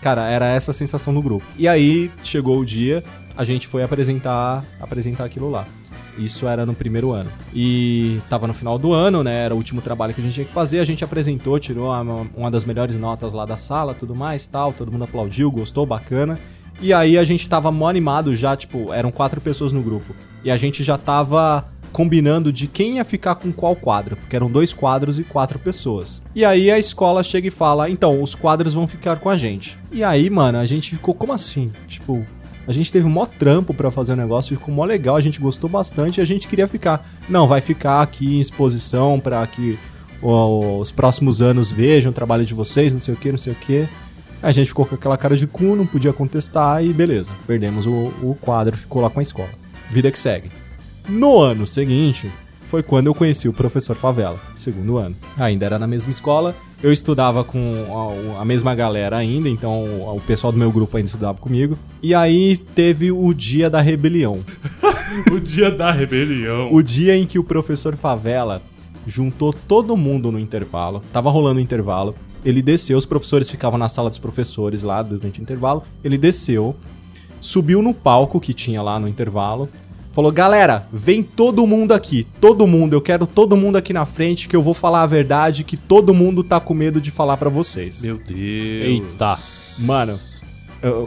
Cara, 0.00 0.30
era 0.30 0.46
essa 0.46 0.70
a 0.70 0.74
sensação 0.74 1.12
no 1.12 1.20
grupo. 1.20 1.44
E 1.58 1.66
aí 1.66 2.08
chegou 2.22 2.60
o 2.60 2.64
dia, 2.64 3.02
a 3.36 3.42
gente 3.42 3.66
foi 3.66 3.82
apresentar, 3.82 4.64
apresentar 4.80 5.24
aquilo 5.24 5.50
lá. 5.50 5.66
Isso 6.16 6.46
era 6.46 6.64
no 6.64 6.74
primeiro 6.74 7.10
ano. 7.10 7.30
E 7.52 8.20
tava 8.28 8.46
no 8.46 8.54
final 8.54 8.78
do 8.78 8.92
ano, 8.92 9.24
né? 9.24 9.44
Era 9.44 9.54
o 9.54 9.56
último 9.56 9.80
trabalho 9.80 10.14
que 10.14 10.20
a 10.20 10.24
gente 10.24 10.34
tinha 10.34 10.46
que 10.46 10.52
fazer. 10.52 10.78
A 10.78 10.84
gente 10.84 11.02
apresentou, 11.02 11.58
tirou 11.58 11.92
uma, 11.92 12.26
uma 12.36 12.50
das 12.50 12.64
melhores 12.64 12.94
notas 12.94 13.32
lá 13.32 13.44
da 13.44 13.56
sala, 13.56 13.92
tudo 13.92 14.14
mais, 14.14 14.46
tal. 14.46 14.72
Todo 14.72 14.92
mundo 14.92 15.02
aplaudiu, 15.04 15.50
gostou, 15.50 15.84
bacana. 15.84 16.38
E 16.80 16.92
aí 16.92 17.18
a 17.18 17.24
gente 17.24 17.48
tava 17.48 17.72
mó 17.72 17.88
animado 17.88 18.34
já, 18.34 18.56
tipo, 18.56 18.92
eram 18.92 19.10
quatro 19.10 19.40
pessoas 19.40 19.72
no 19.72 19.82
grupo. 19.82 20.14
E 20.44 20.50
a 20.50 20.56
gente 20.56 20.84
já 20.84 20.96
tava 20.96 21.64
combinando 21.92 22.52
de 22.52 22.66
quem 22.66 22.96
ia 22.96 23.05
ficar 23.05 23.34
com 23.34 23.50
qual 23.50 23.74
quadro, 23.74 24.16
porque 24.16 24.36
eram 24.36 24.50
dois 24.50 24.72
quadros 24.72 25.18
e 25.18 25.24
quatro 25.24 25.59
pessoas. 25.59 26.22
E 26.34 26.44
aí 26.44 26.70
a 26.70 26.78
escola 26.78 27.22
chega 27.22 27.48
e 27.48 27.50
fala: 27.50 27.90
"Então, 27.90 28.22
os 28.22 28.34
quadros 28.34 28.74
vão 28.74 28.86
ficar 28.86 29.18
com 29.18 29.28
a 29.28 29.36
gente". 29.36 29.78
E 29.90 30.05
aí, 30.05 30.30
mano, 30.30 30.59
a 30.59 30.66
gente 30.66 30.90
ficou 30.90 31.14
como 31.14 31.32
assim? 31.32 31.72
Tipo, 31.86 32.24
a 32.66 32.72
gente 32.72 32.92
teve 32.92 33.06
um 33.06 33.10
mó 33.10 33.24
trampo 33.26 33.72
pra 33.72 33.90
fazer 33.90 34.12
o 34.12 34.16
negócio, 34.16 34.56
ficou 34.56 34.74
mó 34.74 34.84
legal, 34.84 35.16
a 35.16 35.20
gente 35.20 35.40
gostou 35.40 35.68
bastante 35.70 36.18
e 36.18 36.20
a 36.20 36.24
gente 36.24 36.46
queria 36.46 36.68
ficar. 36.68 37.09
Não, 37.28 37.48
vai 37.48 37.60
ficar 37.60 38.02
aqui 38.02 38.36
em 38.36 38.40
exposição 38.40 39.18
pra 39.18 39.46
que 39.46 39.78
os 40.20 40.90
próximos 40.90 41.40
anos 41.40 41.70
vejam 41.70 42.10
o 42.10 42.14
trabalho 42.14 42.44
de 42.44 42.52
vocês, 42.52 42.92
não 42.92 43.00
sei 43.00 43.14
o 43.14 43.16
que, 43.16 43.30
não 43.30 43.38
sei 43.38 43.52
o 43.52 43.56
que. 43.56 43.88
A 44.43 44.52
gente 44.52 44.69
ficou 44.69 44.86
com 44.86 44.94
aquela 44.94 45.16
cara 45.16 45.36
de 45.36 45.47
cu, 45.47 45.74
não 45.74 45.86
podia 45.86 46.12
contestar 46.12 46.85
e 46.85 46.93
beleza. 46.93 47.32
Perdemos 47.47 47.86
o, 47.86 48.12
o 48.23 48.36
quadro, 48.40 48.77
ficou 48.77 49.02
lá 49.02 49.10
com 49.10 49.19
a 49.19 49.23
escola. 49.23 49.48
Vida 49.90 50.10
que 50.10 50.19
segue. 50.19 50.51
No 51.09 51.39
ano 51.39 51.66
seguinte, 51.66 52.31
foi 52.66 52.82
quando 52.82 53.06
eu 53.06 53.15
conheci 53.15 53.48
o 53.48 53.52
professor 53.52 53.97
Favela, 53.97 54.39
segundo 54.55 54.98
ano. 54.98 55.16
Ainda 55.39 55.65
era 55.65 55.78
na 55.78 55.86
mesma 55.86 56.10
escola, 56.10 56.55
eu 56.82 56.93
estudava 56.93 57.43
com 57.43 58.35
a, 58.39 58.43
a 58.43 58.44
mesma 58.44 58.74
galera 58.74 59.16
ainda, 59.16 59.48
então 59.48 59.85
o 60.15 60.20
pessoal 60.24 60.52
do 60.52 60.59
meu 60.59 60.70
grupo 60.70 60.97
ainda 60.97 61.06
estudava 61.06 61.39
comigo. 61.39 61.77
E 62.02 62.15
aí 62.15 62.56
teve 62.56 63.10
o 63.10 63.32
dia 63.32 63.69
da 63.69 63.81
rebelião. 63.81 64.40
O 65.32 65.40
dia 65.40 65.70
da 65.70 65.90
rebelião. 65.90 66.69
O 66.70 66.82
dia 66.82 67.16
em 67.16 67.24
que 67.24 67.39
o 67.39 67.44
professor 67.44 67.97
Favela 67.97 68.62
juntou 69.06 69.52
todo 69.52 69.97
mundo 69.97 70.31
no 70.31 70.39
intervalo, 70.39 71.02
tava 71.12 71.31
rolando 71.31 71.59
o 71.59 71.62
intervalo, 71.62 72.15
ele 72.44 72.62
desceu, 72.62 72.97
os 72.97 73.06
professores 73.06 73.51
ficavam 73.51 73.78
na 73.78 73.89
sala 73.89 74.09
dos 74.09 74.19
professores 74.19 74.82
lá 74.82 75.02
durante 75.02 75.40
o 75.40 75.43
intervalo, 75.43 75.82
ele 76.02 76.19
desceu, 76.19 76.77
subiu 77.40 77.82
no 77.82 77.94
palco 77.94 78.40
que 78.40 78.52
tinha 78.55 78.82
lá 78.82 78.98
no 78.98 79.09
intervalo, 79.09 79.69
falou: 80.10 80.32
"Galera, 80.32 80.86
vem 80.93 81.23
todo 81.23 81.66
mundo 81.66 81.93
aqui, 81.93 82.27
todo 82.40 82.66
mundo, 82.66 82.93
eu 82.93 83.01
quero 83.01 83.27
todo 83.27 83.56
mundo 83.56 83.77
aqui 83.77 83.93
na 83.93 84.05
frente 84.05 84.48
que 84.48 84.56
eu 84.56 84.62
vou 84.62 84.74
falar 84.74 85.02
a 85.02 85.06
verdade 85.06 85.65
que 85.65 85.77
todo 85.77 86.15
mundo 86.15 86.43
tá 86.43 86.59
com 86.60 86.74
medo 86.74 87.01
de 87.01 87.10
falar 87.10 87.36
pra 87.36 87.48
vocês". 87.48 88.02
Meu 88.02 88.16
Deus. 88.16 88.39
Eita. 88.39 89.39
Mano, 89.81 90.19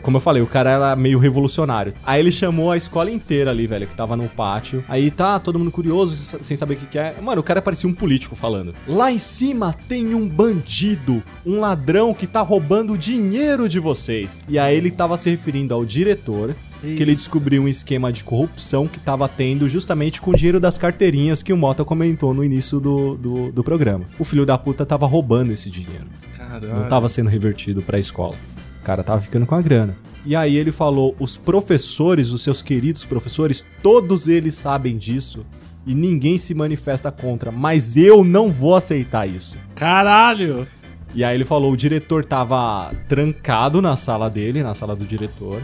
como 0.01 0.17
eu 0.17 0.21
falei, 0.21 0.41
o 0.41 0.47
cara 0.47 0.69
era 0.69 0.95
meio 0.95 1.19
revolucionário. 1.19 1.93
Aí 2.05 2.19
ele 2.19 2.31
chamou 2.31 2.71
a 2.71 2.77
escola 2.77 3.09
inteira 3.09 3.51
ali, 3.51 3.67
velho, 3.67 3.87
que 3.87 3.95
tava 3.95 4.15
no 4.15 4.27
pátio. 4.27 4.83
Aí 4.87 5.09
tá 5.09 5.39
todo 5.39 5.57
mundo 5.57 5.71
curioso, 5.71 6.39
sem 6.43 6.57
saber 6.57 6.75
o 6.75 6.77
que, 6.77 6.85
que 6.85 6.99
é. 6.99 7.15
Mano, 7.21 7.41
o 7.41 7.43
cara 7.43 7.61
parecia 7.61 7.89
um 7.89 7.93
político 7.93 8.35
falando. 8.35 8.73
Lá 8.87 9.11
em 9.11 9.19
cima 9.19 9.75
tem 9.87 10.13
um 10.13 10.27
bandido, 10.27 11.23
um 11.45 11.59
ladrão 11.59 12.13
que 12.13 12.27
tá 12.27 12.41
roubando 12.41 12.93
o 12.93 12.97
dinheiro 12.97 13.69
de 13.69 13.79
vocês. 13.79 14.43
E 14.47 14.59
aí 14.59 14.75
ele 14.75 14.91
tava 14.91 15.17
se 15.17 15.29
referindo 15.29 15.73
ao 15.73 15.85
diretor. 15.85 16.55
Que 16.81 17.03
ele 17.03 17.13
descobriu 17.13 17.61
um 17.61 17.67
esquema 17.67 18.11
de 18.11 18.23
corrupção 18.23 18.87
que 18.87 18.99
tava 18.99 19.29
tendo 19.29 19.69
justamente 19.69 20.19
com 20.19 20.31
o 20.31 20.35
dinheiro 20.35 20.59
das 20.59 20.79
carteirinhas 20.79 21.43
que 21.43 21.53
o 21.53 21.57
Mota 21.57 21.85
comentou 21.85 22.33
no 22.33 22.43
início 22.43 22.79
do, 22.79 23.15
do, 23.17 23.51
do 23.51 23.63
programa. 23.63 24.05
O 24.17 24.23
filho 24.23 24.47
da 24.47 24.57
puta 24.57 24.83
tava 24.83 25.05
roubando 25.05 25.51
esse 25.53 25.69
dinheiro 25.69 26.07
Caralho. 26.35 26.73
não 26.73 26.89
tava 26.89 27.07
sendo 27.07 27.29
revertido 27.29 27.83
pra 27.83 27.99
escola. 27.99 28.35
O 28.81 28.83
cara 28.83 29.03
tava 29.03 29.21
ficando 29.21 29.45
com 29.45 29.55
a 29.55 29.61
grana. 29.61 29.95
E 30.25 30.35
aí 30.35 30.57
ele 30.57 30.71
falou: 30.71 31.15
os 31.19 31.37
professores, 31.37 32.31
os 32.31 32.41
seus 32.41 32.61
queridos 32.61 33.05
professores, 33.05 33.63
todos 33.81 34.27
eles 34.27 34.55
sabem 34.55 34.97
disso 34.97 35.45
e 35.85 35.95
ninguém 35.95 36.37
se 36.37 36.53
manifesta 36.53 37.11
contra, 37.11 37.51
mas 37.51 37.97
eu 37.97 38.23
não 38.23 38.51
vou 38.51 38.75
aceitar 38.75 39.27
isso. 39.27 39.57
Caralho. 39.75 40.67
E 41.13 41.23
aí 41.23 41.35
ele 41.35 41.45
falou: 41.45 41.71
o 41.71 41.77
diretor 41.77 42.25
tava 42.25 42.91
trancado 43.07 43.81
na 43.81 43.95
sala 43.95 44.29
dele, 44.29 44.63
na 44.63 44.73
sala 44.73 44.95
do 44.95 45.05
diretor. 45.05 45.61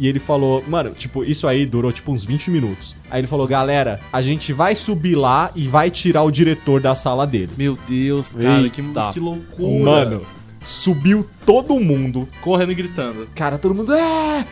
E 0.00 0.06
ele 0.06 0.20
falou, 0.20 0.62
mano, 0.68 0.90
tipo, 0.90 1.24
isso 1.24 1.44
aí 1.48 1.66
durou 1.66 1.90
tipo 1.90 2.12
uns 2.12 2.22
20 2.22 2.52
minutos. 2.52 2.94
Aí 3.10 3.20
ele 3.20 3.26
falou, 3.26 3.48
galera, 3.48 3.98
a 4.12 4.22
gente 4.22 4.52
vai 4.52 4.76
subir 4.76 5.16
lá 5.16 5.50
e 5.56 5.66
vai 5.66 5.90
tirar 5.90 6.22
o 6.22 6.30
diretor 6.30 6.80
da 6.80 6.94
sala 6.94 7.26
dele. 7.26 7.50
Meu 7.58 7.76
Deus, 7.88 8.36
cara, 8.36 8.68
que, 8.70 8.80
que 9.12 9.18
loucura. 9.18 9.84
Mano, 9.84 10.22
subiu 10.62 11.26
todo 11.46 11.78
mundo, 11.80 12.28
Correndo 12.42 12.72
e 12.72 12.74
gritando. 12.74 13.28
Cara, 13.34 13.58
todo 13.58 13.74
mundo. 13.74 13.92
É! 13.92 14.46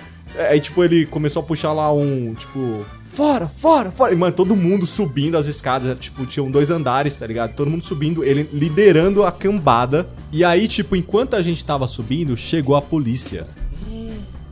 Aí, 0.51 0.61
tipo, 0.61 0.83
ele 0.85 1.07
começou 1.07 1.43
a 1.43 1.45
puxar 1.47 1.73
lá 1.73 1.93
um. 1.93 2.35
Tipo. 2.35 2.85
Fora, 3.07 3.47
fora, 3.47 3.91
fora. 3.91 4.13
E, 4.13 4.17
mano, 4.17 4.35
todo 4.35 4.55
mundo 4.55 4.87
subindo 4.87 5.39
as 5.39 5.47
escadas. 5.47 5.99
Tipo, 5.99 6.27
tinham 6.27 6.51
dois 6.51 6.71
andares, 6.71 7.17
tá 7.17 7.27
ligado? 7.27 7.55
Todo 7.55 7.71
mundo 7.71 7.83
subindo, 7.83 8.23
ele 8.23 8.47
liderando 8.53 9.25
a 9.25 9.33
cambada. 9.33 10.07
E 10.31 10.45
aí, 10.45 10.69
tipo, 10.69 10.95
enquanto 10.95 11.35
a 11.35 11.41
gente 11.41 11.65
tava 11.65 11.87
subindo, 11.87 12.37
chegou 12.37 12.77
a 12.77 12.83
polícia. 12.83 13.47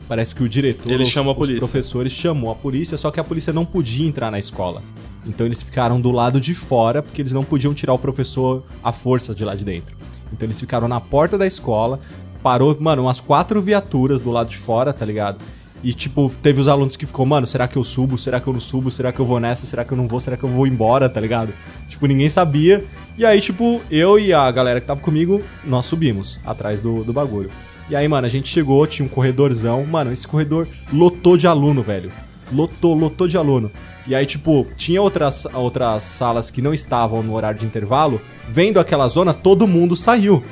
Parece 0.07 0.35
que 0.35 0.43
o 0.43 0.49
diretor, 0.49 0.91
Ele 0.91 1.03
os- 1.03 1.09
chamou 1.09 1.31
a 1.31 1.33
os 1.33 1.37
polícia. 1.39 1.59
professores 1.59 2.11
chamou 2.11 2.51
a 2.51 2.55
polícia, 2.55 2.95
só 2.95 3.09
que 3.09 3.19
a 3.19 3.23
polícia 3.23 3.51
não 3.51 3.65
podia 3.65 4.07
entrar 4.07 4.29
na 4.29 4.37
escola. 4.37 4.83
Então 5.25 5.47
eles 5.47 5.63
ficaram 5.63 5.99
do 5.99 6.11
lado 6.11 6.39
de 6.39 6.53
fora, 6.53 7.01
porque 7.01 7.21
eles 7.23 7.31
não 7.31 7.43
podiam 7.43 7.73
tirar 7.73 7.93
o 7.93 7.97
professor 7.97 8.63
à 8.83 8.91
força 8.91 9.33
de 9.33 9.43
lá 9.43 9.55
de 9.55 9.63
dentro. 9.63 9.97
Então 10.31 10.45
eles 10.45 10.59
ficaram 10.59 10.87
na 10.87 10.99
porta 10.99 11.37
da 11.37 11.47
escola, 11.47 11.99
parou, 12.43 12.75
mano, 12.79 13.03
umas 13.03 13.19
quatro 13.19 13.61
viaturas 13.61 14.21
do 14.21 14.31
lado 14.31 14.49
de 14.49 14.57
fora, 14.57 14.93
tá 14.93 15.05
ligado? 15.05 15.39
E, 15.83 15.93
tipo, 15.93 16.31
teve 16.41 16.59
os 16.59 16.67
alunos 16.67 16.95
que 16.95 17.05
ficou, 17.05 17.25
mano, 17.25 17.45
será 17.45 17.67
que 17.67 17.77
eu 17.77 17.83
subo? 17.83 18.17
Será 18.17 18.39
que 18.39 18.47
eu 18.47 18.53
não 18.53 18.59
subo? 18.59 18.89
Será 18.89 19.11
que 19.11 19.19
eu 19.19 19.25
vou 19.25 19.39
nessa? 19.39 19.67
Será 19.67 19.85
que 19.85 19.91
eu 19.91 19.97
não 19.97 20.07
vou? 20.07 20.19
Será 20.19 20.35
que 20.35 20.43
eu 20.43 20.49
vou 20.49 20.65
embora, 20.65 21.07
tá 21.07 21.21
ligado? 21.21 21.53
Tipo, 21.87 22.07
ninguém 22.07 22.27
sabia. 22.27 22.83
E 23.15 23.23
aí, 23.23 23.39
tipo, 23.39 23.79
eu 23.91 24.17
e 24.17 24.33
a 24.33 24.49
galera 24.49 24.81
que 24.81 24.87
tava 24.87 24.99
comigo, 24.99 25.43
nós 25.63 25.85
subimos 25.85 26.39
atrás 26.43 26.81
do, 26.81 27.03
do 27.03 27.13
bagulho. 27.13 27.51
E 27.87 27.95
aí, 27.95 28.07
mano, 28.07 28.25
a 28.25 28.29
gente 28.29 28.47
chegou, 28.49 28.87
tinha 28.87 29.05
um 29.05 29.09
corredorzão. 29.09 29.85
Mano, 29.85 30.11
esse 30.11 30.27
corredor 30.27 30.67
lotou 30.91 31.37
de 31.37 31.45
aluno, 31.45 31.83
velho. 31.83 32.11
Lotou, 32.51 32.93
lotou 32.93 33.27
de 33.27 33.37
aluno. 33.37 33.71
E 34.07 34.13
aí, 34.13 34.25
tipo, 34.25 34.67
tinha 34.77 35.01
outras, 35.01 35.45
outras 35.53 36.03
salas 36.03 36.51
que 36.51 36.61
não 36.61 36.73
estavam 36.73 37.23
no 37.23 37.33
horário 37.33 37.59
de 37.59 37.65
intervalo. 37.65 38.21
Vendo 38.47 38.79
aquela 38.79 39.07
zona, 39.07 39.33
todo 39.33 39.67
mundo 39.67 39.95
saiu. 39.95 40.43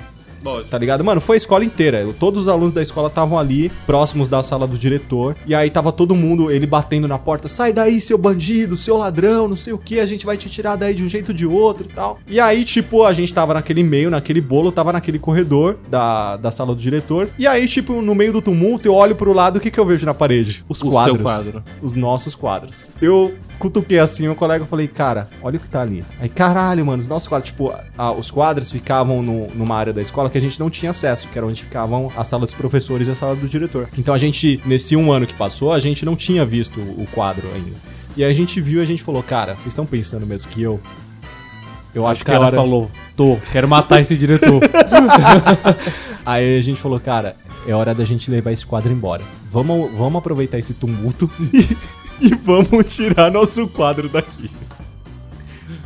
Tá 0.70 0.78
ligado? 0.78 1.04
Mano, 1.04 1.22
foi 1.22 1.36
a 1.36 1.38
escola 1.38 1.64
inteira. 1.64 2.06
Todos 2.20 2.42
os 2.42 2.48
alunos 2.48 2.74
da 2.74 2.82
escola 2.82 3.08
estavam 3.08 3.38
ali, 3.40 3.72
próximos 3.86 4.28
da 4.30 4.44
sala 4.44 4.68
do 4.68 4.78
diretor. 4.78 5.36
E 5.46 5.56
aí 5.56 5.70
tava 5.70 5.92
todo 5.92 6.16
mundo, 6.16 6.52
ele 6.52 6.66
batendo 6.68 7.08
na 7.08 7.18
porta: 7.18 7.48
sai 7.48 7.72
daí, 7.74 8.00
seu 8.02 8.18
bandido, 8.18 8.76
seu 8.78 8.98
ladrão, 8.98 9.48
não 9.48 9.56
sei 9.56 9.74
o 9.74 9.78
que, 9.78 10.00
a 10.00 10.06
gente 10.06 10.26
vai 10.26 10.38
te 10.38 10.50
tirar 10.50 10.76
daí 10.76 10.94
de 10.94 11.04
um 11.04 11.10
jeito 11.10 11.30
ou 11.30 11.34
de 11.36 11.46
outro 11.46 11.88
e 11.90 11.94
tal. 11.94 12.20
E 12.28 12.40
aí, 12.40 12.64
tipo, 12.66 13.04
a 13.04 13.14
gente 13.14 13.34
tava 13.34 13.54
naquele 13.54 13.84
meio, 13.84 14.10
naquele 14.10 14.42
bolo, 14.42 14.72
tava 14.72 14.92
naquele 14.94 15.20
corredor 15.20 15.78
da, 15.90 16.38
da 16.38 16.52
sala 16.52 16.74
do 16.76 16.82
diretor. 16.82 17.30
E 17.38 17.48
aí, 17.48 17.68
tipo, 17.68 18.02
no 18.02 18.14
meio 18.16 18.34
do 18.34 18.42
tumulto, 18.42 18.88
eu 18.88 18.94
olho 18.94 19.16
pro 19.16 19.34
lado, 19.34 19.58
o 19.58 19.60
que 19.60 19.72
que 19.72 19.80
eu 19.80 19.86
vejo 19.86 20.06
na 20.06 20.14
parede? 20.14 20.64
Os 20.68 20.82
O 20.82 20.90
quadros. 20.90 21.22
quadro. 21.22 21.64
Os 21.82 21.96
nossos 21.96 22.36
quadros. 22.36 22.90
Eu 23.02 23.34
cutuquei 23.64 23.98
assim 23.98 24.28
o 24.28 24.36
colega 24.36 24.66
e 24.66 24.68
falei, 24.68 24.88
cara, 24.88 25.30
olha 25.42 25.58
o 25.58 25.60
que 25.60 25.70
tá 25.70 25.82
ali. 25.82 26.04
Aí, 26.20 26.28
caralho, 26.30 26.86
mano, 26.86 27.00
os 27.00 27.08
nossos 27.08 27.28
quadros, 27.28 27.50
tipo, 27.50 27.74
a- 27.98 28.12
os 28.12 28.30
quadros 28.30 28.70
ficavam 28.72 29.24
no- 29.24 29.48
numa 29.56 29.76
área 29.76 29.94
da 29.94 30.02
escola 30.02 30.30
que 30.30 30.38
a 30.38 30.42
gente 30.42 30.60
não 30.60 30.70
tinha 30.70 30.92
acesso, 30.92 31.28
que 31.30 31.38
era 31.38 31.48
onde 31.48 31.64
ficavam 31.64 32.12
a 32.18 32.24
sala 32.24 32.46
dos 32.46 32.54
professores 32.54 33.08
e 33.08 33.12
a 33.12 33.16
sala 33.16 33.36
do 33.36 33.48
diretor. 33.48 33.88
Então 33.98 34.14
a 34.14 34.18
gente, 34.18 34.62
nesse 34.66 34.96
um 34.96 35.12
ano 35.12 35.26
que 35.26 35.34
passou, 35.34 35.72
a 35.72 35.80
gente 35.80 36.06
não 36.06 36.16
tinha 36.16 36.46
visto 36.46 36.80
o 36.80 37.08
quadro 37.14 37.48
ainda. 37.56 37.76
E 38.18 38.24
aí 38.24 38.30
a 38.30 38.36
gente 38.36 38.60
viu 38.62 38.80
e 38.80 38.84
a 38.84 38.86
gente 38.86 39.02
falou, 39.02 39.24
cara, 39.24 39.54
vocês 39.54 39.68
estão 39.68 39.86
pensando 39.86 40.26
mesmo 40.28 40.48
que 40.50 40.62
eu? 40.62 40.80
Eu 41.96 42.04
O 42.04 42.08
acho 42.08 42.24
que 42.26 42.32
é 42.32 42.34
cara 42.34 42.48
hora... 42.48 42.56
falou, 42.58 42.92
tô, 43.16 43.38
quero 43.52 43.68
matar 43.70 44.02
esse 44.02 44.16
diretor. 44.18 44.60
Aí 46.26 46.58
a 46.58 46.62
gente 46.62 46.80
falou, 46.80 47.00
cara, 47.00 47.36
é 47.68 47.74
hora 47.74 47.94
da 47.94 48.04
gente 48.06 48.30
levar 48.32 48.52
esse 48.52 48.66
quadro 48.66 48.92
embora. 48.92 49.24
Vamos, 49.50 49.92
vamos 49.92 50.16
aproveitar 50.18 50.58
esse 50.58 50.74
tumulto 50.74 51.30
e, 52.20 52.34
vamos 52.36 52.94
tirar 52.94 53.32
nosso 53.32 53.68
quadro 53.68 54.10
daqui. 54.10 54.50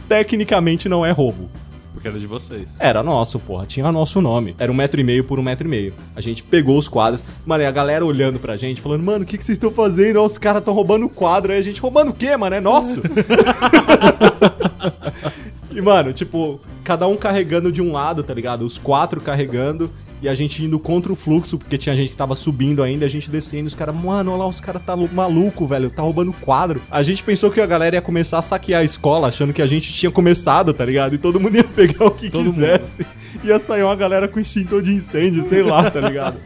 Tecnicamente 0.07 0.87
não 0.87 1.05
é 1.05 1.11
roubo. 1.11 1.49
Porque 1.97 2.07
era 2.07 2.19
de 2.19 2.27
vocês. 2.27 2.67
Era 2.79 3.01
nosso, 3.01 3.39
porra. 3.39 3.65
Tinha 3.65 3.91
nosso 3.91 4.21
nome. 4.21 4.55
Era 4.59 4.71
um 4.71 4.75
metro 4.75 5.01
e 5.01 5.03
meio 5.03 5.23
por 5.23 5.39
um 5.39 5.41
metro 5.41 5.67
e 5.67 5.69
meio. 5.69 5.95
A 6.15 6.21
gente 6.21 6.43
pegou 6.43 6.77
os 6.77 6.87
quadros. 6.87 7.23
Mano, 7.43 7.63
e 7.63 7.65
a 7.65 7.71
galera 7.71 8.05
olhando 8.05 8.37
pra 8.37 8.55
gente, 8.55 8.79
falando, 8.79 9.03
mano, 9.03 9.23
o 9.23 9.27
que, 9.27 9.35
que 9.35 9.43
vocês 9.43 9.55
estão 9.55 9.71
fazendo? 9.71 10.17
Ó, 10.17 10.25
Os 10.25 10.37
caras 10.37 10.59
estão 10.59 10.75
roubando 10.75 11.07
o 11.07 11.09
quadro. 11.09 11.51
Aí 11.51 11.57
a 11.57 11.61
gente, 11.61 11.81
roubando 11.81 12.11
o 12.11 12.13
quê, 12.13 12.37
mano? 12.37 12.55
É 12.55 12.61
nosso. 12.61 13.01
e, 15.73 15.81
mano, 15.81 16.13
tipo, 16.13 16.61
cada 16.83 17.07
um 17.07 17.17
carregando 17.17 17.71
de 17.71 17.81
um 17.81 17.91
lado, 17.91 18.21
tá 18.21 18.31
ligado? 18.31 18.63
Os 18.63 18.77
quatro 18.77 19.19
carregando. 19.19 19.89
E 20.21 20.27
a 20.27 20.33
gente 20.33 20.63
indo 20.63 20.79
contra 20.79 21.13
o 21.13 21.15
fluxo, 21.15 21.59
porque 21.59 21.77
tinha 21.77 21.95
gente 21.95 22.09
que 22.09 22.17
tava 22.17 22.33
subindo 22.33 22.81
ainda, 22.81 23.05
a 23.05 23.09
gente 23.09 23.29
descendo, 23.29 23.67
os 23.67 23.75
caras, 23.75 23.93
mano, 23.95 24.31
olha 24.31 24.39
lá, 24.39 24.47
os 24.47 24.59
caras 24.59 24.81
tá 24.81 24.95
lu- 24.95 25.09
maluco, 25.13 25.67
velho, 25.67 25.91
tá 25.91 26.01
roubando 26.01 26.33
quadro. 26.33 26.81
A 26.89 27.03
gente 27.03 27.21
pensou 27.23 27.51
que 27.51 27.61
a 27.61 27.65
galera 27.67 27.97
ia 27.97 28.01
começar 28.01 28.39
a 28.39 28.41
saquear 28.41 28.81
a 28.81 28.83
escola, 28.83 29.27
achando 29.27 29.53
que 29.53 29.61
a 29.61 29.67
gente 29.67 29.93
tinha 29.93 30.11
começado, 30.11 30.73
tá 30.73 30.83
ligado? 30.83 31.13
E 31.13 31.17
todo 31.19 31.39
mundo 31.39 31.55
ia 31.57 31.63
pegar 31.63 32.05
o 32.05 32.11
que 32.11 32.31
quisesse. 32.31 33.05
Ia 33.43 33.59
sair 33.59 33.83
uma 33.83 33.95
galera 33.95 34.27
com 34.27 34.39
extintor 34.39 34.81
de 34.81 34.91
incêndio, 34.91 35.43
sei 35.47 35.61
lá, 35.61 35.89
tá 35.91 36.01
ligado? 36.01 36.37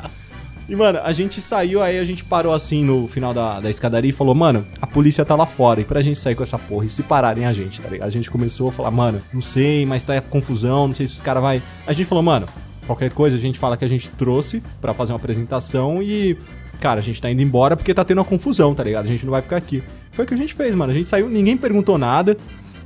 E, 0.68 0.76
mano, 0.76 1.00
a 1.04 1.12
gente 1.14 1.42
saiu, 1.42 1.82
aí 1.82 1.98
a 1.98 2.04
gente 2.04 2.24
parou 2.24 2.54
assim 2.54 2.84
no 2.84 3.06
final 3.08 3.34
da, 3.34 3.60
da 3.62 3.70
escadaria 3.70 4.10
e 4.10 4.14
falou, 4.14 4.34
mano, 4.36 4.66
a 4.82 4.88
polícia 4.88 5.24
tá 5.26 5.36
lá 5.36 5.46
fora. 5.46 5.82
E 5.82 5.86
pra 5.86 6.02
gente 6.02 6.20
sair 6.20 6.36
com 6.36 6.44
essa 6.44 6.58
porra 6.58 6.86
e 6.86 6.90
se 6.90 7.04
pararem 7.04 7.46
a 7.46 7.52
gente, 7.54 7.82
tá 7.82 7.90
ligado? 7.90 8.08
A 8.08 8.12
gente 8.12 8.30
começou 8.32 8.70
a 8.70 8.72
falar, 8.72 8.92
mano, 8.92 9.22
não 9.34 9.42
sei, 9.42 9.86
mas 9.86 10.04
tá 10.04 10.20
confusão, 10.22 10.88
não 10.88 10.94
sei 10.94 11.08
se 11.08 11.14
os 11.14 11.22
caras 11.22 11.42
vai. 11.44 11.62
A 11.88 11.92
gente 11.94 12.06
falou, 12.08 12.24
mano, 12.24 12.48
qualquer 12.92 13.12
coisa 13.12 13.38
a 13.38 13.40
gente 13.40 13.58
fala 13.58 13.78
que 13.78 13.86
a 13.86 13.88
gente 13.88 14.10
trouxe 14.10 14.62
pra 14.82 14.94
fazer 14.94 15.14
uma 15.14 15.20
apresentação 15.20 16.04
e. 16.04 16.38
Cara, 16.80 17.00
a 17.00 17.04
gente 17.04 17.22
tá 17.22 17.30
indo 17.30 17.42
embora 17.42 17.78
porque 17.78 17.94
tá 17.94 18.04
tendo 18.04 18.18
uma 18.18 18.26
confusão, 18.26 18.74
tá 18.74 18.84
ligado? 18.84 19.06
A 19.06 19.08
gente 19.08 19.24
não 19.24 19.32
vai 19.32 19.42
ficar 19.42 19.58
aqui. 19.58 19.84
Foi 20.12 20.26
o 20.26 20.28
que 20.28 20.34
a 20.34 20.38
gente 20.38 20.54
fez, 20.54 20.76
mano. 20.76 20.92
A 20.92 20.96
gente 20.96 21.08
saiu, 21.08 21.30
ninguém 21.30 21.56
perguntou 21.56 21.98
nada. 21.98 22.36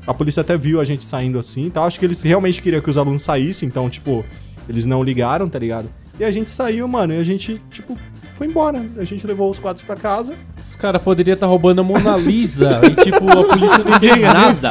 A 0.06 0.14
polícia 0.14 0.41
até 0.41 0.57
viu 0.57 0.82
a 0.82 0.86
gente 0.86 1.06
saindo 1.06 1.40
assim 1.40 1.68
e 1.68 1.69
tal. 1.69 1.86
Acho 1.86 1.98
que 1.98 2.06
eles 2.06 2.22
realmente 2.22 2.61
queriam 2.61 2.82
que 2.82 2.90
os 2.90 2.98
alunos 2.98 3.22
saíssem, 3.22 3.68
então, 3.68 3.90
tipo, 3.90 4.26
eles 4.68 4.86
não 4.86 5.02
ligaram, 5.02 5.48
tá 5.48 5.57
ligado? 5.57 5.90
E 6.19 6.26
a 6.26 6.30
gente 6.30 6.49
saiu, 6.49 6.88
mano, 6.90 7.14
e 7.14 7.18
a 7.18 7.23
gente, 7.23 7.61
tipo, 7.72 7.98
foi 8.36 8.48
embora. 8.48 8.86
A 8.98 9.03
gente 9.06 9.26
levou 9.26 9.49
os 9.49 9.60
quadros 9.60 9.84
pra 9.86 9.95
casa. 9.95 10.36
Os 10.68 10.76
caras 10.76 11.02
poderiam 11.02 11.36
estar 11.36 11.48
roubando 11.48 11.80
a 11.80 11.84
Mona 11.84 12.18
Lisa 12.18 12.82
e, 12.84 13.02
tipo, 13.02 13.30
a 13.30 13.44
polícia 13.45 13.84
não 13.84 13.99
fez 13.99 14.22
nada. 14.22 14.69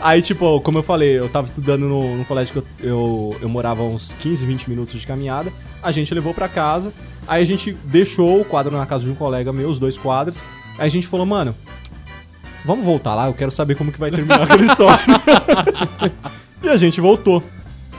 Aí, 0.00 0.22
tipo, 0.22 0.60
como 0.60 0.78
eu 0.78 0.82
falei, 0.82 1.18
eu 1.18 1.28
tava 1.28 1.46
estudando 1.46 1.88
no, 1.88 2.18
no 2.18 2.24
colégio 2.24 2.52
que 2.52 2.58
eu, 2.58 2.88
eu, 2.88 3.36
eu 3.42 3.48
morava 3.48 3.82
uns 3.82 4.14
15, 4.14 4.46
20 4.46 4.70
minutos 4.70 5.00
de 5.00 5.06
caminhada. 5.06 5.52
A 5.82 5.90
gente 5.90 6.14
levou 6.14 6.32
pra 6.32 6.48
casa. 6.48 6.92
Aí 7.26 7.42
a 7.42 7.46
gente 7.46 7.72
deixou 7.84 8.40
o 8.40 8.44
quadro 8.44 8.76
na 8.76 8.86
casa 8.86 9.04
de 9.04 9.10
um 9.10 9.14
colega 9.14 9.52
meu, 9.52 9.68
os 9.68 9.78
dois 9.78 9.98
quadros. 9.98 10.38
Aí 10.78 10.86
a 10.86 10.90
gente 10.90 11.06
falou, 11.08 11.26
mano, 11.26 11.54
vamos 12.64 12.84
voltar 12.84 13.14
lá, 13.14 13.26
eu 13.26 13.34
quero 13.34 13.50
saber 13.50 13.74
como 13.74 13.90
que 13.90 13.98
vai 13.98 14.10
terminar 14.10 14.42
aquela 14.42 14.62
história. 14.64 15.04
e 16.62 16.68
a 16.68 16.76
gente 16.76 17.00
voltou. 17.00 17.42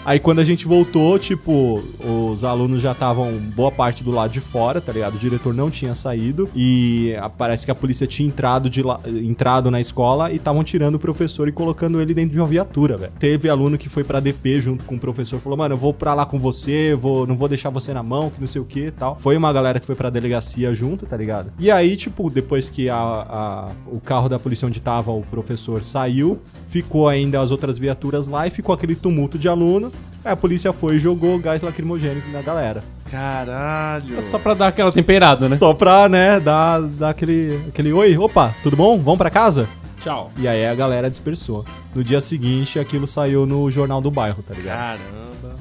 Aí 0.06 0.20
quando 0.20 0.40
a 0.40 0.44
gente 0.44 0.66
voltou, 0.66 1.20
tipo, 1.20 1.84
os 2.32 2.44
alunos 2.44 2.82
já 2.82 2.94
estavam 2.94 3.32
boa 3.56 3.70
parte 3.72 4.04
do 4.04 4.10
lado 4.10 4.32
de 4.32 4.40
fora, 4.40 4.82
tá 4.82 4.92
ligado? 4.92 5.16
O 5.16 5.20
diretor 5.20 5.54
não 5.54 5.70
tinha 5.70 5.94
saído 5.94 6.50
e 6.56 7.14
ah, 7.20 7.30
parece 7.30 7.66
que 7.66 7.70
a 7.72 7.76
polícia 7.76 8.08
tinha 8.08 8.28
entrado, 8.28 8.70
de 8.70 8.82
lá- 8.82 9.00
entrado 9.06 9.70
na 9.70 9.80
escola 9.80 10.32
e 10.32 10.38
estavam 10.38 10.64
tirando 10.64 10.96
o 10.96 11.00
professor 11.00 11.48
e 11.48 11.52
colocando 11.52 12.02
ele 12.02 12.14
dentro 12.14 12.32
de 12.32 12.40
uma 12.40 12.48
viatura, 12.48 12.98
velho. 12.98 13.12
Teve 13.20 13.50
aluno 13.50 13.78
que 13.78 13.88
foi 13.88 14.04
pra 14.04 14.20
DP 14.20 14.60
junto 14.62 14.84
com 14.86 14.96
o 14.96 15.00
professor, 15.00 15.40
falou: 15.40 15.58
"Mano, 15.58 15.76
eu 15.76 15.78
vou 15.78 15.94
pra 15.94 16.14
lá 16.16 16.26
com 16.26 16.40
você, 16.40 16.96
vou, 16.96 17.28
não 17.28 17.36
vou 17.36 17.48
deixar 17.48 17.70
você 17.70 17.94
na 17.94 18.02
mão, 18.02 18.32
que 18.32 18.40
não 18.40 18.48
sei 18.48 18.62
o 18.62 18.66
que, 18.66 18.90
tal". 18.92 19.16
Foi 19.20 19.38
uma 19.38 19.54
galera 19.54 19.80
que 19.80 19.86
foi 19.86 19.96
pra 19.96 20.10
delegacia 20.10 20.74
junto, 20.74 21.06
tá 21.06 21.16
ligado? 21.18 21.52
E 21.60 21.70
aí, 21.70 21.96
tipo, 21.96 22.30
depois 22.32 22.68
que 22.68 22.90
a, 22.90 22.96
a- 22.98 23.72
o 23.86 24.00
carro 24.00 24.28
da 24.28 24.40
polícia 24.40 24.68
onde 24.68 24.80
tava 24.80 25.12
o 25.12 25.22
professor 25.22 25.84
saiu, 25.84 26.40
ficou 26.68 27.08
ainda 27.08 27.40
as 27.42 27.52
outras 27.52 27.78
viaturas 27.78 28.28
lá 28.28 28.48
e 28.48 28.50
ficou 28.50 28.74
aquele 28.74 28.96
tumulto 28.96 29.38
de 29.38 29.48
aluno. 29.48 29.89
Aí 30.24 30.34
a 30.34 30.36
polícia 30.36 30.74
foi 30.74 30.96
e 30.96 31.00
jogou 31.00 31.40
gás 31.40 31.62
lacrimogênico 31.62 32.30
na 32.32 32.42
galera. 32.42 32.84
Caralho. 33.10 34.22
Só 34.30 34.38
pra 34.38 34.54
dar 34.54 34.68
aquela 34.68 34.92
temperada, 34.92 35.48
né? 35.48 35.58
Só 35.58 35.74
pra, 35.74 36.10
né, 36.10 36.40
dar, 36.40 36.82
dar 36.82 37.10
aquele, 37.10 37.60
aquele 37.68 37.92
oi, 37.94 38.18
opa, 38.18 38.54
tudo 38.62 38.76
bom? 38.76 38.98
Vamos 39.00 39.18
pra 39.18 39.30
casa? 39.30 39.68
Tchau. 40.00 40.32
E 40.38 40.48
aí 40.48 40.66
a 40.66 40.76
galera 40.76 41.10
dispersou. 41.10 41.66
No 41.94 42.04
dia 42.04 42.22
seguinte, 42.22 42.80
aquilo 42.80 43.08
saiu 43.08 43.46
no 43.46 43.70
jornal 43.70 44.02
do 44.02 44.12
bairro, 44.12 44.44
tá 44.44 44.54
ligado? 44.54 45.00
Caramba. 45.00 45.56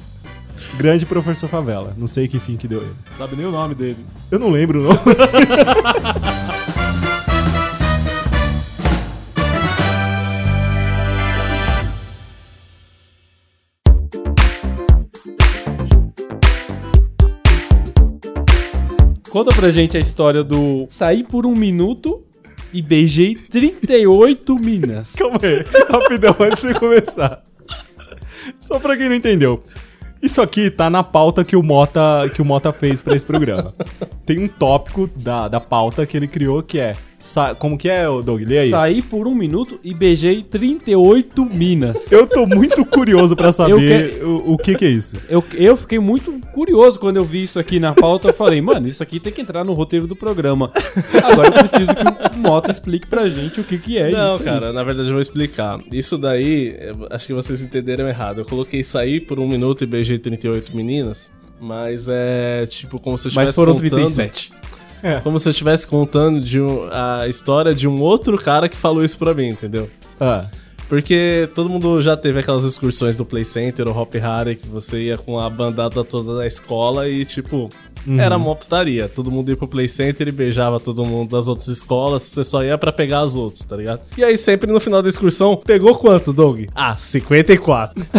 Grande 0.77 1.05
professor 1.05 1.49
Favela. 1.49 1.93
Não 1.97 2.07
sei 2.07 2.27
que 2.27 2.39
fim 2.39 2.55
que 2.55 2.67
deu 2.67 2.81
ele. 2.81 2.95
Sabe 3.17 3.35
nem 3.35 3.45
o 3.45 3.51
nome 3.51 3.75
dele. 3.75 3.97
Eu 4.29 4.39
não 4.39 4.49
lembro, 4.49 4.83
não. 4.83 4.91
Conta 19.29 19.55
pra 19.55 19.71
gente 19.71 19.95
a 19.95 19.99
história 19.99 20.43
do 20.43 20.87
saí 20.89 21.23
por 21.23 21.45
um 21.45 21.53
minuto 21.53 22.23
e 22.73 22.81
beijei 22.81 23.35
38 23.35 24.55
minas. 24.55 25.13
Calma 25.15 25.39
aí, 25.41 25.63
rapidão, 25.89 26.35
antes 26.39 26.67
de 26.67 26.73
começar. 26.73 27.43
Só 28.59 28.79
pra 28.79 28.97
quem 28.97 29.09
não 29.09 29.15
entendeu. 29.15 29.63
Isso 30.21 30.41
aqui 30.41 30.69
tá 30.69 30.89
na 30.89 31.01
pauta 31.01 31.45
que 31.45 31.55
o 31.55 31.63
Mota, 31.63 32.29
que 32.33 32.41
o 32.41 32.45
Mota 32.45 32.73
fez 32.73 33.01
pra 33.01 33.15
esse 33.15 33.25
programa. 33.25 33.73
Tem 34.25 34.39
um 34.43 34.47
tópico 34.47 35.09
da, 35.15 35.47
da 35.47 35.59
pauta 35.59 36.05
que 36.05 36.17
ele 36.17 36.27
criou 36.27 36.61
que 36.61 36.79
é. 36.79 36.93
Sa- 37.19 37.53
como 37.53 37.77
que 37.77 37.89
é, 37.89 38.03
Doug? 38.05 38.41
Lê 38.47 38.59
aí. 38.59 38.69
Saí 38.69 39.01
por 39.01 39.27
um 39.27 39.35
minuto 39.35 39.79
e 39.83 39.93
beijei 39.93 40.41
38 40.41 41.45
minas. 41.45 42.11
Eu 42.11 42.25
tô 42.25 42.45
muito 42.45 42.85
curioso 42.85 43.35
pra 43.35 43.51
saber 43.51 44.11
quero- 44.13 44.29
o, 44.29 44.53
o 44.53 44.57
que 44.57 44.75
que 44.75 44.85
é 44.85 44.89
isso. 44.89 45.17
Eu, 45.29 45.43
eu 45.53 45.75
fiquei 45.77 45.99
muito 45.99 46.39
curioso 46.53 46.99
quando 46.99 47.17
eu 47.17 47.25
vi 47.25 47.43
isso 47.43 47.59
aqui 47.59 47.79
na 47.79 47.93
pauta. 47.93 48.29
Eu 48.29 48.33
falei, 48.33 48.61
mano, 48.61 48.87
isso 48.87 49.03
aqui 49.03 49.19
tem 49.19 49.31
que 49.33 49.41
entrar 49.41 49.63
no 49.63 49.73
roteiro 49.73 50.07
do 50.07 50.15
programa. 50.15 50.71
Agora 51.23 51.49
eu 51.49 51.53
preciso 51.53 51.87
que 51.87 52.37
o 52.37 52.39
Mota 52.39 52.71
explique 52.71 53.07
pra 53.07 53.27
gente 53.29 53.59
o 53.59 53.63
que, 53.63 53.77
que 53.77 53.97
é 53.97 54.09
Não, 54.11 54.35
isso. 54.35 54.43
cara, 54.43 54.71
na 54.73 54.83
verdade 54.83 55.07
eu 55.09 55.13
vou 55.13 55.21
explicar. 55.21 55.79
Isso 55.91 56.17
daí, 56.17 56.75
acho 57.11 57.27
que 57.27 57.33
vocês 57.33 57.61
entenderam 57.61 58.07
errado. 58.07 58.39
Eu 58.41 58.45
coloquei 58.45 58.83
sair 58.83 59.19
por 59.21 59.39
um 59.39 59.47
minuto 59.47 59.83
e 59.83 59.87
beijei 59.87 60.17
38 60.17 60.75
meninas, 60.75 61.31
mas 61.59 62.07
é 62.09 62.65
tipo 62.67 62.99
como 62.99 63.17
se 63.17 63.27
eu 63.27 63.29
estivesse 63.29 63.47
Mas 63.49 63.55
foram 63.55 63.73
contando, 63.73 63.89
37. 63.91 64.51
Como 65.23 65.39
se 65.39 65.47
eu 65.47 65.51
estivesse 65.51 65.87
contando 65.87 66.39
de 66.41 66.59
um- 66.61 66.87
a 66.91 67.27
história 67.27 67.73
de 67.73 67.87
um 67.87 67.99
outro 68.01 68.37
cara 68.37 68.67
que 68.69 68.75
falou 68.75 69.03
isso 69.03 69.17
pra 69.17 69.33
mim, 69.33 69.47
entendeu? 69.49 69.89
Ah, 70.19 70.45
Porque 70.87 71.47
todo 71.53 71.69
mundo 71.69 72.01
já 72.01 72.17
teve 72.17 72.39
aquelas 72.39 72.63
excursões 72.63 73.15
do 73.15 73.23
Play 73.23 73.45
Center 73.45 73.87
ou 73.87 73.95
Hop 73.95 74.11
Harry 74.15 74.55
que 74.55 74.67
você 74.67 74.99
ia 75.03 75.17
com 75.19 75.39
a 75.39 75.47
bandada 75.47 76.03
toda 76.03 76.37
da 76.37 76.47
escola 76.47 77.07
e, 77.07 77.23
tipo, 77.25 77.69
era 78.17 78.37
mó 78.37 78.55
putaria. 78.55 79.07
Todo 79.07 79.31
mundo 79.31 79.49
ia 79.49 79.57
pro 79.57 79.67
Play 79.67 79.87
Center 79.87 80.27
e 80.27 80.31
beijava 80.31 80.79
todo 80.79 81.05
mundo 81.05 81.31
das 81.31 81.47
outras 81.47 81.67
escolas. 81.67 82.23
Você 82.23 82.43
só 82.43 82.63
ia 82.63 82.77
pra 82.77 82.91
pegar 82.91 83.19
as 83.21 83.35
outras, 83.35 83.63
tá 83.63 83.75
ligado? 83.75 84.01
E 84.17 84.23
aí, 84.23 84.37
sempre 84.37 84.71
no 84.71 84.79
final 84.79 85.01
da 85.01 85.09
excursão, 85.09 85.55
pegou 85.55 85.95
quanto, 85.95 86.31
Doug? 86.33 86.65
Ah, 86.75 86.95
54. 86.97 88.03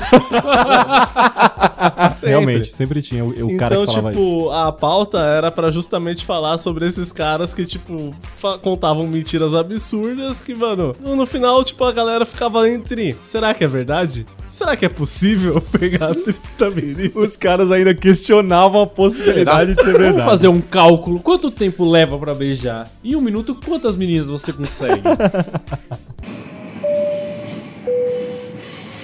Sempre. 2.15 2.29
Realmente, 2.29 2.73
sempre 2.73 3.01
tinha 3.01 3.25
o, 3.25 3.29
o 3.29 3.57
cara 3.57 3.75
então, 3.75 3.87
que 3.87 3.93
falava 3.93 4.11
isso. 4.13 4.21
tipo, 4.21 4.51
a 4.51 4.73
pauta 4.73 5.19
era 5.19 5.51
pra 5.51 5.71
justamente 5.71 6.25
falar 6.25 6.59
sobre 6.59 6.87
esses 6.87 7.11
caras 7.11 7.55
que, 7.55 7.65
tipo, 7.65 8.15
contavam 8.63 9.07
mentiras 9.07 9.55
absurdas 9.55 10.41
que, 10.41 10.55
mano, 10.55 10.95
no, 11.01 11.17
no 11.17 11.27
final, 11.27 11.65
tipo, 11.65 11.83
a 11.85 11.93
galera 11.93 12.27
ficava 12.27 12.69
entre, 12.69 13.17
será 13.23 13.55
que 13.55 13.65
é 13.65 13.69
verdade? 13.69 14.27
Será 14.51 14.77
que 14.77 14.85
é 14.85 14.89
possível 14.89 15.61
pegar 15.61 16.15
30 16.15 16.71
meninos? 16.71 17.13
Os 17.15 17.37
caras 17.37 17.71
ainda 17.71 17.95
questionavam 17.95 18.83
a 18.83 18.87
possibilidade 18.87 19.75
de 19.75 19.83
ser 19.83 19.93
Vamos 19.93 19.99
verdade. 20.01 20.29
fazer 20.29 20.49
um 20.49 20.61
cálculo. 20.61 21.21
Quanto 21.21 21.51
tempo 21.51 21.89
leva 21.89 22.19
pra 22.19 22.35
beijar? 22.35 22.91
Em 23.03 23.15
um 23.17 23.21
minuto, 23.21 23.55
quantas 23.55 23.97
meninas 23.97 24.29
você 24.29 24.53
consegue? 24.53 25.03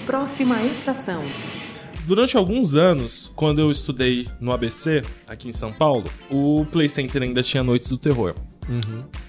Próxima 0.05 0.61
estação. 0.63 1.23
Durante 2.07 2.37
alguns 2.37 2.75
anos, 2.75 3.33
quando 3.35 3.61
eu 3.61 3.71
estudei 3.71 4.29
no 4.41 4.53
ABC, 4.53 5.03
aqui 5.27 5.49
em 5.49 5.53
São 5.53 5.73
Paulo, 5.73 6.05
o 6.31 6.65
Play 6.71 6.89
Center 6.89 7.23
ainda 7.23 7.43
tinha 7.43 7.65
Noites 7.65 7.89
do 7.89 7.99
Terror. 7.99 8.35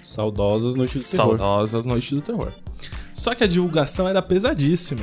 Saudosas 0.04 0.76
noites 0.76 1.04
do 1.04 1.12
terror. 1.18 1.38
Saudosas 1.38 1.86
Noites 1.86 2.12
do 2.12 2.22
Terror. 2.22 2.52
Só 3.18 3.34
que 3.34 3.44
a 3.44 3.48
divulgação 3.48 4.08
era 4.08 4.22
pesadíssima. 4.22 5.02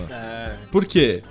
Por 0.70 0.84
quê? 0.84 1.22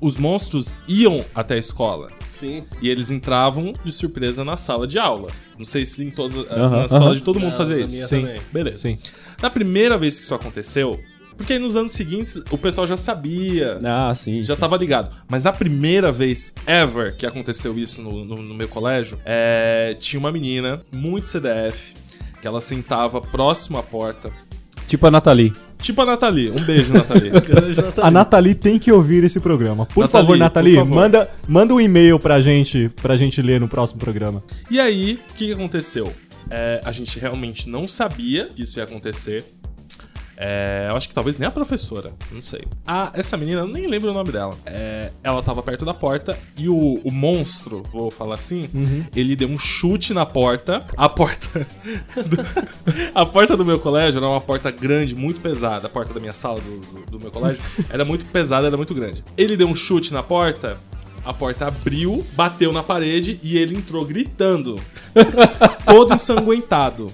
Os 0.00 0.16
monstros 0.16 0.78
iam 0.88 1.24
até 1.34 1.54
a 1.54 1.58
escola. 1.58 2.08
Sim. 2.30 2.64
E 2.80 2.88
eles 2.88 3.10
entravam 3.10 3.72
de 3.84 3.92
surpresa 3.92 4.44
na 4.44 4.56
sala 4.56 4.86
de 4.86 4.98
aula. 4.98 5.28
Não 5.58 5.64
sei 5.64 5.84
se 5.84 6.02
em 6.04 6.10
todas, 6.10 6.36
Aham, 6.50 6.70
na 6.70 6.84
escola 6.86 7.04
aham. 7.06 7.14
de 7.16 7.22
todo 7.22 7.38
mundo 7.40 7.54
fazia 7.56 7.78
isso. 7.80 7.94
minha 7.94 8.06
Sim. 8.06 8.20
também. 8.22 8.40
Beleza. 8.52 8.78
Sim. 8.78 8.98
Na 9.42 9.50
primeira 9.50 9.98
vez 9.98 10.18
que 10.18 10.24
isso 10.24 10.34
aconteceu, 10.34 10.98
porque 11.36 11.52
aí 11.54 11.58
nos 11.58 11.76
anos 11.76 11.92
seguintes 11.92 12.42
o 12.50 12.56
pessoal 12.56 12.86
já 12.86 12.96
sabia, 12.96 13.78
Ah, 13.84 14.14
sim. 14.14 14.42
já 14.42 14.54
sim. 14.54 14.60
tava 14.60 14.76
ligado. 14.78 15.14
Mas 15.28 15.42
na 15.44 15.52
primeira 15.52 16.10
vez 16.10 16.54
ever 16.66 17.14
que 17.16 17.26
aconteceu 17.26 17.78
isso 17.78 18.00
no, 18.00 18.24
no- 18.24 18.40
no 18.42 18.54
meu 18.54 18.68
colégio, 18.68 19.18
é, 19.24 19.94
tinha 20.00 20.18
uma 20.18 20.32
menina, 20.32 20.80
muito 20.90 21.26
CDF, 21.26 21.92
que 22.40 22.46
ela 22.46 22.60
sentava 22.62 23.20
próximo 23.20 23.76
à 23.76 23.82
porta. 23.82 24.30
Tipo 24.88 25.08
a 25.08 25.10
Nathalie. 25.10 25.52
Tipo 25.80 26.02
a 26.02 26.06
Nathalie. 26.06 26.50
Um 26.50 26.62
beijo, 26.62 26.92
Nathalie. 26.92 27.30
A 28.02 28.10
Nathalie 28.10 28.54
tem 28.54 28.78
que 28.78 28.92
ouvir 28.92 29.24
esse 29.24 29.40
programa. 29.40 29.86
Por 29.86 30.02
Nathalie, 30.02 30.26
favor, 30.26 30.36
Nathalie, 30.38 30.74
por 30.74 30.80
favor. 30.80 30.94
Manda, 30.94 31.30
manda 31.48 31.74
um 31.74 31.80
e-mail 31.80 32.18
pra 32.18 32.40
gente, 32.40 32.90
pra 33.00 33.16
gente 33.16 33.40
ler 33.42 33.60
no 33.60 33.68
próximo 33.68 33.98
programa. 33.98 34.42
E 34.70 34.78
aí, 34.78 35.18
o 35.30 35.34
que, 35.34 35.46
que 35.46 35.52
aconteceu? 35.52 36.12
É, 36.50 36.80
a 36.84 36.92
gente 36.92 37.18
realmente 37.18 37.68
não 37.68 37.86
sabia 37.86 38.48
que 38.54 38.62
isso 38.62 38.78
ia 38.78 38.84
acontecer. 38.84 39.44
É, 40.42 40.86
eu 40.90 40.96
acho 40.96 41.06
que 41.06 41.14
talvez 41.14 41.36
nem 41.36 41.46
a 41.46 41.50
professora, 41.50 42.14
não 42.32 42.40
sei. 42.40 42.62
Ah, 42.86 43.10
essa 43.12 43.36
menina, 43.36 43.60
eu 43.60 43.66
nem 43.66 43.86
lembro 43.86 44.10
o 44.10 44.14
nome 44.14 44.32
dela. 44.32 44.56
É, 44.64 45.10
ela 45.22 45.42
tava 45.42 45.62
perto 45.62 45.84
da 45.84 45.92
porta 45.92 46.38
e 46.56 46.66
o, 46.66 46.98
o 47.04 47.10
monstro, 47.12 47.82
vou 47.92 48.10
falar 48.10 48.36
assim, 48.36 48.70
ele 49.14 49.36
deu 49.36 49.48
um 49.48 49.58
chute 49.58 50.14
na 50.14 50.24
porta. 50.24 50.82
A 50.96 51.10
porta. 51.10 51.66
do- 52.16 53.10
a 53.14 53.26
porta 53.26 53.54
do 53.54 53.66
meu 53.66 53.78
colégio 53.78 54.16
era 54.18 54.26
uma 54.26 54.40
porta 54.40 54.70
grande, 54.70 55.14
muito 55.14 55.40
pesada. 55.40 55.88
A 55.88 55.90
porta 55.90 56.14
da 56.14 56.20
minha 56.20 56.32
sala, 56.32 56.58
do, 56.58 56.78
do- 56.78 57.10
do 57.12 57.20
meu 57.20 57.30
colégio, 57.30 57.60
era 57.90 58.02
muito 58.04 58.24
pesada, 58.24 58.66
era 58.66 58.76
muito 58.78 58.94
grande. 58.94 59.22
Ele 59.36 59.58
deu 59.58 59.68
um 59.68 59.76
chute 59.76 60.10
na 60.12 60.22
porta. 60.22 60.78
A 61.22 61.34
porta 61.34 61.66
abriu, 61.66 62.26
bateu 62.32 62.72
na 62.72 62.82
parede 62.82 63.38
e 63.42 63.58
ele 63.58 63.76
entrou 63.76 64.06
gritando. 64.06 64.80
todo 65.84 66.14
ensanguentado. 66.14 67.12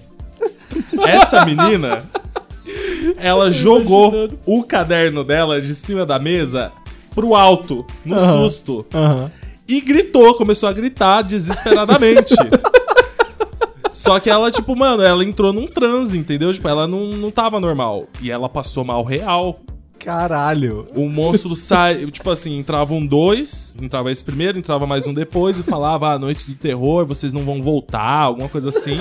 Essa 1.06 1.44
menina, 1.44 2.04
ela 3.18 3.51
jogou 3.51 4.28
o 4.44 4.62
caderno 4.62 5.22
dela 5.24 5.60
de 5.60 5.74
cima 5.74 6.05
da 6.05 6.18
mesa 6.18 6.72
pro 7.14 7.34
alto, 7.34 7.84
no 8.05 8.16
susto. 8.18 8.86
E 9.68 9.80
gritou, 9.80 10.34
começou 10.34 10.68
a 10.68 10.72
gritar 10.72 11.22
desesperadamente. 11.22 12.34
Só 13.90 14.20
que 14.20 14.28
ela, 14.28 14.51
tipo, 14.51 14.76
mano, 14.76 15.02
ela 15.02 15.24
entrou 15.24 15.52
num 15.52 15.66
transe, 15.66 16.18
entendeu? 16.18 16.52
Tipo, 16.52 16.68
ela 16.68 16.86
não, 16.86 17.06
não 17.06 17.30
tava 17.30 17.59
normal. 17.59 18.06
E 18.20 18.30
ela 18.30 18.48
passou 18.48 18.84
mal 18.84 19.02
real. 19.02 19.60
Caralho. 20.06 20.86
O 20.94 21.08
monstro 21.08 21.56
sai, 21.56 22.06
tipo 22.06 22.30
assim, 22.30 22.56
entravam 22.56 23.04
dois, 23.04 23.74
entrava 23.82 24.12
esse 24.12 24.22
primeiro, 24.22 24.56
entrava 24.56 24.86
mais 24.86 25.04
um 25.04 25.12
depois 25.12 25.58
e 25.58 25.64
falava, 25.64 26.12
ah, 26.12 26.18
noite 26.18 26.48
do 26.48 26.54
terror, 26.54 27.04
vocês 27.04 27.32
não 27.32 27.42
vão 27.44 27.60
voltar, 27.60 28.20
alguma 28.20 28.48
coisa 28.48 28.68
assim. 28.68 28.94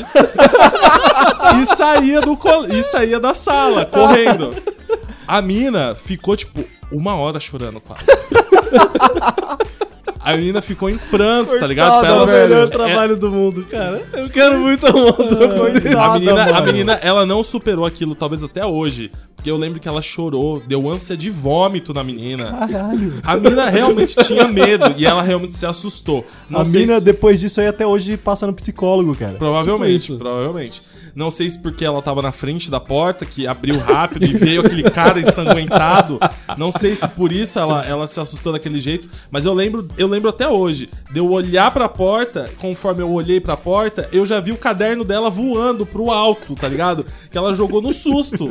e 1.61 1.76
saía 1.76 2.22
do 2.22 2.36
col... 2.36 2.65
e 2.65 2.82
saía 2.82 3.19
da 3.19 3.36
sala, 3.36 3.86
correndo. 3.86 4.49
A 5.27 5.44
mina 5.44 5.94
ficou, 5.94 6.36
tipo, 6.36 6.65
uma 6.91 7.14
hora 7.14 7.40
chorando 7.40 7.80
quase. 7.80 8.06
A 10.26 10.35
menina 10.35 10.61
ficou 10.61 10.89
em 10.89 10.97
pranto, 10.97 11.57
tá 11.60 11.68
ligado? 11.68 12.02
Tipo, 12.02 12.07
Coitada, 12.07 12.31
É 12.31 12.45
o 12.45 12.49
melhor 12.49 12.69
trabalho 12.69 13.15
do 13.15 13.31
mundo, 13.31 13.64
cara. 13.69 14.02
Eu 14.14 14.30
quero 14.30 14.60
muito 14.60 14.85
a 14.88 14.91
moto. 14.91 15.38
A 15.99 16.14
menina, 16.19 16.43
a 16.57 16.61
menina, 16.61 16.93
ela 17.02 17.26
não 17.26 17.43
superou 17.43 17.85
aquilo, 17.85 18.15
talvez 18.15 18.41
até 18.43 18.65
hoje. 18.65 19.11
Porque 19.35 19.52
eu 19.52 19.57
lembro 19.57 19.80
que 19.80 19.88
ela 19.88 20.02
chorou, 20.02 20.60
deu 20.65 20.89
ânsia 20.89 21.15
de 21.15 21.30
vômito 21.30 21.93
na 21.93 22.03
menina. 22.03 22.45
Caralho. 22.68 23.14
A 23.23 23.35
menina 23.38 23.69
realmente 23.69 24.15
tinha 24.23 24.47
medo 24.47 24.95
e 24.97 25.06
ela 25.06 25.22
realmente 25.22 25.53
se 25.53 25.65
assustou. 25.68 26.26
Não 26.49 26.61
a 26.61 26.65
sei 26.65 26.81
mina, 26.81 26.99
se- 26.99 27.06
depois 27.06 27.39
disso 27.39 27.61
aí, 27.61 27.68
até 27.68 27.85
hoje 27.85 28.18
passa 28.18 28.47
no 28.47 28.53
psicólogo, 28.53 29.15
cara. 29.15 29.34
Provavelmente, 29.38 30.06
Tipo 30.07 30.18
provavelmente. 30.18 30.81
Não 31.16 31.32
sei 31.32 31.50
se 31.50 31.58
porque 31.58 31.86
ela 31.86 32.02
tava 32.02 32.22
na 32.22 32.34
frente 32.34 32.70
da 32.70 32.80
porta, 32.80 33.26
que 33.26 33.48
abriu 33.48 33.80
rápido 33.80 34.26
e 34.26 34.34
veio 34.34 34.60
aquele 34.60 34.84
cara 34.84 35.18
ensanguentado. 35.20 36.20
Não 36.58 36.72
sei 36.72 36.94
se 36.94 37.08
por 37.08 37.32
isso 37.32 37.58
ela, 37.58 37.86
ela 37.86 38.06
se 38.06 38.20
assustou 38.20 38.52
daquele 38.52 38.80
jeito. 38.80 39.10
Mas 39.32 39.46
eu 39.46 39.54
lembro, 39.54 39.88
eu 39.98 40.08
lembro 40.08 40.30
até 40.30 40.46
hoje. 40.48 40.90
De 41.12 41.20
eu 41.20 41.32
olhar 41.32 41.72
pra 41.72 41.88
porta, 41.88 42.52
conforme 42.60 43.02
eu 43.02 43.10
olhei 43.10 43.40
pra 43.40 43.56
porta, 43.56 44.10
eu 44.12 44.26
já 44.26 44.42
vi 44.42 44.52
o 44.52 44.58
caderno 44.58 45.06
dela 45.06 45.30
voando 45.30 45.86
pro 45.86 46.12
alto, 46.12 46.54
tá 46.54 46.68
ligado? 46.68 47.06
Que 47.32 47.38
ela 47.38 47.56
jogou 47.56 47.82
no 47.82 47.94
susto. 47.94 48.50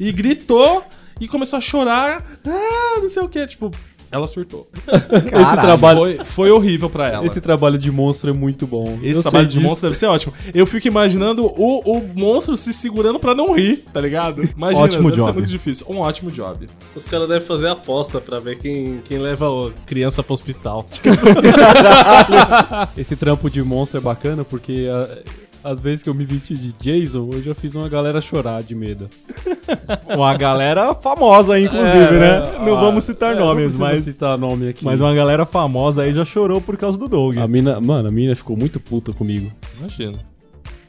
E 0.00 0.10
gritou 0.10 0.82
e 1.20 1.28
começou 1.28 1.58
a 1.58 1.62
chorar. 1.62 2.24
Ah, 2.46 2.98
não 3.00 3.10
sei 3.10 3.22
o 3.22 3.28
que. 3.28 3.46
Tipo, 3.46 3.70
ela 4.16 4.26
surtou. 4.26 4.66
Esse 4.86 5.56
trabalho, 5.60 5.98
Foi, 5.98 6.18
foi 6.24 6.50
horrível 6.50 6.88
pra 6.90 7.08
ela. 7.08 7.26
esse 7.26 7.40
trabalho 7.40 7.78
de 7.78 7.90
monstro 7.90 8.30
é 8.30 8.32
muito 8.32 8.66
bom. 8.66 8.98
Esse 9.02 9.18
Eu 9.18 9.22
trabalho 9.22 9.46
de 9.46 9.58
disso. 9.58 9.68
monstro 9.68 9.88
deve 9.88 9.98
ser 9.98 10.06
ótimo. 10.06 10.32
Eu 10.54 10.66
fico 10.66 10.88
imaginando 10.88 11.44
o, 11.46 11.80
o 11.98 12.02
monstro 12.14 12.56
se 12.56 12.72
segurando 12.72 13.18
pra 13.18 13.34
não 13.34 13.54
rir, 13.54 13.84
tá 13.92 14.00
ligado? 14.00 14.42
Imagina, 14.56 14.84
Ótimo 14.84 15.02
deve 15.10 15.14
ser 15.20 15.26
job. 15.26 15.32
muito 15.38 15.48
difícil. 15.50 15.86
Um 15.88 15.98
ótimo 15.98 16.30
job. 16.30 16.68
Os 16.94 17.06
caras 17.06 17.28
devem 17.28 17.46
fazer 17.46 17.68
aposta 17.68 18.20
pra 18.20 18.38
ver 18.40 18.58
quem, 18.58 19.00
quem 19.04 19.18
leva 19.18 19.46
a 19.68 19.70
criança 19.86 20.22
pro 20.22 20.34
hospital. 20.34 20.86
Esse 22.96 23.16
trampo 23.16 23.50
de 23.50 23.62
monstro 23.62 23.98
é 23.98 24.00
bacana 24.00 24.44
porque 24.44 24.86
ah, 24.90 25.18
às 25.66 25.80
vezes 25.80 26.02
que 26.04 26.08
eu 26.08 26.14
me 26.14 26.24
vesti 26.24 26.54
de 26.54 26.72
Jason, 26.78 27.28
eu 27.32 27.42
já 27.42 27.52
fiz 27.54 27.74
uma 27.74 27.88
galera 27.88 28.20
chorar 28.20 28.62
de 28.62 28.72
medo. 28.74 29.10
Uma 30.14 30.36
galera 30.36 30.94
famosa 30.94 31.54
aí, 31.54 31.64
inclusive, 31.64 31.98
É, 31.98 32.10
né? 32.12 32.36
é, 32.54 32.58
não 32.64 32.76
ah, 32.76 32.80
vamos 32.80 33.02
citar 33.02 33.32
é, 33.32 33.34
não 33.38 33.46
nomes, 33.46 33.62
precisa 33.64 33.84
mas, 33.84 34.04
citar 34.04 34.38
nome 34.38 34.68
aqui. 34.68 34.84
mas 34.84 35.00
uma 35.00 35.12
galera 35.12 35.44
famosa 35.44 36.02
aí 36.02 36.12
já 36.12 36.24
chorou 36.24 36.60
por 36.60 36.76
causa 36.76 36.96
do 36.96 37.08
Doug. 37.08 37.36
A 37.36 37.48
mina, 37.48 37.80
mano, 37.80 38.08
a 38.08 38.12
mina 38.12 38.36
ficou 38.36 38.56
muito 38.56 38.78
puta 38.78 39.12
comigo. 39.12 39.50
Imagina. 39.78 40.16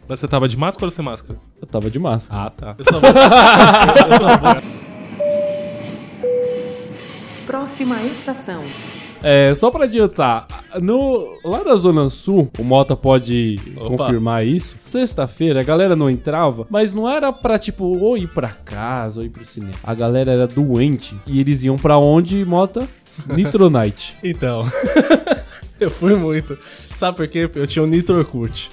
Mas 0.08 0.20
você 0.20 0.28
tava 0.28 0.48
de 0.48 0.56
máscara 0.56 0.86
ou 0.86 0.92
sem 0.92 1.04
máscara? 1.04 1.40
Eu 1.60 1.68
tava 1.68 1.90
de 1.90 1.98
máscara. 1.98 2.44
Ah, 2.44 2.50
tá. 2.52 2.76
Eu 2.78 2.86
só 2.86 3.00
vou, 3.00 3.10
eu 4.14 4.20
só 4.20 4.38
vou 4.38 4.62
Próxima 7.48 7.96
estação. 8.04 8.62
É, 9.24 9.54
só 9.56 9.72
pra 9.72 9.86
adiantar, 9.86 10.46
no, 10.82 11.40
lá 11.44 11.64
na 11.64 11.76
Zona 11.76 12.10
Sul, 12.10 12.50
o 12.58 12.64
Mota 12.64 12.96
pode 12.96 13.56
confirmar 13.76 14.46
isso. 14.46 14.78
Sexta-feira 14.80 15.60
a 15.60 15.64
galera 15.64 15.96
não 15.96 16.10
entrava, 16.10 16.66
mas 16.70 16.94
não 16.94 17.10
era 17.10 17.32
pra 17.34 17.58
tipo, 17.58 17.86
ou 17.86 18.18
ir 18.18 18.28
pra 18.28 18.50
casa 18.50 19.20
ou 19.20 19.26
ir 19.26 19.30
pro 19.30 19.44
cinema. 19.44 19.74
A 19.84 19.94
galera 19.94 20.32
era 20.32 20.48
doente 20.48 21.16
e 21.26 21.40
eles 21.40 21.64
iam 21.64 21.76
pra 21.76 21.98
onde, 21.98 22.46
Mota? 22.46 22.88
Nitronite. 23.28 24.16
Então, 24.24 24.66
eu 25.80 25.90
fui 25.90 26.16
muito. 26.16 26.58
Sabe 26.96 27.18
por 27.18 27.28
quê? 27.28 27.50
Eu 27.54 27.68
tinha 27.68 27.84
um 27.84 27.88
Nitro 27.88 28.18
Orkut. 28.18 28.70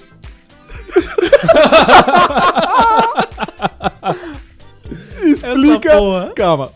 Explica. 5.23 5.89
Calma. 6.35 6.71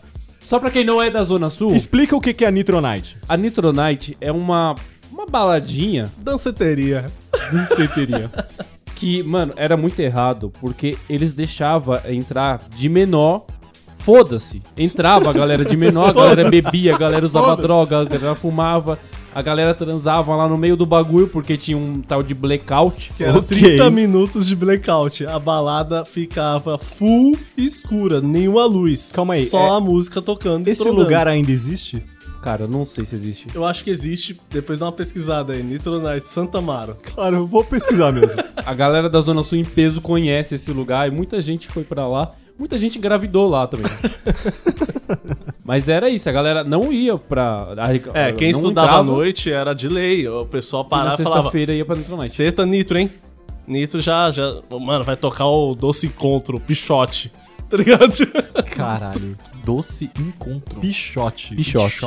Só 0.50 0.58
pra 0.58 0.68
quem 0.68 0.82
não 0.82 1.00
é 1.00 1.08
da 1.08 1.22
Zona 1.22 1.48
Sul, 1.48 1.76
Explica 1.76 2.16
o 2.16 2.20
que 2.20 2.44
é 2.44 2.48
a 2.48 2.50
Nitronite. 2.50 3.16
a 3.28 3.36
Nitronite 3.36 4.16
é 4.20 4.32
uma, 4.32 4.74
uma 5.08 5.24
baladinha 5.24 6.10
Danceteria. 6.18 7.06
danceteria. 7.52 8.28
que, 8.96 9.22
mano, 9.22 9.52
era 9.54 9.76
muito 9.76 10.00
errado, 10.00 10.52
porque 10.60 10.98
eles 11.08 11.32
deixavam 11.34 12.00
entrar 12.04 12.62
de 12.74 12.88
menor 12.88 13.46
Foda-se. 13.98 14.60
Entrava 14.76 15.30
a 15.30 15.32
galera 15.32 15.64
de 15.64 15.76
menor, 15.76 16.08
a 16.08 16.12
galera 16.12 16.50
bebia, 16.50 16.96
a 16.96 16.98
galera 16.98 17.24
usava 17.24 17.54
droga, 17.54 18.00
a 18.00 18.04
galera 18.04 18.34
fumava, 18.34 18.98
a 19.34 19.42
galera 19.42 19.74
transava 19.74 20.34
lá 20.34 20.48
no 20.48 20.56
meio 20.58 20.76
do 20.76 20.84
bagulho 20.86 21.28
porque 21.28 21.56
tinha 21.56 21.76
um 21.76 22.00
tal 22.00 22.22
de 22.22 22.34
blackout. 22.34 23.12
Que 23.16 23.24
era 23.24 23.38
Ok. 23.38 23.58
30 23.58 23.90
minutos 23.90 24.46
de 24.46 24.56
blackout. 24.56 25.24
A 25.26 25.38
balada 25.38 26.04
ficava 26.04 26.78
full 26.78 27.36
escura, 27.56 28.20
nenhuma 28.20 28.64
luz. 28.66 29.10
Calma 29.12 29.34
aí, 29.34 29.46
Só 29.46 29.58
é- 29.74 29.76
a 29.76 29.80
música 29.80 30.20
tocando. 30.20 30.62
Esse 30.68 30.80
estrondando. 30.82 31.02
lugar 31.04 31.28
ainda 31.28 31.50
existe? 31.50 32.02
Cara, 32.42 32.62
eu 32.64 32.68
não 32.68 32.86
sei 32.86 33.04
se 33.04 33.14
existe. 33.14 33.48
Eu 33.54 33.66
acho 33.66 33.84
que 33.84 33.90
existe. 33.90 34.40
Depois 34.48 34.78
dá 34.78 34.86
uma 34.86 34.92
pesquisada 34.92 35.52
aí. 35.52 35.62
Nitro 35.62 36.00
Night 36.00 36.26
Santa 36.26 36.56
Amaro. 36.56 36.96
Claro, 37.14 37.36
eu 37.36 37.46
vou 37.46 37.62
pesquisar 37.62 38.10
mesmo. 38.12 38.42
A 38.64 38.72
galera 38.72 39.10
da 39.10 39.20
Zona 39.20 39.42
Sul 39.42 39.58
em 39.58 39.64
peso 39.64 40.00
conhece 40.00 40.54
esse 40.54 40.72
lugar 40.72 41.06
e 41.06 41.10
muita 41.10 41.42
gente 41.42 41.68
foi 41.68 41.84
pra 41.84 42.06
lá. 42.08 42.32
Muita 42.60 42.78
gente 42.78 42.98
engravidou 42.98 43.48
lá 43.48 43.66
também. 43.66 43.90
Mas 45.64 45.88
era 45.88 46.10
isso, 46.10 46.28
a 46.28 46.32
galera 46.32 46.62
não 46.62 46.92
ia 46.92 47.16
pra. 47.16 47.68
É, 48.12 48.32
quem 48.32 48.50
estudava 48.50 48.98
à 48.98 49.02
noite 49.02 49.50
era 49.50 49.72
de 49.72 49.88
lei. 49.88 50.28
O 50.28 50.44
pessoal 50.44 50.82
e 50.82 50.84
na 50.84 50.90
parava 50.90 51.14
e 51.14 51.24
falava. 51.24 51.42
sexta-feira 51.44 51.72
ia 51.72 51.86
pra 51.86 51.96
Nitro 51.96 52.16
Night. 52.18 52.34
Sexta 52.34 52.66
Nitro, 52.66 52.98
hein? 52.98 53.10
Nitro 53.66 53.98
já, 53.98 54.30
já. 54.30 54.60
Mano, 54.78 55.04
vai 55.04 55.16
tocar 55.16 55.46
o 55.46 55.74
Doce 55.74 56.08
Encontro, 56.08 56.58
o 56.58 56.60
Pichote. 56.60 57.32
Tá 57.70 57.76
ligado? 57.76 58.12
Caralho. 58.74 59.38
Doce 59.64 60.10
encontro. 60.18 60.80
Pichote. 60.80 61.54
Pichote. 61.54 62.04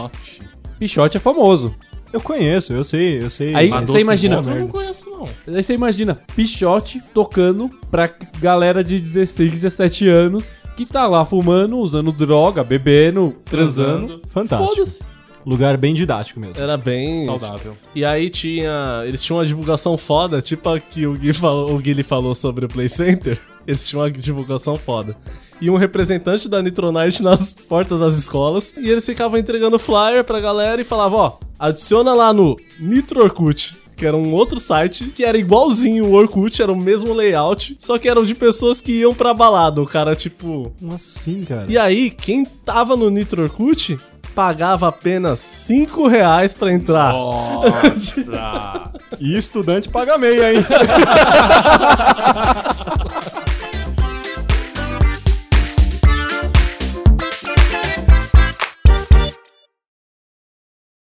Pichote 0.78 1.16
é 1.16 1.20
famoso. 1.22 1.74
Eu 2.14 2.22
conheço, 2.22 2.72
eu 2.73 2.84
sei, 2.84 3.23
eu 3.23 3.30
sei. 3.31 3.56
Aí 3.56 3.69
você 3.69 4.02
imagina. 4.02 4.35
eu 4.35 4.41
não 4.44 4.68
conheço, 4.68 5.10
não. 5.10 5.27
Aí 5.48 5.64
você 5.64 5.73
imagina 5.73 6.19
Pichote 6.35 7.02
tocando 7.11 7.72
pra 7.90 8.07
galera 8.40 8.84
de 8.84 8.99
16, 8.99 9.49
17 9.49 10.07
anos 10.07 10.52
que 10.77 10.85
tá 10.85 11.07
lá 11.07 11.26
fumando, 11.26 11.77
usando 11.80 12.11
droga, 12.11 12.64
bebendo, 12.64 13.35
transando. 13.45 14.22
Fantástico. 14.27 15.03
Lugar 15.45 15.76
bem 15.76 15.94
didático 15.94 16.40
mesmo. 16.40 16.61
Era 16.64 16.77
bem. 16.77 17.26
Saudável. 17.26 17.76
E 17.95 18.06
aí 18.06 18.30
tinha. 18.30 19.03
Eles 19.06 19.23
tinham 19.23 19.40
uma 19.40 19.45
divulgação 19.45 19.98
foda, 19.98 20.41
tipo 20.41 20.69
a 20.69 20.80
que 20.80 21.06
o 21.06 21.14
Gui 21.14 21.34
falou, 21.34 21.76
o 21.76 21.80
Guilherme 21.80 22.03
falou 22.03 22.35
sobre 22.35 22.65
o 22.65 22.68
Play 22.68 22.88
Center. 22.88 23.40
Eles 23.65 23.88
tinham 23.88 24.03
uma 24.03 24.11
divulgação 24.11 24.76
foda. 24.76 25.18
E 25.64 25.69
um 25.69 25.77
representante 25.77 26.49
da 26.49 26.61
Nitronite 26.61 27.23
nas 27.23 27.53
portas 27.53 27.98
das 27.98 28.15
escolas. 28.15 28.73
E 28.77 28.90
eles 28.90 29.06
ficavam 29.06 29.40
entregando 29.40 29.80
flyer 29.80 30.22
pra 30.23 30.41
galera 30.41 30.81
e 30.81 30.84
falavam, 30.84 31.19
ó, 31.19 31.31
adiciona 31.57 32.14
lá 32.14 32.34
no 32.34 32.57
Nitro 32.77 33.23
Orkut. 33.23 33.73
Que 33.95 34.06
era 34.06 34.18
um 34.18 34.34
outro 34.34 34.60
site 34.60 35.06
que 35.06 35.23
era 35.23 35.38
igualzinho 35.38 36.06
o 36.07 36.14
Orkut, 36.14 36.61
era 36.61 36.73
o 36.73 36.76
mesmo 36.76 37.14
layout, 37.14 37.77
só 37.80 37.98
que 37.98 38.10
eram 38.10 38.26
de 38.26 38.35
pessoas 38.35 38.81
que 38.81 38.91
iam 38.99 39.14
pra 39.14 39.34
balada. 39.34 39.81
O 39.81 39.85
cara, 39.85 40.14
tipo, 40.15 40.73
Como 40.80 40.95
assim, 40.95 41.44
cara? 41.44 41.65
e 41.69 41.77
aí, 41.77 42.10
quem 42.10 42.44
tava 42.44 42.98
no 42.98 43.10
Nitro 43.10 43.44
Orkut 43.44 43.98
pagava 44.35 44.88
apenas 44.90 45.40
5 45.40 46.07
reais 46.07 46.53
pra 46.53 46.73
entrar. 46.73 47.14
Nossa! 47.14 48.91
E 49.19 49.38
estudante 49.38 49.88
paga 49.90 50.18
meia, 50.18 50.56
hein? 50.56 50.65